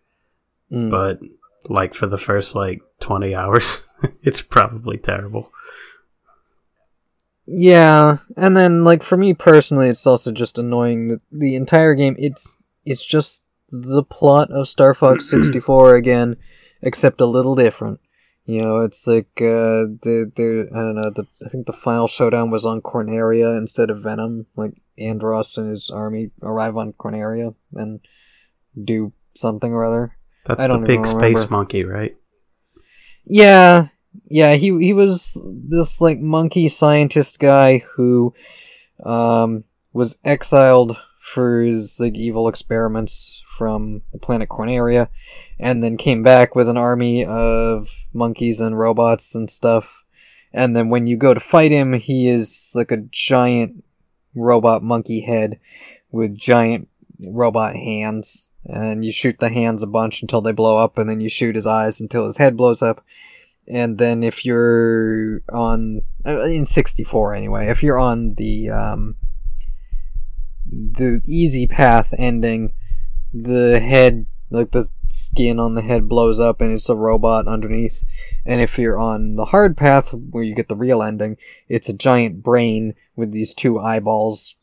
Mm. 0.73 0.91
But 0.91 1.21
like 1.69 1.95
for 1.95 2.07
the 2.07 2.19
first 2.19 2.55
like 2.55 2.81
20 3.01 3.35
hours, 3.41 3.87
it's 4.25 4.43
probably 4.43 4.99
terrible. 4.99 5.53
Yeah, 7.47 8.19
and 8.37 8.57
then 8.57 8.85
like 8.85 9.03
for 9.03 9.17
me 9.17 9.35
personally, 9.35 9.89
it's 9.89 10.07
also 10.07 10.31
just 10.31 10.59
annoying 10.59 11.09
that 11.09 11.21
the 11.33 11.57
entire 11.57 11.95
game 11.95 12.15
it's 12.19 12.57
it's 12.85 13.05
just 13.05 13.45
the 13.71 14.03
plot 14.03 14.51
of 14.51 14.69
Star 14.69 14.95
Fox 14.95 15.29
64 15.31 15.97
again, 15.97 16.37
except 16.83 17.21
a 17.21 17.27
little 17.27 17.55
different. 17.55 18.01
You 18.51 18.63
know, 18.63 18.81
it's 18.81 19.07
like 19.07 19.31
uh 19.37 19.87
the 20.03 20.33
the 20.35 20.69
I 20.75 20.79
don't 20.79 20.97
know 20.97 21.11
the 21.11 21.25
I 21.47 21.49
think 21.51 21.69
the 21.69 21.73
final 21.73 22.09
showdown 22.09 22.51
was 22.51 22.67
on 22.67 22.81
Corneria 22.83 23.57
instead 23.57 23.91
of 23.91 24.03
Venom. 24.03 24.47
Like 24.57 24.73
Andross 24.99 25.57
and 25.57 25.71
his 25.71 25.89
army 25.89 26.33
arrive 26.43 26.77
on 26.77 26.93
Corneria 26.95 27.55
and 27.75 28.01
do 28.83 29.13
something 29.37 29.73
or 29.73 29.85
other. 29.85 30.17
That's 30.47 30.67
the 30.67 30.79
big 30.79 31.07
space 31.07 31.49
monkey, 31.49 31.85
right? 31.85 32.17
Yeah, 33.25 33.87
yeah. 34.25 34.55
He 34.55 34.77
he 34.85 34.95
was 34.95 35.41
this 35.47 36.01
like 36.01 36.19
monkey 36.19 36.67
scientist 36.67 37.39
guy 37.39 37.85
who 37.95 38.35
um, 39.05 39.63
was 39.93 40.19
exiled 40.25 40.97
for 41.21 41.61
his 41.61 41.99
like 42.01 42.15
evil 42.17 42.49
experiments 42.49 43.43
from 43.47 44.03
the 44.11 44.19
planet 44.19 44.49
Corneria, 44.49 45.09
and 45.59 45.85
then 45.85 45.97
came 45.97 46.23
back 46.23 46.57
with 46.57 46.69
an 46.69 46.77
army 46.77 47.25
of 47.25 47.89
monkeys 48.13 48.61
and 48.61 48.77
robots 48.77 49.35
and 49.35 49.49
stuff. 49.49 50.03
And 50.53 50.75
then 50.75 50.89
when 50.89 51.07
you 51.07 51.17
go 51.17 51.33
to 51.33 51.39
fight 51.39 51.71
him, 51.71 51.93
he 51.93 52.27
is 52.27 52.73
like 52.75 52.91
a 52.91 52.97
giant 52.97 53.85
robot 54.35 54.83
monkey 54.83 55.21
head 55.21 55.61
with 56.11 56.35
giant 56.35 56.89
robot 57.21 57.77
hands 57.77 58.49
and 58.65 59.05
you 59.05 59.13
shoot 59.13 59.39
the 59.39 59.49
hands 59.49 59.83
a 59.83 59.87
bunch 59.87 60.23
until 60.23 60.41
they 60.41 60.53
blow 60.53 60.77
up, 60.77 60.99
and 60.99 61.09
then 61.09 61.21
you 61.21 61.29
shoot 61.29 61.55
his 61.55 61.67
eyes 61.67 62.01
until 62.01 62.27
his 62.27 62.37
head 62.37 62.57
blows 62.57 62.83
up. 62.83 63.05
And 63.69 63.99
then 63.99 64.23
if 64.23 64.45
you're 64.45 65.43
on 65.53 66.03
uh, 66.27 66.43
in 66.43 66.65
64 66.65 67.35
anyway, 67.35 67.69
if 67.69 67.83
you're 67.83 67.99
on 67.99 68.35
the 68.35 68.71
um, 68.71 69.17
the 70.71 71.21
easy 71.27 71.67
path 71.67 72.15
ending, 72.19 72.73
the 73.33 73.81
head 73.81 74.27
like 74.51 74.73
the 74.73 74.91
skin 75.09 75.61
on 75.61 75.75
the 75.75 75.83
head 75.83 76.09
blows 76.09 76.41
up 76.41 76.61
and 76.61 76.73
it's 76.73 76.89
a 76.89 76.97
robot 76.97 77.47
underneath. 77.47 78.03
And 78.45 78.61
if 78.61 78.79
you're 78.79 78.99
on 78.99 79.37
the 79.37 79.47
hard 79.47 79.77
path 79.77 80.13
where 80.13 80.43
you 80.43 80.55
get 80.55 80.69
the 80.69 80.77
real 80.77 81.03
ending, 81.03 81.37
it's 81.69 81.89
a 81.89 81.97
giant 81.97 82.43
brain 82.43 82.95
with 83.17 83.33
these 83.33 83.55
two 83.55 83.79
eyeballs, 83.79 84.57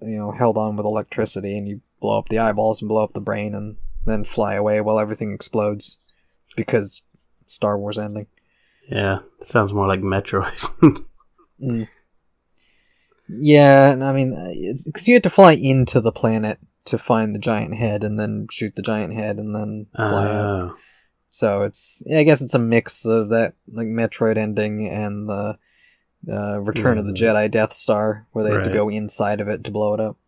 you 0.00 0.18
know, 0.18 0.32
held 0.32 0.58
on 0.58 0.76
with 0.76 0.84
electricity, 0.84 1.56
and 1.56 1.66
you 1.66 1.80
blow 2.00 2.18
up 2.18 2.28
the 2.28 2.38
eyeballs 2.38 2.82
and 2.82 2.88
blow 2.88 3.02
up 3.02 3.14
the 3.14 3.20
brain 3.20 3.54
and 3.54 3.76
then 4.04 4.24
fly 4.24 4.54
away 4.54 4.80
while 4.80 4.98
everything 4.98 5.32
explodes 5.32 6.12
because 6.56 7.00
Star 7.46 7.78
Wars 7.78 7.98
ending. 7.98 8.26
Yeah, 8.88 9.20
sounds 9.40 9.72
more 9.72 9.86
like 9.86 10.00
Metroid. 10.00 10.58
mm. 11.62 11.88
Yeah, 13.40 13.96
I 14.00 14.12
mean, 14.12 14.30
because 14.84 15.08
you 15.08 15.14
had 15.14 15.22
to 15.22 15.30
fly 15.30 15.52
into 15.52 16.00
the 16.00 16.12
planet 16.12 16.58
to 16.84 16.98
find 16.98 17.34
the 17.34 17.38
giant 17.38 17.74
head 17.74 18.04
and 18.04 18.18
then 18.18 18.46
shoot 18.50 18.74
the 18.76 18.82
giant 18.82 19.14
head 19.14 19.38
and 19.38 19.54
then 19.54 19.86
fly 19.94 20.04
uh. 20.04 20.28
out. 20.28 20.70
Oh. 20.70 20.76
So 21.30 21.62
it's, 21.62 22.04
I 22.14 22.24
guess 22.24 22.42
it's 22.42 22.54
a 22.54 22.58
mix 22.58 23.06
of 23.06 23.30
that 23.30 23.54
like 23.72 23.86
Metroid 23.86 24.36
ending 24.36 24.86
and 24.86 25.28
the 25.28 25.56
uh, 26.30 26.60
Return 26.60 26.98
of 26.98 27.06
the 27.06 27.12
mm. 27.12 27.16
Jedi 27.16 27.50
Death 27.50 27.72
Star, 27.72 28.26
where 28.32 28.44
they 28.44 28.50
right. 28.50 28.58
had 28.58 28.70
to 28.70 28.76
go 28.76 28.90
inside 28.90 29.40
of 29.40 29.48
it 29.48 29.64
to 29.64 29.70
blow 29.70 29.94
it 29.94 30.00
up. 30.00 30.18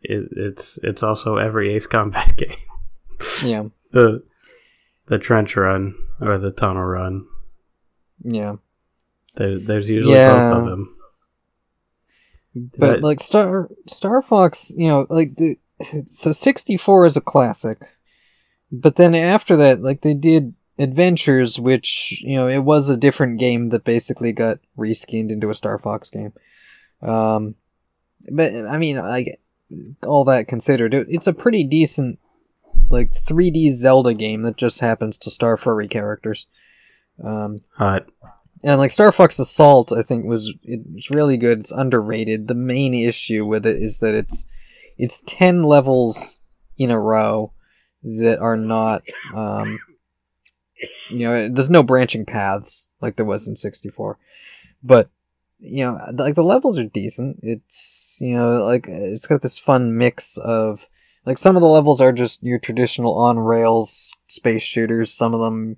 It, 0.00 0.28
it's 0.32 0.78
it's 0.82 1.02
also 1.02 1.36
every 1.36 1.74
Ace 1.74 1.86
Combat 1.86 2.34
game. 2.38 2.56
yeah. 3.44 3.64
The 3.92 4.22
the 5.06 5.18
trench 5.18 5.56
run 5.56 5.94
or 6.20 6.38
the 6.38 6.50
tunnel 6.50 6.84
run. 6.84 7.26
Yeah. 8.24 8.56
There, 9.34 9.58
there's 9.58 9.90
usually 9.90 10.14
yeah. 10.14 10.50
both 10.50 10.58
of 10.60 10.64
them. 10.66 10.95
But, 12.56 12.80
but 12.80 13.00
like 13.02 13.20
Star 13.20 13.68
Star 13.86 14.22
Fox, 14.22 14.72
you 14.74 14.88
know, 14.88 15.06
like 15.10 15.36
the 15.36 15.56
so 16.08 16.32
64 16.32 17.06
is 17.06 17.16
a 17.16 17.20
classic. 17.20 17.78
But 18.72 18.96
then 18.96 19.14
after 19.14 19.56
that, 19.56 19.80
like 19.80 20.00
they 20.00 20.14
did 20.14 20.54
Adventures, 20.78 21.58
which, 21.58 22.20
you 22.22 22.36
know, 22.36 22.48
it 22.48 22.58
was 22.58 22.88
a 22.88 22.96
different 22.96 23.38
game 23.38 23.70
that 23.70 23.84
basically 23.84 24.32
got 24.32 24.58
reskinned 24.76 25.30
into 25.30 25.50
a 25.50 25.54
Star 25.54 25.78
Fox 25.78 26.10
game. 26.10 26.32
Um, 27.00 27.54
but 28.30 28.52
I 28.54 28.78
mean, 28.78 28.96
like 28.96 29.40
all 30.02 30.24
that 30.24 30.48
considered, 30.48 30.94
it, 30.94 31.06
it's 31.08 31.26
a 31.26 31.32
pretty 31.32 31.64
decent, 31.64 32.18
like 32.90 33.12
3D 33.12 33.70
Zelda 33.70 34.14
game 34.14 34.42
that 34.42 34.56
just 34.56 34.80
happens 34.80 35.16
to 35.18 35.30
star 35.30 35.56
furry 35.56 35.88
characters. 35.88 36.46
Um, 37.22 37.56
Hot. 37.76 38.08
And 38.66 38.80
like 38.80 38.90
Star 38.90 39.12
Fox 39.12 39.38
Assault, 39.38 39.92
I 39.92 40.02
think 40.02 40.24
was 40.24 40.52
it's 40.64 41.08
really 41.08 41.36
good. 41.36 41.60
It's 41.60 41.70
underrated. 41.70 42.48
The 42.48 42.54
main 42.54 42.94
issue 42.94 43.46
with 43.46 43.64
it 43.64 43.80
is 43.80 44.00
that 44.00 44.16
it's 44.16 44.48
it's 44.98 45.22
10 45.24 45.62
levels 45.62 46.40
in 46.76 46.90
a 46.90 46.98
row 46.98 47.52
that 48.02 48.40
are 48.40 48.56
not 48.56 49.04
um, 49.36 49.78
you 51.10 51.20
know 51.20 51.48
there's 51.48 51.70
no 51.70 51.84
branching 51.84 52.26
paths 52.26 52.88
like 53.00 53.14
there 53.14 53.24
was 53.24 53.46
in 53.46 53.54
64 53.54 54.18
but 54.82 55.10
you 55.58 55.84
know 55.84 55.98
like 56.14 56.34
the 56.34 56.42
levels 56.42 56.78
are 56.78 56.84
decent 56.84 57.38
it's 57.42 58.18
you 58.20 58.36
know 58.36 58.64
like 58.64 58.86
it's 58.88 59.26
got 59.26 59.42
this 59.42 59.58
fun 59.58 59.96
mix 59.96 60.38
of 60.38 60.86
like 61.24 61.38
some 61.38 61.56
of 61.56 61.62
the 61.62 61.68
levels 61.68 62.00
are 62.00 62.12
just 62.12 62.42
your 62.42 62.58
traditional 62.58 63.16
on 63.16 63.38
rails 63.38 64.12
space 64.26 64.62
shooters 64.62 65.12
some 65.12 65.34
of 65.34 65.40
them 65.40 65.76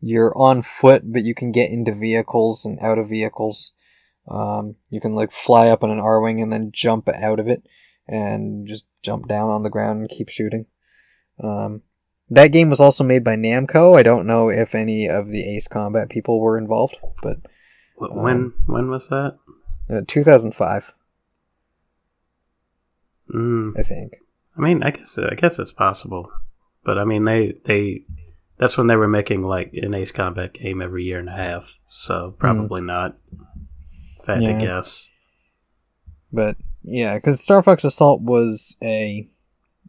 you're 0.00 0.36
on 0.36 0.62
foot 0.62 1.02
but 1.12 1.22
you 1.22 1.34
can 1.34 1.52
get 1.52 1.70
into 1.70 1.92
vehicles 1.92 2.64
and 2.64 2.78
out 2.80 2.98
of 2.98 3.08
vehicles 3.08 3.74
um, 4.28 4.76
you 4.90 5.00
can 5.00 5.14
like 5.14 5.32
fly 5.32 5.68
up 5.68 5.84
on 5.84 5.90
an 5.90 6.00
Arwing 6.00 6.42
and 6.42 6.52
then 6.52 6.72
jump 6.72 7.08
out 7.08 7.38
of 7.38 7.48
it 7.48 7.66
and 8.08 8.66
just 8.66 8.86
jump 9.02 9.28
down 9.28 9.50
on 9.50 9.62
the 9.62 9.70
ground 9.70 10.00
and 10.00 10.08
keep 10.08 10.28
shooting. 10.28 10.66
Um, 11.42 11.82
that 12.28 12.48
game 12.48 12.70
was 12.70 12.80
also 12.80 13.04
made 13.04 13.22
by 13.22 13.36
Namco. 13.36 13.96
I 13.96 14.02
don't 14.02 14.26
know 14.26 14.48
if 14.48 14.74
any 14.74 15.08
of 15.08 15.28
the 15.28 15.44
Ace 15.54 15.68
Combat 15.68 16.08
people 16.08 16.40
were 16.40 16.58
involved, 16.58 16.96
but 17.22 17.38
um, 18.00 18.22
when 18.22 18.52
when 18.66 18.90
was 18.90 19.08
that? 19.08 19.38
Uh, 19.88 20.00
2005. 20.06 20.92
Mm. 23.32 23.78
I 23.78 23.82
think. 23.82 24.16
I 24.56 24.60
mean, 24.60 24.82
I 24.82 24.90
guess 24.90 25.18
I 25.18 25.34
guess 25.34 25.58
it's 25.58 25.72
possible, 25.72 26.32
but 26.84 26.98
I 26.98 27.04
mean 27.04 27.26
they 27.26 27.54
they 27.64 28.04
that's 28.58 28.78
when 28.78 28.86
they 28.86 28.96
were 28.96 29.08
making 29.08 29.42
like 29.42 29.72
an 29.74 29.94
Ace 29.94 30.12
Combat 30.12 30.52
game 30.54 30.80
every 30.80 31.04
year 31.04 31.18
and 31.18 31.28
a 31.28 31.32
half, 31.32 31.78
so 31.88 32.34
probably 32.38 32.80
mm. 32.80 32.86
not. 32.86 33.16
If 34.20 34.28
I 34.28 34.34
had 34.34 34.42
yeah. 34.42 34.58
to 34.58 34.64
guess. 34.64 35.10
But 36.32 36.56
yeah, 36.82 37.14
because 37.14 37.40
Star 37.40 37.62
Fox 37.62 37.84
Assault 37.84 38.22
was 38.22 38.76
a, 38.82 39.28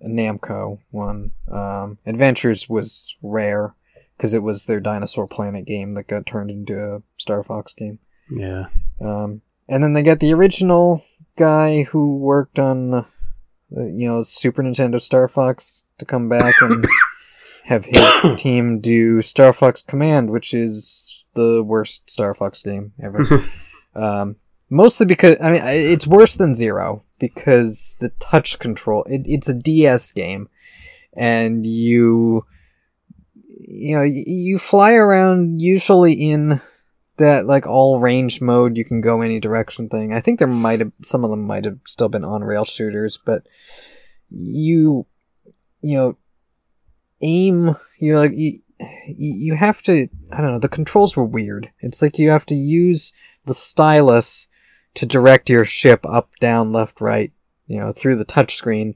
a 0.02 0.07
Namco 0.07 0.80
one. 0.91 1.31
Um, 1.52 1.98
Adventures 2.06 2.68
was 2.68 3.15
Rare 3.22 3.76
because 4.18 4.34
it 4.34 4.44
was 4.44 4.65
their 4.65 4.80
Dinosaur 4.80 5.27
Planet 5.27 5.65
game 5.65 5.91
that 5.91 6.07
got 6.07 6.26
turned 6.26 6.49
into 6.49 6.77
a 6.77 7.02
Star 7.18 7.44
Fox 7.44 7.73
game. 7.73 7.99
Yeah. 8.31 8.65
Um, 8.99 9.41
and 9.69 9.84
then 9.84 9.94
they 9.94 10.03
got 10.03 10.19
the 10.19 10.34
original 10.34 11.03
guy 11.38 11.84
who 11.84 12.18
worked 12.18 12.57
on, 12.60 12.94
uh, 12.94 13.03
you 13.76 14.07
know, 14.07 14.23
Super 14.23 14.64
Nintendo 14.64 14.99
Star 14.99 15.27
Fox 15.27 15.88
to 15.99 16.06
come 16.06 16.30
back 16.30 16.56
and 16.61 16.85
have 17.68 17.85
his 17.85 18.03
team 18.38 18.80
do 18.80 19.22
Star 19.22 19.53
Fox 19.53 19.81
Command, 19.81 20.31
which 20.31 20.53
is 20.53 21.26
the 21.34 21.64
worst 21.64 22.10
Star 22.10 22.34
Fox 22.34 22.64
game 22.64 22.94
ever. 23.02 23.44
um, 23.95 24.35
Mostly 24.69 25.06
because 25.06 25.38
I 25.41 25.52
mean 25.52 25.61
it's 25.64 26.06
worse 26.06 26.35
than 26.35 26.53
Zero 26.53 27.03
because 27.19 27.95
the 28.02 28.10
touch 28.19 28.60
control 28.60 29.03
it, 29.03 29.22
it's 29.26 29.48
a 29.48 29.53
DS 29.53 30.11
game, 30.11 30.49
and 31.14 31.65
you 31.65 32.45
you 33.45 33.95
know 33.95 34.03
you 34.03 34.60
fly 34.60 34.94
around 34.94 35.61
usually 35.61 36.14
in 36.14 36.60
that 37.15 37.48
like 37.48 37.65
all 37.65 38.02
range 38.02 38.41
mode 38.41 38.76
you 38.76 38.84
can 38.84 38.99
go 38.99 39.22
any 39.22 39.39
direction 39.39 39.88
thing. 39.88 40.11
I 40.11 40.19
think 40.19 40.39
there 40.39 40.49
might 40.49 40.81
have 40.81 40.91
some 41.02 41.23
of 41.23 41.30
them 41.30 41.48
might 41.48 41.64
have 41.64 41.80
still 41.85 42.10
been 42.10 42.26
on 42.26 42.44
rail 42.44 42.65
shooters, 42.65 43.18
but 43.23 43.48
you 44.30 45.06
you 45.81 45.95
know 45.95 46.18
aim 47.22 47.76
you're 47.99 48.18
like 48.18 48.34
you 48.35 48.60
you 49.07 49.56
have 49.56 49.81
to 49.84 50.07
I 50.31 50.41
don't 50.41 50.52
know 50.52 50.60
the 50.60 50.69
controls 50.69 51.15
were 51.15 51.23
weird. 51.26 51.72
It's 51.80 52.02
like 52.02 52.19
you 52.19 52.30
have 52.30 52.45
to 52.48 52.56
use 52.56 53.14
the 53.45 53.53
stylus 53.53 54.48
to 54.98 55.06
direct 55.06 55.48
your 55.48 55.64
ship 55.64 56.06
up, 56.07 56.31
down, 56.39 56.72
left, 56.72 57.02
right, 57.02 57.31
you 57.68 57.80
know, 57.80 57.91
through 57.91 58.15
the 58.15 58.26
touchscreen. 58.26 58.95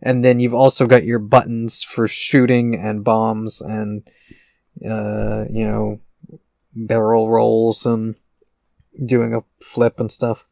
And 0.00 0.24
then 0.24 0.38
you've 0.38 0.54
also 0.54 0.86
got 0.86 1.04
your 1.04 1.18
buttons 1.18 1.82
for 1.82 2.06
shooting 2.06 2.76
and 2.76 3.02
bombs 3.02 3.60
and, 3.60 4.02
uh, 4.88 5.44
you 5.50 5.64
know, 5.66 6.00
barrel 6.72 7.28
rolls 7.28 7.84
and 7.84 8.14
doing 9.04 9.34
a 9.34 9.42
flip 9.62 9.98
and 9.98 10.10
stuff. 10.10 10.46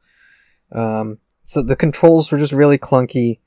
Um, 0.72 1.18
so 1.44 1.62
the 1.62 1.76
controls 1.76 2.32
were 2.32 2.38
just 2.38 2.52
really 2.52 2.76
clunky. 2.76 3.38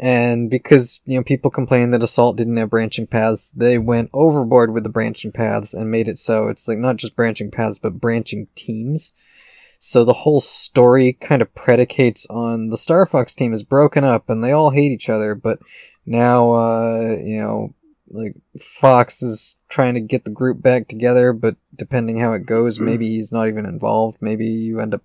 And 0.00 0.48
because, 0.48 1.00
you 1.04 1.16
know, 1.16 1.24
people 1.24 1.50
complained 1.50 1.92
that 1.92 2.04
Assault 2.04 2.36
didn't 2.36 2.56
have 2.56 2.70
branching 2.70 3.06
paths, 3.06 3.50
they 3.50 3.78
went 3.78 4.10
overboard 4.12 4.72
with 4.72 4.84
the 4.84 4.88
branching 4.88 5.32
paths 5.32 5.74
and 5.74 5.90
made 5.90 6.06
it 6.06 6.18
so 6.18 6.48
it's 6.48 6.68
like 6.68 6.78
not 6.78 6.96
just 6.96 7.16
branching 7.16 7.50
paths, 7.50 7.78
but 7.78 8.00
branching 8.00 8.46
teams. 8.54 9.14
So 9.80 10.04
the 10.04 10.12
whole 10.12 10.40
story 10.40 11.12
kind 11.12 11.42
of 11.42 11.54
predicates 11.54 12.26
on 12.26 12.70
the 12.70 12.76
Star 12.76 13.06
Fox 13.06 13.34
team 13.34 13.52
is 13.52 13.62
broken 13.62 14.04
up 14.04 14.28
and 14.28 14.42
they 14.42 14.52
all 14.52 14.70
hate 14.70 14.92
each 14.92 15.08
other, 15.08 15.34
but 15.34 15.58
now, 16.06 16.52
uh, 16.52 17.16
you 17.20 17.40
know, 17.40 17.74
like 18.10 18.34
Fox 18.58 19.22
is 19.22 19.58
trying 19.68 19.94
to 19.94 20.00
get 20.00 20.24
the 20.24 20.30
group 20.30 20.62
back 20.62 20.88
together, 20.88 21.32
but 21.32 21.56
depending 21.74 22.18
how 22.18 22.32
it 22.32 22.46
goes, 22.46 22.80
maybe 22.80 23.08
he's 23.08 23.32
not 23.32 23.48
even 23.48 23.66
involved. 23.66 24.16
Maybe 24.20 24.46
you 24.46 24.80
end 24.80 24.94
up 24.94 25.02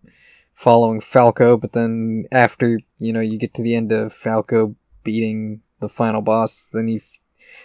following 0.53 1.01
Falco, 1.01 1.57
but 1.57 1.73
then 1.73 2.25
after, 2.31 2.79
you 2.97 3.11
know, 3.11 3.19
you 3.19 3.37
get 3.37 3.53
to 3.55 3.63
the 3.63 3.75
end 3.75 3.91
of 3.91 4.13
Falco 4.13 4.75
beating 5.03 5.61
the 5.79 5.89
final 5.89 6.21
boss, 6.21 6.69
then 6.73 6.87
you 6.87 7.01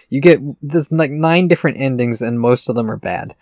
you 0.09 0.21
get 0.21 0.41
there's 0.63 0.91
like 0.91 1.11
nine 1.11 1.49
different 1.49 1.79
endings 1.79 2.23
and 2.23 2.41
most 2.41 2.69
of 2.69 2.75
them 2.75 2.91
are 2.91 2.97
bad. 2.97 3.35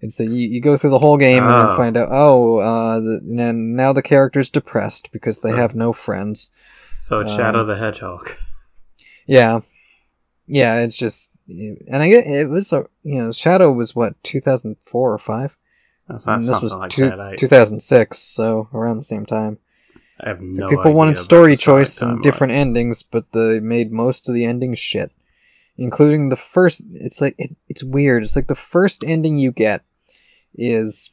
It's 0.00 0.16
that 0.16 0.26
you, 0.26 0.48
you 0.48 0.60
go 0.60 0.76
through 0.76 0.90
the 0.90 0.98
whole 0.98 1.16
game 1.16 1.44
and 1.44 1.52
then 1.52 1.66
ah. 1.66 1.76
find 1.76 1.96
out, 1.96 2.08
oh, 2.10 2.58
uh, 2.58 3.00
the, 3.00 3.20
now 3.24 3.92
the 3.94 4.02
character's 4.02 4.50
depressed 4.50 5.10
because 5.12 5.40
they 5.40 5.50
so, 5.50 5.56
have 5.56 5.74
no 5.74 5.94
friends. 5.94 6.50
So 6.98 7.20
it's 7.20 7.32
Shadow 7.32 7.60
um, 7.60 7.66
the 7.66 7.76
Hedgehog. 7.76 8.30
Yeah, 9.26 9.60
yeah. 10.46 10.80
It's 10.80 10.98
just, 10.98 11.32
and 11.48 11.96
I 11.96 12.10
get 12.10 12.26
it 12.26 12.50
was 12.50 12.74
a 12.74 12.84
you 13.04 13.22
know 13.22 13.32
Shadow 13.32 13.72
was 13.72 13.96
what 13.96 14.22
2004 14.22 15.12
or 15.14 15.16
five. 15.16 15.56
That's 16.06 16.26
not 16.26 16.40
this 16.40 16.60
was 16.60 16.74
like 16.74 16.90
two, 16.90 17.08
that. 17.08 17.18
I, 17.18 17.34
2006, 17.36 18.18
so 18.18 18.68
around 18.74 18.98
the 18.98 19.02
same 19.02 19.24
time. 19.24 19.60
I 20.20 20.28
have 20.28 20.40
no 20.40 20.68
People 20.68 20.92
wanted 20.92 21.16
story 21.18 21.56
choice 21.56 22.00
and 22.00 22.22
different 22.22 22.52
endings, 22.52 23.02
but 23.02 23.32
they 23.32 23.60
made 23.60 23.90
most 23.92 24.28
of 24.28 24.34
the 24.34 24.44
endings 24.44 24.78
shit. 24.78 25.10
including 25.76 26.28
the 26.28 26.36
first. 26.36 26.84
It's 26.92 27.20
like 27.20 27.34
it, 27.38 27.56
it's 27.68 27.82
weird. 27.82 28.22
It's 28.22 28.36
like 28.36 28.46
the 28.46 28.54
first 28.54 29.02
ending 29.04 29.36
you 29.38 29.50
get 29.52 29.82
is 30.54 31.12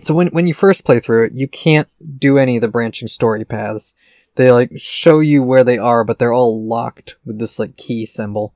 so 0.00 0.14
when 0.14 0.28
when 0.28 0.46
you 0.46 0.54
first 0.54 0.84
play 0.84 1.00
through 1.00 1.26
it, 1.26 1.32
you 1.32 1.48
can't 1.48 1.88
do 2.18 2.38
any 2.38 2.56
of 2.56 2.60
the 2.60 2.68
branching 2.68 3.08
story 3.08 3.44
paths. 3.44 3.96
They 4.36 4.52
like 4.52 4.70
show 4.76 5.20
you 5.20 5.42
where 5.42 5.64
they 5.64 5.78
are, 5.78 6.04
but 6.04 6.18
they're 6.18 6.32
all 6.32 6.66
locked 6.66 7.16
with 7.24 7.38
this 7.38 7.58
like 7.58 7.76
key 7.76 8.06
symbol. 8.06 8.54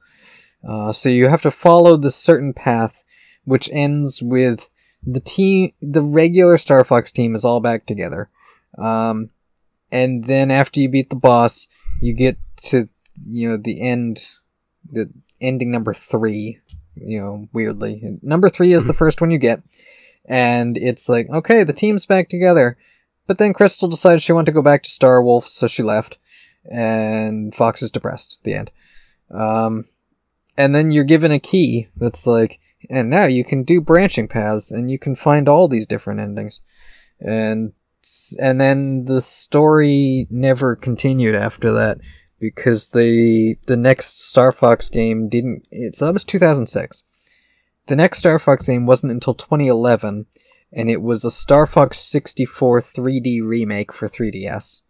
Uh, 0.66 0.92
so 0.92 1.08
you 1.08 1.28
have 1.28 1.42
to 1.42 1.50
follow 1.50 1.96
this 1.96 2.16
certain 2.16 2.52
path, 2.54 3.02
which 3.44 3.68
ends 3.72 4.22
with 4.22 4.70
the 5.02 5.20
team. 5.20 5.72
The 5.82 6.02
regular 6.02 6.56
Star 6.58 6.84
Fox 6.84 7.12
team 7.12 7.34
is 7.34 7.44
all 7.44 7.60
back 7.60 7.84
together, 7.84 8.30
um, 8.78 9.30
and 9.94 10.24
then 10.24 10.50
after 10.50 10.80
you 10.80 10.88
beat 10.88 11.10
the 11.10 11.16
boss, 11.16 11.68
you 12.00 12.12
get 12.12 12.36
to 12.56 12.88
you 13.24 13.50
know 13.50 13.56
the 13.56 13.80
end, 13.80 14.28
the 14.90 15.10
ending 15.40 15.70
number 15.70 15.94
three. 15.94 16.58
You 16.96 17.20
know, 17.20 17.48
weirdly, 17.52 18.18
number 18.22 18.48
three 18.48 18.72
is 18.72 18.86
the 18.86 18.92
first 18.92 19.20
one 19.20 19.30
you 19.30 19.38
get 19.38 19.62
and 20.24 20.76
it's 20.76 21.08
like, 21.08 21.28
okay, 21.30 21.64
the 21.64 21.72
team's 21.72 22.06
back 22.06 22.28
together. 22.28 22.76
But 23.26 23.38
then 23.38 23.54
Krystal 23.54 23.90
decides 23.90 24.22
she 24.22 24.32
wanted 24.32 24.46
to 24.46 24.52
go 24.52 24.62
back 24.62 24.82
to 24.82 24.90
Star 24.90 25.22
Wolf, 25.22 25.46
so 25.46 25.66
she 25.66 25.82
left, 25.82 26.18
and 26.70 27.54
Fox 27.54 27.82
is 27.82 27.90
depressed. 27.90 28.38
The 28.42 28.54
end. 28.54 28.70
Um, 29.30 29.86
and 30.56 30.74
then 30.74 30.90
you're 30.90 31.04
given 31.04 31.32
a 31.32 31.38
key 31.38 31.88
that's 31.96 32.26
like, 32.26 32.60
and 32.90 33.08
now 33.08 33.24
you 33.24 33.44
can 33.44 33.62
do 33.62 33.80
branching 33.80 34.28
paths, 34.28 34.70
and 34.70 34.90
you 34.90 34.98
can 34.98 35.16
find 35.16 35.48
all 35.48 35.68
these 35.68 35.86
different 35.86 36.20
endings, 36.20 36.60
and 37.18 37.72
and 38.40 38.60
then 38.60 39.04
the 39.06 39.22
story 39.22 40.26
never 40.30 40.76
continued 40.76 41.34
after 41.34 41.72
that 41.72 41.98
because 42.38 42.88
the 42.88 43.56
the 43.66 43.76
next 43.76 44.28
Star 44.28 44.52
Fox 44.52 44.88
game 44.88 45.28
didn't. 45.28 45.66
It's 45.70 46.00
that 46.00 46.12
was 46.12 46.24
2006 46.24 47.02
the 47.86 47.96
next 47.96 48.18
Star 48.18 48.38
Fox 48.38 48.66
game 48.66 48.86
wasn't 48.86 49.12
until 49.12 49.34
2011, 49.34 50.26
and 50.72 50.90
it 50.90 51.02
was 51.02 51.24
a 51.24 51.30
Star 51.30 51.66
Fox 51.66 51.98
64 51.98 52.80
3D 52.80 53.42
remake 53.42 53.92
for 53.92 54.08
3DS. 54.08 54.82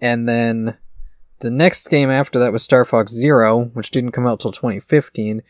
And 0.00 0.28
then 0.28 0.76
the 1.40 1.50
next 1.50 1.88
game 1.88 2.10
after 2.10 2.38
that 2.38 2.52
was 2.52 2.62
Star 2.62 2.84
Fox 2.84 3.12
Zero, 3.12 3.70
which 3.72 3.90
didn't 3.90 4.12
come 4.12 4.26
out 4.26 4.40
till 4.40 4.52
2015, 4.52 5.42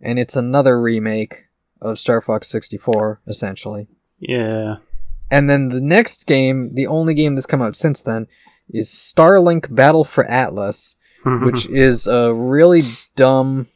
and 0.00 0.18
it's 0.18 0.36
another 0.36 0.80
remake 0.80 1.44
of 1.80 1.98
Star 1.98 2.20
Fox 2.20 2.48
64, 2.48 3.22
essentially. 3.26 3.88
Yeah. 4.18 4.76
And 5.32 5.48
then 5.48 5.70
the 5.70 5.80
next 5.80 6.26
game, 6.26 6.74
the 6.74 6.86
only 6.86 7.14
game 7.14 7.34
that's 7.34 7.46
come 7.46 7.62
out 7.62 7.74
since 7.74 8.02
then, 8.02 8.26
is 8.68 8.90
Starlink 8.90 9.74
Battle 9.74 10.04
for 10.04 10.26
Atlas, 10.26 10.96
mm-hmm. 11.24 11.46
which 11.46 11.64
is 11.66 12.06
a 12.06 12.34
really 12.34 12.82
dumb. 13.16 13.66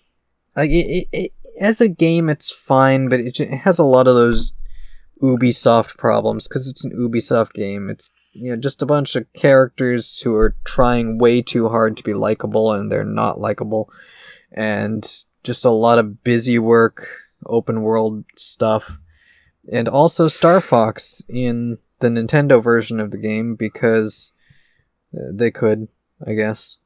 Like 0.54 0.68
it, 0.68 1.08
it, 1.12 1.32
as 1.58 1.80
a 1.80 1.88
game, 1.88 2.28
it's 2.28 2.50
fine, 2.50 3.08
but 3.08 3.20
it, 3.20 3.40
it 3.40 3.60
has 3.60 3.78
a 3.78 3.84
lot 3.84 4.06
of 4.06 4.14
those 4.14 4.52
Ubisoft 5.22 5.96
problems 5.96 6.46
because 6.46 6.68
it's 6.68 6.84
an 6.84 6.92
Ubisoft 6.92 7.54
game. 7.54 7.88
It's 7.88 8.12
you 8.34 8.50
know 8.50 8.60
just 8.60 8.82
a 8.82 8.86
bunch 8.86 9.16
of 9.16 9.32
characters 9.32 10.18
who 10.18 10.34
are 10.34 10.54
trying 10.64 11.16
way 11.16 11.40
too 11.40 11.70
hard 11.70 11.96
to 11.96 12.04
be 12.04 12.12
likable 12.12 12.70
and 12.70 12.92
they're 12.92 13.02
not 13.02 13.40
likable, 13.40 13.90
and 14.52 15.10
just 15.42 15.64
a 15.64 15.70
lot 15.70 15.98
of 15.98 16.22
busy 16.22 16.58
work, 16.58 17.08
open 17.46 17.80
world 17.80 18.26
stuff, 18.36 18.98
and 19.72 19.88
also 19.88 20.28
Star 20.28 20.60
Fox 20.60 21.22
in 21.28 21.78
the 22.00 22.08
Nintendo 22.08 22.62
version 22.62 23.00
of 23.00 23.10
the 23.10 23.18
game 23.18 23.54
because 23.54 24.32
they 25.12 25.50
could, 25.50 25.88
I 26.26 26.34
guess, 26.34 26.78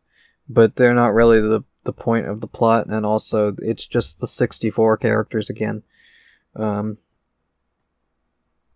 but 0.49 0.77
they're 0.77 0.95
not 0.95 1.15
really 1.15 1.41
the 1.41 1.63
the 1.85 1.93
point 1.95 2.27
of 2.27 2.41
the 2.41 2.47
plot, 2.47 2.87
and 2.89 3.07
also 3.07 3.55
it's 3.59 3.87
just 3.87 4.21
the 4.21 4.27
64 4.27 4.99
characters 4.99 5.49
again. 5.49 5.83
Um, 6.55 6.99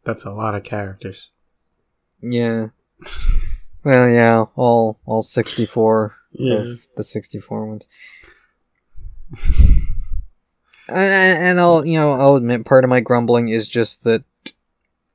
That's 0.05 0.25
a 0.25 0.31
lot 0.33 0.55
of 0.55 0.65
characters. 0.65 1.31
yeah. 2.23 2.69
well, 3.85 4.09
yeah, 4.09 4.45
all 4.57 4.99
all 5.05 5.21
64 5.23 6.15
Yeah. 6.33 6.55
of 6.73 6.81
the 6.97 7.05
64 7.05 7.67
ones. 7.67 7.85
and, 10.89 10.99
and 10.99 11.61
I'll, 11.61 11.85
you 11.85 11.99
know, 11.99 12.13
I'll 12.13 12.37
admit 12.37 12.65
part 12.65 12.85
of 12.85 12.91
my 12.91 13.01
grumbling 13.01 13.49
is 13.49 13.69
just 13.69 14.05
that 14.05 14.25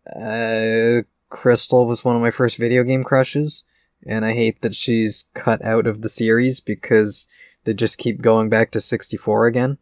uh, 0.07 1.03
Krystal 1.31 1.87
was 1.87 2.03
one 2.03 2.15
of 2.15 2.21
my 2.21 2.31
first 2.31 2.57
video 2.57 2.83
game 2.83 3.03
crushes, 3.03 3.65
and 4.05 4.25
I 4.25 4.33
hate 4.33 4.61
that 4.61 4.75
she's 4.75 5.27
cut 5.33 5.63
out 5.63 5.85
of 5.87 6.01
the 6.01 6.09
series 6.09 6.59
because 6.59 7.27
they 7.63 7.73
just 7.73 7.97
keep 7.97 8.21
going 8.21 8.49
back 8.49 8.71
to 8.71 8.81
64 8.81 9.47
again, 9.47 9.77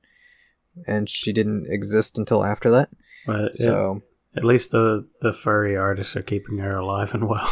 and 0.85 1.09
she 1.09 1.31
didn't 1.31 1.67
exist 1.69 2.17
until 2.17 2.43
after 2.43 2.69
that. 2.71 2.89
But 3.25 3.53
So, 3.53 4.01
at 4.35 4.43
least 4.43 4.71
the 4.71 5.07
the 5.21 5.33
furry 5.33 5.75
artists 5.75 6.15
are 6.15 6.21
keeping 6.21 6.57
her 6.59 6.77
alive 6.77 7.13
and 7.13 7.27
well. 7.27 7.49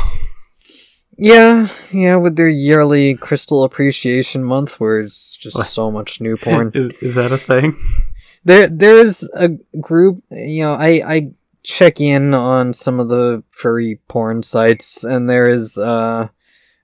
yeah, 1.17 1.67
yeah, 1.91 2.15
with 2.17 2.35
their 2.35 2.49
yearly 2.49 3.15
Krystal 3.15 3.65
Appreciation 3.65 4.43
Month, 4.43 4.79
where 4.79 4.99
it's 4.99 5.35
just 5.35 5.55
What? 5.57 5.67
so 5.67 5.91
much 5.91 6.19
new 6.21 6.37
porn. 6.37 6.71
is, 6.73 6.91
is 7.01 7.15
that 7.15 7.31
a 7.31 7.37
thing? 7.37 7.75
There 8.45 8.67
there's 8.67 9.27
a 9.33 9.49
group 9.81 10.23
you 10.29 10.61
know 10.61 10.73
i 10.75 11.01
i 11.05 11.31
check 11.63 11.99
in 11.99 12.33
on 12.35 12.73
some 12.73 12.99
of 12.99 13.09
the 13.09 13.43
furry 13.49 13.99
porn 14.07 14.43
sites 14.43 15.03
and 15.03 15.27
there 15.27 15.49
is 15.49 15.79
uh 15.79 16.27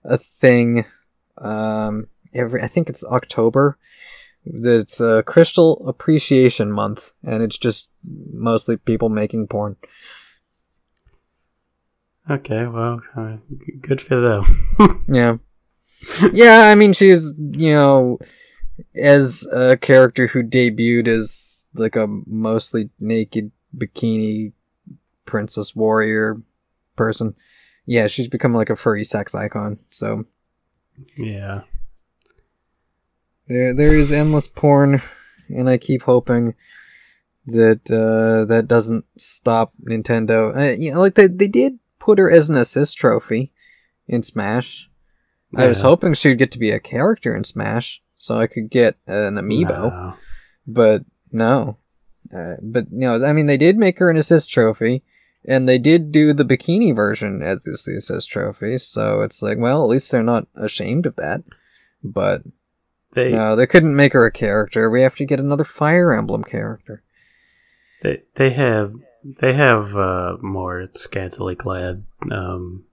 a 0.03 0.17
thing 0.17 0.85
um 1.37 2.07
every 2.33 2.63
i 2.63 2.67
think 2.67 2.89
it's 2.89 3.05
october 3.05 3.77
that's 4.43 4.99
uh 4.99 5.21
krystal 5.21 5.87
appreciation 5.87 6.71
month 6.71 7.11
and 7.23 7.43
it's 7.43 7.59
just 7.59 7.91
mostly 8.03 8.75
people 8.75 9.09
making 9.09 9.47
porn 9.47 9.75
Okay, 12.29 12.67
well, 12.67 13.01
uh, 13.17 13.37
good 13.81 13.99
for 13.99 14.19
them. 14.19 14.43
yeah 15.07 15.37
yeah 16.31 16.69
i 16.71 16.75
mean 16.75 16.93
she's 16.93 17.33
you 17.37 17.71
know 17.71 18.19
as 18.95 19.47
a 19.51 19.77
character 19.77 20.27
who 20.27 20.43
debuted 20.43 21.07
as 21.07 21.65
like 21.73 21.95
a 21.95 22.07
mostly 22.07 22.89
naked 22.99 23.51
bikini 23.75 24.51
princess 25.25 25.75
warrior 25.75 26.41
person 26.95 27.33
yeah 27.85 28.07
she's 28.07 28.27
become 28.27 28.53
like 28.53 28.69
a 28.69 28.75
furry 28.75 29.03
sex 29.03 29.33
icon 29.33 29.79
so. 29.89 30.25
Yeah. 31.17 31.61
there 33.47 33.73
there 33.73 33.95
is 33.95 34.11
endless 34.11 34.47
porn 34.47 35.01
and 35.49 35.69
i 35.69 35.77
keep 35.77 36.03
hoping 36.03 36.53
that 37.47 37.89
uh 37.89 38.45
that 38.45 38.67
doesn't 38.67 39.05
stop 39.19 39.73
nintendo. 39.83 40.55
Uh, 40.55 40.75
you 40.77 40.93
know 40.93 40.99
like 40.99 41.15
they, 41.15 41.27
they 41.27 41.47
did 41.47 41.79
put 41.97 42.19
her 42.19 42.29
as 42.29 42.49
an 42.49 42.57
assist 42.57 42.97
trophy 42.97 43.51
in 44.07 44.21
smash. 44.21 44.89
I 45.55 45.67
was 45.67 45.81
hoping 45.81 46.13
she'd 46.13 46.37
get 46.37 46.51
to 46.51 46.59
be 46.59 46.71
a 46.71 46.79
character 46.79 47.35
in 47.35 47.43
Smash, 47.43 48.01
so 48.21 48.37
I 48.37 48.47
could 48.47 48.69
get 48.69 48.95
an 49.07 49.35
amiibo, 49.35 49.69
No. 49.91 50.13
but 50.67 51.03
no. 51.31 51.77
Uh, 52.33 52.55
but 52.61 52.85
you 52.91 52.99
know, 52.99 53.23
I 53.25 53.33
mean, 53.33 53.47
they 53.47 53.57
did 53.57 53.77
make 53.77 53.99
her 53.99 54.09
an 54.09 54.15
assist 54.17 54.49
trophy, 54.51 55.03
and 55.43 55.67
they 55.67 55.77
did 55.77 56.11
do 56.11 56.31
the 56.33 56.45
bikini 56.45 56.95
version 56.95 57.41
as 57.41 57.59
the 57.61 57.71
assist 57.97 58.29
trophy. 58.29 58.77
So 58.77 59.21
it's 59.21 59.41
like, 59.41 59.57
well, 59.57 59.83
at 59.83 59.89
least 59.89 60.11
they're 60.11 60.23
not 60.23 60.47
ashamed 60.55 61.05
of 61.05 61.15
that. 61.17 61.41
But 62.03 62.43
They 63.13 63.31
no, 63.33 63.55
they 63.55 63.67
couldn't 63.67 63.95
make 63.95 64.13
her 64.13 64.25
a 64.25 64.31
character. 64.31 64.89
We 64.89 65.01
have 65.01 65.15
to 65.15 65.25
get 65.25 65.39
another 65.39 65.63
Fire 65.65 66.13
Emblem 66.13 66.43
character. 66.43 67.03
they 68.01 68.21
they 68.35 68.51
have 68.51 68.93
they 69.23 69.53
have 69.53 69.95
uh, 69.97 70.37
more 70.41 70.87
scantily 70.93 71.55
clad 71.55 72.05
um, 72.31 72.85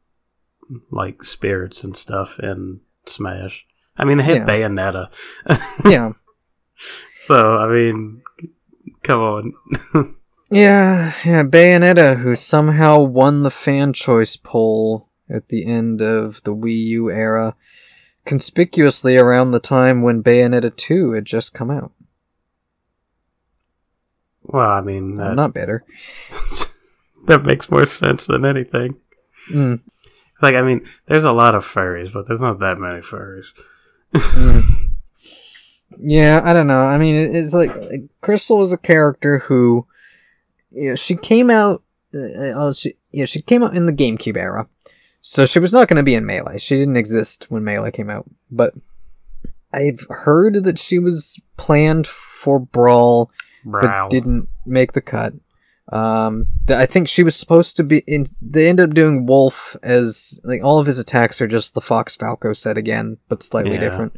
like 0.90 1.22
spirits 1.22 1.84
and 1.84 1.96
stuff 1.96 2.38
in 2.40 2.80
Smash. 3.06 3.66
I 3.98 4.04
mean, 4.04 4.18
they 4.18 4.24
had 4.24 4.36
Yeah. 4.38 4.44
Bayonetta, 4.46 5.10
yeah, 5.84 6.12
so 7.14 7.56
I 7.56 7.66
mean, 7.72 8.22
come 9.02 9.20
on. 9.20 9.52
yeah, 10.50 11.12
yeah. 11.24 11.42
Bayonetta, 11.42 12.18
who 12.20 12.36
somehow 12.36 13.00
won 13.00 13.42
the 13.42 13.50
fan 13.50 13.92
choice 13.92 14.36
poll 14.36 15.08
at 15.28 15.48
the 15.48 15.66
end 15.66 16.00
of 16.00 16.42
the 16.44 16.54
Wii 16.54 16.84
U 16.84 17.10
era, 17.10 17.56
conspicuously 18.24 19.16
around 19.16 19.50
the 19.50 19.60
time 19.60 20.02
when 20.02 20.22
Bayonetta 20.22 20.74
2 20.74 21.12
had 21.12 21.24
just 21.24 21.52
come 21.52 21.70
out. 21.70 21.92
well, 24.42 24.70
I 24.70 24.80
mean, 24.80 25.16
that, 25.16 25.34
not 25.34 25.52
better. 25.52 25.84
that 27.26 27.44
makes 27.44 27.70
more 27.70 27.84
sense 27.86 28.26
than 28.26 28.44
anything. 28.44 28.96
Mm, 29.50 29.80
Like, 30.40 30.54
I 30.54 30.62
mean, 30.62 30.86
there's 31.06 31.24
a 31.24 31.32
lot 31.32 31.54
of 31.54 31.64
furries, 31.66 32.12
but 32.12 32.26
there's 32.26 32.40
not 32.40 32.60
that 32.60 32.78
many 32.78 33.00
furries. 33.00 33.48
Mm. 34.14 34.62
yeah, 36.00 36.40
I 36.44 36.52
don't 36.52 36.66
know. 36.66 36.80
I 36.80 36.98
mean, 36.98 37.14
it's 37.14 37.54
like, 37.54 37.74
like 37.76 38.02
Krystal 38.22 38.58
was 38.58 38.72
a 38.72 38.78
character 38.78 39.40
who, 39.40 39.86
yeah, 40.70 40.94
she 40.94 41.16
came 41.16 41.50
out. 41.50 41.82
Uh, 42.14 42.18
uh, 42.18 42.72
she, 42.72 42.94
yeah, 43.12 43.24
she 43.24 43.42
came 43.42 43.62
out 43.62 43.76
in 43.76 43.86
the 43.86 43.92
GameCube 43.92 44.36
era, 44.36 44.66
so 45.20 45.44
she 45.44 45.58
was 45.58 45.72
not 45.72 45.88
going 45.88 45.98
to 45.98 46.02
be 46.02 46.14
in 46.14 46.24
Melee. 46.24 46.58
She 46.58 46.76
didn't 46.76 46.96
exist 46.96 47.46
when 47.50 47.64
Melee 47.64 47.90
came 47.90 48.08
out, 48.08 48.24
but 48.50 48.74
I've 49.72 50.06
heard 50.08 50.64
that 50.64 50.78
she 50.78 50.98
was 50.98 51.40
planned 51.56 52.06
for 52.06 52.58
Brawl, 52.58 53.30
Brow. 53.64 54.06
but 54.06 54.10
didn't 54.10 54.48
make 54.64 54.92
the 54.92 55.02
cut. 55.02 55.34
Um, 55.90 56.46
I 56.68 56.84
think 56.86 57.08
she 57.08 57.22
was 57.22 57.34
supposed 57.34 57.76
to 57.78 57.84
be 57.84 57.98
in. 58.06 58.28
They 58.42 58.68
ended 58.68 58.90
up 58.90 58.94
doing 58.94 59.24
Wolf 59.26 59.74
as 59.82 60.38
like 60.44 60.62
all 60.62 60.78
of 60.78 60.86
his 60.86 60.98
attacks 60.98 61.40
are 61.40 61.46
just 61.46 61.74
the 61.74 61.80
Fox 61.80 62.14
Falco 62.14 62.52
set 62.52 62.76
again, 62.76 63.16
but 63.28 63.42
slightly 63.42 63.72
Yeah. 63.74 63.80
different. 63.80 64.16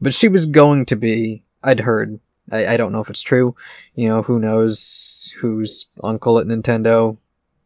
But 0.00 0.14
she 0.14 0.28
was 0.28 0.46
going 0.46 0.86
to 0.86 0.96
be. 0.96 1.44
I'd 1.62 1.80
heard. 1.80 2.20
I, 2.50 2.66
I 2.68 2.76
don't 2.78 2.90
know 2.92 3.00
if 3.00 3.10
it's 3.10 3.22
true. 3.22 3.54
You 3.94 4.08
know, 4.08 4.22
who 4.22 4.38
knows 4.38 5.34
whose 5.40 5.86
uncle 6.02 6.38
at 6.38 6.46
Nintendo 6.46 7.18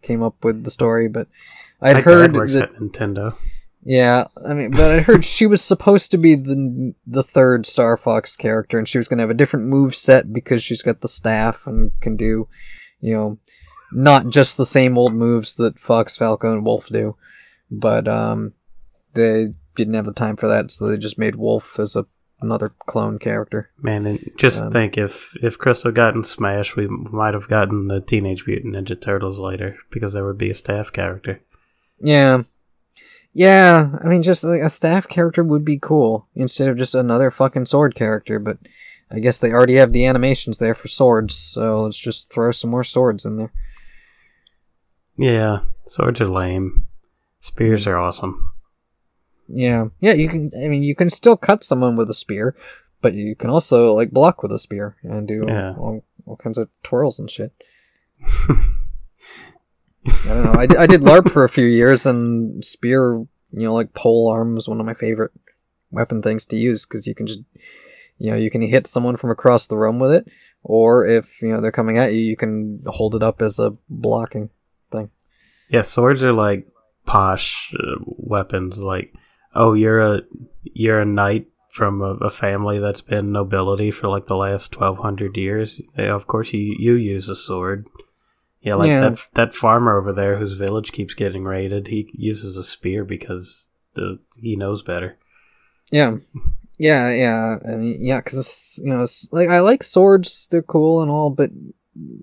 came 0.03 0.23
up 0.23 0.43
with 0.45 0.65
the 0.65 0.71
story, 0.71 1.07
but 1.09 1.29
I'd 1.81 1.95
My 1.97 2.01
heard 2.01 2.33
dad 2.33 2.35
works 2.35 2.55
that. 2.55 2.71
at 2.71 2.75
Nintendo. 2.75 3.37
Yeah, 3.87 4.27
I 4.45 4.55
mean, 4.55 4.71
but 4.73 4.81
I 4.91 5.01
heard 5.01 5.25
she 5.25 5.47
was 5.47 5.63
supposed 5.63 6.11
to 6.11 6.19
be 6.19 6.35
the 6.35 6.95
the 7.07 7.23
third 7.23 7.67
Star 7.67 7.97
Fox 7.97 8.35
character, 8.37 8.79
and 8.79 8.89
she 8.89 8.99
was 8.99 9.07
going 9.07 9.19
to 9.19 9.23
have 9.23 9.31
a 9.31 9.35
different 9.35 9.67
move 9.67 9.95
set 9.95 10.25
because 10.33 10.63
she's 10.63 10.83
got 10.83 11.03
the 11.03 11.09
staff 11.09 11.67
and 11.67 11.93
can 12.01 12.17
do, 12.17 12.49
you 13.01 13.13
know, 13.15 13.39
not 13.95 14.29
just 14.29 14.57
the 14.57 14.67
same 14.67 14.99
old 14.99 15.15
moves 15.15 15.55
that 15.57 15.79
Fox, 15.79 16.17
Falco, 16.17 16.53
and 16.53 16.65
Wolf 16.65 16.89
do. 16.89 17.17
But 17.71 18.07
um, 18.09 18.53
they 19.15 19.55
didn't 19.77 19.95
have 19.95 20.07
the 20.07 20.13
time 20.13 20.37
for 20.37 20.49
that, 20.49 20.71
so 20.71 20.87
they 20.87 20.97
just 20.97 21.19
made 21.19 21.37
Wolf 21.37 21.79
as 21.79 21.97
a 21.97 22.07
another 22.41 22.75
clone 22.87 23.19
character. 23.19 23.71
Man, 23.81 24.07
and 24.07 24.31
just 24.37 24.65
Um, 24.65 24.73
think 24.73 24.99
if 24.99 25.35
if 25.43 25.59
Krystal 25.59 25.95
gotten 25.95 26.25
Smash, 26.25 26.77
we 26.77 26.87
might 26.87 27.33
have 27.35 27.49
gotten 27.49 27.89
the 27.89 28.01
Teenage 28.01 28.47
Mutant 28.47 28.75
Ninja 28.75 29.01
Turtles 29.01 29.39
later 29.39 29.77
because 29.91 30.13
there 30.13 30.27
would 30.27 30.39
be 30.39 30.51
a 30.51 30.55
staff 30.55 30.93
character. 30.93 31.41
Yeah. 32.01 32.43
Yeah, 33.33 33.99
I 34.01 34.07
mean, 34.07 34.23
just 34.23 34.45
like 34.45 34.61
a 34.61 34.71
staff 34.71 35.09
character 35.09 35.43
would 35.43 35.65
be 35.65 35.79
cool 35.79 36.29
instead 36.37 36.69
of 36.69 36.79
just 36.79 36.95
another 36.95 37.33
fucking 37.33 37.67
sword 37.67 37.97
character, 37.97 38.39
but 38.39 38.59
I 39.11 39.19
guess 39.19 39.41
they 39.41 39.53
already 39.53 39.75
have 39.75 39.93
the 39.93 40.07
animations 40.07 40.59
there 40.59 40.75
for 40.75 40.87
swords, 40.87 41.35
so 41.35 41.83
let's 41.83 41.99
just 41.99 42.33
throw 42.33 42.53
some 42.53 42.71
more 42.71 42.85
swords 42.85 43.25
in 43.25 43.37
there. 43.37 43.53
Yeah, 45.17 45.61
swords 45.87 46.21
are 46.21 46.27
lame. 46.27 46.87
Spears 47.41 47.85
hmm. 47.85 47.91
are 47.91 47.99
awesome. 47.99 48.53
Yeah. 49.49 49.87
Yeah, 50.01 50.15
you 50.15 50.29
can, 50.29 50.51
I 50.57 50.69
mean, 50.69 50.83
you 50.83 50.95
can 50.95 51.11
still 51.11 51.37
cut 51.37 51.63
someone 51.63 51.97
with 51.97 52.09
a 52.11 52.15
spear, 52.15 52.57
but 53.03 53.15
you 53.15 53.35
can 53.35 53.51
also, 53.51 53.93
like, 53.95 54.11
block 54.11 54.43
with 54.43 54.53
a 54.53 54.59
spear 54.59 54.97
and 55.03 55.29
do 55.29 55.45
Yeah. 55.47 55.75
all, 55.77 56.05
all 56.27 56.37
kinds 56.37 56.59
of 56.59 56.69
twirls 56.83 57.21
and 57.21 57.31
shit. 57.31 57.53
I 60.07 60.29
don't 60.29 60.45
know. 60.45 60.53
I, 60.53 60.83
I 60.83 60.87
did 60.87 61.03
LARP 61.03 61.31
for 61.31 61.45
a 61.45 61.49
few 61.49 61.67
years, 61.67 62.07
and 62.07 62.65
spear, 62.65 63.15
you 63.17 63.29
know, 63.53 63.75
like 63.75 63.95
pole 63.95 64.29
arm 64.29 64.55
was 64.55 64.69
one 64.69 64.81
of 64.81 64.87
my 64.87 64.95
favorite 64.95 65.33
weapon 65.91 66.23
things 66.23 66.45
to 66.47 66.57
use 66.57 66.85
because 66.85 67.07
you 67.07 67.15
can 67.15 67.27
just, 67.27 67.43
you 68.19 68.31
know, 68.31 68.37
you 68.37 68.51
can 68.51 68.63
hit 68.63 68.87
someone 68.87 69.17
from 69.17 69.31
across 69.31 69.67
the 69.67 69.77
room 69.77 69.99
with 69.99 70.13
it, 70.13 70.29
or 70.63 71.07
if 71.07 71.41
you 71.41 71.49
know 71.49 71.61
they're 71.61 71.73
coming 71.73 71.99
at 71.99 72.13
you, 72.13 72.21
you 72.21 72.37
can 72.37 72.83
hold 72.87 73.15
it 73.15 73.23
up 73.23 73.41
as 73.41 73.59
a 73.59 73.73
blocking. 73.89 74.51
Yeah, 75.69 75.83
swords 75.83 76.23
are 76.23 76.33
like 76.33 76.69
posh 77.07 77.75
uh, 77.79 77.97
weapons. 78.07 78.83
Like, 78.83 79.15
oh, 79.55 79.75
you're 79.75 80.01
a 80.01 80.23
you're 80.63 81.01
a 81.01 81.05
knight 81.07 81.47
from 81.71 82.01
a, 82.03 82.15
a 82.15 82.31
family 82.31 82.79
that's 82.79 83.01
been 83.01 83.33
nobility 83.33 83.91
for 83.91 84.09
like 84.09 84.27
the 84.27 84.37
last 84.37 84.73
twelve 84.73 84.99
hundred 84.99 85.37
years. 85.37 85.81
Yeah, 85.97 86.15
of 86.15 86.27
course, 86.27 86.53
you 86.53 86.77
you 86.79 86.95
use 86.95 87.29
a 87.29 87.37
sword. 87.37 87.85
Yeah, 88.61 88.75
like 88.77 88.89
Yeah. 88.89 89.01
that 89.11 89.27
that 89.35 89.55
farmer 89.55 89.99
over 89.99 90.13
there 90.13 90.39
whose 90.39 90.53
village 90.55 90.93
keeps 90.93 91.15
getting 91.15 91.45
raided. 91.45 91.89
He 91.89 92.11
uses 92.15 92.57
a 92.57 92.63
spear 92.63 93.05
because 93.05 93.71
the 93.95 94.21
he 94.41 94.57
knows 94.57 94.83
better. 94.83 95.19
Yeah, 95.91 96.17
yeah, 96.79 97.11
yeah. 97.13 97.59
I 97.69 97.77
mean, 97.77 98.05
yeah, 98.05 98.21
because 98.21 98.81
you 98.83 98.91
know, 98.91 99.07
like 99.33 99.49
I 99.49 99.61
like 99.61 99.83
swords; 99.83 100.49
they're 100.51 100.63
cool 100.63 101.03
and 101.03 101.11
all, 101.11 101.31
but 101.31 101.51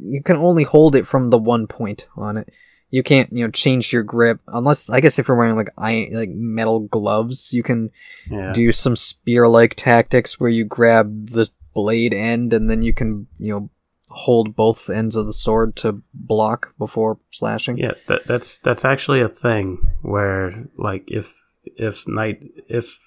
you 0.02 0.22
can 0.24 0.36
only 0.36 0.64
hold 0.64 0.96
it 0.96 1.06
from 1.08 1.30
the 1.30 1.38
one 1.38 1.68
point 1.68 2.08
on 2.18 2.38
it. 2.38 2.50
You 2.92 3.04
can't, 3.04 3.32
you 3.32 3.46
know, 3.46 3.52
change 3.52 3.92
your 3.92 4.04
grip 4.04 4.42
unless 4.48 4.90
I 4.90 5.00
guess 5.00 5.18
if 5.18 5.28
you're 5.28 5.38
wearing 5.38 5.56
like 5.56 5.70
iron, 5.78 6.14
like 6.14 6.30
metal 6.30 6.82
gloves, 6.82 7.54
you 7.54 7.64
can 7.64 7.90
Yeah, 8.30 8.54
do 8.54 8.72
some 8.72 8.96
spear-like 8.96 9.76
tactics 9.76 10.40
where 10.40 10.50
you 10.50 10.66
grab 10.66 11.30
the 11.30 11.50
blade 11.74 12.14
end 12.14 12.54
and 12.54 12.70
then 12.70 12.84
you 12.84 12.94
can, 12.94 13.28
you 13.38 13.54
know, 13.54 13.70
hold 14.10 14.56
both 14.56 14.90
ends 14.90 15.16
of 15.16 15.26
the 15.26 15.34
sword 15.34 15.76
to 15.78 16.02
block 16.14 16.74
before 16.78 17.18
slashing. 17.32 17.78
Yeah, 17.78 17.94
that, 18.08 18.28
that's 18.28 18.60
that's 18.60 18.86
actually 18.86 19.22
a 19.22 19.30
thing 19.30 19.90
where 20.02 20.68
like 20.78 21.10
if 21.10 21.42
if 21.64 22.08
knight 22.08 22.44
if 22.68 23.00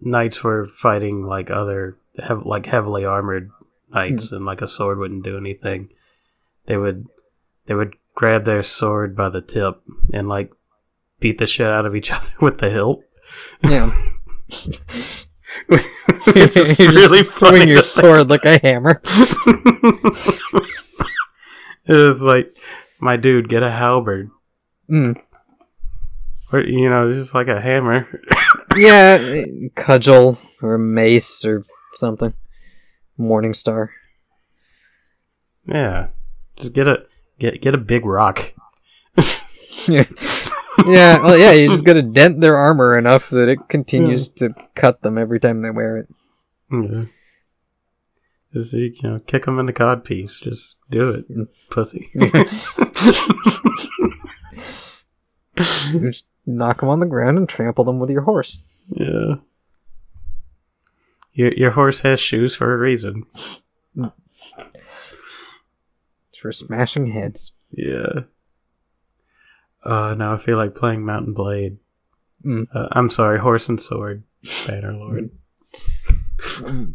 knights 0.00 0.44
were 0.44 0.66
fighting 0.66 1.24
like 1.24 1.50
other 1.50 1.96
hev- 2.18 2.44
like 2.44 2.66
heavily 2.66 3.04
armored 3.04 3.50
knights 3.90 4.30
hmm. 4.30 4.36
and 4.36 4.44
like 4.44 4.60
a 4.60 4.68
sword 4.68 4.98
wouldn't 4.98 5.24
do 5.24 5.36
anything, 5.36 5.88
they 6.66 6.76
would 6.76 7.06
they 7.66 7.74
would 7.74 7.96
grab 8.14 8.44
their 8.44 8.62
sword 8.62 9.16
by 9.16 9.28
the 9.28 9.42
tip 9.42 9.82
and 10.12 10.28
like 10.28 10.52
beat 11.20 11.38
the 11.38 11.46
shit 11.46 11.66
out 11.66 11.86
of 11.86 11.94
each 11.94 12.12
other 12.12 12.32
with 12.40 12.58
the 12.58 12.70
hilt. 12.70 13.02
Yeah. 13.62 13.90
You 16.26 16.44
really 16.88 17.18
just 17.18 17.38
swing 17.38 17.68
your 17.68 17.82
sword 17.82 18.30
like 18.30 18.44
a 18.44 18.58
hammer. 18.58 19.00
it 21.84 21.88
was 21.88 22.22
like, 22.22 22.56
my 23.00 23.16
dude, 23.16 23.48
get 23.48 23.62
a 23.62 23.70
halberd. 23.70 24.30
Mm. 24.88 25.20
Or, 26.52 26.60
you 26.60 26.88
know, 26.88 27.12
just 27.12 27.34
like 27.34 27.48
a 27.48 27.60
hammer. 27.60 28.08
Yeah, 28.76 29.44
cudgel 29.74 30.38
or 30.62 30.78
mace 30.78 31.44
or 31.44 31.64
something. 31.94 32.34
Morning 33.16 33.52
star. 33.52 33.90
Yeah. 35.66 36.08
Just 36.56 36.72
get 36.72 36.88
a 36.88 37.04
get 37.42 37.60
get 37.60 37.74
a 37.74 37.78
big 37.78 38.06
rock. 38.06 38.52
yeah, 39.88 40.04
yeah. 40.86 41.18
Well, 41.20 41.36
yeah. 41.36 41.52
You 41.52 41.68
just 41.68 41.84
got 41.84 41.94
to 41.94 42.02
dent 42.02 42.40
their 42.40 42.56
armor 42.56 42.96
enough 42.96 43.28
that 43.30 43.48
it 43.48 43.68
continues 43.68 44.28
to 44.30 44.54
cut 44.74 45.02
them 45.02 45.18
every 45.18 45.40
time 45.40 45.60
they 45.60 45.70
wear 45.70 45.96
it. 45.98 46.08
Yeah. 46.70 47.04
Just 48.54 48.72
you 48.74 48.94
know, 49.02 49.18
kick 49.18 49.44
them 49.44 49.58
in 49.58 49.66
the 49.66 49.72
cod 49.72 50.04
piece. 50.04 50.38
Just 50.38 50.76
do 50.90 51.10
it, 51.10 51.26
pussy. 51.70 52.10
Just 55.56 56.26
knock 56.46 56.80
them 56.80 56.88
on 56.88 57.00
the 57.00 57.06
ground 57.06 57.38
and 57.38 57.48
trample 57.48 57.84
them 57.84 57.98
with 57.98 58.10
your 58.10 58.22
horse. 58.22 58.62
yeah. 58.88 59.36
Your 61.34 61.52
your 61.54 61.70
horse 61.70 62.00
has 62.00 62.20
shoes 62.20 62.54
for 62.54 62.74
a 62.74 62.76
reason. 62.76 63.24
It's 63.34 63.62
for 66.42 66.52
smashing 66.52 67.12
heads. 67.12 67.52
Yeah. 67.70 68.22
Uh, 69.84 70.14
now 70.14 70.34
I 70.34 70.36
feel 70.36 70.56
like 70.56 70.74
playing 70.74 71.04
Mount 71.04 71.34
& 71.34 71.36
Blade. 71.36 71.78
Mm. 72.44 72.66
Uh, 72.74 72.88
I'm 72.90 73.10
sorry, 73.10 73.38
Horse 73.38 73.68
and 73.68 73.80
Sword, 73.80 74.24
Bannerlord. 74.44 75.30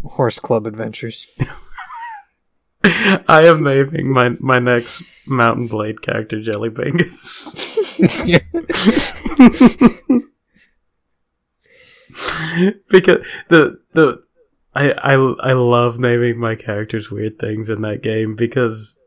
Horse 0.04 0.40
club 0.40 0.68
adventures. 0.68 1.28
I 2.84 3.46
am 3.46 3.64
naming 3.64 4.12
my 4.12 4.30
my 4.40 4.60
next 4.60 5.02
Mount 5.26 5.70
& 5.70 5.72
Blade 5.72 6.02
character 6.02 6.42
Jelly 6.42 6.70
Bingus. 6.70 7.56
because 12.90 13.26
the 13.48 13.80
the 13.94 14.22
I, 14.76 14.92
I 14.92 15.14
I 15.14 15.54
love 15.54 16.00
naming 16.00 16.40
my 16.40 16.56
characters 16.56 17.10
weird 17.10 17.40
things 17.40 17.70
in 17.70 17.82
that 17.82 18.04
game 18.04 18.36
because 18.36 19.00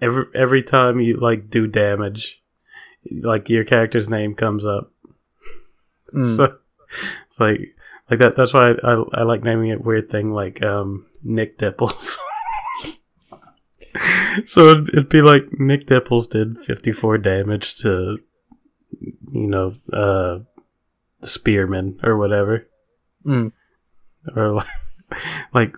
every 0.00 0.24
every 0.34 0.62
time 0.62 1.00
you 1.00 1.16
like 1.16 1.50
do 1.50 1.66
damage, 1.66 2.42
like 3.22 3.48
your 3.48 3.64
character's 3.64 4.08
name 4.08 4.34
comes 4.34 4.66
up. 4.66 4.92
Mm. 6.14 6.24
So 6.36 6.56
it's 7.26 7.40
like 7.40 7.60
like 8.08 8.20
that. 8.20 8.36
That's 8.36 8.54
why 8.54 8.70
I, 8.70 8.74
I, 8.92 9.04
I 9.14 9.22
like 9.24 9.42
naming 9.42 9.70
it 9.70 9.84
weird 9.84 10.08
thing 10.08 10.30
like 10.30 10.62
um 10.62 11.04
Nick 11.24 11.58
Dipples. 11.58 12.16
so 14.46 14.68
it'd, 14.68 14.88
it'd 14.90 15.08
be 15.08 15.20
like 15.22 15.44
Nick 15.58 15.86
Dipples 15.86 16.28
did 16.28 16.58
fifty 16.58 16.92
four 16.92 17.18
damage 17.18 17.74
to 17.78 18.18
you 19.32 19.46
know 19.48 19.74
uh 19.92 20.38
Spearman 21.22 21.98
or 22.04 22.16
whatever 22.16 22.68
Mm. 23.26 23.50
or 24.36 24.52
like, 24.52 24.66
like. 25.52 25.76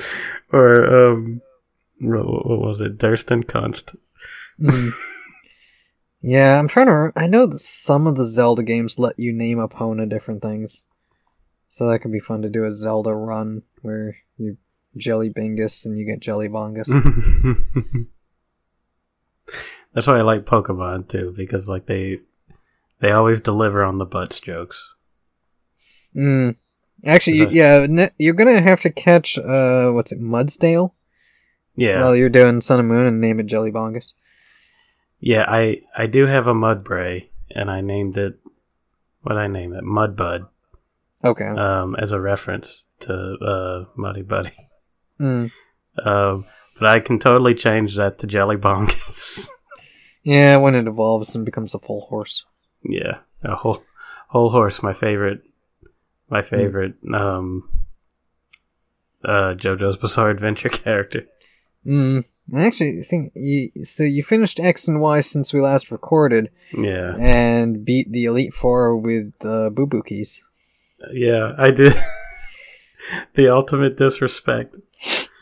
or 0.52 1.10
um 1.10 1.42
what, 2.02 2.60
was 2.60 2.80
it? 2.80 2.98
Durston 2.98 3.46
Const. 3.46 3.94
Mm. 4.60 4.90
yeah, 6.20 6.58
I'm 6.58 6.68
trying 6.68 6.86
to. 6.86 6.92
Re- 6.92 7.12
I 7.16 7.26
know 7.26 7.46
that 7.46 7.58
some 7.58 8.06
of 8.06 8.16
the 8.16 8.26
Zelda 8.26 8.62
games 8.62 8.98
let 8.98 9.18
you 9.18 9.32
name 9.32 9.58
Epona 9.58 10.08
different 10.08 10.42
things, 10.42 10.86
so 11.68 11.88
that 11.88 12.00
could 12.00 12.12
be 12.12 12.20
fun 12.20 12.42
to 12.42 12.48
do 12.48 12.64
a 12.64 12.72
Zelda 12.72 13.14
run 13.14 13.62
where 13.82 14.16
you 14.36 14.56
Jelly 14.96 15.30
Bingus 15.30 15.86
and 15.86 15.98
you 15.98 16.04
get 16.04 16.20
Jelly 16.20 16.48
Bongus. 16.48 16.88
That's 19.92 20.06
why 20.06 20.18
I 20.18 20.22
like 20.22 20.42
Pokemon 20.42 21.08
too, 21.08 21.34
because 21.36 21.68
like 21.68 21.86
they 21.86 22.20
they 23.00 23.12
always 23.12 23.40
deliver 23.40 23.82
on 23.82 23.98
the 23.98 24.06
butts 24.06 24.40
jokes. 24.40 24.96
Mm. 26.16 26.56
Actually, 27.04 27.44
that... 27.44 27.52
yeah, 27.52 28.08
you're 28.18 28.34
gonna 28.34 28.60
have 28.60 28.80
to 28.82 28.90
catch 28.90 29.38
uh, 29.38 29.90
what's 29.90 30.12
it, 30.12 30.20
Mudsdale? 30.20 30.92
Yeah, 31.74 32.02
While 32.02 32.14
you're 32.16 32.28
doing 32.28 32.60
Sun 32.60 32.80
and 32.80 32.88
Moon 32.88 33.06
and 33.06 33.20
name 33.20 33.40
it 33.40 33.46
Jelly 33.46 33.70
Bongus. 33.72 34.12
yeah. 35.20 35.44
I 35.48 35.80
I 35.96 36.06
do 36.06 36.26
have 36.26 36.46
a 36.46 36.52
Mudbray, 36.54 37.28
and 37.54 37.70
I 37.70 37.80
named 37.80 38.16
it. 38.16 38.38
What 39.22 39.38
I 39.38 39.46
name 39.46 39.72
it? 39.72 39.84
Mudbud, 39.84 40.48
Okay. 41.24 41.46
um, 41.46 41.94
as 41.96 42.12
a 42.12 42.20
reference 42.20 42.84
to 43.00 43.14
uh, 43.14 43.84
Muddy 43.96 44.22
Buddy. 44.22 44.52
Mm. 45.20 45.50
Um, 46.04 46.44
but 46.78 46.88
I 46.88 46.98
can 47.00 47.18
totally 47.20 47.54
change 47.54 47.94
that 47.96 48.18
to 48.18 48.26
Jelly 48.26 48.56
Bongus. 48.56 49.48
Yeah, 50.24 50.58
when 50.58 50.76
it 50.76 50.86
evolves 50.86 51.34
and 51.34 51.44
becomes 51.44 51.74
a 51.74 51.80
full 51.80 52.02
horse. 52.02 52.44
yeah, 52.84 53.18
a 53.42 53.56
whole 53.56 53.82
whole 54.28 54.50
horse. 54.50 54.80
My 54.82 54.92
favorite. 54.92 55.42
My 56.32 56.42
favorite. 56.42 56.94
Um. 57.12 57.68
Uh, 59.24 59.54
JoJo's 59.54 59.98
Bizarre 59.98 60.30
Adventure 60.30 60.68
character. 60.84 61.26
Mm. 61.86 62.24
I 62.54 62.64
actually 62.66 63.02
think 63.02 63.32
you. 63.36 63.70
So 63.84 64.02
you 64.02 64.22
finished 64.24 64.58
X 64.58 64.88
and 64.88 65.00
Y 65.00 65.20
since 65.20 65.52
we 65.52 65.60
last 65.60 65.90
recorded, 65.92 66.50
Yeah, 66.72 67.14
and 67.20 67.84
beat 67.84 68.10
the 68.10 68.24
Elite 68.24 68.52
Four 68.54 68.96
with 68.96 69.34
uh, 69.44 69.70
Boo 69.70 69.86
Boo 69.86 70.02
keys. 70.02 70.42
yeah. 71.12 71.52
I 71.56 71.70
did. 71.70 71.94
the 73.34 73.48
ultimate 73.48 73.96
disrespect. 73.96 74.76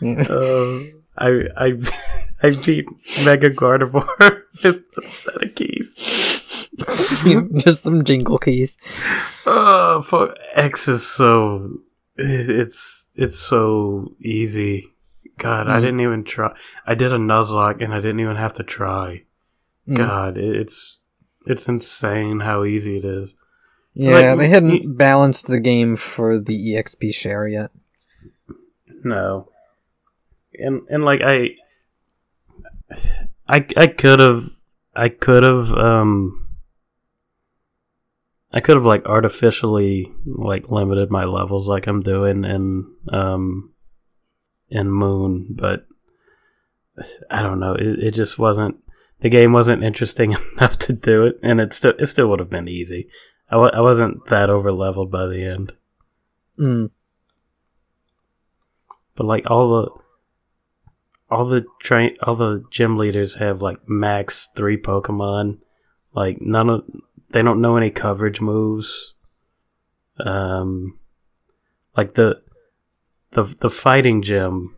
Um, 0.03 1.03
I 1.17 1.45
I 1.57 1.73
I 2.43 2.51
beat 2.67 2.87
Mega 3.25 3.49
Gardevoir 3.51 4.43
with 4.65 4.83
a 5.03 5.09
set 5.09 5.43
of 5.43 5.55
keys. 5.55 5.97
Just 7.59 7.83
some 7.83 8.05
jingle 8.05 8.39
keys. 8.39 8.79
Oh, 9.47 10.03
for 10.03 10.35
X 10.55 10.89
is 10.89 11.07
so 11.07 11.79
it's 12.17 13.11
it's 13.15 13.39
so 13.39 14.15
easy. 14.21 14.87
God, 15.39 15.69
I 15.69 15.79
Mm. 15.79 15.81
didn't 15.81 16.01
even 16.01 16.25
try. 16.25 16.55
I 16.87 16.95
did 16.95 17.13
a 17.13 17.17
Nuzlocke 17.19 17.83
and 17.83 17.95
I 17.95 18.01
didn't 18.01 18.21
even 18.21 18.37
have 18.37 18.53
to 18.55 18.63
try. 18.63 19.25
Mm. 19.89 19.97
God, 19.97 20.37
it's 20.39 21.05
it's 21.47 21.69
insane 21.69 22.41
how 22.41 22.65
easy 22.65 22.99
it 22.99 23.05
is. 23.05 23.35
Yeah, 23.95 24.33
Like, 24.35 24.39
they 24.39 24.49
hadn't 24.49 24.97
balanced 24.97 25.47
the 25.49 25.59
game 25.61 25.97
for 25.97 26.39
the 26.39 26.75
EXP 26.75 27.13
share 27.15 27.49
yet. 27.49 27.71
No, 29.03 29.49
and 30.55 30.83
and 30.91 31.05
like 31.05 31.23
I, 31.25 31.57
I 33.49 33.67
I 33.77 33.87
could 33.87 34.21
have, 34.21 34.51
I 34.95 35.09
could 35.09 35.43
have, 35.43 35.73
um, 35.73 36.40
I 38.53 38.61
could 38.61 38.77
have 38.77 38.87
like 38.87 39.07
artificially 39.07 40.13
like 40.27 40.71
limited 40.71 41.11
my 41.11 41.25
levels 41.25 41.69
like 41.69 41.87
I'm 41.87 42.01
doing 42.01 42.45
in 42.45 42.93
um, 43.09 43.73
in 44.69 44.91
Moon, 44.91 45.49
but 45.51 45.87
I 47.31 47.43
don't 47.43 47.61
know. 47.61 47.75
It 47.75 47.99
it 48.01 48.11
just 48.13 48.39
wasn't. 48.39 48.77
The 49.21 49.29
game 49.29 49.53
wasn't 49.53 49.85
interesting 49.85 50.33
enough 50.57 50.79
to 50.79 50.93
do 50.93 51.25
it, 51.27 51.39
and 51.43 51.61
it 51.61 51.73
still 51.73 51.95
it 51.99 52.07
still 52.07 52.29
would 52.29 52.41
have 52.41 52.51
been 52.51 52.69
easy. 52.69 53.09
I 53.49 53.55
w- 53.55 53.73
I 53.73 53.81
wasn't 53.81 54.27
that 54.27 54.51
over 54.51 54.73
leveled 54.73 55.11
by 55.11 55.27
the 55.27 55.45
end. 55.45 55.75
Mm. 56.59 56.91
But 59.15 59.27
like 59.27 59.51
all 59.51 59.69
the 59.71 59.91
all 61.31 61.45
the 61.45 61.67
train 61.81 62.17
all 62.23 62.35
the 62.35 62.65
gym 62.71 62.97
leaders 62.97 63.37
have 63.37 63.63
like 63.63 63.89
max 63.89 64.49
three 64.57 64.77
Pokemon. 64.77 65.59
Like 66.13 66.41
none 66.41 66.69
of 66.69 66.85
they 67.31 67.43
don't 67.43 67.61
know 67.61 67.77
any 67.77 67.91
coverage 67.91 68.41
moves. 68.41 69.15
Um 70.19 70.99
like 71.97 72.15
the 72.15 72.43
the 73.33 73.45
the 73.61 73.71
fighting 73.71 74.23
gym, 74.23 74.77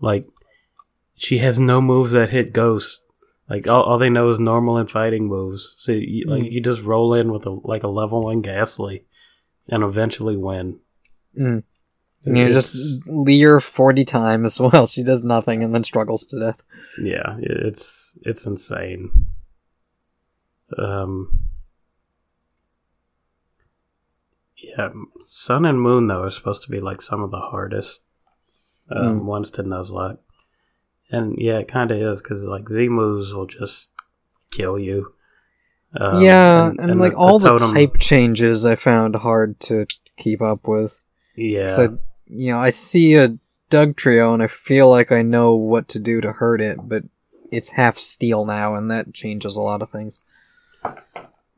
like 0.00 0.26
she 1.16 1.38
has 1.38 1.58
no 1.58 1.80
moves 1.80 2.12
that 2.12 2.30
hit 2.30 2.52
ghosts. 2.52 3.02
Like 3.48 3.66
all, 3.66 3.82
all 3.82 3.98
they 3.98 4.08
know 4.10 4.28
is 4.28 4.38
normal 4.38 4.76
and 4.76 4.88
fighting 4.90 5.26
moves. 5.26 5.74
So 5.78 5.92
you, 5.92 6.24
like 6.26 6.44
Mm. 6.44 6.52
you 6.52 6.60
just 6.60 6.82
roll 6.82 7.12
in 7.14 7.32
with 7.32 7.46
a 7.46 7.50
like 7.64 7.82
a 7.82 7.88
level 7.88 8.24
one 8.24 8.42
Gastly 8.42 9.04
and 9.68 9.82
eventually 9.82 10.36
win. 10.36 10.78
Mm. 11.38 11.64
You 12.24 12.36
It's- 12.46 12.72
just 12.72 13.06
leer 13.08 13.60
40 13.60 14.04
times 14.04 14.60
while 14.60 14.86
she 14.86 15.02
does 15.02 15.24
nothing 15.24 15.62
and 15.64 15.74
then 15.74 15.82
struggles 15.84 16.24
to 16.26 16.38
death. 16.38 16.62
Yeah, 17.02 17.36
it's 17.40 18.16
it's 18.24 18.46
insane. 18.46 19.26
Um, 20.78 21.40
yeah, 24.76 24.90
Sun 25.22 25.64
and 25.66 25.80
Moon 25.80 26.06
though 26.06 26.22
are 26.22 26.30
supposed 26.30 26.62
to 26.64 26.70
be 26.70 26.80
like 26.80 27.02
some 27.02 27.22
of 27.22 27.30
the 27.30 27.40
hardest 27.40 28.02
um, 28.90 29.20
Mm. 29.20 29.24
ones 29.24 29.50
to 29.52 29.62
Nuzlocke, 29.62 30.18
and 31.10 31.34
yeah, 31.38 31.58
it 31.58 31.68
kind 31.68 31.90
of 31.90 31.98
is 31.98 32.20
because 32.22 32.44
like 32.46 32.68
Z 32.68 32.88
moves 32.88 33.32
will 33.34 33.46
just 33.46 33.92
kill 34.50 34.78
you. 34.78 35.14
Um, 35.98 36.22
yeah, 36.22 36.70
and, 36.78 37.00
like 37.00 37.14
all 37.16 37.38
the, 37.40 37.48
totem- 37.48 37.74
type 37.74 37.98
changes 37.98 38.64
I 38.64 38.76
found 38.76 39.16
hard 39.16 39.58
to 39.60 39.86
keep 40.16 40.40
up 40.40 40.68
with. 40.68 41.00
Yeah, 41.36 41.68
So, 41.68 41.98
you 42.26 42.52
know, 42.52 42.58
I 42.60 42.70
see 42.70 43.14
a 43.16 43.36
Dugtrio 43.70 44.32
and 44.34 44.42
I 44.42 44.46
feel 44.46 44.88
like 44.88 45.10
I 45.10 45.22
know 45.22 45.54
what 45.56 45.88
to 45.88 45.98
do 45.98 46.20
to 46.20 46.32
hurt 46.32 46.60
it, 46.60 46.78
but 46.88 47.04
it's 47.50 47.70
half 47.70 47.98
steel 47.98 48.44
now 48.44 48.74
and 48.76 48.88
that 48.90 49.12
changes 49.14 49.56
a 49.56 49.62
lot 49.62 49.82
of 49.82 49.90
things. 49.90 50.20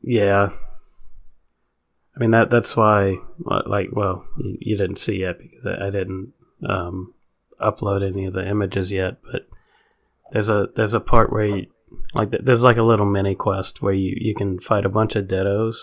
Yeah. 0.01 0.49
I 2.15 2.19
mean 2.19 2.31
that 2.31 2.49
that's 2.49 2.75
why 2.77 3.17
uh, 3.49 3.63
like 3.65 3.89
well 3.91 4.25
you, 4.37 4.57
you 4.61 4.77
didn't 4.77 4.97
see 4.97 5.21
yet 5.21 5.39
because 5.39 5.65
I 5.81 5.89
didn't 5.89 6.33
um, 6.67 7.13
upload 7.59 8.05
any 8.05 8.25
of 8.25 8.33
the 8.33 8.47
images 8.47 8.91
yet 8.91 9.17
but 9.31 9.47
there's 10.31 10.49
a 10.49 10.69
there's 10.75 10.93
a 10.93 10.99
part 10.99 11.31
where 11.31 11.45
you, 11.45 11.67
like 12.13 12.31
there's 12.31 12.63
like 12.63 12.77
a 12.77 12.83
little 12.83 13.05
mini 13.05 13.35
quest 13.35 13.81
where 13.81 13.93
you, 13.93 14.15
you 14.17 14.33
can 14.35 14.59
fight 14.59 14.85
a 14.85 14.89
bunch 14.89 15.15
of 15.15 15.25
dittos 15.27 15.75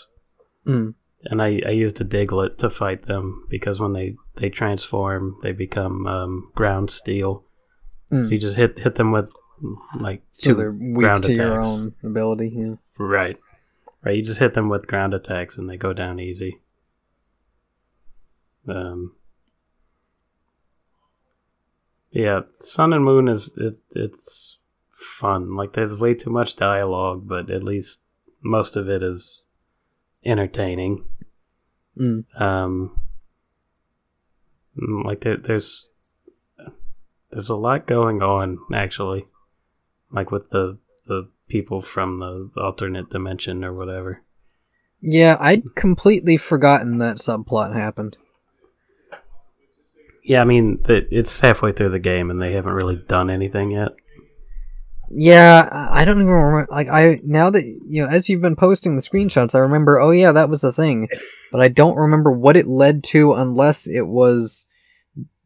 Mm. 0.67 0.95
and 1.25 1.41
I, 1.41 1.63
I 1.67 1.71
used 1.71 2.01
a 2.03 2.05
Diglett 2.05 2.59
to 2.59 2.69
fight 2.69 3.03
them 3.07 3.47
because 3.49 3.81
when 3.81 3.95
they, 3.95 4.17
they 4.37 4.51
transform 4.51 5.37
they 5.43 5.53
become 5.53 6.07
um, 6.07 6.51
ground 6.55 6.91
steel 6.91 7.45
Mm. 8.13 8.25
so 8.27 8.31
you 8.33 8.39
just 8.39 8.57
hit 8.57 8.79
hit 8.79 8.97
them 8.97 9.11
with 9.13 9.31
like 10.01 10.23
So 10.39 10.55
they're 10.55 10.71
weak 10.73 11.23
to 11.23 11.33
your 11.33 11.61
own 11.63 11.95
ability, 12.03 12.53
yeah. 12.57 12.75
Right. 12.99 13.39
Right. 14.03 14.17
You 14.17 14.23
just 14.23 14.41
hit 14.41 14.55
them 14.55 14.69
with 14.69 14.87
ground 14.87 15.13
attacks 15.13 15.59
and 15.59 15.69
they 15.69 15.77
go 15.77 15.93
down 15.93 16.19
easy. 16.21 16.61
Um. 18.69 19.15
Yeah, 22.11 22.41
Sun 22.53 22.93
and 22.93 23.05
Moon 23.05 23.29
is 23.29 23.53
it, 23.57 23.77
it's 23.95 24.59
fun. 24.91 25.55
Like 25.55 25.75
there's 25.75 25.99
way 25.99 26.15
too 26.15 26.31
much 26.31 26.57
dialogue, 26.57 27.29
but 27.29 27.51
at 27.51 27.63
least 27.63 28.03
most 28.43 28.77
of 28.77 28.89
it 28.89 29.03
is 29.03 29.47
entertaining. 30.25 31.05
Mm. 31.99 32.25
Um. 32.41 33.01
mm, 34.77 35.05
Like 35.05 35.21
there, 35.21 35.37
there's 35.37 35.91
there's 37.31 37.49
a 37.49 37.57
lot 37.57 37.87
going 37.87 38.23
on 38.23 38.59
actually, 38.75 39.27
like 40.11 40.31
with 40.31 40.51
the 40.51 40.79
the 41.07 41.29
people 41.51 41.83
from 41.83 42.19
the 42.19 42.51
alternate 42.57 43.11
dimension 43.11 43.65
or 43.65 43.75
whatever. 43.75 44.23
Yeah, 45.03 45.37
I'd 45.41 45.75
completely 45.75 46.37
forgotten 46.37 46.99
that 46.99 47.17
subplot 47.17 47.75
happened. 47.75 48.17
Yeah, 50.23 50.41
I 50.41 50.45
mean 50.45 50.81
it's 50.87 51.41
halfway 51.41 51.73
through 51.73 51.91
the 51.91 51.99
game 51.99 52.31
and 52.31 52.41
they 52.41 52.53
haven't 52.53 52.75
really 52.75 52.97
done 52.97 53.31
anything 53.31 53.71
yet. 53.71 53.93
Yeah, 55.13 55.69
I 55.73 56.05
don't 56.05 56.19
even 56.19 56.29
remember. 56.29 56.69
Like, 56.71 56.89
I 56.89 57.21
now 57.25 57.51
that 57.51 57.65
you 57.65 58.03
know, 58.03 58.09
as 58.09 58.29
you've 58.29 58.41
been 58.41 58.55
posting 58.55 58.95
the 58.95 59.03
screenshots, 59.03 59.57
I 59.57 59.59
remember. 59.59 59.99
Oh 59.99 60.13
yeah, 60.13 60.31
that 60.31 60.49
was 60.49 60.61
the 60.61 60.73
thing, 60.73 61.09
but 61.51 61.61
I 61.61 61.67
don't 61.67 61.97
remember 61.97 62.31
what 62.31 62.57
it 62.57 62.69
led 62.69 63.03
to, 63.05 63.33
unless 63.33 63.89
it 63.89 64.07
was 64.07 64.69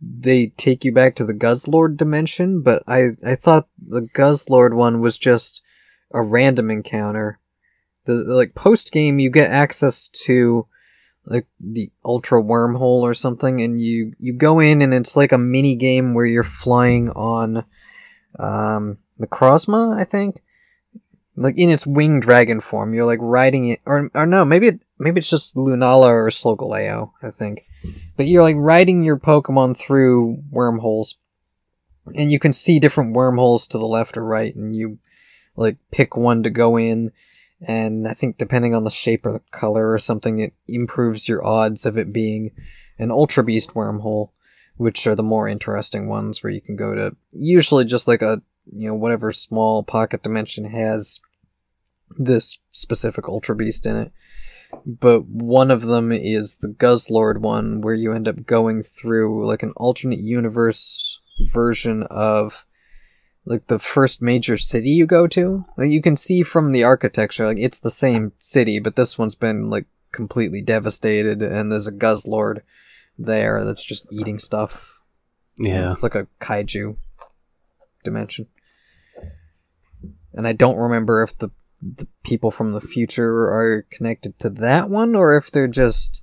they 0.02 0.48
take 0.48 0.84
you 0.84 0.92
back 0.92 1.16
to 1.16 1.24
the 1.24 1.32
Guzzlord 1.32 1.96
dimension. 1.96 2.60
But 2.60 2.82
I 2.86 3.12
I 3.24 3.36
thought 3.36 3.68
the 3.78 4.02
Guzzlord 4.02 4.74
one 4.74 5.00
was 5.00 5.16
just 5.16 5.62
a 6.14 6.22
random 6.22 6.70
encounter. 6.70 7.38
The, 8.06 8.14
the 8.14 8.34
like 8.34 8.54
post 8.54 8.92
game, 8.92 9.18
you 9.18 9.30
get 9.30 9.50
access 9.50 10.08
to 10.24 10.66
like 11.26 11.46
the 11.58 11.90
ultra 12.04 12.42
wormhole 12.42 13.02
or 13.02 13.14
something, 13.14 13.60
and 13.60 13.80
you 13.80 14.14
you 14.18 14.32
go 14.32 14.60
in 14.60 14.80
and 14.80 14.94
it's 14.94 15.16
like 15.16 15.32
a 15.32 15.38
mini 15.38 15.76
game 15.76 16.14
where 16.14 16.26
you're 16.26 16.44
flying 16.44 17.10
on 17.10 17.64
um 18.38 18.98
the 19.18 19.26
Necrozma, 19.26 19.98
I 19.98 20.04
think. 20.04 20.42
Like 21.36 21.58
in 21.58 21.68
its 21.68 21.86
winged 21.86 22.22
dragon 22.22 22.60
form, 22.60 22.94
you're 22.94 23.06
like 23.06 23.18
riding 23.20 23.66
it, 23.66 23.80
or 23.86 24.10
or 24.14 24.24
no, 24.24 24.44
maybe 24.44 24.68
it 24.68 24.80
maybe 24.98 25.18
it's 25.18 25.30
just 25.30 25.56
Lunala 25.56 26.08
or 26.08 26.28
Solgaleo, 26.28 27.10
I 27.22 27.30
think. 27.30 27.64
But 28.16 28.26
you're 28.26 28.42
like 28.42 28.56
riding 28.56 29.02
your 29.02 29.18
Pokemon 29.18 29.76
through 29.76 30.42
wormholes, 30.50 31.16
and 32.14 32.30
you 32.30 32.38
can 32.38 32.52
see 32.52 32.78
different 32.78 33.14
wormholes 33.14 33.66
to 33.68 33.78
the 33.78 33.86
left 33.86 34.16
or 34.16 34.24
right, 34.24 34.54
and 34.54 34.76
you 34.76 34.98
like 35.56 35.76
pick 35.90 36.16
one 36.16 36.42
to 36.42 36.50
go 36.50 36.76
in, 36.76 37.12
and 37.66 38.06
I 38.06 38.14
think 38.14 38.38
depending 38.38 38.74
on 38.74 38.84
the 38.84 38.90
shape 38.90 39.24
or 39.26 39.32
the 39.32 39.42
color 39.50 39.92
or 39.92 39.98
something, 39.98 40.38
it 40.38 40.54
improves 40.68 41.28
your 41.28 41.44
odds 41.44 41.86
of 41.86 41.96
it 41.96 42.12
being 42.12 42.50
an 42.98 43.10
Ultra 43.10 43.44
Beast 43.44 43.74
wormhole, 43.74 44.30
which 44.76 45.06
are 45.06 45.14
the 45.14 45.22
more 45.22 45.48
interesting 45.48 46.08
ones 46.08 46.42
where 46.42 46.52
you 46.52 46.60
can 46.60 46.76
go 46.76 46.94
to 46.94 47.16
usually 47.32 47.84
just 47.84 48.08
like 48.08 48.22
a 48.22 48.42
you 48.72 48.88
know 48.88 48.94
whatever 48.94 49.32
small 49.32 49.82
pocket 49.82 50.22
dimension 50.22 50.64
has 50.64 51.20
this 52.18 52.58
specific 52.72 53.28
Ultra 53.28 53.56
Beast 53.56 53.86
in 53.86 53.96
it. 53.96 54.12
But 54.84 55.26
one 55.26 55.70
of 55.70 55.82
them 55.82 56.10
is 56.10 56.56
the 56.56 56.68
Guzzlord 56.68 57.40
one, 57.40 57.80
where 57.80 57.94
you 57.94 58.12
end 58.12 58.26
up 58.26 58.44
going 58.44 58.82
through 58.82 59.46
like 59.46 59.62
an 59.62 59.72
alternate 59.76 60.18
universe 60.18 61.20
version 61.52 62.04
of 62.04 62.66
like 63.46 63.66
the 63.66 63.78
first 63.78 64.22
major 64.22 64.56
city 64.56 64.90
you 64.90 65.06
go 65.06 65.26
to. 65.28 65.64
Like 65.76 65.90
you 65.90 66.02
can 66.02 66.16
see 66.16 66.42
from 66.42 66.72
the 66.72 66.84
architecture, 66.84 67.46
like 67.46 67.58
it's 67.58 67.80
the 67.80 67.90
same 67.90 68.32
city, 68.38 68.78
but 68.78 68.96
this 68.96 69.18
one's 69.18 69.34
been 69.34 69.68
like 69.68 69.86
completely 70.12 70.62
devastated, 70.62 71.42
and 71.42 71.70
there's 71.70 71.88
a 71.88 71.92
Guzzlord 71.92 72.60
there 73.18 73.64
that's 73.64 73.84
just 73.84 74.06
eating 74.10 74.38
stuff. 74.38 74.94
Yeah. 75.58 75.90
It's 75.90 76.02
like 76.02 76.14
a 76.14 76.26
kaiju 76.40 76.96
dimension. 78.02 78.46
And 80.32 80.48
I 80.48 80.52
don't 80.52 80.76
remember 80.76 81.22
if 81.22 81.36
the 81.38 81.50
the 81.82 82.06
people 82.22 82.50
from 82.50 82.72
the 82.72 82.80
future 82.80 83.44
are 83.50 83.86
connected 83.90 84.38
to 84.38 84.48
that 84.48 84.88
one 84.88 85.14
or 85.14 85.36
if 85.36 85.50
they're 85.50 85.68
just 85.68 86.22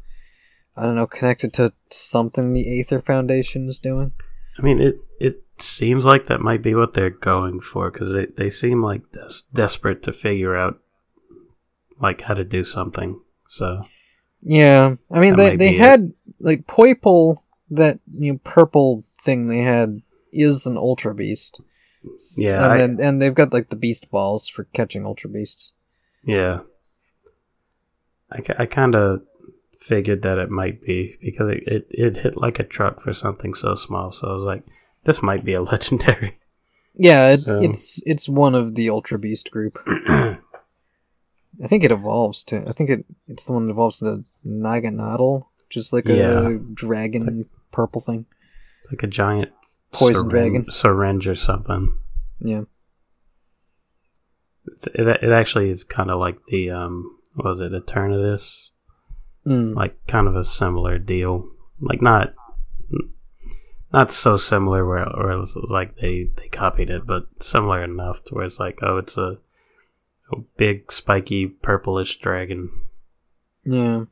I 0.76 0.84
don't 0.84 0.96
know, 0.96 1.06
connected 1.06 1.54
to 1.56 1.74
something 1.90 2.54
the 2.54 2.80
Aether 2.80 3.02
Foundation 3.02 3.68
is 3.68 3.78
doing. 3.78 4.14
I 4.58 4.62
mean, 4.62 4.82
it 4.82 4.96
it 5.24 5.46
seems 5.60 6.06
like 6.06 6.26
that 6.26 6.42
might 6.42 6.62
be 6.64 6.74
what 6.76 6.94
they're 6.94 7.10
going 7.10 7.60
for 7.60 7.92
because 7.92 8.12
they, 8.14 8.26
they 8.26 8.50
seem 8.50 8.82
like 8.82 9.04
des- 9.12 9.44
desperate 9.54 10.02
to 10.04 10.14
figure 10.14 10.56
out 10.56 10.80
like 12.00 12.22
how 12.22 12.34
to 12.34 12.44
do 12.44 12.64
something. 12.64 13.22
So 13.48 13.84
Yeah, 14.42 14.96
I 15.12 15.20
mean 15.20 15.36
they 15.36 15.56
they 15.56 15.70
be 15.72 15.76
it. 15.78 15.80
had 15.80 16.14
like 16.40 16.66
Poipole, 16.66 17.38
that 17.70 18.00
you 18.18 18.34
know, 18.34 18.40
purple 18.44 19.04
thing 19.24 19.48
they 19.48 19.60
had 19.60 20.02
is 20.34 20.66
an 20.66 20.78
Ultra 20.78 21.14
Beast. 21.14 21.62
Yeah, 22.38 22.64
and 22.64 22.74
I- 22.74 22.78
then 22.78 22.98
and 23.00 23.22
they've 23.22 23.36
got 23.36 23.54
like 23.54 23.70
the 23.70 23.76
Beast 23.76 24.10
Balls 24.10 24.48
for 24.48 24.64
catching 24.74 25.06
Ultra 25.06 25.30
Beasts. 25.30 25.74
yeah, 26.24 26.62
I, 28.32 28.40
I 28.64 28.66
kind 28.66 28.96
of 28.96 29.22
figured 29.80 30.22
that 30.22 30.38
it 30.38 30.50
might 30.50 30.82
be 30.82 31.18
because 31.22 31.50
it, 31.50 31.64
it 31.68 31.88
it 31.92 32.18
hit 32.18 32.38
like 32.38 32.60
a 32.60 32.64
truck 32.64 33.02
for 33.02 33.14
something 33.14 33.54
so 33.54 33.76
small. 33.76 34.12
So 34.12 34.30
I 34.30 34.34
was 34.34 34.44
like, 34.44 34.64
this 35.04 35.22
might 35.24 35.44
be 35.44 35.54
a 35.54 35.62
legendary. 35.72 36.38
Yeah, 36.94 37.30
it, 37.34 37.48
Um, 37.48 37.64
it's 37.64 38.02
it's 38.06 38.28
one 38.30 38.54
of 38.56 38.76
the 38.76 38.90
Ultra 38.90 39.18
Beast 39.20 39.50
group. 39.52 39.78
I 39.88 41.68
think 41.68 41.84
it 41.84 41.92
evolves 41.92 42.44
to. 42.46 42.68
I 42.68 42.72
think 42.74 42.90
it 42.90 43.06
it's 43.28 43.46
the 43.46 43.54
one 43.54 43.66
that 43.68 43.72
evolves 43.74 44.00
to 44.00 44.24
Naganadel, 44.46 45.46
just 45.70 45.94
like 45.94 46.06
a 46.08 46.16
Yeah. 46.16 46.58
dragon 46.74 47.46
purple 47.72 48.02
thing. 48.02 48.26
It's 48.82 48.92
like 48.92 49.04
a 49.04 49.08
giant 49.08 49.52
Poison 49.92 50.28
dragon. 50.30 50.72
syringe 50.72 51.28
or 51.28 51.36
something. 51.36 51.98
Yeah. 52.40 52.64
It 54.94 55.08
it 55.24 55.32
actually 55.32 55.70
is 55.70 55.84
kind 55.84 56.10
of 56.12 56.20
like 56.20 56.38
the 56.48 56.70
um 56.72 57.18
what 57.36 57.46
was 57.46 57.60
it 57.62 57.72
Eternatus 57.74 58.70
Mm. 59.46 59.74
like 59.76 59.96
kind 60.08 60.28
of 60.28 60.36
a 60.36 60.44
similar 60.44 61.00
deal 61.00 61.50
like 61.80 62.00
not 62.00 62.36
not 63.94 64.12
so 64.12 64.38
similar 64.38 64.86
where 64.88 65.08
or 65.08 65.32
it 65.32 65.38
was 65.38 65.56
like 65.56 65.98
they 65.98 66.30
they 66.38 66.48
copied 66.48 66.90
it 66.90 67.06
but 67.06 67.28
similar 67.40 67.84
enough 67.84 68.24
to 68.24 68.36
where 68.36 68.46
it's 68.46 68.60
like 68.60 68.80
oh 68.82 68.98
it's 68.98 69.18
a, 69.18 69.38
a 70.32 70.38
big 70.58 70.92
spiky 70.92 71.48
purplish 71.48 72.18
dragon 72.20 72.70
Yeah. 73.64 74.06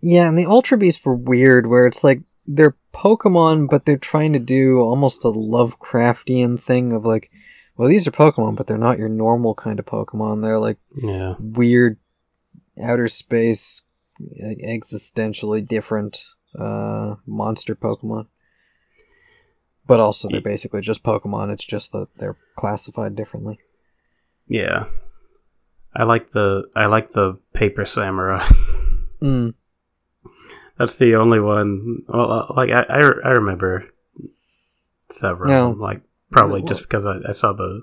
Yeah, 0.00 0.28
and 0.28 0.38
the 0.38 0.46
Ultra 0.46 0.78
Beasts 0.78 1.04
were 1.04 1.14
weird, 1.14 1.66
where 1.66 1.86
it's 1.86 2.04
like 2.04 2.20
they're 2.46 2.76
Pokemon, 2.94 3.68
but 3.68 3.84
they're 3.84 3.96
trying 3.96 4.32
to 4.34 4.38
do 4.38 4.78
almost 4.78 5.24
a 5.24 5.28
Lovecraftian 5.28 6.60
thing 6.60 6.92
of 6.92 7.04
like, 7.04 7.30
well, 7.76 7.88
these 7.88 8.06
are 8.06 8.12
Pokemon, 8.12 8.56
but 8.56 8.66
they're 8.66 8.78
not 8.78 8.98
your 8.98 9.08
normal 9.08 9.54
kind 9.54 9.78
of 9.78 9.86
Pokemon. 9.86 10.42
They're 10.42 10.58
like 10.58 10.78
yeah 10.94 11.34
weird 11.38 11.98
outer 12.82 13.08
space, 13.08 13.84
existentially 14.40 15.66
different 15.66 16.24
uh, 16.58 17.16
monster 17.26 17.74
Pokemon. 17.74 18.26
But 19.86 20.00
also, 20.00 20.28
they're 20.28 20.40
basically 20.40 20.80
just 20.80 21.04
Pokemon. 21.04 21.52
It's 21.52 21.64
just 21.64 21.92
that 21.92 22.08
they're 22.16 22.36
classified 22.56 23.14
differently. 23.16 23.58
yeah 24.48 24.86
I 25.94 26.02
like 26.04 26.30
the 26.30 26.68
I 26.76 26.86
like 26.86 27.10
the 27.12 27.38
paper 27.52 27.84
samurai 27.84 28.44
Mm. 29.22 29.54
that's 30.76 30.96
the 30.96 31.14
only 31.16 31.40
one 31.40 32.02
well 32.06 32.30
uh, 32.32 32.46
like 32.54 32.70
I 32.70 32.82
I, 32.82 33.00
I 33.24 33.30
remember 33.30 33.88
several 35.10 35.48
No. 35.48 35.70
like 35.70 36.02
probably 36.30 36.62
just 36.62 36.82
because 36.82 37.06
I, 37.06 37.16
I 37.28 37.32
saw 37.32 37.52
the 37.54 37.82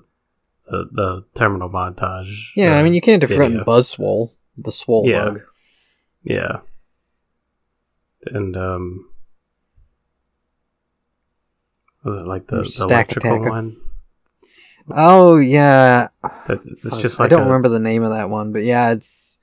the, 0.70 0.88
the 0.92 1.24
terminal 1.34 1.68
montage 1.68 2.32
Yeah, 2.54 2.78
I 2.78 2.82
mean, 2.82 2.94
you 2.94 3.00
can't 3.00 3.22
video. 3.22 3.64
Buzzwole, 3.64 4.30
the 4.56 4.70
Swole 4.72 5.06
Yeah. 5.08 5.24
bug. 5.24 5.40
Yeah. 6.22 6.60
And 8.26 8.56
um 8.56 9.08
was 12.04 12.16
it 12.22 12.26
like 12.26 12.46
the, 12.46 12.58
the 12.58 12.64
Stack 12.64 12.90
electrical 13.16 13.34
Attacker. 13.34 13.50
one? 13.50 13.76
Oh 14.90 15.38
yeah, 15.38 16.08
That 16.46 16.60
it's 16.66 16.90
Fuck, 16.94 17.00
just 17.00 17.18
like 17.18 17.26
I 17.26 17.30
don't 17.30 17.42
a, 17.42 17.44
remember 17.46 17.70
the 17.70 17.80
name 17.80 18.02
of 18.04 18.10
that 18.10 18.28
one, 18.30 18.52
but 18.52 18.64
yeah, 18.64 18.90
it's 18.92 19.38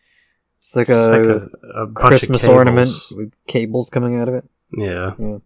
it's 0.60 0.76
like 0.76 0.88
it's 0.90 0.98
a, 1.08 1.10
like 1.12 1.28
a, 1.28 1.82
a 1.84 1.88
Christmas 1.92 2.48
ornament 2.48 2.92
with 3.12 3.34
cables 3.48 3.90
coming 3.90 4.20
out 4.20 4.28
of 4.30 4.36
it. 4.36 4.46
Yeah. 4.78 5.16
Yeah, 5.20 5.38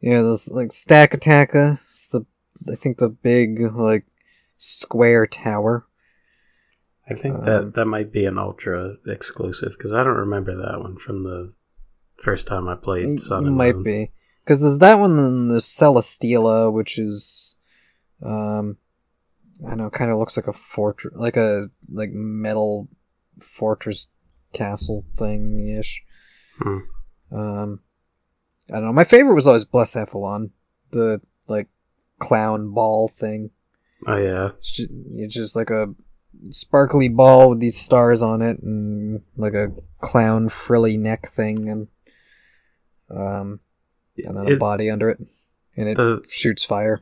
Yeah, 0.00 0.22
those 0.22 0.50
like 0.50 0.70
Stakataka. 0.70 1.78
It's 1.88 2.08
the 2.08 2.24
I 2.70 2.74
think 2.74 2.98
the 2.98 3.08
big 3.08 3.60
like 3.76 4.04
square 4.58 5.26
tower. 5.28 5.86
I 7.08 7.14
think 7.14 7.36
Um, 7.36 7.44
that 7.44 7.74
that 7.74 7.84
might 7.86 8.10
be 8.12 8.24
an 8.24 8.38
ultra 8.38 8.96
exclusive 9.06 9.76
because 9.78 9.92
I 9.92 10.02
don't 10.02 10.16
remember 10.16 10.56
that 10.56 10.80
one 10.80 10.96
from 10.96 11.22
the 11.22 11.52
first 12.16 12.46
time 12.48 12.68
I 12.68 12.74
played 12.74 13.08
It 13.08 13.20
Sun 13.20 13.46
and 13.46 13.56
might 13.56 13.76
Moon. 13.76 13.84
be 13.84 14.10
because 14.44 14.60
there's 14.60 14.78
that 14.78 14.98
one 14.98 15.18
and 15.18 15.50
there's 15.50 15.66
Celesteela, 15.66 16.72
which 16.72 16.98
is 16.98 17.56
um 18.22 18.76
I 19.64 19.70
don't 19.70 19.78
know, 19.78 19.90
kind 19.90 20.10
of 20.10 20.18
looks 20.18 20.36
like 20.36 20.48
a 20.48 20.52
fortress, 20.52 21.14
like 21.16 21.36
a 21.36 21.68
like 21.92 22.10
metal 22.12 22.88
fortress 23.40 24.10
castle 24.52 25.04
thing 25.16 25.68
ish. 25.68 26.02
Hmm. 26.58 26.78
Um, 27.30 27.80
I 28.70 28.74
don't 28.74 28.86
know. 28.86 28.92
My 28.92 29.04
favorite 29.04 29.34
was 29.34 29.46
always 29.46 29.64
Blacephalon, 29.64 30.50
the 30.90 31.20
like 31.46 31.68
clown 32.18 32.72
ball 32.72 33.08
thing. 33.08 33.50
Oh 34.06 34.16
yeah. 34.16 34.50
It's 34.58 34.72
just, 34.72 34.90
it's 35.14 35.34
just 35.34 35.56
like 35.56 35.70
a 35.70 35.94
sparkly 36.50 37.08
ball 37.08 37.50
with 37.50 37.60
these 37.60 37.78
stars 37.78 38.20
on 38.20 38.42
it, 38.42 38.60
and 38.62 39.22
like 39.36 39.54
a 39.54 39.72
clown 40.00 40.48
frilly 40.48 40.96
neck 40.96 41.30
thing, 41.30 41.68
and 41.68 41.88
um, 43.10 43.60
and 44.26 44.36
then 44.36 44.46
a 44.52 44.56
body 44.56 44.90
under 44.90 45.10
it, 45.10 45.18
and 45.76 45.88
it 45.88 45.96
the 45.96 46.22
shoots 46.28 46.64
fire. 46.64 47.00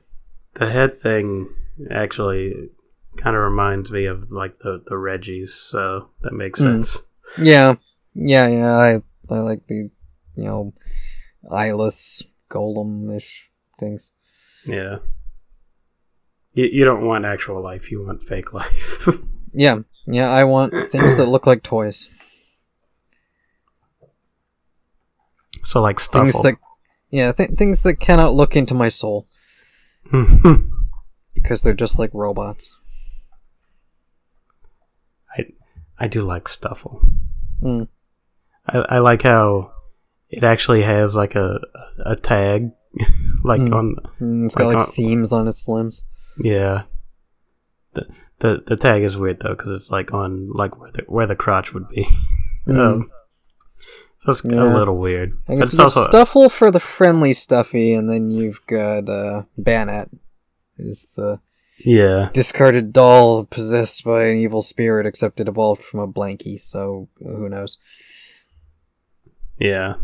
the 0.54 0.70
head 0.70 1.00
thing 1.00 1.48
actually 1.90 2.70
kind 3.16 3.34
of 3.36 3.42
reminds 3.42 3.90
me 3.90 4.04
of 4.06 4.30
like 4.30 4.58
the 4.60 4.82
the 4.86 4.96
Regis, 4.96 5.54
so 5.54 6.10
that 6.22 6.32
makes 6.32 6.58
Hmm. 6.60 6.66
sense. 6.66 7.02
Yeah, 7.40 7.74
yeah, 8.14 8.48
yeah. 8.48 8.76
I 8.76 9.02
I 9.32 9.38
like 9.40 9.66
the 9.66 9.90
you 10.36 10.44
know 10.44 10.72
eyeless 11.50 12.22
golem 12.50 13.14
ish 13.16 13.48
things. 13.78 14.12
Yeah. 14.66 14.98
You, 16.52 16.64
you 16.66 16.84
don't 16.84 17.06
want 17.06 17.24
actual 17.24 17.62
life, 17.62 17.90
you 17.92 18.04
want 18.04 18.22
fake 18.24 18.52
life. 18.60 19.06
Yeah, 19.52 19.80
yeah. 20.06 20.30
I 20.30 20.42
want 20.44 20.72
things 20.90 21.16
that 21.16 21.26
look 21.26 21.46
like 21.46 21.62
toys. 21.62 22.10
so 25.64 25.80
like 25.80 26.00
Things 26.00 26.34
stuff. 26.34 26.42
that 26.42 26.54
yeah, 27.10 27.32
th- 27.32 27.50
things 27.50 27.82
that 27.82 27.96
cannot 27.96 28.34
look 28.34 28.56
into 28.56 28.74
my 28.74 28.88
soul 28.88 29.26
because 31.34 31.62
they're 31.62 31.74
just 31.74 31.98
like 31.98 32.10
robots. 32.12 32.76
I 35.36 35.46
I 35.98 36.06
do 36.08 36.22
like 36.22 36.44
Stufful. 36.44 37.00
Mm. 37.62 37.88
I, 38.66 38.78
I 38.78 38.98
like 38.98 39.22
how 39.22 39.72
it 40.28 40.44
actually 40.44 40.82
has 40.82 41.14
like 41.16 41.34
a 41.34 41.60
a 42.04 42.16
tag, 42.16 42.70
like 43.44 43.60
Mm. 43.60 43.74
on 43.74 43.96
Mm, 44.20 44.46
it's 44.46 44.54
got 44.54 44.66
Like, 44.66 44.76
uh, 44.78 44.80
seams 44.80 45.32
on 45.32 45.48
its 45.48 45.68
limbs. 45.68 46.04
yeah. 46.38 46.82
The 47.94 48.06
the 48.38 48.62
the 48.66 48.76
tag 48.76 49.02
is 49.02 49.16
weird 49.16 49.40
though 49.40 49.50
because 49.50 49.70
it's 49.70 49.90
like 49.90 50.12
on 50.14 50.50
like 50.52 50.78
where 50.78 50.92
the 50.92 51.02
where 51.08 51.26
the 51.26 51.36
crotch 51.36 51.74
would 51.74 51.88
be. 51.88 52.06
Mm. 52.66 52.78
um, 52.78 53.10
so 54.20 54.30
it's 54.30 54.44
Yeah. 54.44 54.62
a 54.62 54.72
little 54.72 54.96
weird. 54.96 55.36
I 55.48 55.56
guess 55.56 55.76
also 55.78 56.06
Stufful 56.08 56.50
for 56.50 56.70
the 56.70 56.80
friendly 56.80 57.32
stuffy, 57.32 57.92
and 57.92 58.08
then 58.08 58.30
you've 58.30 58.64
got 58.66 59.08
uh, 59.08 59.42
Banette 59.58 60.10
is 60.78 61.08
the 61.16 61.40
Yeah. 61.84 62.30
discarded 62.32 62.92
doll 62.92 63.44
possessed 63.44 64.04
by 64.04 64.24
an 64.26 64.38
evil 64.38 64.62
spirit, 64.62 65.06
except 65.06 65.40
it 65.40 65.48
evolved 65.48 65.82
from 65.82 66.00
a 66.00 66.08
blankie, 66.08 66.58
so 66.58 67.08
who 67.18 67.48
knows? 67.48 67.78
Yeah. 69.58 69.94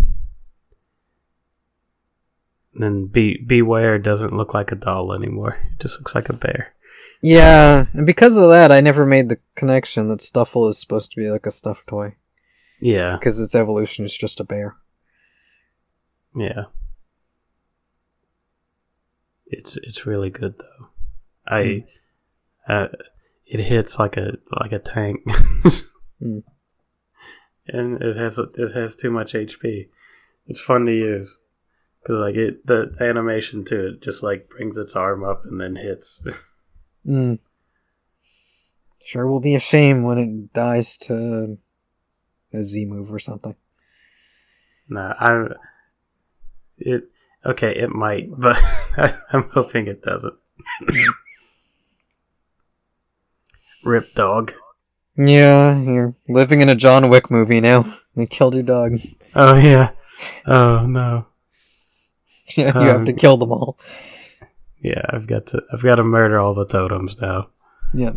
And 2.75 2.83
then 2.83 3.07
Be 3.07 3.43
Bewear 3.43 4.03
doesn't 4.03 4.37
look 4.37 4.53
like 4.53 4.71
a 4.71 4.75
doll 4.77 5.13
anymore. 5.15 5.59
It 5.73 5.81
just 5.81 5.99
looks 5.99 6.15
like 6.15 6.29
a 6.29 6.35
bear. 6.35 6.75
Yeah, 7.23 7.87
and 7.95 8.05
because 8.07 8.37
of 8.37 8.51
that, 8.51 8.71
I 8.71 8.81
never 8.83 9.07
made 9.07 9.31
the 9.31 9.39
connection 9.55 10.09
that 10.09 10.21
Stufful 10.21 10.69
is 10.69 10.79
supposed 10.79 11.11
to 11.13 11.17
be 11.21 11.31
like 11.31 11.47
a 11.47 11.51
stuffed 11.51 11.87
toy, 11.87 12.17
Yeah. 12.81 13.17
because 13.17 13.41
its 13.41 13.55
evolution 13.55 14.05
is 14.05 14.17
just 14.17 14.41
a 14.41 14.45
bear. 14.45 14.77
Yeah. 16.35 16.65
It's 19.47 19.77
it's 19.79 20.07
really 20.07 20.31
good 20.31 20.59
though. 20.59 20.89
I 21.47 21.85
uh 22.69 22.89
it 23.47 23.61
hits 23.61 23.99
like 23.99 24.17
a 24.17 24.35
like 24.61 24.73
a 24.73 24.79
tank. 24.79 25.21
Mm. 26.23 26.45
And 27.69 28.03
it 28.03 28.17
has 28.17 28.39
it 28.39 28.73
has 28.73 28.97
too 28.97 29.11
much 29.11 29.35
HP. 29.35 29.91
It's 30.47 30.63
fun 30.63 30.87
to 30.87 30.93
use 30.95 31.39
cuz 32.07 32.17
like 32.17 32.37
it 32.37 32.67
the 32.67 32.95
animation 33.01 33.65
to 33.67 33.89
it 33.89 34.01
just 34.01 34.23
like 34.23 34.49
brings 34.49 34.79
its 34.79 34.97
arm 34.97 35.23
up 35.23 35.43
and 35.45 35.61
then 35.61 35.77
hits. 35.77 36.27
Mm. 37.07 37.39
Sure 39.05 39.29
will 39.29 39.39
be 39.41 39.55
a 39.55 39.61
shame 39.61 40.03
when 40.03 40.19
it 40.19 40.53
dies 40.53 40.99
to 40.99 41.59
a 42.53 42.63
Z 42.65 42.85
move 42.87 43.13
or 43.13 43.19
something. 43.19 43.55
No, 44.89 45.15
I'm 45.19 45.55
it 46.79 47.11
okay, 47.45 47.75
it 47.75 47.91
might, 47.91 48.29
but 48.39 48.61
I'm 49.33 49.49
hoping 49.51 49.87
it 49.87 50.03
doesn't. 50.03 50.35
Rip 53.85 54.13
dog. 54.15 54.53
Yeah, 55.17 55.79
you're 55.81 56.15
living 56.29 56.61
in 56.61 56.69
a 56.69 56.75
John 56.75 57.09
Wick 57.09 57.31
movie 57.31 57.61
now. 57.61 57.99
They 58.15 58.27
killed 58.27 58.55
your 58.55 58.63
dog. 58.65 58.99
Oh 59.35 59.55
yeah. 59.57 59.91
Oh 60.47 60.85
no. 60.87 61.27
Yeah, 62.57 62.67
you 62.81 62.89
have 62.89 62.97
Um, 63.01 63.07
to 63.07 63.13
kill 63.13 63.37
them 63.37 63.53
all. 63.53 63.79
Yeah, 64.81 65.03
I've 65.11 65.27
got 65.27 65.47
to 65.49 65.63
I've 65.73 65.83
got 65.83 65.97
to 65.97 66.05
murder 66.05 66.39
all 66.39 66.55
the 66.55 66.67
totems 66.67 67.21
now. 67.21 67.49
Yeah. 67.95 68.13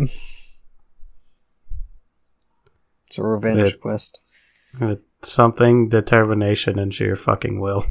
It's 3.09 3.17
a 3.17 3.23
revenge 3.23 3.71
Yeah. 3.71 3.77
quest. 3.81 4.19
With 4.79 4.99
something, 5.23 5.89
determination, 5.89 6.77
and 6.77 6.93
sheer 6.93 7.15
fucking 7.15 7.59
will. 7.59 7.85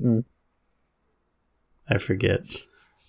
Mm. 0.00 0.24
I 1.88 1.98
forget. 1.98 2.40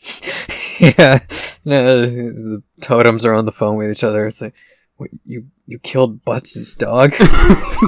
yeah. 0.80 1.20
No, 1.64 2.02
the 2.06 2.64
totems 2.82 3.26
are 3.26 3.34
on 3.34 3.46
the 3.46 3.52
phone 3.54 3.78
with 3.78 3.90
each 3.90 4.04
other. 4.04 4.28
It's 4.28 4.42
like, 4.42 4.54
what, 4.98 5.10
you 5.26 5.48
you 5.66 5.80
killed 5.80 6.26
Butts' 6.26 6.76
dog? 6.76 7.14
oh 7.20 7.80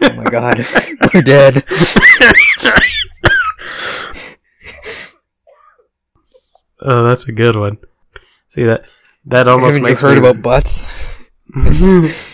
my 0.00 0.24
god, 0.30 0.64
we're 1.12 1.22
dead. 1.22 1.64
Oh, 6.80 7.02
that's 7.04 7.26
a 7.26 7.32
good 7.32 7.56
one. 7.56 7.78
See 8.46 8.62
that 8.64 8.84
that 9.26 9.46
So 9.46 9.52
almost 9.52 9.74
haven't 9.74 9.82
you 9.82 9.88
makes 9.88 10.00
heard 10.00 10.22
me... 10.22 10.28
about 10.28 10.42
Butts? 10.42 10.92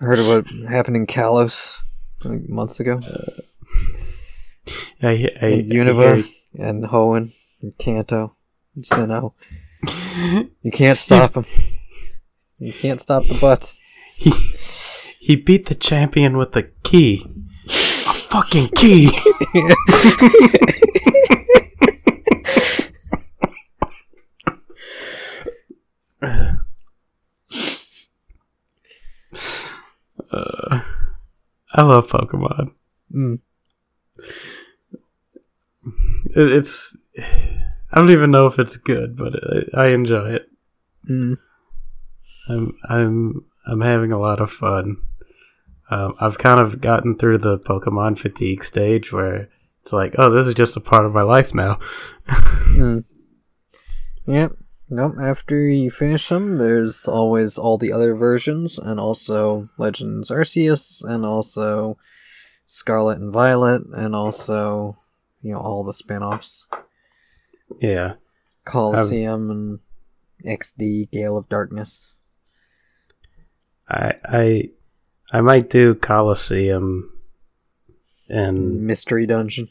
heard 0.00 0.18
about 0.18 0.46
what 0.50 0.70
happened 0.70 0.96
in 0.96 1.06
Kalos 1.06 1.78
like 2.24 2.48
months 2.48 2.80
ago? 2.80 3.00
I, 5.02 5.28
I, 5.40 5.46
And 5.46 5.70
Unova 5.70 6.28
and 6.58 6.84
Hoenn 6.84 7.32
and 7.62 7.76
Kanto 7.78 8.36
and 8.74 8.84
Sinnoh. 8.84 9.34
You 10.62 10.70
can't 10.70 10.98
stop 10.98 11.34
him. 11.34 11.44
You 12.58 12.72
can't 12.72 13.00
stop 13.00 13.24
the 13.24 13.38
Butts. 13.38 13.78
he, 14.16 14.32
he 15.18 15.36
beat 15.36 15.66
the 15.66 15.74
champion 15.74 16.36
with 16.36 16.54
a 16.56 16.64
key. 16.82 17.24
A 17.66 17.70
fucking 17.70 18.68
key. 18.76 19.10
I 31.72 31.82
love 31.82 32.08
Pokemon. 32.08 32.72
Mm. 33.14 33.40
It, 36.36 36.52
it's 36.52 36.98
I 37.92 37.96
don't 37.96 38.10
even 38.10 38.30
know 38.30 38.46
if 38.46 38.58
it's 38.58 38.76
good, 38.76 39.16
but 39.16 39.34
I, 39.74 39.84
I 39.84 39.86
enjoy 39.88 40.30
it. 40.30 40.50
Mm. 41.08 41.36
I'm 42.48 42.76
I'm 42.88 43.46
I'm 43.66 43.80
having 43.80 44.12
a 44.12 44.18
lot 44.18 44.40
of 44.40 44.50
fun. 44.50 44.98
Um, 45.90 46.14
I've 46.20 46.38
kind 46.38 46.60
of 46.60 46.80
gotten 46.80 47.16
through 47.16 47.38
the 47.38 47.58
Pokemon 47.58 48.18
fatigue 48.18 48.62
stage 48.62 49.12
where 49.12 49.48
it's 49.82 49.92
like, 49.92 50.14
oh, 50.18 50.30
this 50.30 50.46
is 50.46 50.54
just 50.54 50.76
a 50.76 50.80
part 50.80 51.04
of 51.04 51.12
my 51.12 51.22
life 51.22 51.54
now. 51.54 51.78
Mm. 52.70 53.04
Yep. 54.26 54.52
Nope. 54.92 55.14
After 55.20 55.60
you 55.68 55.88
finish 55.90 56.28
them, 56.28 56.58
there's 56.58 57.06
always 57.06 57.56
all 57.56 57.78
the 57.78 57.92
other 57.92 58.14
versions, 58.16 58.76
and 58.76 58.98
also 58.98 59.68
Legends 59.78 60.30
Arceus, 60.30 61.04
and 61.04 61.24
also 61.24 61.96
Scarlet 62.66 63.18
and 63.18 63.32
Violet, 63.32 63.82
and 63.92 64.16
also 64.16 64.98
you 65.42 65.52
know 65.52 65.60
all 65.60 65.84
the 65.84 65.92
spin-offs, 65.92 66.66
Yeah, 67.80 68.14
Coliseum 68.64 69.50
and 69.50 69.78
XD, 70.44 71.10
Gale 71.12 71.36
of 71.36 71.48
Darkness. 71.48 72.08
I 73.88 74.14
I 74.24 74.70
I 75.32 75.40
might 75.40 75.70
do 75.70 75.94
Coliseum, 75.94 77.12
and 78.28 78.82
Mystery 78.84 79.24
Dungeon. 79.26 79.68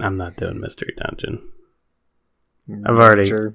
I'm 0.00 0.16
not 0.16 0.36
doing 0.36 0.60
Mystery 0.60 0.92
Dungeon. 0.96 1.52
Mm, 2.68 2.82
I've 2.84 2.98
already- 2.98 3.26
Sure. 3.28 3.54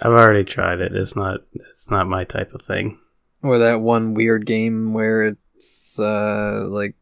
I've 0.00 0.12
already 0.12 0.44
tried 0.44 0.80
it. 0.80 0.94
It's 0.94 1.16
not 1.16 1.40
it's 1.52 1.90
not 1.90 2.06
my 2.08 2.24
type 2.24 2.52
of 2.54 2.62
thing. 2.62 2.98
Or 3.42 3.58
that 3.58 3.80
one 3.80 4.14
weird 4.14 4.46
game 4.46 4.92
where 4.92 5.24
it's 5.24 5.98
uh 5.98 6.64
like 6.68 6.94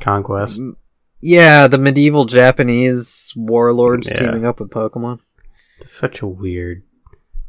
Conquest. 0.00 0.58
m- 0.58 0.76
yeah, 1.20 1.66
the 1.68 1.78
medieval 1.78 2.24
Japanese 2.24 3.32
warlords 3.36 4.10
Yeah. 4.10 4.18
teaming 4.18 4.44
up 4.44 4.60
with 4.60 4.70
Pokemon. 4.70 5.20
It's 5.80 5.92
such 5.92 6.20
a 6.22 6.26
weird, 6.26 6.82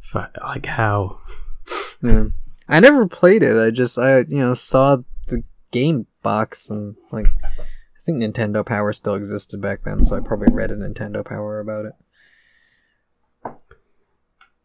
fi- 0.00 0.30
like 0.42 0.66
how. 0.66 1.18
Yeah. 2.02 2.26
I 2.68 2.78
never 2.80 3.08
played 3.08 3.42
it. 3.42 3.56
I 3.56 3.70
just 3.72 3.98
I 3.98 4.18
you 4.20 4.38
know 4.38 4.54
saw 4.54 4.98
the 5.26 5.42
game 5.72 6.06
box 6.22 6.70
and 6.70 6.94
like 7.10 7.26
I 7.44 7.50
think 8.06 8.18
Nintendo 8.22 8.64
Power 8.64 8.92
still 8.92 9.14
existed 9.16 9.60
back 9.60 9.80
then, 9.82 10.04
so 10.04 10.16
I 10.16 10.20
probably 10.20 10.54
read 10.54 10.70
a 10.70 10.76
Nintendo 10.76 11.24
Power 11.24 11.58
about 11.58 11.86
it. 11.86 11.92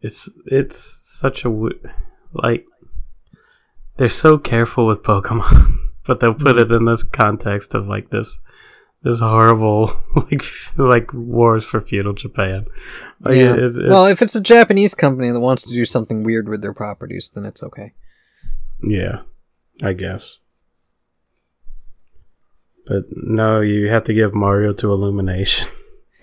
It's 0.03 0.29
it's 0.45 0.77
such 0.77 1.45
a 1.45 1.49
like 2.33 2.65
they're 3.97 4.09
so 4.09 4.37
careful 4.37 4.85
with 4.85 5.01
Pokemon, 5.03 5.75
but 6.05 6.19
they'll 6.19 6.33
put 6.33 6.57
it 6.57 6.71
in 6.71 6.85
this 6.85 7.03
context 7.03 7.73
of 7.73 7.87
like 7.87 8.09
this 8.09 8.39
this 9.01 9.19
horrible 9.21 9.91
like 10.15 10.43
like 10.77 11.13
wars 11.13 11.63
for 11.65 11.79
feudal 11.81 12.13
Japan. 12.13 12.65
Like, 13.21 13.35
yeah. 13.35 13.53
it- 13.53 13.75
it- 13.77 13.89
well, 13.89 14.05
if 14.07 14.21
it's 14.21 14.35
a 14.35 14.41
Japanese 14.41 14.93
company 14.93 15.31
that 15.31 15.39
wants 15.39 15.63
to 15.63 15.73
do 15.73 15.85
something 15.85 16.23
weird 16.23 16.49
with 16.49 16.61
their 16.61 16.73
properties, 16.73 17.31
then 17.33 17.45
it's 17.45 17.63
okay. 17.63 17.93
yeah, 18.81 19.21
I 19.81 19.93
guess. 19.93 20.39
But 22.85 23.05
no, 23.11 23.61
you 23.61 23.87
have 23.87 24.03
to 24.05 24.13
give 24.13 24.35
Mario 24.35 24.73
to 24.73 24.91
Illumination. 24.91 25.67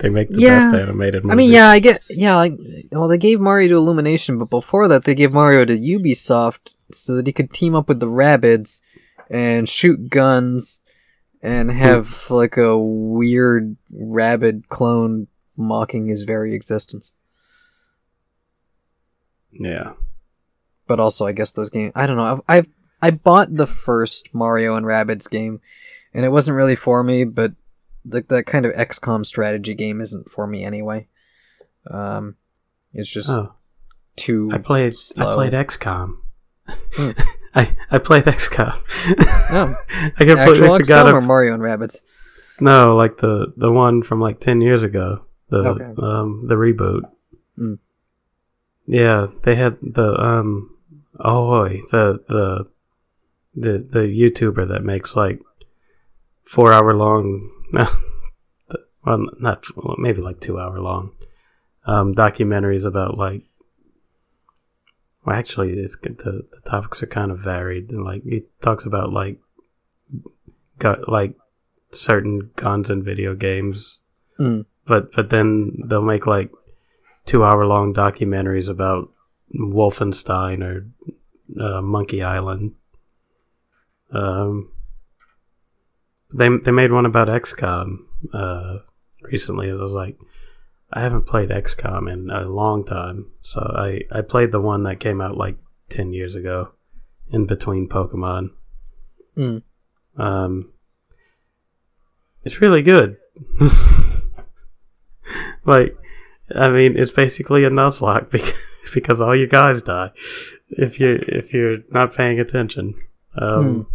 They 0.00 0.08
make 0.08 0.28
the 0.30 0.40
Yeah. 0.40 0.58
best 0.64 0.74
animated 0.74 1.24
movie. 1.24 1.32
I 1.32 1.36
mean, 1.36 1.50
yeah, 1.52 1.68
I 1.68 1.78
get 1.78 2.02
yeah, 2.10 2.36
like 2.36 2.58
well, 2.90 3.08
they 3.08 3.18
gave 3.18 3.40
Mario 3.40 3.68
to 3.68 3.76
Illumination, 3.76 4.38
but 4.38 4.50
before 4.50 4.88
that, 4.88 5.04
they 5.04 5.14
gave 5.14 5.32
Mario 5.32 5.64
to 5.64 5.78
Ubisoft 5.78 6.74
so 6.92 7.14
that 7.14 7.26
he 7.26 7.32
could 7.32 7.52
team 7.52 7.74
up 7.74 7.88
with 7.88 8.00
the 8.00 8.06
Rabbids 8.08 8.82
and 9.30 9.68
shoot 9.68 10.08
guns 10.10 10.80
and 11.42 11.70
have 11.70 12.26
like 12.30 12.56
a 12.56 12.76
weird 12.78 13.76
rabbit 13.90 14.68
clone 14.68 15.28
mocking 15.56 16.08
his 16.08 16.24
very 16.24 16.54
existence. 16.54 17.12
yeah. 19.52 19.92
But 20.86 20.98
also, 21.00 21.26
I 21.26 21.32
guess 21.32 21.52
those 21.52 21.70
games. 21.70 21.92
I 21.94 22.06
don't 22.06 22.16
know. 22.16 22.24
I've, 22.24 22.40
I've 22.48 22.66
I 23.02 23.10
bought 23.12 23.54
the 23.54 23.66
first 23.66 24.34
Mario 24.34 24.74
and 24.74 24.84
Rabbids 24.84 25.30
game, 25.30 25.60
and 26.12 26.24
it 26.24 26.30
wasn't 26.30 26.56
really 26.56 26.74
for 26.76 27.02
me. 27.04 27.24
But 27.24 27.52
like 28.08 28.28
that 28.28 28.46
kind 28.46 28.66
of 28.66 28.72
XCOM 28.74 29.24
strategy 29.26 29.74
game 29.74 30.00
isn't 30.00 30.28
for 30.28 30.46
me 30.46 30.64
anyway. 30.64 31.06
Um, 31.90 32.36
it's 32.92 33.10
just 33.10 33.30
Oh, 33.30 33.54
too. 34.16 34.50
I 34.52 34.58
played. 34.58 34.94
slow. 34.94 35.32
I 35.32 35.34
played 35.34 35.52
XCOM. 35.52 36.14
Hmm. 36.68 37.10
I 37.54 37.76
I 37.90 37.98
played 37.98 38.24
XCOM. 38.24 38.78
Oh, 39.52 39.74
I 39.90 40.10
completely 40.24 40.32
actual 40.40 40.76
forgot. 40.78 41.06
XCOM 41.06 41.12
or 41.14 41.20
Mario 41.22 41.54
and 41.54 41.62
Rabbids. 41.62 41.96
no, 42.60 42.94
like 42.94 43.16
the 43.18 43.52
the 43.56 43.72
one 43.72 44.02
from 44.02 44.20
like 44.20 44.38
ten 44.40 44.60
years 44.60 44.82
ago. 44.84 45.24
The 45.48 45.58
Okay. 45.58 45.84
um 46.00 46.42
the 46.46 46.54
reboot. 46.54 47.02
Hmm. 47.56 47.74
Yeah, 48.86 49.26
they 49.42 49.56
had 49.56 49.78
the 49.82 50.12
um 50.20 50.76
oh 51.18 51.46
boy, 51.48 51.80
the 51.90 52.20
the 52.28 52.66
the 53.54 53.78
the 53.78 54.00
YouTuber 54.06 54.68
that 54.68 54.84
makes 54.84 55.16
like 55.16 55.40
four 56.42 56.72
hour 56.72 56.94
long 56.94 57.50
well 59.04 59.26
not 59.38 59.64
well, 59.76 59.96
maybe 59.98 60.20
like 60.20 60.40
two 60.40 60.58
hour 60.58 60.80
long 60.80 61.12
um 61.86 62.14
documentaries 62.14 62.84
about 62.84 63.16
like 63.16 63.42
well 65.24 65.36
actually 65.36 65.72
it's 65.72 65.96
the 65.96 66.46
the 66.52 66.60
topics 66.64 67.02
are 67.02 67.06
kind 67.06 67.30
of 67.30 67.38
varied 67.38 67.90
and 67.90 68.04
like 68.04 68.22
he 68.24 68.44
talks 68.60 68.84
about 68.84 69.12
like 69.12 69.38
got 70.78 71.08
like 71.08 71.34
certain 71.92 72.50
guns 72.56 72.90
in 72.90 73.02
video 73.02 73.34
games 73.34 74.00
Mm. 74.38 74.64
but 74.86 75.12
but 75.12 75.28
then 75.28 75.76
they'll 75.84 76.00
make 76.00 76.26
like 76.26 76.50
two 77.26 77.44
hour 77.44 77.66
long 77.66 77.92
documentaries 77.92 78.70
about 78.70 79.10
Wolfenstein 79.54 80.62
or 80.64 80.86
uh, 81.60 81.82
Monkey 81.82 82.22
Island. 82.22 82.72
Um, 84.12 84.72
they 86.32 86.48
they 86.48 86.70
made 86.70 86.92
one 86.92 87.06
about 87.06 87.28
XCOM 87.28 87.98
uh, 88.32 88.78
recently. 89.22 89.68
It 89.68 89.74
was 89.74 89.92
like 89.92 90.18
I 90.92 91.00
haven't 91.00 91.26
played 91.26 91.50
XCOM 91.50 92.12
in 92.12 92.30
a 92.30 92.48
long 92.48 92.84
time, 92.84 93.32
so 93.42 93.60
I 93.60 94.02
I 94.10 94.22
played 94.22 94.52
the 94.52 94.60
one 94.60 94.84
that 94.84 95.00
came 95.00 95.20
out 95.20 95.36
like 95.36 95.56
ten 95.88 96.12
years 96.12 96.34
ago, 96.34 96.72
in 97.30 97.46
between 97.46 97.88
Pokemon. 97.88 98.50
Mm. 99.36 99.62
Um, 100.16 100.72
it's 102.44 102.60
really 102.60 102.82
good. 102.82 103.16
like, 105.64 105.96
I 106.54 106.68
mean, 106.68 106.96
it's 106.96 107.12
basically 107.12 107.64
a 107.64 107.70
Nuzlocke 107.70 108.30
because, 108.30 108.54
because 108.92 109.20
all 109.20 109.36
your 109.36 109.46
guys 109.46 109.82
die 109.82 110.10
if 110.70 111.00
you 111.00 111.18
if 111.28 111.52
you're 111.52 111.78
not 111.90 112.14
paying 112.14 112.40
attention. 112.40 112.94
Um, 113.36 113.86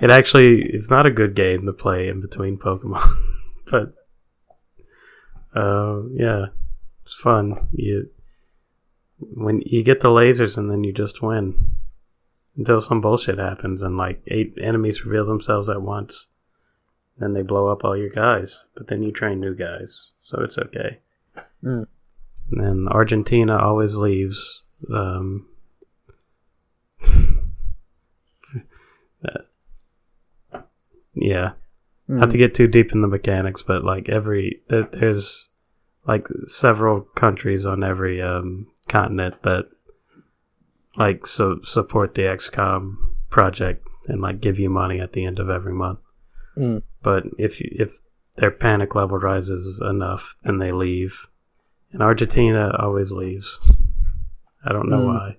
It 0.00 0.10
actually 0.10 0.62
it's 0.62 0.90
not 0.90 1.06
a 1.06 1.10
good 1.10 1.34
game 1.34 1.64
to 1.66 1.72
play 1.72 2.08
in 2.08 2.20
between 2.20 2.58
Pokemon, 2.58 3.06
but 3.70 3.94
uh, 5.54 6.02
yeah, 6.12 6.46
it's 7.02 7.14
fun. 7.14 7.68
You 7.72 8.08
when 9.18 9.62
you 9.66 9.82
get 9.82 10.00
the 10.00 10.08
lasers 10.08 10.56
and 10.56 10.70
then 10.70 10.82
you 10.82 10.92
just 10.92 11.20
win 11.20 11.72
until 12.56 12.80
some 12.80 13.00
bullshit 13.00 13.38
happens 13.38 13.82
and 13.82 13.96
like 13.96 14.22
eight 14.26 14.54
enemies 14.60 15.04
reveal 15.04 15.26
themselves 15.26 15.68
at 15.68 15.82
once. 15.82 16.28
Then 17.18 17.34
they 17.34 17.42
blow 17.42 17.68
up 17.68 17.84
all 17.84 17.96
your 17.96 18.08
guys, 18.08 18.64
but 18.74 18.86
then 18.86 19.02
you 19.02 19.12
train 19.12 19.40
new 19.40 19.54
guys, 19.54 20.12
so 20.18 20.40
it's 20.42 20.56
okay. 20.56 21.00
Mm. 21.62 21.86
And 22.50 22.60
then 22.60 22.88
Argentina 22.88 23.58
always 23.58 23.94
leaves. 23.94 24.62
Um, 24.92 25.46
uh, 29.24 29.40
yeah, 31.14 31.52
not 32.08 32.30
to 32.30 32.38
get 32.38 32.54
too 32.54 32.66
deep 32.66 32.92
in 32.92 33.00
the 33.00 33.08
mechanics, 33.08 33.62
but 33.62 33.84
like 33.84 34.08
every 34.08 34.62
there's 34.68 35.48
like 36.06 36.26
several 36.46 37.02
countries 37.14 37.66
on 37.66 37.84
every 37.84 38.20
um, 38.22 38.66
continent 38.88 39.42
that 39.42 39.66
like 40.96 41.26
so 41.26 41.60
support 41.62 42.14
the 42.14 42.22
XCOM 42.22 42.96
project 43.28 43.86
and 44.08 44.20
like 44.20 44.40
give 44.40 44.58
you 44.58 44.68
money 44.70 44.98
at 45.00 45.12
the 45.12 45.24
end 45.24 45.38
of 45.38 45.48
every 45.50 45.72
month. 45.72 46.00
Mm. 46.56 46.82
But 47.02 47.24
if 47.38 47.60
you, 47.60 47.68
if 47.72 48.00
their 48.36 48.50
panic 48.50 48.94
level 48.94 49.18
rises 49.18 49.80
enough, 49.80 50.36
then 50.42 50.58
they 50.58 50.72
leave. 50.72 51.28
And 51.92 52.02
Argentina 52.02 52.74
always 52.78 53.12
leaves. 53.12 53.58
I 54.64 54.72
don't 54.72 54.88
know 54.88 55.00
Mm. 55.00 55.06
why. 55.06 55.36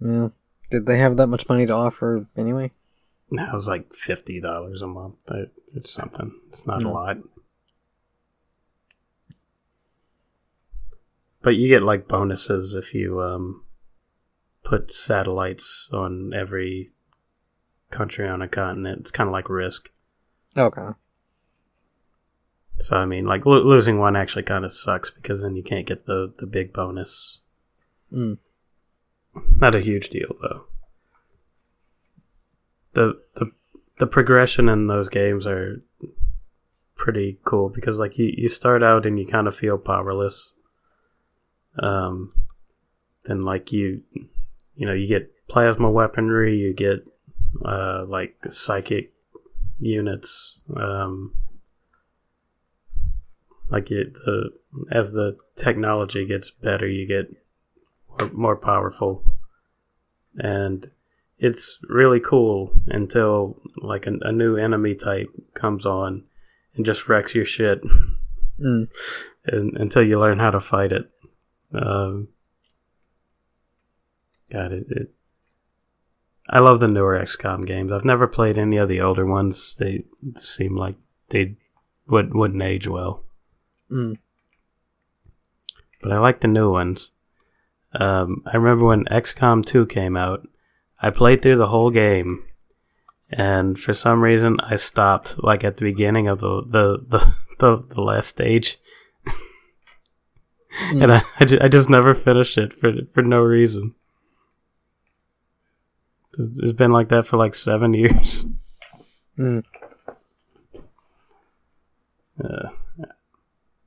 Yeah. 0.00 0.28
Did 0.70 0.86
they 0.86 0.98
have 0.98 1.16
that 1.16 1.28
much 1.28 1.48
money 1.48 1.66
to 1.66 1.72
offer 1.72 2.26
anyway? 2.36 2.72
That 3.30 3.52
was 3.52 3.66
like 3.68 3.92
fifty 3.94 4.40
dollars 4.40 4.82
a 4.82 4.86
month. 4.86 5.16
It- 5.30 5.52
It's 5.74 5.90
something. 5.90 6.32
It's 6.48 6.66
not 6.66 6.82
a 6.82 6.86
Mm. 6.86 6.92
lot. 6.94 7.16
But 11.42 11.56
you 11.56 11.68
get 11.68 11.82
like 11.82 12.08
bonuses 12.08 12.74
if 12.74 12.94
you 12.94 13.20
um 13.20 13.64
put 14.64 14.90
satellites 14.90 15.90
on 15.92 16.32
every 16.34 16.90
country 17.90 18.26
on 18.28 18.42
a 18.42 18.48
continent. 18.48 19.00
It's 19.02 19.10
kind 19.12 19.28
of 19.28 19.32
like 19.32 19.48
risk. 19.48 19.90
Okay. 20.56 20.88
So 22.78 22.96
I 22.96 23.04
mean, 23.06 23.26
like 23.26 23.46
lo- 23.46 23.62
losing 23.62 23.98
one 23.98 24.16
actually 24.16 24.42
kind 24.42 24.64
of 24.64 24.72
sucks 24.72 25.10
because 25.10 25.42
then 25.42 25.56
you 25.56 25.62
can't 25.62 25.86
get 25.86 26.06
the 26.06 26.32
the 26.38 26.46
big 26.46 26.72
bonus. 26.72 27.40
Mm. 28.12 28.38
Not 29.58 29.74
a 29.74 29.80
huge 29.80 30.08
deal 30.10 30.34
though. 30.40 30.66
The 32.96 33.20
the 33.34 33.50
the 33.98 34.06
progression 34.06 34.70
in 34.70 34.86
those 34.86 35.10
games 35.10 35.46
are 35.46 35.82
pretty 36.94 37.38
cool 37.44 37.68
because 37.68 38.00
like 38.00 38.16
you, 38.16 38.32
you 38.34 38.48
start 38.48 38.82
out 38.82 39.04
and 39.04 39.20
you 39.20 39.26
kind 39.26 39.46
of 39.46 39.54
feel 39.54 39.76
powerless. 39.76 40.54
Um 41.78 42.32
then 43.24 43.42
like 43.42 43.70
you 43.70 44.02
you 44.76 44.86
know, 44.86 44.94
you 44.94 45.06
get 45.06 45.30
plasma 45.46 45.90
weaponry, 45.90 46.56
you 46.56 46.72
get 46.72 47.06
uh 47.62 48.06
like 48.08 48.36
psychic 48.48 49.12
units, 49.78 50.62
um 50.74 51.34
like 53.68 53.88
the 53.88 54.52
as 54.90 55.12
the 55.12 55.36
technology 55.54 56.24
gets 56.24 56.50
better, 56.50 56.88
you 56.88 57.06
get 57.06 57.26
more, 58.08 58.30
more 58.32 58.56
powerful, 58.56 59.22
and 60.38 60.90
it's 61.38 61.78
really 61.88 62.20
cool 62.20 62.72
until 62.86 63.60
like 63.76 64.06
a, 64.06 64.12
a 64.22 64.32
new 64.32 64.56
enemy 64.56 64.94
type 64.94 65.28
comes 65.54 65.84
on 65.86 66.24
and 66.74 66.84
just 66.86 67.08
wrecks 67.08 67.34
your 67.34 67.44
shit, 67.44 67.80
Mm. 68.58 68.88
and, 69.44 69.76
until 69.76 70.02
you 70.02 70.18
learn 70.18 70.38
how 70.38 70.50
to 70.50 70.60
fight 70.60 70.90
it. 70.92 71.10
Um, 71.74 72.28
God, 74.50 74.72
it, 74.72 74.86
it. 74.88 75.12
I 76.48 76.60
love 76.60 76.80
the 76.80 76.88
newer 76.88 77.18
XCOM 77.20 77.66
games. 77.66 77.90
I've 77.92 78.04
never 78.04 78.26
played 78.26 78.56
any 78.56 78.76
of 78.78 78.88
the 78.88 79.00
older 79.00 79.26
ones. 79.26 79.74
They 79.78 80.04
seem 80.38 80.74
like 80.76 80.96
they 81.30 81.56
would 82.08 82.34
wouldn't 82.34 82.62
age 82.62 82.86
well 82.88 83.24
Mm. 83.90 84.16
but 86.02 86.12
I 86.12 86.18
like 86.18 86.40
the 86.40 86.48
new 86.48 86.70
ones. 86.70 87.12
Um, 87.92 88.42
I 88.46 88.56
remember 88.56 88.84
when 88.86 89.04
XCOM 89.06 89.64
2 89.66 89.86
came 89.86 90.16
out, 90.16 90.46
I 91.00 91.10
played 91.10 91.42
through 91.42 91.56
the 91.56 91.68
whole 91.68 91.90
game, 91.90 92.44
and 93.30 93.78
for 93.78 93.94
some 93.94 94.22
reason 94.22 94.58
I 94.60 94.76
stopped 94.76 95.42
like 95.42 95.64
at 95.64 95.76
the 95.76 95.84
beginning 95.84 96.28
of 96.28 96.40
the 96.40 96.62
the 96.62 96.98
the, 97.06 97.34
the, 97.58 97.94
the 97.94 98.00
last 98.00 98.28
stage, 98.28 98.78
and 100.80 101.12
I 101.12 101.22
I, 101.40 101.44
ju- 101.44 101.58
I 101.60 101.68
just 101.68 101.90
never 101.90 102.14
finished 102.14 102.56
it 102.58 102.72
for 102.72 102.92
for 103.12 103.22
no 103.22 103.40
reason. 103.40 103.94
It's 106.38 106.72
been 106.72 106.92
like 106.92 107.08
that 107.08 107.26
for 107.26 107.36
like 107.36 107.54
seven 107.54 107.94
years. 108.02 108.46
Mm. 109.38 109.64
Uh, 112.42 112.68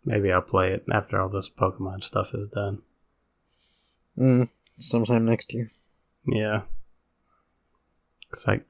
maybe 0.04 0.32
I'll 0.32 0.42
play 0.42 0.72
it 0.72 0.84
after 0.92 1.20
all 1.22 1.30
this 1.30 1.50
Pokemon 1.50 2.04
stuff 2.04 2.34
is 2.34 2.48
done. 2.48 2.82
Mm. 4.18 4.50
Sometime 4.80 5.26
next 5.26 5.54
year. 5.54 5.72
Yeah. 6.26 6.62
It's 8.32 8.48
like 8.48 8.66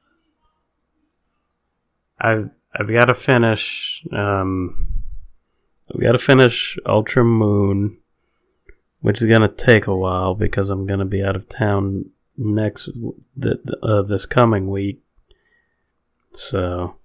I've 2.20 2.50
I've 2.74 2.88
got 2.92 3.06
to 3.06 3.14
finish. 3.14 4.06
Um, 4.12 4.94
we 5.94 6.04
got 6.04 6.12
to 6.14 6.18
finish 6.20 6.78
Ultra 6.86 7.24
Moon, 7.24 7.98
which 9.02 9.22
is 9.22 9.28
gonna 9.30 9.48
take 9.48 9.88
a 9.88 9.96
while 9.96 10.36
because 10.36 10.70
I'm 10.70 10.86
gonna 10.86 11.06
be 11.06 11.24
out 11.24 11.36
of 11.36 11.50
town 11.50 12.12
next 12.38 12.90
th- 13.42 13.58
uh, 13.82 14.02
this 14.04 14.26
coming 14.26 14.68
week. 14.70 15.02
So 16.34 16.96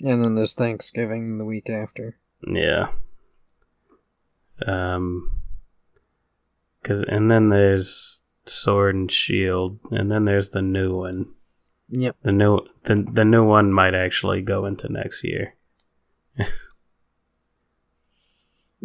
And 0.00 0.24
then 0.24 0.34
there's 0.34 0.54
Thanksgiving 0.54 1.38
the 1.38 1.46
week 1.46 1.68
after. 1.70 2.16
yeah. 2.46 2.88
Um. 4.66 5.42
Cause 6.82 7.02
and 7.08 7.30
then 7.30 7.48
there's 7.50 8.22
Sword 8.46 8.94
and 8.94 9.10
Shield, 9.10 9.78
and 9.90 10.10
then 10.10 10.24
there's 10.24 10.50
the 10.50 10.62
new 10.62 10.96
one. 10.96 11.34
Yep. 11.88 12.16
The 12.22 12.32
new 12.32 12.60
the 12.84 13.06
the 13.12 13.24
new 13.24 13.44
one 13.44 13.72
might 13.72 13.94
actually 13.94 14.42
go 14.42 14.66
into 14.66 14.90
next 14.92 15.22
year. 15.22 15.54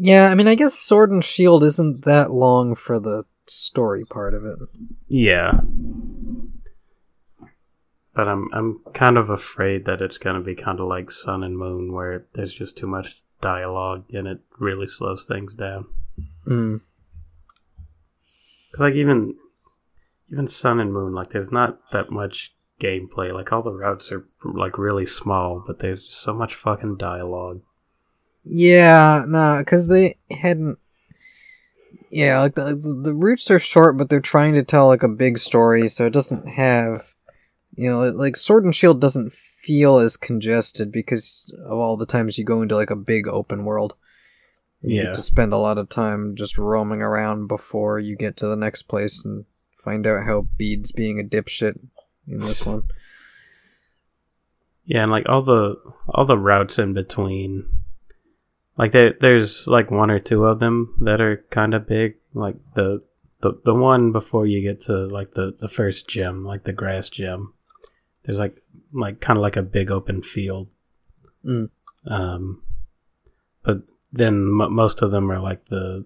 Yeah, 0.03 0.29
I 0.29 0.35
mean, 0.35 0.47
I 0.47 0.55
guess 0.55 0.73
Sword 0.73 1.11
and 1.11 1.23
Shield 1.23 1.63
isn't 1.63 2.05
that 2.05 2.31
long 2.31 2.75
for 2.75 2.99
the 2.99 3.25
story 3.45 4.03
part 4.05 4.33
of 4.33 4.45
it. 4.45 4.57
Yeah. 5.07 5.61
But 8.15 8.27
I'm 8.27 8.49
I'm 8.53 8.79
kind 8.93 9.17
of 9.17 9.29
afraid 9.29 9.85
that 9.85 10.01
it's 10.01 10.17
gonna 10.17 10.41
be 10.41 10.55
kind 10.55 10.79
of 10.79 10.87
like 10.87 11.11
Sun 11.11 11.43
and 11.43 11.57
Moon, 11.57 11.93
where 11.93 12.25
there's 12.33 12.53
just 12.53 12.77
too 12.77 12.87
much 12.87 13.21
dialogue 13.41 14.05
and 14.13 14.27
it 14.27 14.39
really 14.59 14.87
slows 14.87 15.25
things 15.25 15.55
down. 15.55 15.85
Mm. 16.47 16.81
Cause 18.73 18.81
like 18.81 18.95
even 18.95 19.35
even 20.31 20.47
Sun 20.47 20.79
and 20.79 20.91
Moon, 20.91 21.13
like 21.13 21.29
there's 21.29 21.51
not 21.51 21.79
that 21.91 22.11
much 22.11 22.55
gameplay. 22.81 23.33
Like 23.33 23.51
all 23.53 23.61
the 23.61 23.71
routes 23.71 24.11
are 24.11 24.25
like 24.43 24.77
really 24.77 25.05
small, 25.05 25.63
but 25.65 25.79
there's 25.79 26.03
so 26.09 26.33
much 26.33 26.55
fucking 26.55 26.97
dialogue. 26.97 27.61
Yeah, 28.43 29.23
nah, 29.27 29.59
because 29.59 29.87
they 29.87 30.17
hadn't. 30.29 30.79
Yeah, 32.09 32.41
like 32.41 32.55
the, 32.55 32.75
the 32.75 32.93
the 33.03 33.13
routes 33.13 33.49
are 33.51 33.59
short, 33.59 33.97
but 33.97 34.09
they're 34.09 34.19
trying 34.19 34.53
to 34.55 34.63
tell 34.63 34.87
like 34.87 35.03
a 35.03 35.07
big 35.07 35.37
story, 35.37 35.87
so 35.87 36.05
it 36.05 36.13
doesn't 36.13 36.47
have, 36.47 37.13
you 37.75 37.89
know, 37.89 38.09
like 38.09 38.35
Sword 38.35 38.65
and 38.65 38.75
Shield 38.75 38.99
doesn't 38.99 39.31
feel 39.33 39.97
as 39.99 40.17
congested 40.17 40.91
because 40.91 41.53
of 41.65 41.77
all 41.77 41.95
the 41.95 42.05
times 42.05 42.37
you 42.37 42.43
go 42.43 42.61
into 42.61 42.75
like 42.75 42.89
a 42.89 42.95
big 42.95 43.27
open 43.27 43.63
world. 43.63 43.93
You 44.81 44.95
Yeah. 44.97 45.03
get 45.05 45.13
to 45.13 45.21
spend 45.21 45.53
a 45.53 45.57
lot 45.57 45.77
of 45.77 45.87
time 45.89 46.35
just 46.35 46.57
roaming 46.57 47.01
around 47.03 47.47
before 47.47 47.99
you 47.99 48.15
get 48.17 48.35
to 48.37 48.47
the 48.47 48.55
next 48.55 48.83
place 48.83 49.23
and 49.23 49.45
find 49.83 50.07
out 50.07 50.25
how 50.25 50.47
Bede's 50.57 50.91
being 50.91 51.19
a 51.19 51.23
dipshit 51.23 51.79
in 52.31 52.39
this 52.39 52.65
one. 52.65 52.83
Yeah, 54.85 55.03
and 55.03 55.11
like 55.11 55.29
all 55.29 55.41
the 55.41 55.75
all 56.09 56.25
the 56.25 56.37
routes 56.37 56.79
in 56.79 56.93
between, 56.93 57.67
like 58.77 58.91
there 58.91 59.13
there's 59.19 59.67
like 59.67 59.91
one 59.91 60.09
or 60.09 60.19
two 60.19 60.45
of 60.45 60.59
them 60.59 60.97
that 61.01 61.21
are 61.21 61.45
kind 61.49 61.73
of 61.73 61.87
big. 61.87 62.15
Like 62.33 62.55
the 62.75 63.01
the 63.41 63.59
the 63.63 63.75
one 63.75 64.11
before 64.11 64.45
you 64.45 64.61
get 64.61 64.81
to 64.81 65.07
like 65.07 65.31
the 65.31 65.55
the 65.59 65.67
first 65.67 66.07
gem, 66.07 66.43
like 66.43 66.63
the 66.63 66.73
grass 66.73 67.09
gem. 67.09 67.53
There's 68.23 68.39
like 68.39 68.61
like 68.91 69.21
kind 69.21 69.37
of 69.37 69.41
like 69.41 69.57
a 69.57 69.63
big 69.63 69.91
open 69.91 70.21
field. 70.23 70.73
Mm. 71.45 71.69
Um, 72.07 72.63
but 73.63 73.83
then 74.11 74.59
m- 74.59 74.73
most 74.73 75.01
of 75.01 75.11
them 75.11 75.31
are 75.31 75.39
like 75.39 75.65
the 75.65 76.05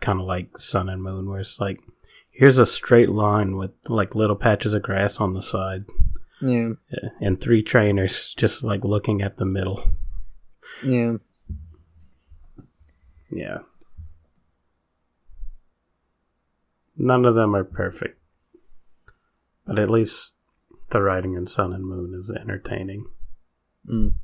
kind 0.00 0.20
of 0.20 0.26
like 0.26 0.58
sun 0.58 0.88
and 0.88 1.02
moon, 1.02 1.28
where 1.28 1.40
it's 1.40 1.60
like 1.60 1.80
here's 2.32 2.58
a 2.58 2.66
straight 2.66 3.08
line 3.10 3.56
with 3.56 3.70
like 3.88 4.14
little 4.14 4.36
patches 4.36 4.74
of 4.74 4.82
grass 4.82 5.20
on 5.20 5.34
the 5.34 5.42
side 5.42 5.84
Yeah, 6.40 6.72
and 7.20 7.40
three 7.40 7.62
trainers 7.62 8.34
just 8.34 8.64
like 8.64 8.84
looking 8.84 9.22
at 9.22 9.36
the 9.36 9.44
middle. 9.44 9.82
yeah. 10.84 11.14
Yeah. 13.30 13.58
None 16.96 17.24
of 17.24 17.34
them 17.34 17.54
are 17.54 17.64
perfect. 17.64 18.18
But 19.66 19.78
at 19.78 19.90
least 19.90 20.36
the 20.90 21.00
writing 21.00 21.34
in 21.34 21.46
Sun 21.46 21.72
and 21.72 21.84
Moon 21.84 22.14
is 22.18 22.30
entertaining, 22.30 23.06
Mm. 23.88 24.14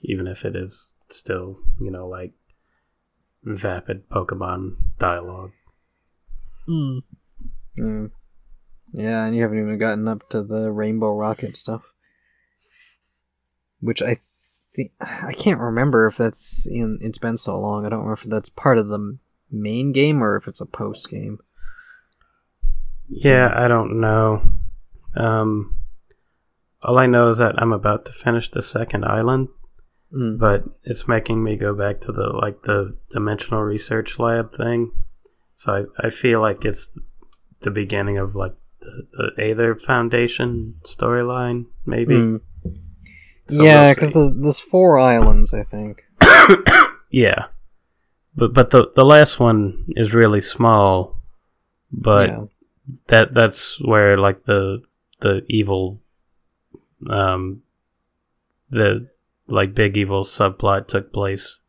even 0.00 0.26
if 0.26 0.44
it 0.44 0.56
is 0.56 0.94
still, 1.08 1.60
you 1.78 1.90
know, 1.90 2.08
like 2.08 2.32
vapid 3.44 4.08
Pokemon 4.08 4.76
dialogue. 4.98 5.52
Mm. 6.66 7.02
Mm. 7.80 8.10
Yeah, 8.92 9.24
and 9.26 9.36
you 9.36 9.42
haven't 9.42 9.58
even 9.58 9.78
gotten 9.78 10.08
up 10.08 10.28
to 10.30 10.42
the 10.42 10.70
Rainbow 10.72 11.14
Rocket 11.14 11.56
stuff, 11.56 11.82
which 13.80 14.00
I 14.02 14.16
think 14.74 14.92
I 15.00 15.32
can't 15.32 15.60
remember 15.60 16.06
if 16.06 16.16
that's 16.16 16.66
in. 16.66 16.98
It's 17.02 17.18
been 17.18 17.36
so 17.36 17.58
long. 17.58 17.84
I 17.84 17.88
don't 17.90 18.00
remember 18.00 18.14
if 18.14 18.22
that's 18.24 18.48
part 18.48 18.78
of 18.78 18.88
the 18.88 19.18
main 19.50 19.92
game 19.92 20.22
or 20.22 20.36
if 20.36 20.48
it's 20.48 20.60
a 20.60 20.66
post 20.66 21.10
game. 21.10 21.38
Yeah, 23.08 23.52
I 23.54 23.68
don't 23.68 24.00
know. 24.00 24.42
Um, 25.16 25.76
all 26.82 26.98
I 26.98 27.06
know 27.06 27.30
is 27.30 27.38
that 27.38 27.60
I'm 27.60 27.72
about 27.72 28.04
to 28.06 28.12
finish 28.12 28.50
the 28.50 28.62
second 28.62 29.04
island, 29.04 29.48
Mm. 30.10 30.38
but 30.38 30.64
it's 30.84 31.06
making 31.06 31.44
me 31.44 31.58
go 31.58 31.74
back 31.74 32.00
to 32.00 32.12
the 32.12 32.28
like 32.30 32.62
the 32.62 32.96
dimensional 33.10 33.62
research 33.62 34.18
lab 34.18 34.50
thing. 34.50 34.92
So 35.54 35.86
I, 36.00 36.06
I 36.06 36.10
feel 36.10 36.40
like 36.40 36.64
it's 36.64 36.98
the 37.60 37.70
beginning 37.70 38.18
of 38.18 38.34
like 38.34 38.54
the, 38.80 39.32
the 39.36 39.42
Aether 39.42 39.74
Foundation 39.74 40.76
storyline, 40.82 41.66
maybe. 41.84 42.14
Mm. 42.14 42.40
So 43.48 43.62
yeah, 43.62 43.86
we'll 43.86 43.94
because 43.94 44.12
there's, 44.12 44.32
there's 44.34 44.60
four 44.60 44.98
islands, 44.98 45.54
I 45.54 45.62
think. 45.62 46.04
yeah, 47.10 47.46
but 48.34 48.52
but 48.52 48.70
the 48.70 48.90
the 48.94 49.04
last 49.04 49.40
one 49.40 49.86
is 49.90 50.14
really 50.14 50.40
small, 50.40 51.16
but 51.90 52.28
yeah. 52.28 52.44
that 53.06 53.34
that's 53.34 53.80
where 53.80 54.18
like 54.18 54.44
the 54.44 54.82
the 55.20 55.44
evil, 55.48 56.00
um, 57.08 57.62
the 58.70 59.08
like 59.46 59.74
big 59.74 59.96
evil 59.96 60.24
subplot 60.24 60.88
took 60.88 61.12
place. 61.12 61.60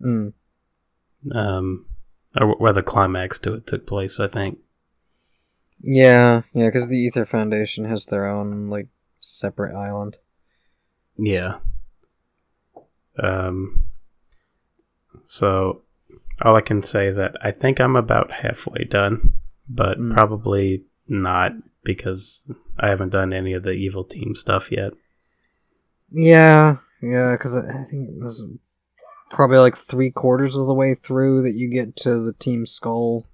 Mm. 0.00 0.32
um, 1.32 1.86
or 2.36 2.56
where 2.56 2.72
the 2.72 2.82
climax 2.82 3.38
to 3.40 3.54
it 3.54 3.66
took 3.66 3.86
place. 3.86 4.18
I 4.18 4.26
think. 4.26 4.58
Yeah, 5.82 6.42
yeah, 6.52 6.68
because 6.68 6.88
the 6.88 7.06
Aether 7.06 7.26
Foundation 7.26 7.84
has 7.86 8.06
their 8.06 8.26
own 8.26 8.68
like 8.68 8.88
separate 9.20 9.74
island. 9.74 10.18
Yeah. 11.16 11.58
Um. 13.22 13.86
So, 15.24 15.82
all 16.42 16.56
I 16.56 16.60
can 16.60 16.82
say 16.82 17.06
is 17.06 17.16
that 17.16 17.36
I 17.42 17.50
think 17.50 17.80
I'm 17.80 17.96
about 17.96 18.30
halfway 18.32 18.84
done, 18.84 19.34
but 19.68 19.98
Mm. 19.98 20.12
probably 20.12 20.84
not 21.08 21.52
because 21.84 22.44
I 22.78 22.88
haven't 22.88 23.10
done 23.10 23.32
any 23.32 23.52
of 23.52 23.62
the 23.62 23.72
evil 23.72 24.04
team 24.04 24.34
stuff 24.34 24.70
yet. 24.72 24.92
Yeah, 26.10 26.76
yeah, 27.02 27.32
because 27.32 27.56
I 27.56 27.60
I 27.60 27.84
think 27.90 28.08
it 28.10 28.22
was 28.22 28.44
probably 29.30 29.58
like 29.58 29.76
three 29.76 30.10
quarters 30.10 30.56
of 30.56 30.66
the 30.66 30.74
way 30.74 30.94
through 30.94 31.42
that 31.42 31.54
you 31.54 31.68
get 31.68 31.96
to 31.96 32.24
the 32.24 32.32
Team 32.34 32.66
Skull 32.66 33.26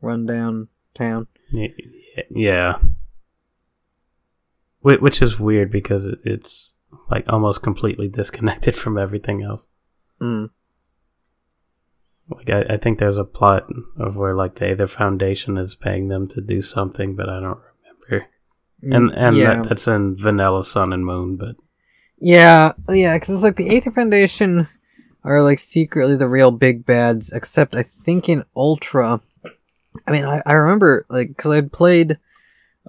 rundown 0.00 0.68
town. 0.94 1.26
Yeah. 1.50 2.78
Which 4.80 5.20
is 5.20 5.40
weird 5.40 5.70
because 5.70 6.06
it's 6.24 6.76
like 7.10 7.24
almost 7.28 7.62
completely 7.62 8.08
disconnected 8.08 8.76
from 8.82 8.98
everything 8.98 9.42
else. 9.42 9.66
Mm. 10.20 10.50
Like 12.28 12.50
I, 12.50 12.74
I 12.74 12.76
think 12.76 12.98
there's 12.98 13.16
a 13.16 13.24
plot 13.24 13.68
of 13.96 14.16
where 14.16 14.34
like 14.34 14.56
the 14.56 14.68
Aether 14.68 14.86
Foundation 14.86 15.58
is 15.58 15.74
paying 15.74 16.08
them 16.08 16.26
to 16.28 16.40
do 16.40 16.60
something, 16.60 17.14
but 17.14 17.28
I 17.28 17.40
don't 17.40 17.60
remember. 18.10 18.28
And 18.82 19.12
and 19.12 19.36
yeah, 19.36 19.54
that, 19.54 19.68
that's 19.68 19.88
in 19.88 20.16
Vanilla 20.16 20.64
Sun 20.64 20.92
and 20.92 21.04
Moon, 21.04 21.36
but 21.36 21.56
yeah, 22.18 22.72
yeah, 22.88 23.16
because 23.16 23.34
it's 23.34 23.42
like 23.42 23.56
the 23.56 23.76
Aether 23.76 23.90
Foundation 23.90 24.68
are 25.22 25.42
like 25.42 25.58
secretly 25.58 26.16
the 26.16 26.28
real 26.28 26.50
big 26.50 26.84
bads. 26.84 27.32
Except 27.32 27.74
I 27.74 27.82
think 27.82 28.28
in 28.28 28.44
Ultra, 28.54 29.20
I 30.06 30.12
mean, 30.12 30.24
I, 30.24 30.42
I 30.46 30.52
remember 30.52 31.06
like 31.08 31.28
because 31.28 31.52
I'd 31.52 31.72
played 31.72 32.18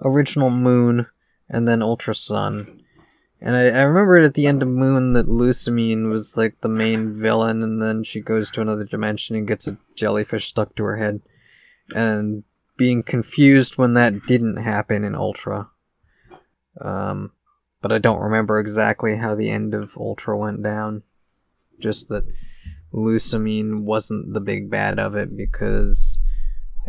original 0.03 0.49
Moon 0.49 1.07
and 1.49 1.67
then 1.67 1.81
Ultra 1.81 2.15
Sun. 2.15 2.83
And 3.39 3.55
I, 3.55 3.67
I 3.67 3.81
remembered 3.83 4.23
at 4.23 4.33
the 4.33 4.47
end 4.47 4.61
of 4.61 4.67
Moon 4.67 5.13
that 5.13 5.27
Lusamine 5.27 6.09
was 6.09 6.35
like 6.35 6.59
the 6.61 6.69
main 6.69 7.19
villain, 7.19 7.61
and 7.61 7.81
then 7.81 8.03
she 8.03 8.19
goes 8.19 8.49
to 8.51 8.61
another 8.61 8.83
dimension 8.83 9.35
and 9.35 9.47
gets 9.47 9.67
a 9.67 9.77
jellyfish 9.95 10.47
stuck 10.47 10.75
to 10.75 10.83
her 10.83 10.97
head. 10.97 11.21
And 11.93 12.43
being 12.77 13.03
confused 13.03 13.77
when 13.77 13.93
that 13.93 14.25
didn't 14.25 14.57
happen 14.57 15.03
in 15.03 15.15
Ultra. 15.15 15.69
Um, 16.79 17.31
but 17.81 17.91
I 17.91 17.97
don't 17.97 18.21
remember 18.21 18.59
exactly 18.59 19.17
how 19.17 19.35
the 19.35 19.49
end 19.49 19.73
of 19.73 19.97
Ultra 19.97 20.37
went 20.37 20.63
down. 20.63 21.03
Just 21.79 22.09
that 22.09 22.23
Lusamine 22.93 23.83
wasn't 23.83 24.33
the 24.33 24.41
big 24.41 24.69
bad 24.69 24.99
of 24.99 25.15
it 25.15 25.35
because 25.35 26.19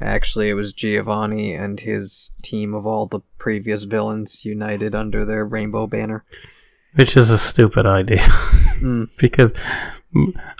actually 0.01 0.49
it 0.49 0.55
was 0.55 0.73
Giovanni 0.73 1.55
and 1.55 1.81
his 1.81 2.33
team 2.43 2.75
of 2.75 2.87
all 2.87 3.07
the 3.07 3.21
previous 3.39 3.85
villains 3.85 4.45
united 4.45 4.95
under 4.95 5.25
their 5.25 5.45
rainbow 5.45 5.87
banner. 5.87 6.25
which 6.95 7.17
is 7.17 7.31
a 7.31 7.39
stupid 7.39 7.87
idea 7.87 8.27
Mm. 8.81 9.09
because 9.19 9.53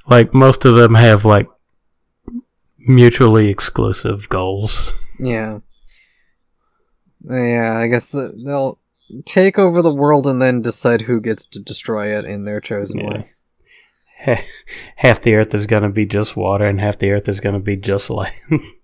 like 0.09 0.35
most 0.35 0.65
of 0.65 0.75
them 0.75 0.95
have 0.95 1.25
like 1.25 1.49
mutually 2.79 3.49
exclusive 3.49 4.29
goals. 4.29 4.93
Yeah. 5.19 5.61
Yeah, 7.29 7.77
I 7.77 7.87
guess 7.89 8.11
the, 8.11 8.33
they'll 8.45 8.79
take 9.25 9.59
over 9.59 9.83
the 9.83 9.95
world 9.95 10.27
and 10.27 10.41
then 10.41 10.63
decide 10.63 11.03
who 11.03 11.21
gets 11.21 11.45
to 11.47 11.61
destroy 11.61 12.17
it 12.17 12.25
in 12.25 12.45
their 12.45 12.61
chosen 12.61 12.99
Yeah. 13.01 13.09
way. 14.27 14.45
Half 14.97 15.23
the 15.23 15.35
Earth 15.35 15.55
is 15.55 15.67
gonna 15.67 15.91
be 15.91 16.07
just 16.07 16.37
water, 16.37 16.65
and 16.67 16.81
half 16.81 16.99
the 16.99 17.11
Earth 17.13 17.29
is 17.29 17.41
gonna 17.41 17.61
be 17.61 17.77
just 17.77 18.11
land. 18.11 18.33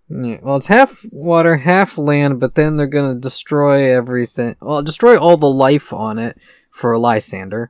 Yeah, 0.09 0.39
well, 0.43 0.57
it's 0.57 0.67
half 0.67 1.03
water, 1.13 1.57
half 1.57 1.97
land, 1.97 2.39
but 2.39 2.55
then 2.55 2.77
they're 2.77 2.87
gonna 2.87 3.19
destroy 3.19 3.95
everything. 3.95 4.57
Well, 4.61 4.83
destroy 4.83 5.17
all 5.17 5.37
the 5.37 5.51
life 5.51 5.93
on 5.93 6.19
it 6.19 6.37
for 6.71 6.95
Lysandre. 6.95 7.69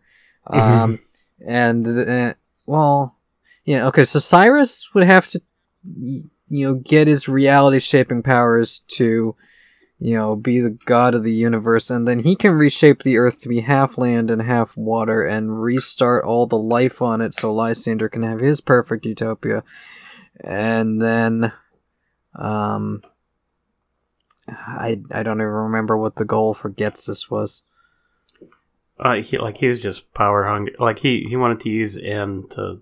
Um, 0.48 0.98
and 1.46 1.86
uh, 1.86 2.34
well, 2.66 3.16
yeah, 3.64 3.86
okay. 3.86 4.04
So 4.04 4.18
Cyrus 4.18 4.92
would 4.94 5.04
have 5.04 5.28
to, 5.30 5.40
you 5.84 6.28
know, 6.48 6.74
get 6.74 7.06
his 7.06 7.28
reality 7.28 7.78
shaping 7.78 8.22
powers 8.22 8.80
to, 8.88 9.36
you 10.00 10.16
know, 10.16 10.34
be 10.34 10.60
the 10.60 10.76
god 10.86 11.14
of 11.14 11.22
the 11.22 11.32
universe, 11.32 11.88
and 11.88 12.06
then 12.06 12.18
he 12.20 12.34
can 12.34 12.52
reshape 12.52 13.04
the 13.04 13.16
Earth 13.16 13.40
to 13.42 13.48
be 13.48 13.60
half 13.60 13.96
land 13.96 14.28
and 14.28 14.42
half 14.42 14.76
water, 14.76 15.24
and 15.24 15.62
restart 15.62 16.24
all 16.24 16.46
the 16.46 16.58
life 16.58 17.00
on 17.00 17.20
it, 17.20 17.32
so 17.32 17.54
Lysandre 17.54 18.10
can 18.10 18.24
have 18.24 18.40
his 18.40 18.60
perfect 18.60 19.06
utopia, 19.06 19.62
and 20.42 21.00
then. 21.00 21.52
Um, 22.34 23.02
I 24.48 25.00
I 25.10 25.22
don't 25.22 25.40
even 25.40 25.46
remember 25.48 25.96
what 25.96 26.16
the 26.16 26.24
goal 26.24 26.54
for 26.54 26.70
Ghetsis 26.70 27.30
was. 27.30 27.62
Uh, 28.98 29.14
he 29.16 29.38
like 29.38 29.56
he 29.58 29.68
was 29.68 29.82
just 29.82 30.12
power 30.14 30.44
hungry. 30.44 30.74
Like 30.78 31.00
he 31.00 31.24
he 31.28 31.36
wanted 31.36 31.60
to 31.60 31.68
use 31.70 31.96
N 31.96 32.46
to 32.50 32.80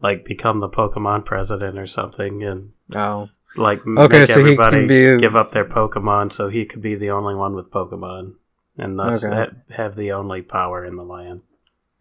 like 0.00 0.24
become 0.24 0.58
the 0.58 0.68
Pokemon 0.68 1.24
president 1.24 1.78
or 1.78 1.86
something, 1.86 2.42
and 2.42 2.72
Oh, 2.94 3.30
like 3.56 3.80
Okay, 3.86 4.20
make 4.20 4.28
so 4.28 4.44
he 4.44 4.52
everybody 4.52 4.78
can 4.80 4.86
be- 4.88 5.20
give 5.20 5.36
up 5.36 5.52
their 5.52 5.64
Pokemon 5.64 6.32
so 6.32 6.48
he 6.48 6.66
could 6.66 6.82
be 6.82 6.94
the 6.94 7.10
only 7.10 7.34
one 7.34 7.54
with 7.54 7.70
Pokemon, 7.70 8.34
and 8.76 8.98
thus 8.98 9.24
Okay. 9.24 9.34
ha- 9.34 9.74
have 9.76 9.96
the 9.96 10.12
only 10.12 10.42
power 10.42 10.84
in 10.84 10.96
the 10.96 11.04
land. 11.04 11.42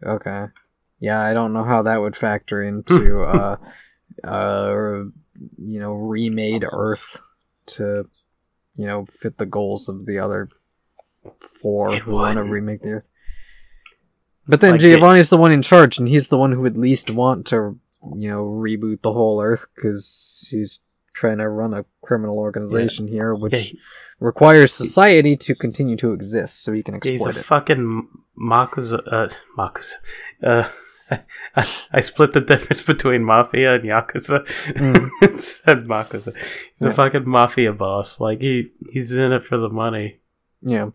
okay. 0.04 0.48
Yeah, 1.00 1.22
I 1.22 1.34
don't 1.34 1.54
know 1.54 1.64
how 1.64 1.82
that 1.84 2.02
would 2.02 2.16
factor 2.16 2.64
into 2.64 3.24
uh, 3.26 3.58
uh, 4.24 5.04
you 5.58 5.80
know, 5.80 5.94
remade 5.94 6.66
Earth 6.70 7.20
to, 7.68 8.08
you 8.76 8.86
know, 8.86 9.06
fit 9.20 9.38
the 9.38 9.46
goals 9.46 9.90
of 9.90 10.06
the 10.06 10.20
other 10.20 10.50
four 11.62 11.94
It 11.94 12.04
who 12.04 12.14
want 12.14 12.38
to 12.38 12.44
remake 12.44 12.82
the 12.82 12.90
Earth. 12.90 13.08
But 14.48 14.62
then 14.62 14.74
Like, 14.74 14.82
it- 14.82 14.84
Giovanni's 14.84 15.30
the 15.30 15.38
one 15.38 15.52
in 15.52 15.62
charge, 15.62 15.98
and 15.98 16.08
he's 16.08 16.30
the 16.30 16.38
one 16.38 16.52
who 16.52 16.62
would 16.62 16.78
least 16.78 17.10
want 17.10 17.48
to, 17.48 17.80
you 18.16 18.30
know, 18.30 18.46
reboot 18.46 19.02
the 19.02 19.14
whole 19.14 19.42
Earth 19.42 19.66
because 19.76 20.48
he's 20.52 20.80
trying 21.14 21.40
to 21.40 21.50
run 21.50 21.74
a 21.74 21.86
criminal 22.02 22.38
organization 22.38 23.08
here, 23.08 23.34
which 23.34 23.54
Yeah, 23.54 23.60
he- 23.60 23.80
requires 24.20 24.72
society 24.74 25.36
to 25.36 25.56
continue 25.56 25.96
to 25.98 26.14
exist 26.14 26.64
so 26.64 26.72
he 26.74 26.84
can 26.84 26.96
he's 27.02 27.12
a 27.12 27.14
exploit 27.16 27.36
it. 27.38 27.44
fucking 27.44 28.08
Makuza. 28.40 29.02
Uh, 29.12 29.28
Makuza. 29.58 29.94
Uh, 30.44 30.70
I, 31.92 32.02
split 32.02 32.34
the 32.34 32.42
difference 32.42 32.82
between 32.94 33.24
Mafia 33.24 33.76
and 33.76 33.84
Yakuza. 33.84 34.46
Mm. 34.74 35.36
Said 35.38 35.86
Makuza. 35.86 36.36
He's 36.36 36.46
Yeah. 36.82 36.90
a 36.90 36.94
fucking 36.94 37.30
Mafia 37.30 37.74
boss. 37.74 38.20
Like, 38.20 38.42
he 38.42 38.72
he's 38.92 39.16
in 39.16 39.32
it 39.32 39.44
for 39.44 39.58
the 39.58 39.70
money. 39.70 40.20
Yeah. 40.62 40.90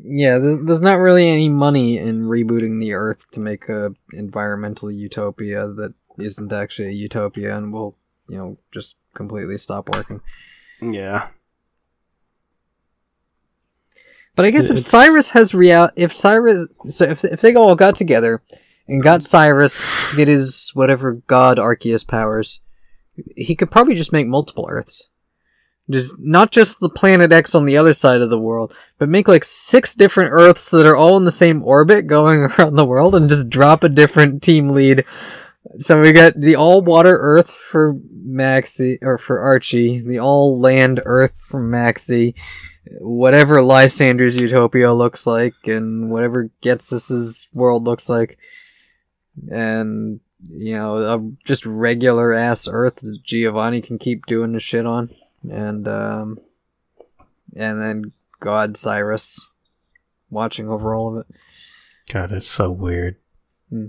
Yeah, 0.00 0.38
there's, 0.38 0.58
there's 0.60 0.80
not 0.82 0.98
really 1.00 1.28
any 1.28 1.48
money 1.48 1.98
in 1.98 2.22
rebooting 2.28 2.80
the 2.80 2.92
Earth 2.92 3.28
to 3.32 3.40
make 3.40 3.68
a 3.68 3.90
environmental 4.12 4.92
utopia 4.92 5.66
that 5.66 5.94
isn't 6.18 6.52
actually 6.52 6.88
a 6.88 6.92
utopia 6.92 7.56
and 7.56 7.72
will, 7.72 7.96
you 8.28 8.38
know, 8.38 8.58
just 8.70 8.96
completely 9.14 9.58
stop 9.58 9.88
working. 9.92 10.20
Yeah. 10.80 11.28
But 14.36 14.44
I 14.44 14.50
guess 14.52 14.66
if 14.66 14.76
It's- 14.76 14.86
Cyrus 14.86 15.30
has 15.30 15.52
real, 15.54 15.90
if 15.96 16.14
Cyrus, 16.16 16.68
so 16.86 17.04
if 17.06 17.24
if 17.24 17.40
they 17.40 17.54
all 17.56 17.74
got 17.74 17.96
together 17.96 18.40
and 18.88 19.02
got 19.02 19.22
Cyrus 19.22 19.84
get 20.16 20.28
his 20.28 20.70
whatever 20.74 21.14
god 21.26 21.58
Arceus 21.58 22.06
powers, 22.06 22.60
he 23.36 23.54
could 23.54 23.70
probably 23.70 23.94
just 23.94 24.12
make 24.12 24.26
multiple 24.26 24.66
Earths. 24.68 25.08
Just 25.90 26.16
not 26.18 26.50
just 26.50 26.80
the 26.80 26.90
planet 26.90 27.32
X 27.32 27.54
on 27.54 27.64
the 27.64 27.76
other 27.76 27.94
side 27.94 28.20
of 28.20 28.28
the 28.28 28.38
world, 28.38 28.74
but 28.98 29.08
make 29.08 29.26
like 29.26 29.44
six 29.44 29.94
different 29.94 30.32
Earths 30.32 30.70
that 30.70 30.86
are 30.86 30.96
all 30.96 31.16
in 31.16 31.24
the 31.24 31.30
same 31.30 31.62
orbit 31.62 32.06
going 32.06 32.40
around 32.58 32.74
the 32.74 32.84
world, 32.84 33.14
and 33.14 33.28
just 33.28 33.48
drop 33.48 33.82
a 33.82 33.88
different 33.88 34.42
team 34.42 34.70
lead. 34.70 35.04
So 35.78 36.00
we 36.00 36.12
got 36.12 36.34
the 36.34 36.56
all 36.56 36.82
water 36.82 37.16
Earth 37.18 37.50
for 37.50 37.94
Maxi 37.94 38.98
or 39.02 39.16
for 39.16 39.40
Archie, 39.40 40.00
the 40.00 40.18
all 40.18 40.60
land 40.60 41.00
Earth 41.04 41.34
for 41.38 41.60
Maxi, 41.60 42.34
whatever 43.00 43.62
Lysandre's 43.62 44.36
utopia 44.36 44.92
looks 44.92 45.26
like, 45.26 45.54
and 45.66 46.10
whatever 46.10 46.50
Ghetsis's 46.62 47.48
world 47.54 47.84
looks 47.84 48.08
like, 48.08 48.38
and 49.50 50.20
you 50.50 50.74
know, 50.76 50.96
a 50.96 51.44
just 51.44 51.66
regular 51.66 52.32
ass 52.32 52.68
Earth 52.70 52.96
that 52.96 53.20
Giovanni 53.24 53.80
can 53.80 53.98
keep 53.98 54.26
doing 54.26 54.52
the 54.52 54.60
shit 54.60 54.86
on, 54.86 55.10
and 55.50 55.86
um, 55.88 56.38
and 57.56 57.80
then 57.80 58.12
God 58.40 58.76
Cyrus 58.76 59.46
watching 60.30 60.68
over 60.68 60.94
all 60.94 61.12
of 61.16 61.20
it. 61.28 61.34
God, 62.12 62.32
it's 62.32 62.46
so 62.46 62.70
weird. 62.70 63.16
Hmm. 63.70 63.86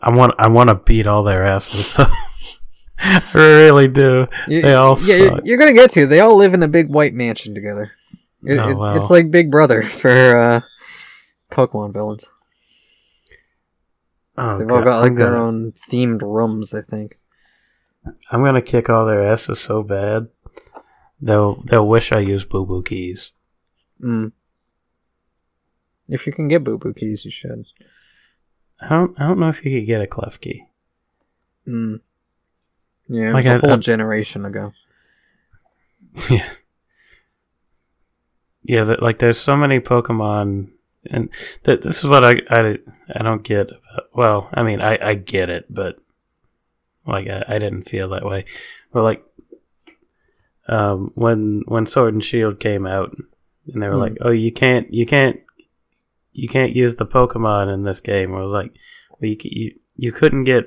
I 0.00 0.10
want 0.10 0.34
I 0.38 0.48
want 0.48 0.68
to 0.68 0.74
beat 0.74 1.06
all 1.06 1.22
their 1.22 1.44
asses. 1.44 1.96
I 2.98 3.22
really 3.34 3.88
do. 3.88 4.26
You- 4.48 4.62
They 4.62 4.74
all 4.74 4.96
yeah, 5.02 5.28
suck. 5.28 5.42
you're 5.44 5.58
gonna 5.58 5.72
get 5.72 5.90
to. 5.92 6.06
They 6.06 6.20
all 6.20 6.36
live 6.36 6.54
in 6.54 6.62
a 6.62 6.68
big 6.68 6.88
white 6.88 7.14
mansion 7.14 7.54
together. 7.54 7.92
It, 8.44 8.58
Oh, 8.58 8.74
wow. 8.74 8.96
It's 8.96 9.10
like 9.10 9.30
Big 9.30 9.50
Brother 9.50 9.82
for 10.00 10.36
uh, 10.36 10.60
Pokemon 11.52 11.92
villains. 11.92 12.28
Oh, 14.36 14.58
They've 14.58 14.70
all 14.70 14.82
got 14.82 15.00
like 15.00 15.10
I'm 15.12 15.18
their 15.18 15.36
own 15.36 15.72
themed 15.72 16.22
rooms, 16.22 16.72
I 16.74 16.80
think. 16.82 17.16
I'm 18.30 18.42
gonna 18.42 18.62
kick 18.62 18.88
all 18.90 19.04
their 19.06 19.22
asses 19.22 19.60
so 19.60 19.82
bad. 19.82 20.28
They'll 21.20 21.62
they'll 21.62 21.86
wish 21.86 22.12
I 22.12 22.18
used 22.20 22.48
boo 22.48 22.64
boo 22.66 22.82
keys. 22.82 23.32
Mm. 24.02 24.32
If 26.08 26.26
you 26.26 26.32
can 26.32 26.48
get 26.48 26.64
Boo 26.64 26.76
Boo 26.78 26.92
keys, 26.92 27.24
you 27.24 27.30
should. 27.30 27.64
I 28.80 28.88
don't 28.88 29.18
I 29.20 29.28
don't 29.28 29.38
know 29.38 29.48
if 29.48 29.64
you 29.64 29.78
could 29.78 29.86
get 29.86 30.02
a 30.02 30.06
Klefki. 30.06 30.66
Mm. 31.66 32.00
Yeah, 33.08 33.32
Like 33.32 33.40
it's 33.44 33.48
a 33.48 33.54
I- 33.54 33.58
whole 33.58 33.72
I- 33.74 33.76
generation 33.76 34.44
ago. 34.44 34.72
yeah. 36.30 36.48
Yeah, 38.64 38.84
that, 38.84 39.02
like 39.02 39.18
there's 39.20 39.38
so 39.40 39.56
many 39.56 39.80
Pokemon, 39.80 40.70
and 41.10 41.28
th- 41.64 41.80
this 41.80 41.98
is 41.98 42.04
what 42.04 42.24
I, 42.24 42.40
I 42.50 42.78
I 43.14 43.22
don't 43.22 43.42
get. 43.42 43.68
About, 43.68 44.08
well, 44.14 44.50
I 44.54 44.62
mean, 44.62 44.80
I 44.80 44.98
I 45.02 45.14
get 45.14 45.50
it, 45.50 45.66
but 45.68 45.96
like 47.06 47.28
I, 47.28 47.44
I 47.48 47.58
didn't 47.58 47.82
feel 47.84 48.08
that 48.10 48.24
way. 48.24 48.44
But 48.92 49.02
like, 49.02 49.24
um, 50.68 51.10
when 51.14 51.62
when 51.66 51.86
Sword 51.86 52.14
and 52.14 52.24
Shield 52.24 52.60
came 52.60 52.86
out, 52.86 53.14
and 53.72 53.82
they 53.82 53.88
were 53.88 53.94
Hmm. 53.94 54.00
like, 54.00 54.16
"Oh, 54.20 54.30
you 54.30 54.52
can't, 54.52 54.92
you 54.92 55.06
can't, 55.06 55.40
you 56.32 56.48
can't 56.48 56.74
use 56.76 56.96
the 56.96 57.06
Pokemon 57.06 57.72
in 57.72 57.84
this 57.84 58.00
game." 58.00 58.34
I 58.34 58.40
was 58.40 58.52
like, 58.52 58.72
"Well, 59.10 59.30
you 59.30 59.36
you, 59.42 59.74
you 59.96 60.12
couldn't 60.12 60.44
get 60.44 60.66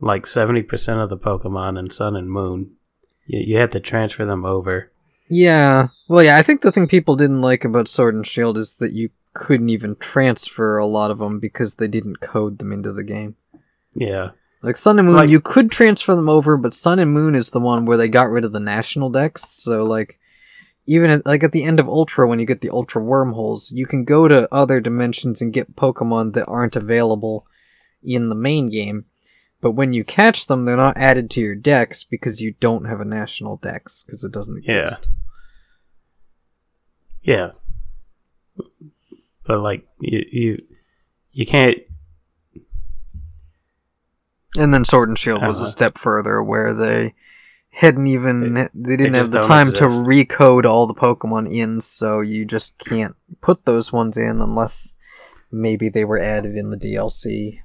like 0.00 0.26
seventy 0.26 0.62
percent 0.62 1.00
of 1.00 1.10
the 1.10 1.18
Pokemon 1.18 1.78
in 1.78 1.90
Sun 1.90 2.16
and 2.16 2.30
Moon. 2.30 2.76
You 3.26 3.40
you 3.54 3.56
had 3.58 3.72
to 3.72 3.80
transfer 3.80 4.24
them 4.24 4.44
over." 4.44 4.92
Yeah. 5.30 5.88
Well, 6.08 6.24
yeah, 6.24 6.38
I 6.38 6.42
think 6.42 6.62
the 6.62 6.72
thing 6.72 6.88
people 6.88 7.14
didn't 7.16 7.42
like 7.42 7.62
about 7.64 7.86
Sword 7.88 8.14
and 8.14 8.26
Shield 8.26 8.56
is 8.56 8.76
that 8.76 8.92
you 8.92 9.10
couldn't 9.34 9.68
even 9.68 9.96
transfer 9.96 10.78
a 10.78 10.86
lot 10.86 11.10
of 11.10 11.18
them 11.18 11.38
because 11.40 11.76
they 11.76 11.88
didn't 11.88 12.20
code 12.20 12.58
them 12.58 12.72
into 12.72 12.92
the 12.92 13.04
game. 13.04 13.36
Yeah. 13.94 14.30
Like 14.62 14.76
Sun 14.76 14.98
and 14.98 15.06
Moon, 15.06 15.16
Like- 15.16 15.30
you 15.30 15.40
could 15.40 15.70
transfer 15.70 16.14
them 16.16 16.28
over, 16.28 16.56
but 16.56 16.74
Sun 16.74 16.98
and 16.98 17.12
Moon 17.12 17.34
is 17.34 17.50
the 17.50 17.60
one 17.60 17.84
where 17.86 17.96
they 17.96 18.08
got 18.08 18.30
rid 18.30 18.44
of 18.44 18.52
the 18.52 18.60
national 18.60 19.10
dex. 19.10 19.44
So 19.48 19.84
like, 19.84 20.18
even 20.86 21.10
at, 21.10 21.26
like 21.26 21.44
at 21.44 21.52
the 21.52 21.64
end 21.64 21.78
of 21.78 21.88
Ultra, 21.88 22.26
when 22.26 22.40
you 22.40 22.46
get 22.46 22.60
the 22.60 22.70
Ultra 22.70 23.02
wormholes, 23.02 23.70
you 23.72 23.86
can 23.86 24.04
go 24.04 24.26
to 24.26 24.48
other 24.52 24.80
dimensions 24.80 25.40
and 25.42 25.52
get 25.52 25.76
Pokemon 25.76 26.32
that 26.32 26.46
aren't 26.46 26.76
available 26.76 27.46
in 28.02 28.28
the 28.30 28.34
main 28.34 28.68
game. 28.70 29.04
But 29.60 29.72
when 29.72 29.92
you 29.92 30.02
catch 30.04 30.46
them, 30.46 30.64
they're 30.64 30.76
not 30.76 30.96
added 30.96 31.30
to 31.30 31.40
your 31.40 31.54
dex 31.56 32.04
because 32.04 32.40
you 32.40 32.54
don't 32.58 32.86
have 32.86 33.00
a 33.00 33.04
national 33.04 33.56
dex 33.58 34.02
because 34.02 34.24
it 34.24 34.32
doesn't 34.32 34.64
Yeah. 34.64 34.82
exist. 34.82 35.08
Yeah. 37.22 37.50
But 39.48 39.60
like 39.60 39.84
you 40.00 40.24
you 40.30 40.58
you 41.32 41.46
can't 41.46 41.78
And 44.56 44.72
then 44.72 44.84
Sword 44.84 45.08
and 45.08 45.18
Shield 45.18 45.42
was 45.42 45.58
a 45.60 45.62
Uh-huh. 45.62 45.70
step 45.70 45.98
further 45.98 46.42
where 46.42 46.72
they 46.74 47.14
hadn't 47.70 48.06
even 48.06 48.54
They- 48.54 48.68
they 48.74 48.96
didn't 48.96 49.12
they 49.12 49.18
have 49.18 49.30
the 49.30 49.40
time 49.40 49.68
exist. 49.68 49.80
to 49.80 50.00
recode 50.00 50.64
all 50.64 50.86
the 50.86 50.94
Pokemon 50.94 51.52
in, 51.52 51.80
so 51.80 52.20
you 52.20 52.44
just 52.44 52.78
can't 52.78 53.14
put 53.40 53.64
those 53.66 53.92
ones 53.92 54.16
in 54.16 54.40
unless 54.40 54.96
maybe 55.52 55.88
they 55.88 56.04
were 56.04 56.18
added 56.18 56.56
in 56.56 56.70
the 56.70 56.76
DLC. 56.78 57.60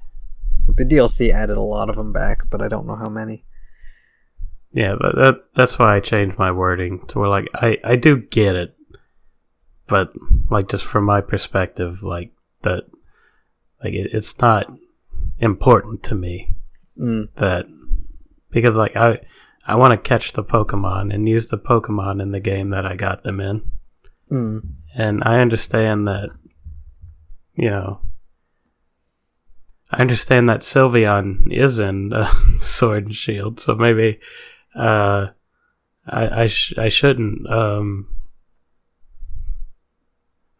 The 0.76 0.84
DLC 0.84 1.30
added 1.30 1.56
a 1.56 1.60
lot 1.62 1.90
of 1.90 1.96
them 1.96 2.12
back, 2.12 2.48
but 2.50 2.62
I 2.62 2.68
don't 2.68 2.86
know 2.86 2.96
how 2.96 3.08
many. 3.08 3.44
Yeah, 4.72 4.96
but 5.00 5.14
that 5.16 5.36
that's 5.54 5.78
why 5.78 5.96
I 5.96 6.00
changed 6.00 6.38
my 6.38 6.50
wording 6.52 7.00
to 7.08 7.18
where 7.18 7.28
like 7.28 7.48
I 7.54 7.78
I 7.84 7.96
do 7.96 8.16
get 8.16 8.56
it, 8.56 8.76
but 9.86 10.12
like 10.50 10.68
just 10.68 10.84
from 10.84 11.04
my 11.04 11.20
perspective, 11.20 12.02
like 12.02 12.32
that, 12.62 12.84
like 13.82 13.94
it, 13.94 14.10
it's 14.12 14.38
not 14.40 14.72
important 15.38 16.02
to 16.04 16.14
me 16.14 16.50
Mm. 16.98 17.28
that 17.34 17.66
because 18.50 18.76
like 18.76 18.94
I 18.94 19.18
I 19.66 19.74
want 19.74 19.90
to 19.90 19.96
catch 20.08 20.32
the 20.34 20.44
Pokemon 20.44 21.12
and 21.12 21.28
use 21.28 21.48
the 21.48 21.58
Pokemon 21.58 22.22
in 22.22 22.30
the 22.30 22.38
game 22.38 22.70
that 22.70 22.86
I 22.86 22.94
got 22.94 23.24
them 23.24 23.40
in, 23.40 23.68
Mm. 24.30 24.60
and 24.96 25.22
I 25.24 25.40
understand 25.40 26.06
that, 26.06 26.30
you 27.54 27.68
know. 27.70 28.00
I 29.90 30.00
understand 30.00 30.48
that 30.48 30.60
Sylveon 30.60 31.52
is 31.52 31.78
in 31.78 32.12
uh, 32.12 32.26
Sword 32.60 33.06
and 33.06 33.14
Shield, 33.14 33.58
so 33.60 33.74
maybe 33.74 34.20
uh, 34.74 35.28
I 36.06 36.42
I, 36.42 36.46
sh- 36.46 36.74
I 36.78 36.88
shouldn't. 36.88 37.48
Um, 37.50 38.08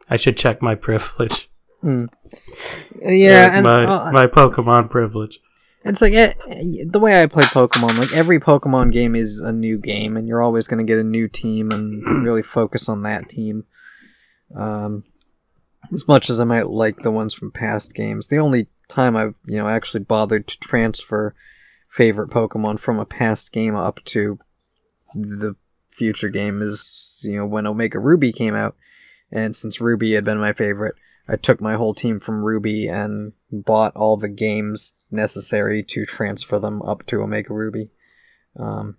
I 0.08 0.16
should 0.16 0.36
check 0.36 0.62
my 0.62 0.74
privilege. 0.74 1.48
Mm. 1.82 2.08
Yeah, 3.02 3.56
and 3.56 3.64
my 3.64 3.84
uh, 3.84 4.10
my 4.12 4.26
Pokemon 4.26 4.90
privilege. 4.90 5.40
It's 5.84 6.00
like 6.00 6.14
eh, 6.14 6.32
the 6.86 6.98
way 6.98 7.22
I 7.22 7.26
play 7.26 7.44
Pokemon. 7.44 7.98
Like 7.98 8.12
every 8.14 8.40
Pokemon 8.40 8.90
game 8.90 9.14
is 9.14 9.40
a 9.40 9.52
new 9.52 9.78
game, 9.78 10.16
and 10.16 10.26
you're 10.26 10.42
always 10.42 10.66
going 10.66 10.84
to 10.84 10.90
get 10.90 10.98
a 10.98 11.04
new 11.04 11.28
team 11.28 11.70
and 11.70 12.02
really 12.24 12.42
focus 12.42 12.88
on 12.88 13.02
that 13.02 13.28
team. 13.28 13.64
Um, 14.56 15.04
as 15.92 16.08
much 16.08 16.30
as 16.30 16.40
I 16.40 16.44
might 16.44 16.68
like 16.68 17.02
the 17.02 17.10
ones 17.10 17.34
from 17.34 17.52
past 17.52 17.94
games, 17.94 18.28
the 18.28 18.38
only 18.38 18.68
time 18.88 19.14
I've 19.16 19.34
you 19.46 19.58
know 19.58 19.68
actually 19.68 20.04
bothered 20.04 20.46
to 20.48 20.58
transfer 20.58 21.34
favorite 21.90 22.30
Pokemon 22.30 22.80
from 22.80 22.98
a 22.98 23.04
past 23.04 23.52
game 23.52 23.76
up 23.76 24.02
to 24.06 24.38
the 25.14 25.54
future 25.90 26.28
game 26.28 26.60
is 26.62 27.20
you 27.24 27.36
know 27.36 27.46
when 27.46 27.66
Omega 27.66 27.98
Ruby 27.98 28.32
came 28.32 28.54
out, 28.54 28.74
and 29.30 29.54
since 29.54 29.80
Ruby 29.80 30.12
had 30.12 30.24
been 30.24 30.38
my 30.38 30.52
favorite, 30.52 30.94
I 31.28 31.36
took 31.36 31.60
my 31.60 31.74
whole 31.74 31.94
team 31.94 32.20
from 32.20 32.44
Ruby 32.44 32.86
and 32.86 33.32
bought 33.50 33.96
all 33.96 34.16
the 34.16 34.28
games 34.28 34.96
necessary 35.10 35.82
to 35.84 36.04
transfer 36.04 36.58
them 36.58 36.82
up 36.82 37.06
to 37.06 37.22
Omega 37.22 37.54
Ruby. 37.54 37.90
Um, 38.56 38.98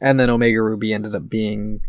and 0.00 0.18
then 0.18 0.30
Omega 0.30 0.60
Ruby 0.60 0.92
ended 0.92 1.14
up 1.14 1.28
being, 1.28 1.80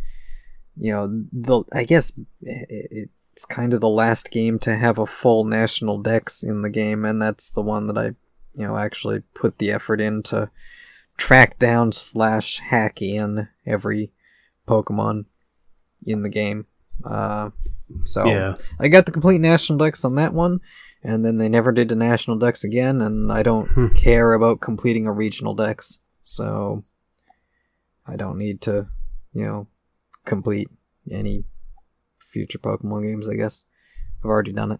you 0.77 0.91
know, 0.91 1.25
the 1.31 1.63
I 1.73 1.83
guess 1.83 2.13
it's 2.41 3.45
kind 3.45 3.73
of 3.73 3.81
the 3.81 3.89
last 3.89 4.31
game 4.31 4.59
to 4.59 4.75
have 4.75 4.97
a 4.97 5.05
full 5.05 5.43
national 5.43 6.01
dex 6.01 6.43
in 6.43 6.61
the 6.61 6.69
game, 6.69 7.03
and 7.03 7.21
that's 7.21 7.49
the 7.49 7.61
one 7.61 7.87
that 7.87 7.97
I, 7.97 8.05
you 8.53 8.67
know, 8.67 8.77
actually 8.77 9.23
put 9.33 9.57
the 9.57 9.71
effort 9.71 9.99
in 9.99 10.21
to 10.23 10.49
track 11.17 11.57
down 11.59 11.91
slash 11.91 12.59
hack 12.59 13.01
in 13.01 13.47
every 13.65 14.11
Pokemon 14.67 15.25
in 16.05 16.21
the 16.21 16.29
game. 16.29 16.67
Uh, 17.03 17.49
so 18.05 18.25
Yeah. 18.25 18.55
I 18.79 18.87
got 18.87 19.05
the 19.05 19.11
complete 19.11 19.39
national 19.41 19.77
dex 19.77 20.03
on 20.05 20.15
that 20.15 20.33
one, 20.33 20.59
and 21.03 21.23
then 21.23 21.37
they 21.37 21.49
never 21.49 21.71
did 21.71 21.89
the 21.89 21.95
national 21.95 22.37
dex 22.37 22.63
again, 22.63 23.01
and 23.01 23.31
I 23.31 23.43
don't 23.43 23.67
care 23.95 24.33
about 24.33 24.61
completing 24.61 25.07
a 25.07 25.11
regional 25.11 25.53
dex, 25.53 25.99
so 26.23 26.83
I 28.07 28.15
don't 28.15 28.37
need 28.37 28.61
to, 28.61 28.87
you 29.33 29.45
know, 29.45 29.67
complete 30.25 30.69
any 31.11 31.45
future 32.19 32.59
Pokemon 32.59 33.03
games. 33.03 33.29
I 33.29 33.35
guess 33.35 33.65
I've 34.19 34.29
already 34.29 34.53
done 34.53 34.71
it. 34.71 34.79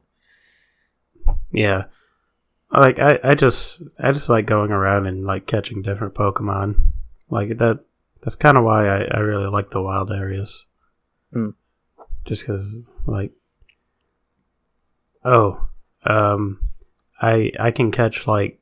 Yeah. 1.52 1.86
Like 2.72 2.98
I, 3.00 3.20
I 3.24 3.36
just 3.36 3.84
I 4.00 4.12
just 4.12 4.30
like 4.30 4.48
going 4.48 4.72
around 4.72 5.06
and 5.06 5.24
like 5.24 5.46
catching 5.46 5.84
different 5.84 6.16
Pokemon. 6.16 6.76
Like 7.30 7.58
that 7.60 7.82
that's 8.22 8.36
kind 8.36 8.58
of 8.58 8.64
why 8.64 8.88
I, 8.88 9.04
I 9.04 9.20
really 9.20 9.48
like 9.48 9.70
the 9.70 9.82
wild 9.82 10.12
areas. 10.12 10.66
Mm. 11.36 11.54
Just 12.26 12.46
cuz 12.46 12.80
like 13.06 13.32
Oh, 15.26 15.68
um 16.06 16.60
I 17.22 17.52
I 17.60 17.72
can 17.72 17.92
catch 17.92 18.28
like 18.28 18.60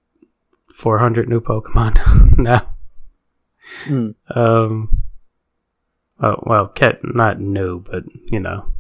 400 0.74 1.28
new 1.28 1.42
Pokemon 1.42 2.38
now. 2.38 2.68
Hmm. 3.86 4.12
Um 4.36 5.04
oh, 6.20 6.38
well, 6.44 6.68
cat 6.68 7.00
not 7.04 7.40
new, 7.40 7.80
but 7.80 8.04
you 8.26 8.40
know, 8.40 8.74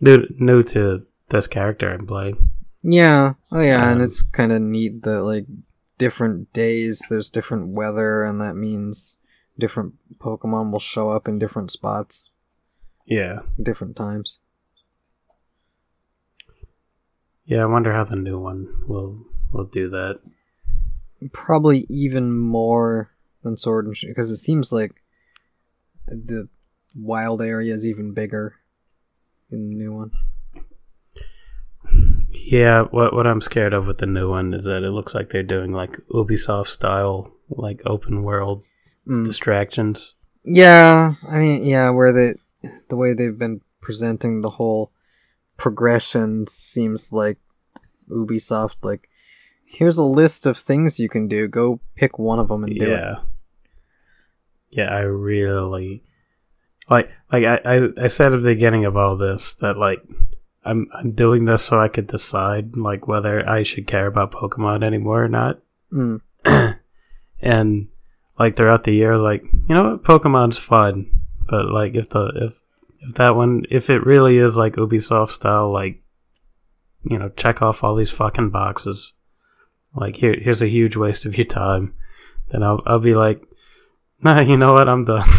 new 0.00 0.26
new 0.38 0.62
to 0.64 1.06
this 1.28 1.46
character 1.46 1.92
I'm 1.92 2.06
playing. 2.06 2.50
Yeah. 2.82 3.34
Oh 3.50 3.60
yeah, 3.60 3.90
and 3.90 3.98
Um, 4.00 4.04
it's 4.04 4.22
kind 4.22 4.52
of 4.52 4.62
neat 4.62 5.02
that 5.02 5.22
like 5.22 5.46
different 5.98 6.52
days 6.52 7.02
there's 7.08 7.30
different 7.30 7.68
weather, 7.68 8.22
and 8.22 8.40
that 8.40 8.54
means 8.54 9.18
different 9.58 9.94
Pokemon 10.18 10.70
will 10.70 10.78
show 10.78 11.10
up 11.10 11.26
in 11.26 11.38
different 11.38 11.70
spots, 11.70 12.30
Yeah. 13.06 13.40
different 13.62 13.96
times. 13.96 14.38
Yeah, 17.44 17.62
I 17.62 17.66
wonder 17.66 17.92
how 17.92 18.04
the 18.04 18.16
new 18.16 18.38
one 18.40 18.68
will 18.88 19.24
will 19.52 19.64
do 19.64 19.88
that. 19.90 20.18
Probably 21.32 21.86
even 21.88 22.36
more 22.36 23.10
than 23.42 23.56
Sword 23.56 23.86
and 23.86 23.96
Shield 23.96 24.10
because 24.10 24.30
it 24.30 24.36
seems 24.36 24.72
like 24.72 24.90
the 26.08 26.48
wild 26.94 27.40
area 27.40 27.72
is 27.72 27.86
even 27.86 28.12
bigger 28.12 28.56
in 29.50 29.68
the 29.68 29.74
new 29.76 29.92
one. 29.92 30.10
Yeah, 32.32 32.82
what 32.82 33.12
what 33.14 33.26
I'm 33.26 33.40
scared 33.40 33.72
of 33.72 33.86
with 33.86 33.98
the 33.98 34.06
new 34.06 34.28
one 34.28 34.52
is 34.52 34.64
that 34.64 34.82
it 34.82 34.90
looks 34.90 35.14
like 35.14 35.30
they're 35.30 35.42
doing 35.44 35.72
like 35.72 35.96
Ubisoft 36.10 36.66
style 36.66 37.32
like 37.48 37.80
open 37.86 38.22
world 38.24 38.62
Mm. 39.06 39.24
distractions. 39.24 40.16
Yeah, 40.42 41.14
I 41.28 41.38
mean, 41.38 41.64
yeah, 41.64 41.90
where 41.90 42.12
the 42.12 42.34
the 42.88 42.96
way 42.96 43.12
they've 43.12 43.38
been 43.38 43.60
presenting 43.80 44.40
the 44.40 44.50
whole 44.50 44.92
progression 45.56 46.46
seems 46.46 47.12
like 47.12 47.38
Ubisoft. 48.08 48.76
Like, 48.82 49.08
here's 49.64 49.98
a 49.98 50.04
list 50.04 50.46
of 50.46 50.56
things 50.56 51.00
you 51.00 51.08
can 51.08 51.28
do. 51.28 51.48
Go 51.48 51.80
pick 51.94 52.18
one 52.18 52.38
of 52.38 52.48
them 52.48 52.64
and 52.64 52.74
do 52.74 52.84
it. 52.84 52.88
Yeah. 52.90 53.16
Yeah, 54.70 54.94
I 54.94 55.00
really 55.00 56.02
like 56.90 57.10
like 57.32 57.44
I, 57.44 57.60
I, 57.64 57.88
I 58.04 58.06
said 58.08 58.32
at 58.32 58.42
the 58.42 58.54
beginning 58.54 58.84
of 58.84 58.96
all 58.96 59.16
this 59.16 59.54
that 59.54 59.78
like 59.78 60.02
I'm 60.64 60.88
I'm 60.92 61.10
doing 61.10 61.44
this 61.44 61.64
so 61.64 61.80
I 61.80 61.88
could 61.88 62.08
decide 62.08 62.76
like 62.76 63.06
whether 63.06 63.48
I 63.48 63.62
should 63.62 63.86
care 63.86 64.06
about 64.06 64.32
Pokemon 64.32 64.84
anymore 64.84 65.24
or 65.24 65.28
not. 65.28 65.60
Mm. 65.92 66.20
and 67.40 67.88
like 68.38 68.56
throughout 68.56 68.84
the 68.84 68.92
year, 68.92 69.16
like, 69.16 69.42
you 69.42 69.74
know 69.74 69.92
what, 69.92 70.04
Pokemon's 70.04 70.58
fun, 70.58 71.10
but 71.48 71.70
like 71.70 71.94
if 71.94 72.10
the 72.10 72.32
if 72.36 72.60
if 73.00 73.14
that 73.14 73.36
one 73.36 73.64
if 73.70 73.90
it 73.90 74.06
really 74.06 74.38
is 74.38 74.56
like 74.56 74.76
Ubisoft 74.76 75.30
style, 75.30 75.72
like 75.72 76.02
you 77.04 77.18
know, 77.18 77.28
check 77.30 77.62
off 77.62 77.84
all 77.84 77.94
these 77.94 78.10
fucking 78.10 78.50
boxes, 78.50 79.12
like 79.94 80.16
here 80.16 80.36
here's 80.38 80.62
a 80.62 80.68
huge 80.68 80.96
waste 80.96 81.24
of 81.24 81.36
your 81.36 81.46
time, 81.46 81.94
then 82.48 82.62
I'll 82.62 82.82
I'll 82.86 82.98
be 82.98 83.14
like, 83.14 83.42
nah, 84.20 84.40
you 84.40 84.56
know 84.56 84.72
what, 84.72 84.88
I'm 84.88 85.04
done. 85.04 85.28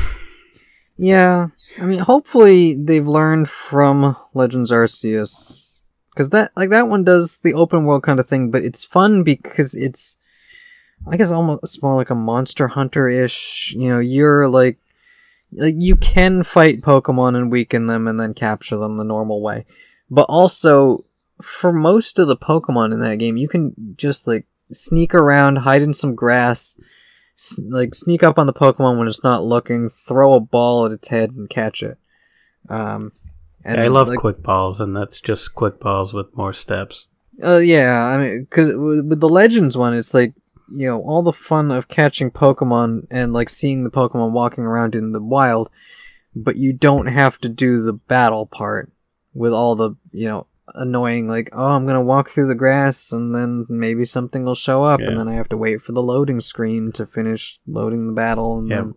Yeah, 0.99 1.49
I 1.79 1.85
mean, 1.85 1.99
hopefully 1.99 2.73
they've 2.73 3.07
learned 3.07 3.49
from 3.49 4.15
Legends 4.33 4.71
Arceus 4.71 5.85
because 6.09 6.31
that 6.31 6.51
like 6.55 6.71
that 6.71 6.87
one 6.87 7.03
does 7.03 7.37
the 7.43 7.53
open 7.53 7.85
world 7.85 8.01
kind 8.01 8.19
of 8.19 8.27
thing, 8.27 8.49
but 8.49 8.63
it's 8.63 8.83
fun 8.83 9.23
because 9.23 9.75
it's 9.75 10.17
I 11.07 11.15
guess 11.15 11.29
almost 11.29 11.83
more 11.83 11.95
like 11.95 12.09
a 12.09 12.15
Monster 12.15 12.67
Hunter 12.69 13.07
ish. 13.07 13.75
You 13.77 13.89
know, 13.89 13.99
you're 13.99 14.49
like 14.49 14.79
like 15.51 15.75
you 15.77 15.95
can 15.95 16.43
fight 16.43 16.81
Pokemon 16.81 17.35
and 17.35 17.51
weaken 17.51 17.87
them 17.87 18.07
and 18.07 18.19
then 18.19 18.33
capture 18.33 18.77
them 18.77 18.97
the 18.97 19.03
normal 19.03 19.41
way, 19.41 19.65
but 20.09 20.23
also 20.23 21.03
for 21.41 21.71
most 21.71 22.19
of 22.19 22.27
the 22.27 22.37
Pokemon 22.37 22.93
in 22.93 22.99
that 22.99 23.19
game, 23.19 23.37
you 23.37 23.47
can 23.47 23.73
just 23.95 24.27
like 24.27 24.45
sneak 24.71 25.13
around, 25.13 25.57
hide 25.57 25.81
in 25.81 25.93
some 25.93 26.15
grass 26.15 26.79
s- 27.37 27.59
like 27.69 27.93
sneak 27.93 28.23
up 28.23 28.37
on 28.37 28.47
the 28.47 28.53
Pokemon 28.53 28.97
when 28.97 29.07
it's 29.07 29.23
not 29.23 29.43
looking, 29.43 29.89
throw 29.89 30.33
a 30.33 30.39
ball 30.39 30.85
at 30.85 30.91
its 30.91 31.07
head 31.09 31.31
and 31.31 31.49
catch 31.49 31.83
it. 31.83 31.97
Um, 32.69 33.11
and 33.63 33.79
I 33.79 33.87
love 33.87 34.09
like, 34.09 34.19
quick 34.19 34.41
balls, 34.41 34.79
and 34.81 34.95
that's 34.95 35.19
just 35.19 35.53
quick 35.53 35.79
balls 35.79 36.13
with 36.13 36.35
more 36.35 36.53
steps. 36.53 37.07
Uh, 37.43 37.57
yeah, 37.57 38.03
I 38.03 38.17
mean, 38.17 38.47
cause 38.49 38.73
with 38.75 39.19
the 39.19 39.29
Legends 39.29 39.77
one, 39.77 39.93
it's 39.93 40.13
like 40.13 40.33
you 40.71 40.87
know 40.87 41.01
all 41.01 41.21
the 41.23 41.33
fun 41.33 41.71
of 41.71 41.87
catching 41.87 42.31
Pokemon 42.31 43.07
and 43.11 43.33
like 43.33 43.49
seeing 43.49 43.83
the 43.83 43.89
Pokemon 43.91 44.31
walking 44.31 44.63
around 44.65 44.95
in 44.95 45.11
the 45.11 45.21
wild, 45.21 45.69
but 46.35 46.55
you 46.57 46.73
don't 46.73 47.07
have 47.07 47.39
to 47.41 47.49
do 47.49 47.81
the 47.83 47.93
battle 47.93 48.45
part 48.45 48.91
with 49.33 49.53
all 49.53 49.75
the 49.75 49.91
you 50.11 50.27
know 50.27 50.47
annoying 50.75 51.27
like 51.29 51.49
oh 51.53 51.65
I'm 51.75 51.85
gonna 51.85 52.03
walk 52.03 52.29
through 52.29 52.47
the 52.47 52.55
grass 52.55 53.13
and 53.13 53.33
then 53.33 53.65
maybe 53.69 54.03
something 54.03 54.43
will 54.43 54.53
show 54.55 54.83
up 54.83 54.99
Yeah. 54.99 55.07
and 55.07 55.17
then 55.19 55.27
I 55.29 55.35
have 55.35 55.47
to 55.49 55.57
wait 55.57 55.81
for 55.81 55.93
the 55.93 56.03
loading 56.03 56.41
screen 56.41 56.91
to 56.93 57.05
finish 57.05 57.59
loading 57.65 58.07
the 58.07 58.13
battle 58.13 58.57
and 58.59 58.67
Yeah. 58.69 58.75
then 58.75 58.95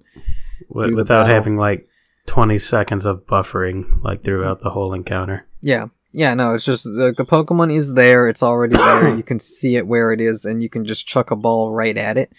Do 0.72 0.96
without 0.96 1.20
battle. 1.22 1.26
having 1.34 1.56
like 1.56 1.86
20 2.26 2.58
seconds 2.58 3.06
of 3.06 3.24
buffering 3.24 4.02
like 4.02 4.24
throughout 4.24 4.60
the 4.60 4.70
whole 4.70 4.92
encounter. 4.92 5.46
Yeah. 5.62 5.86
Yeah, 6.12 6.34
no, 6.34 6.54
it's 6.54 6.64
just 6.64 6.84
the, 6.84 7.14
the 7.16 7.24
Pokemon 7.24 7.74
is 7.74 7.94
there, 7.94 8.28
it's 8.28 8.42
already 8.42 8.76
there, 8.76 9.16
you 9.16 9.22
can 9.22 9.38
see 9.40 9.76
it 9.76 9.86
where 9.86 10.12
it 10.12 10.20
is, 10.20 10.44
and 10.44 10.62
you 10.62 10.68
can 10.68 10.84
just 10.84 11.06
chuck 11.06 11.30
a 11.30 11.36
ball 11.36 11.72
right 11.72 11.96
at 11.96 12.18
it. 12.18 12.32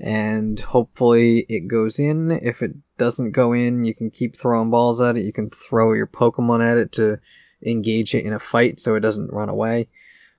And 0.00 0.60
hopefully 0.60 1.44
it 1.48 1.66
goes 1.66 1.98
in. 1.98 2.30
If 2.30 2.62
it 2.62 2.72
doesn't 2.98 3.32
go 3.32 3.52
in, 3.52 3.84
you 3.84 3.94
can 3.94 4.10
keep 4.10 4.36
throwing 4.36 4.70
balls 4.70 5.00
at 5.00 5.16
it. 5.16 5.24
You 5.24 5.32
can 5.32 5.50
throw 5.50 5.92
your 5.92 6.06
Pokemon 6.06 6.64
at 6.64 6.78
it 6.78 6.92
to 6.92 7.18
engage 7.66 8.14
it 8.14 8.24
in 8.24 8.32
a 8.32 8.38
fight 8.38 8.78
so 8.78 8.94
it 8.94 9.00
doesn't 9.00 9.32
run 9.32 9.48
away. 9.48 9.88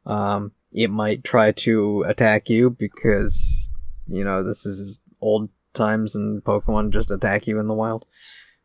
Um, 0.06 0.53
it 0.72 0.89
might 0.89 1.26
try 1.26 1.51
to 1.51 2.03
attack 2.03 2.49
you 2.49 2.69
because, 2.69 3.69
you 4.07 4.23
know, 4.23 4.43
this 4.43 4.65
is 4.65 5.01
old 5.22 5.49
times 5.73 6.15
and 6.15 6.41
Pokemon 6.41 6.91
just 6.91 7.11
attack 7.11 7.45
you 7.45 7.60
in 7.60 7.68
the 7.68 7.73
wild. 7.73 8.06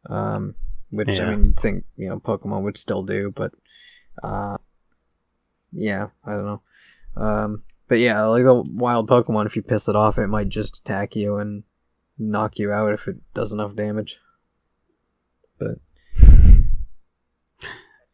Um, 0.09 0.55
which 0.91 1.19
Yeah. 1.19 1.31
I 1.31 1.36
mean, 1.36 1.55
think, 1.55 1.85
you 1.97 2.09
know, 2.09 2.20
Pokemon 2.20 2.62
would 2.62 2.77
still 2.77 3.03
do, 3.03 3.32
but 3.35 3.53
uh, 4.23 4.59
yeah, 5.73 6.09
I 6.24 6.32
don't 6.32 6.47
know. 6.47 6.62
Um, 7.16 7.62
but 7.89 7.99
yeah, 7.99 8.23
like 8.24 8.45
the 8.45 8.55
wild 8.55 9.09
Pokemon, 9.09 9.47
if 9.47 9.57
you 9.57 9.62
piss 9.62 9.89
it 9.89 9.97
off, 9.97 10.19
it 10.19 10.27
might 10.28 10.49
just 10.49 10.78
attack 10.78 11.15
you 11.16 11.36
and 11.36 11.65
knock 12.19 12.59
you 12.59 12.73
out 12.73 12.95
if 12.95 13.09
it 13.09 13.16
does 13.35 13.53
enough 13.53 13.74
damage. 13.74 14.19
But 15.59 15.78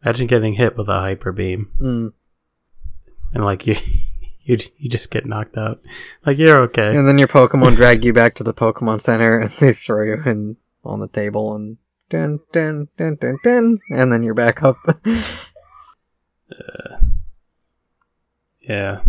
Imagine 0.02 0.27
getting 0.27 0.55
hit 0.55 0.77
with 0.77 0.89
a 0.89 1.01
hyper 1.01 1.31
beam 1.31 1.70
mm, 1.78 2.12
and 3.35 3.44
like 3.44 3.66
you 3.66 3.77
you 4.43 4.59
you 4.78 4.89
just 4.89 5.10
get 5.10 5.27
knocked 5.27 5.59
out. 5.59 5.81
Like 6.24 6.39
you're 6.39 6.60
okay. 6.62 6.97
And 6.97 7.06
then 7.06 7.18
your 7.18 7.28
Pokemon 7.28 7.77
drag 7.77 8.05
you 8.05 8.12
back 8.12 8.35
to 8.36 8.44
the 8.44 8.55
Pokemon 8.55 9.01
Center, 9.01 9.39
and 9.39 9.51
they 9.60 9.72
throw 9.72 10.02
you 10.02 10.22
in 10.24 10.56
on 10.85 11.01
the 11.01 11.09
table, 11.09 11.55
and 11.55 11.77
dun 12.09 12.40
dun 12.52 12.89
dun 12.97 13.16
dun 13.20 13.39
dun, 13.44 13.78
and 13.90 14.12
then 14.12 14.22
you're 14.22 14.35
back 14.35 14.62
up. 14.62 14.77
Yeah. 18.60 19.02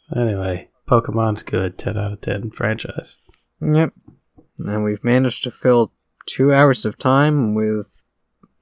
So 0.00 0.20
anyway, 0.20 0.68
Pokemon's 0.88 1.42
good. 1.42 1.78
Ten 1.78 1.96
out 1.96 2.12
of 2.12 2.20
ten 2.20 2.50
franchise. 2.50 3.18
yep. 3.60 3.92
And 4.58 4.84
we've 4.84 5.02
managed 5.02 5.44
to 5.44 5.50
fill 5.50 5.92
two 6.26 6.52
hours 6.52 6.84
of 6.84 6.98
time 6.98 7.54
with 7.54 8.02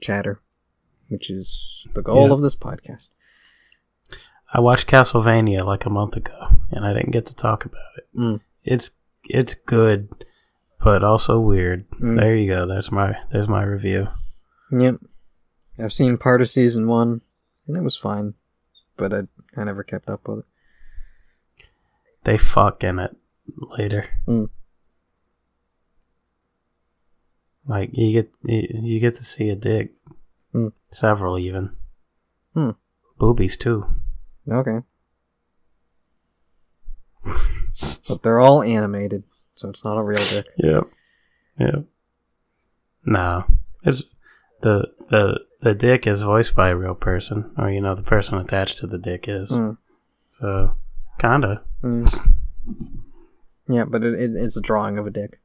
chatter, 0.01 0.41
which 1.09 1.31
is 1.31 1.87
the 1.95 2.03
goal 2.03 2.29
Yeah. 2.29 2.35
of 2.35 2.43
this 2.43 2.57
podcast. 2.57 3.11
I 4.53 4.61
watched 4.61 4.89
Castlevania 4.89 5.65
like 5.65 5.87
a 5.87 5.91
month 5.91 6.17
ago, 6.17 6.49
and 6.71 6.85
I 6.85 6.93
didn't 6.93 7.13
get 7.13 7.27
to 7.27 7.37
talk 7.37 7.65
about 7.65 7.83
it. 7.99 8.05
Mm. 8.17 8.41
It's 8.65 8.91
it's 9.25 9.55
good, 9.55 10.09
but 10.83 11.03
also 11.05 11.39
weird. 11.41 11.89
Mm. 11.93 12.19
There 12.19 12.35
you 12.37 12.53
go. 12.53 12.67
There's 12.67 12.91
my 12.93 13.17
there's 13.31 13.49
my 13.49 13.63
review. 13.63 14.09
Yep. 14.73 14.97
I've 15.79 15.93
seen 15.93 16.19
part 16.19 16.41
of 16.43 16.51
season 16.51 16.87
one, 16.89 17.21
and 17.71 17.77
it 17.81 17.85
was 17.85 17.97
fine, 17.97 18.35
but 18.97 19.13
I 19.13 19.21
I 19.57 19.65
never 19.65 19.83
kept 19.83 20.09
up 20.09 20.27
with 20.29 20.41
it. 20.41 20.45
They 22.25 22.37
fuck 22.39 22.83
in 22.85 22.99
it 22.99 23.17
later. 23.79 24.09
Mm. 24.27 24.51
Like 27.67 27.91
you 27.93 28.13
get 28.23 28.33
you, 28.43 29.01
get 29.01 29.15
to 29.17 29.25
see 29.25 29.49
a 29.51 29.57
dick, 29.57 29.93
Mm. 30.55 30.73
several 30.91 31.39
even. 31.39 31.77
Hmm. 32.55 32.71
Boobies 33.19 33.57
too. 33.57 33.87
Okay. 34.51 34.81
But 38.09 38.23
they're 38.23 38.41
all 38.41 38.63
animated, 38.63 39.23
so 39.55 39.69
it's 39.71 39.85
not 39.85 39.97
a 39.97 40.03
real 40.03 40.23
dick. 40.31 40.47
Yep. 40.59 40.85
Yep. 41.61 41.85
No. 43.07 43.45
It's 43.85 44.03
the 44.63 44.93
the 45.09 45.41
the 45.63 45.75
dick 45.75 46.07
is 46.07 46.23
voiced 46.23 46.55
by 46.55 46.69
a 46.69 46.77
real 46.77 46.95
person, 46.95 47.53
or 47.59 47.71
you 47.71 47.81
know, 47.81 47.95
the 47.95 48.03
person 48.03 48.39
attached 48.39 48.79
to 48.79 48.87
the 48.87 48.99
dick 48.99 49.27
is. 49.29 49.51
Mm. 49.51 49.77
So, 50.29 50.77
kinda. 51.19 51.63
Mm. 51.83 52.33
Yeah, 53.69 53.85
but 53.85 54.03
it, 54.05 54.15
it, 54.21 54.31
it's 54.37 54.57
a 54.57 54.61
drawing 54.63 54.99
of 54.99 55.07
a 55.07 55.11
dick, 55.11 55.41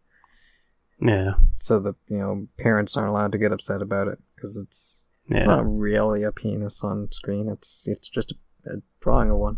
Yeah. 0.99 1.33
so 1.59 1.79
the 1.79 1.93
you 2.07 2.17
know 2.17 2.47
parents 2.57 2.95
aren't 2.97 3.09
allowed 3.09 3.31
to 3.33 3.37
get 3.37 3.51
upset 3.51 3.81
about 3.81 4.07
it 4.07 4.19
because 4.35 4.57
it's 4.57 5.03
Yeah. 5.27 5.37
it's 5.37 5.45
not 5.45 5.63
really 5.65 6.23
a 6.23 6.31
penis 6.31 6.83
on 6.83 7.11
screen. 7.11 7.49
It's 7.49 7.87
it's 7.87 8.09
just 8.09 8.31
a, 8.31 8.35
a 8.77 8.81
drawing 9.01 9.29
of 9.31 9.37
one. 9.37 9.57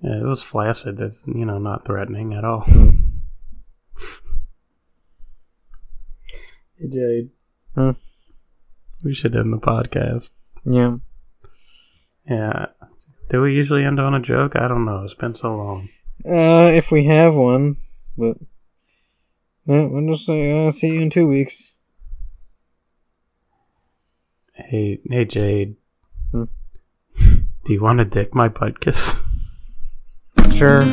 yeah, 0.00 0.20
it 0.20 0.24
was 0.24 0.42
flaccid. 0.42 1.00
It's 1.00 1.26
you 1.26 1.44
know 1.44 1.58
not 1.58 1.84
threatening 1.84 2.32
at 2.34 2.44
all. 2.44 2.62
Mm. 2.62 3.10
Hey 6.78 6.88
Jade. 6.88 7.30
Hmm. 7.74 7.90
We 9.04 9.14
should 9.14 9.34
end 9.34 9.52
the 9.52 9.58
podcast. 9.58 10.32
Yeah. 10.64 10.96
Yeah. 12.28 12.66
Do 13.28 13.42
we 13.42 13.54
usually 13.54 13.84
end 13.84 13.98
on 13.98 14.14
a 14.14 14.20
joke? 14.20 14.56
I 14.56 14.68
don't 14.68 14.84
know. 14.84 15.02
It's 15.04 15.14
been 15.14 15.34
so 15.34 15.56
long. 15.56 15.88
Uh, 16.24 16.70
if 16.74 16.90
we 16.90 17.06
have 17.06 17.34
one, 17.34 17.76
but 18.18 18.36
yeah, 19.66 19.86
we'll 19.86 20.14
just 20.14 20.26
say 20.26 20.66
uh, 20.66 20.70
see 20.70 20.88
you 20.88 21.00
in 21.00 21.10
two 21.10 21.26
weeks. 21.26 21.72
Hey, 24.54 25.00
hey 25.08 25.24
Jade. 25.24 25.76
Hmm. 26.32 26.44
Do 27.64 27.72
you 27.72 27.82
want 27.82 28.00
to 28.00 28.04
dick 28.04 28.34
my 28.34 28.48
butt 28.48 28.80
kiss? 28.80 29.24
Sure. 30.52 30.82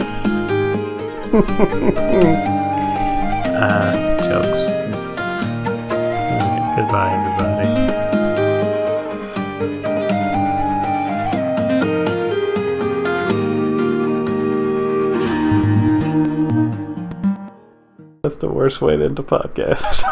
Uh, 3.59 3.91
jokes. 4.19 4.59
Goodbye, 6.75 7.11
everybody. 7.11 7.96
That's 18.27 18.35
the 18.35 18.49
worst 18.49 18.81
way 18.81 18.97
to 18.97 19.05
end 19.05 19.17
a 19.19 19.23
podcast. 19.23 20.03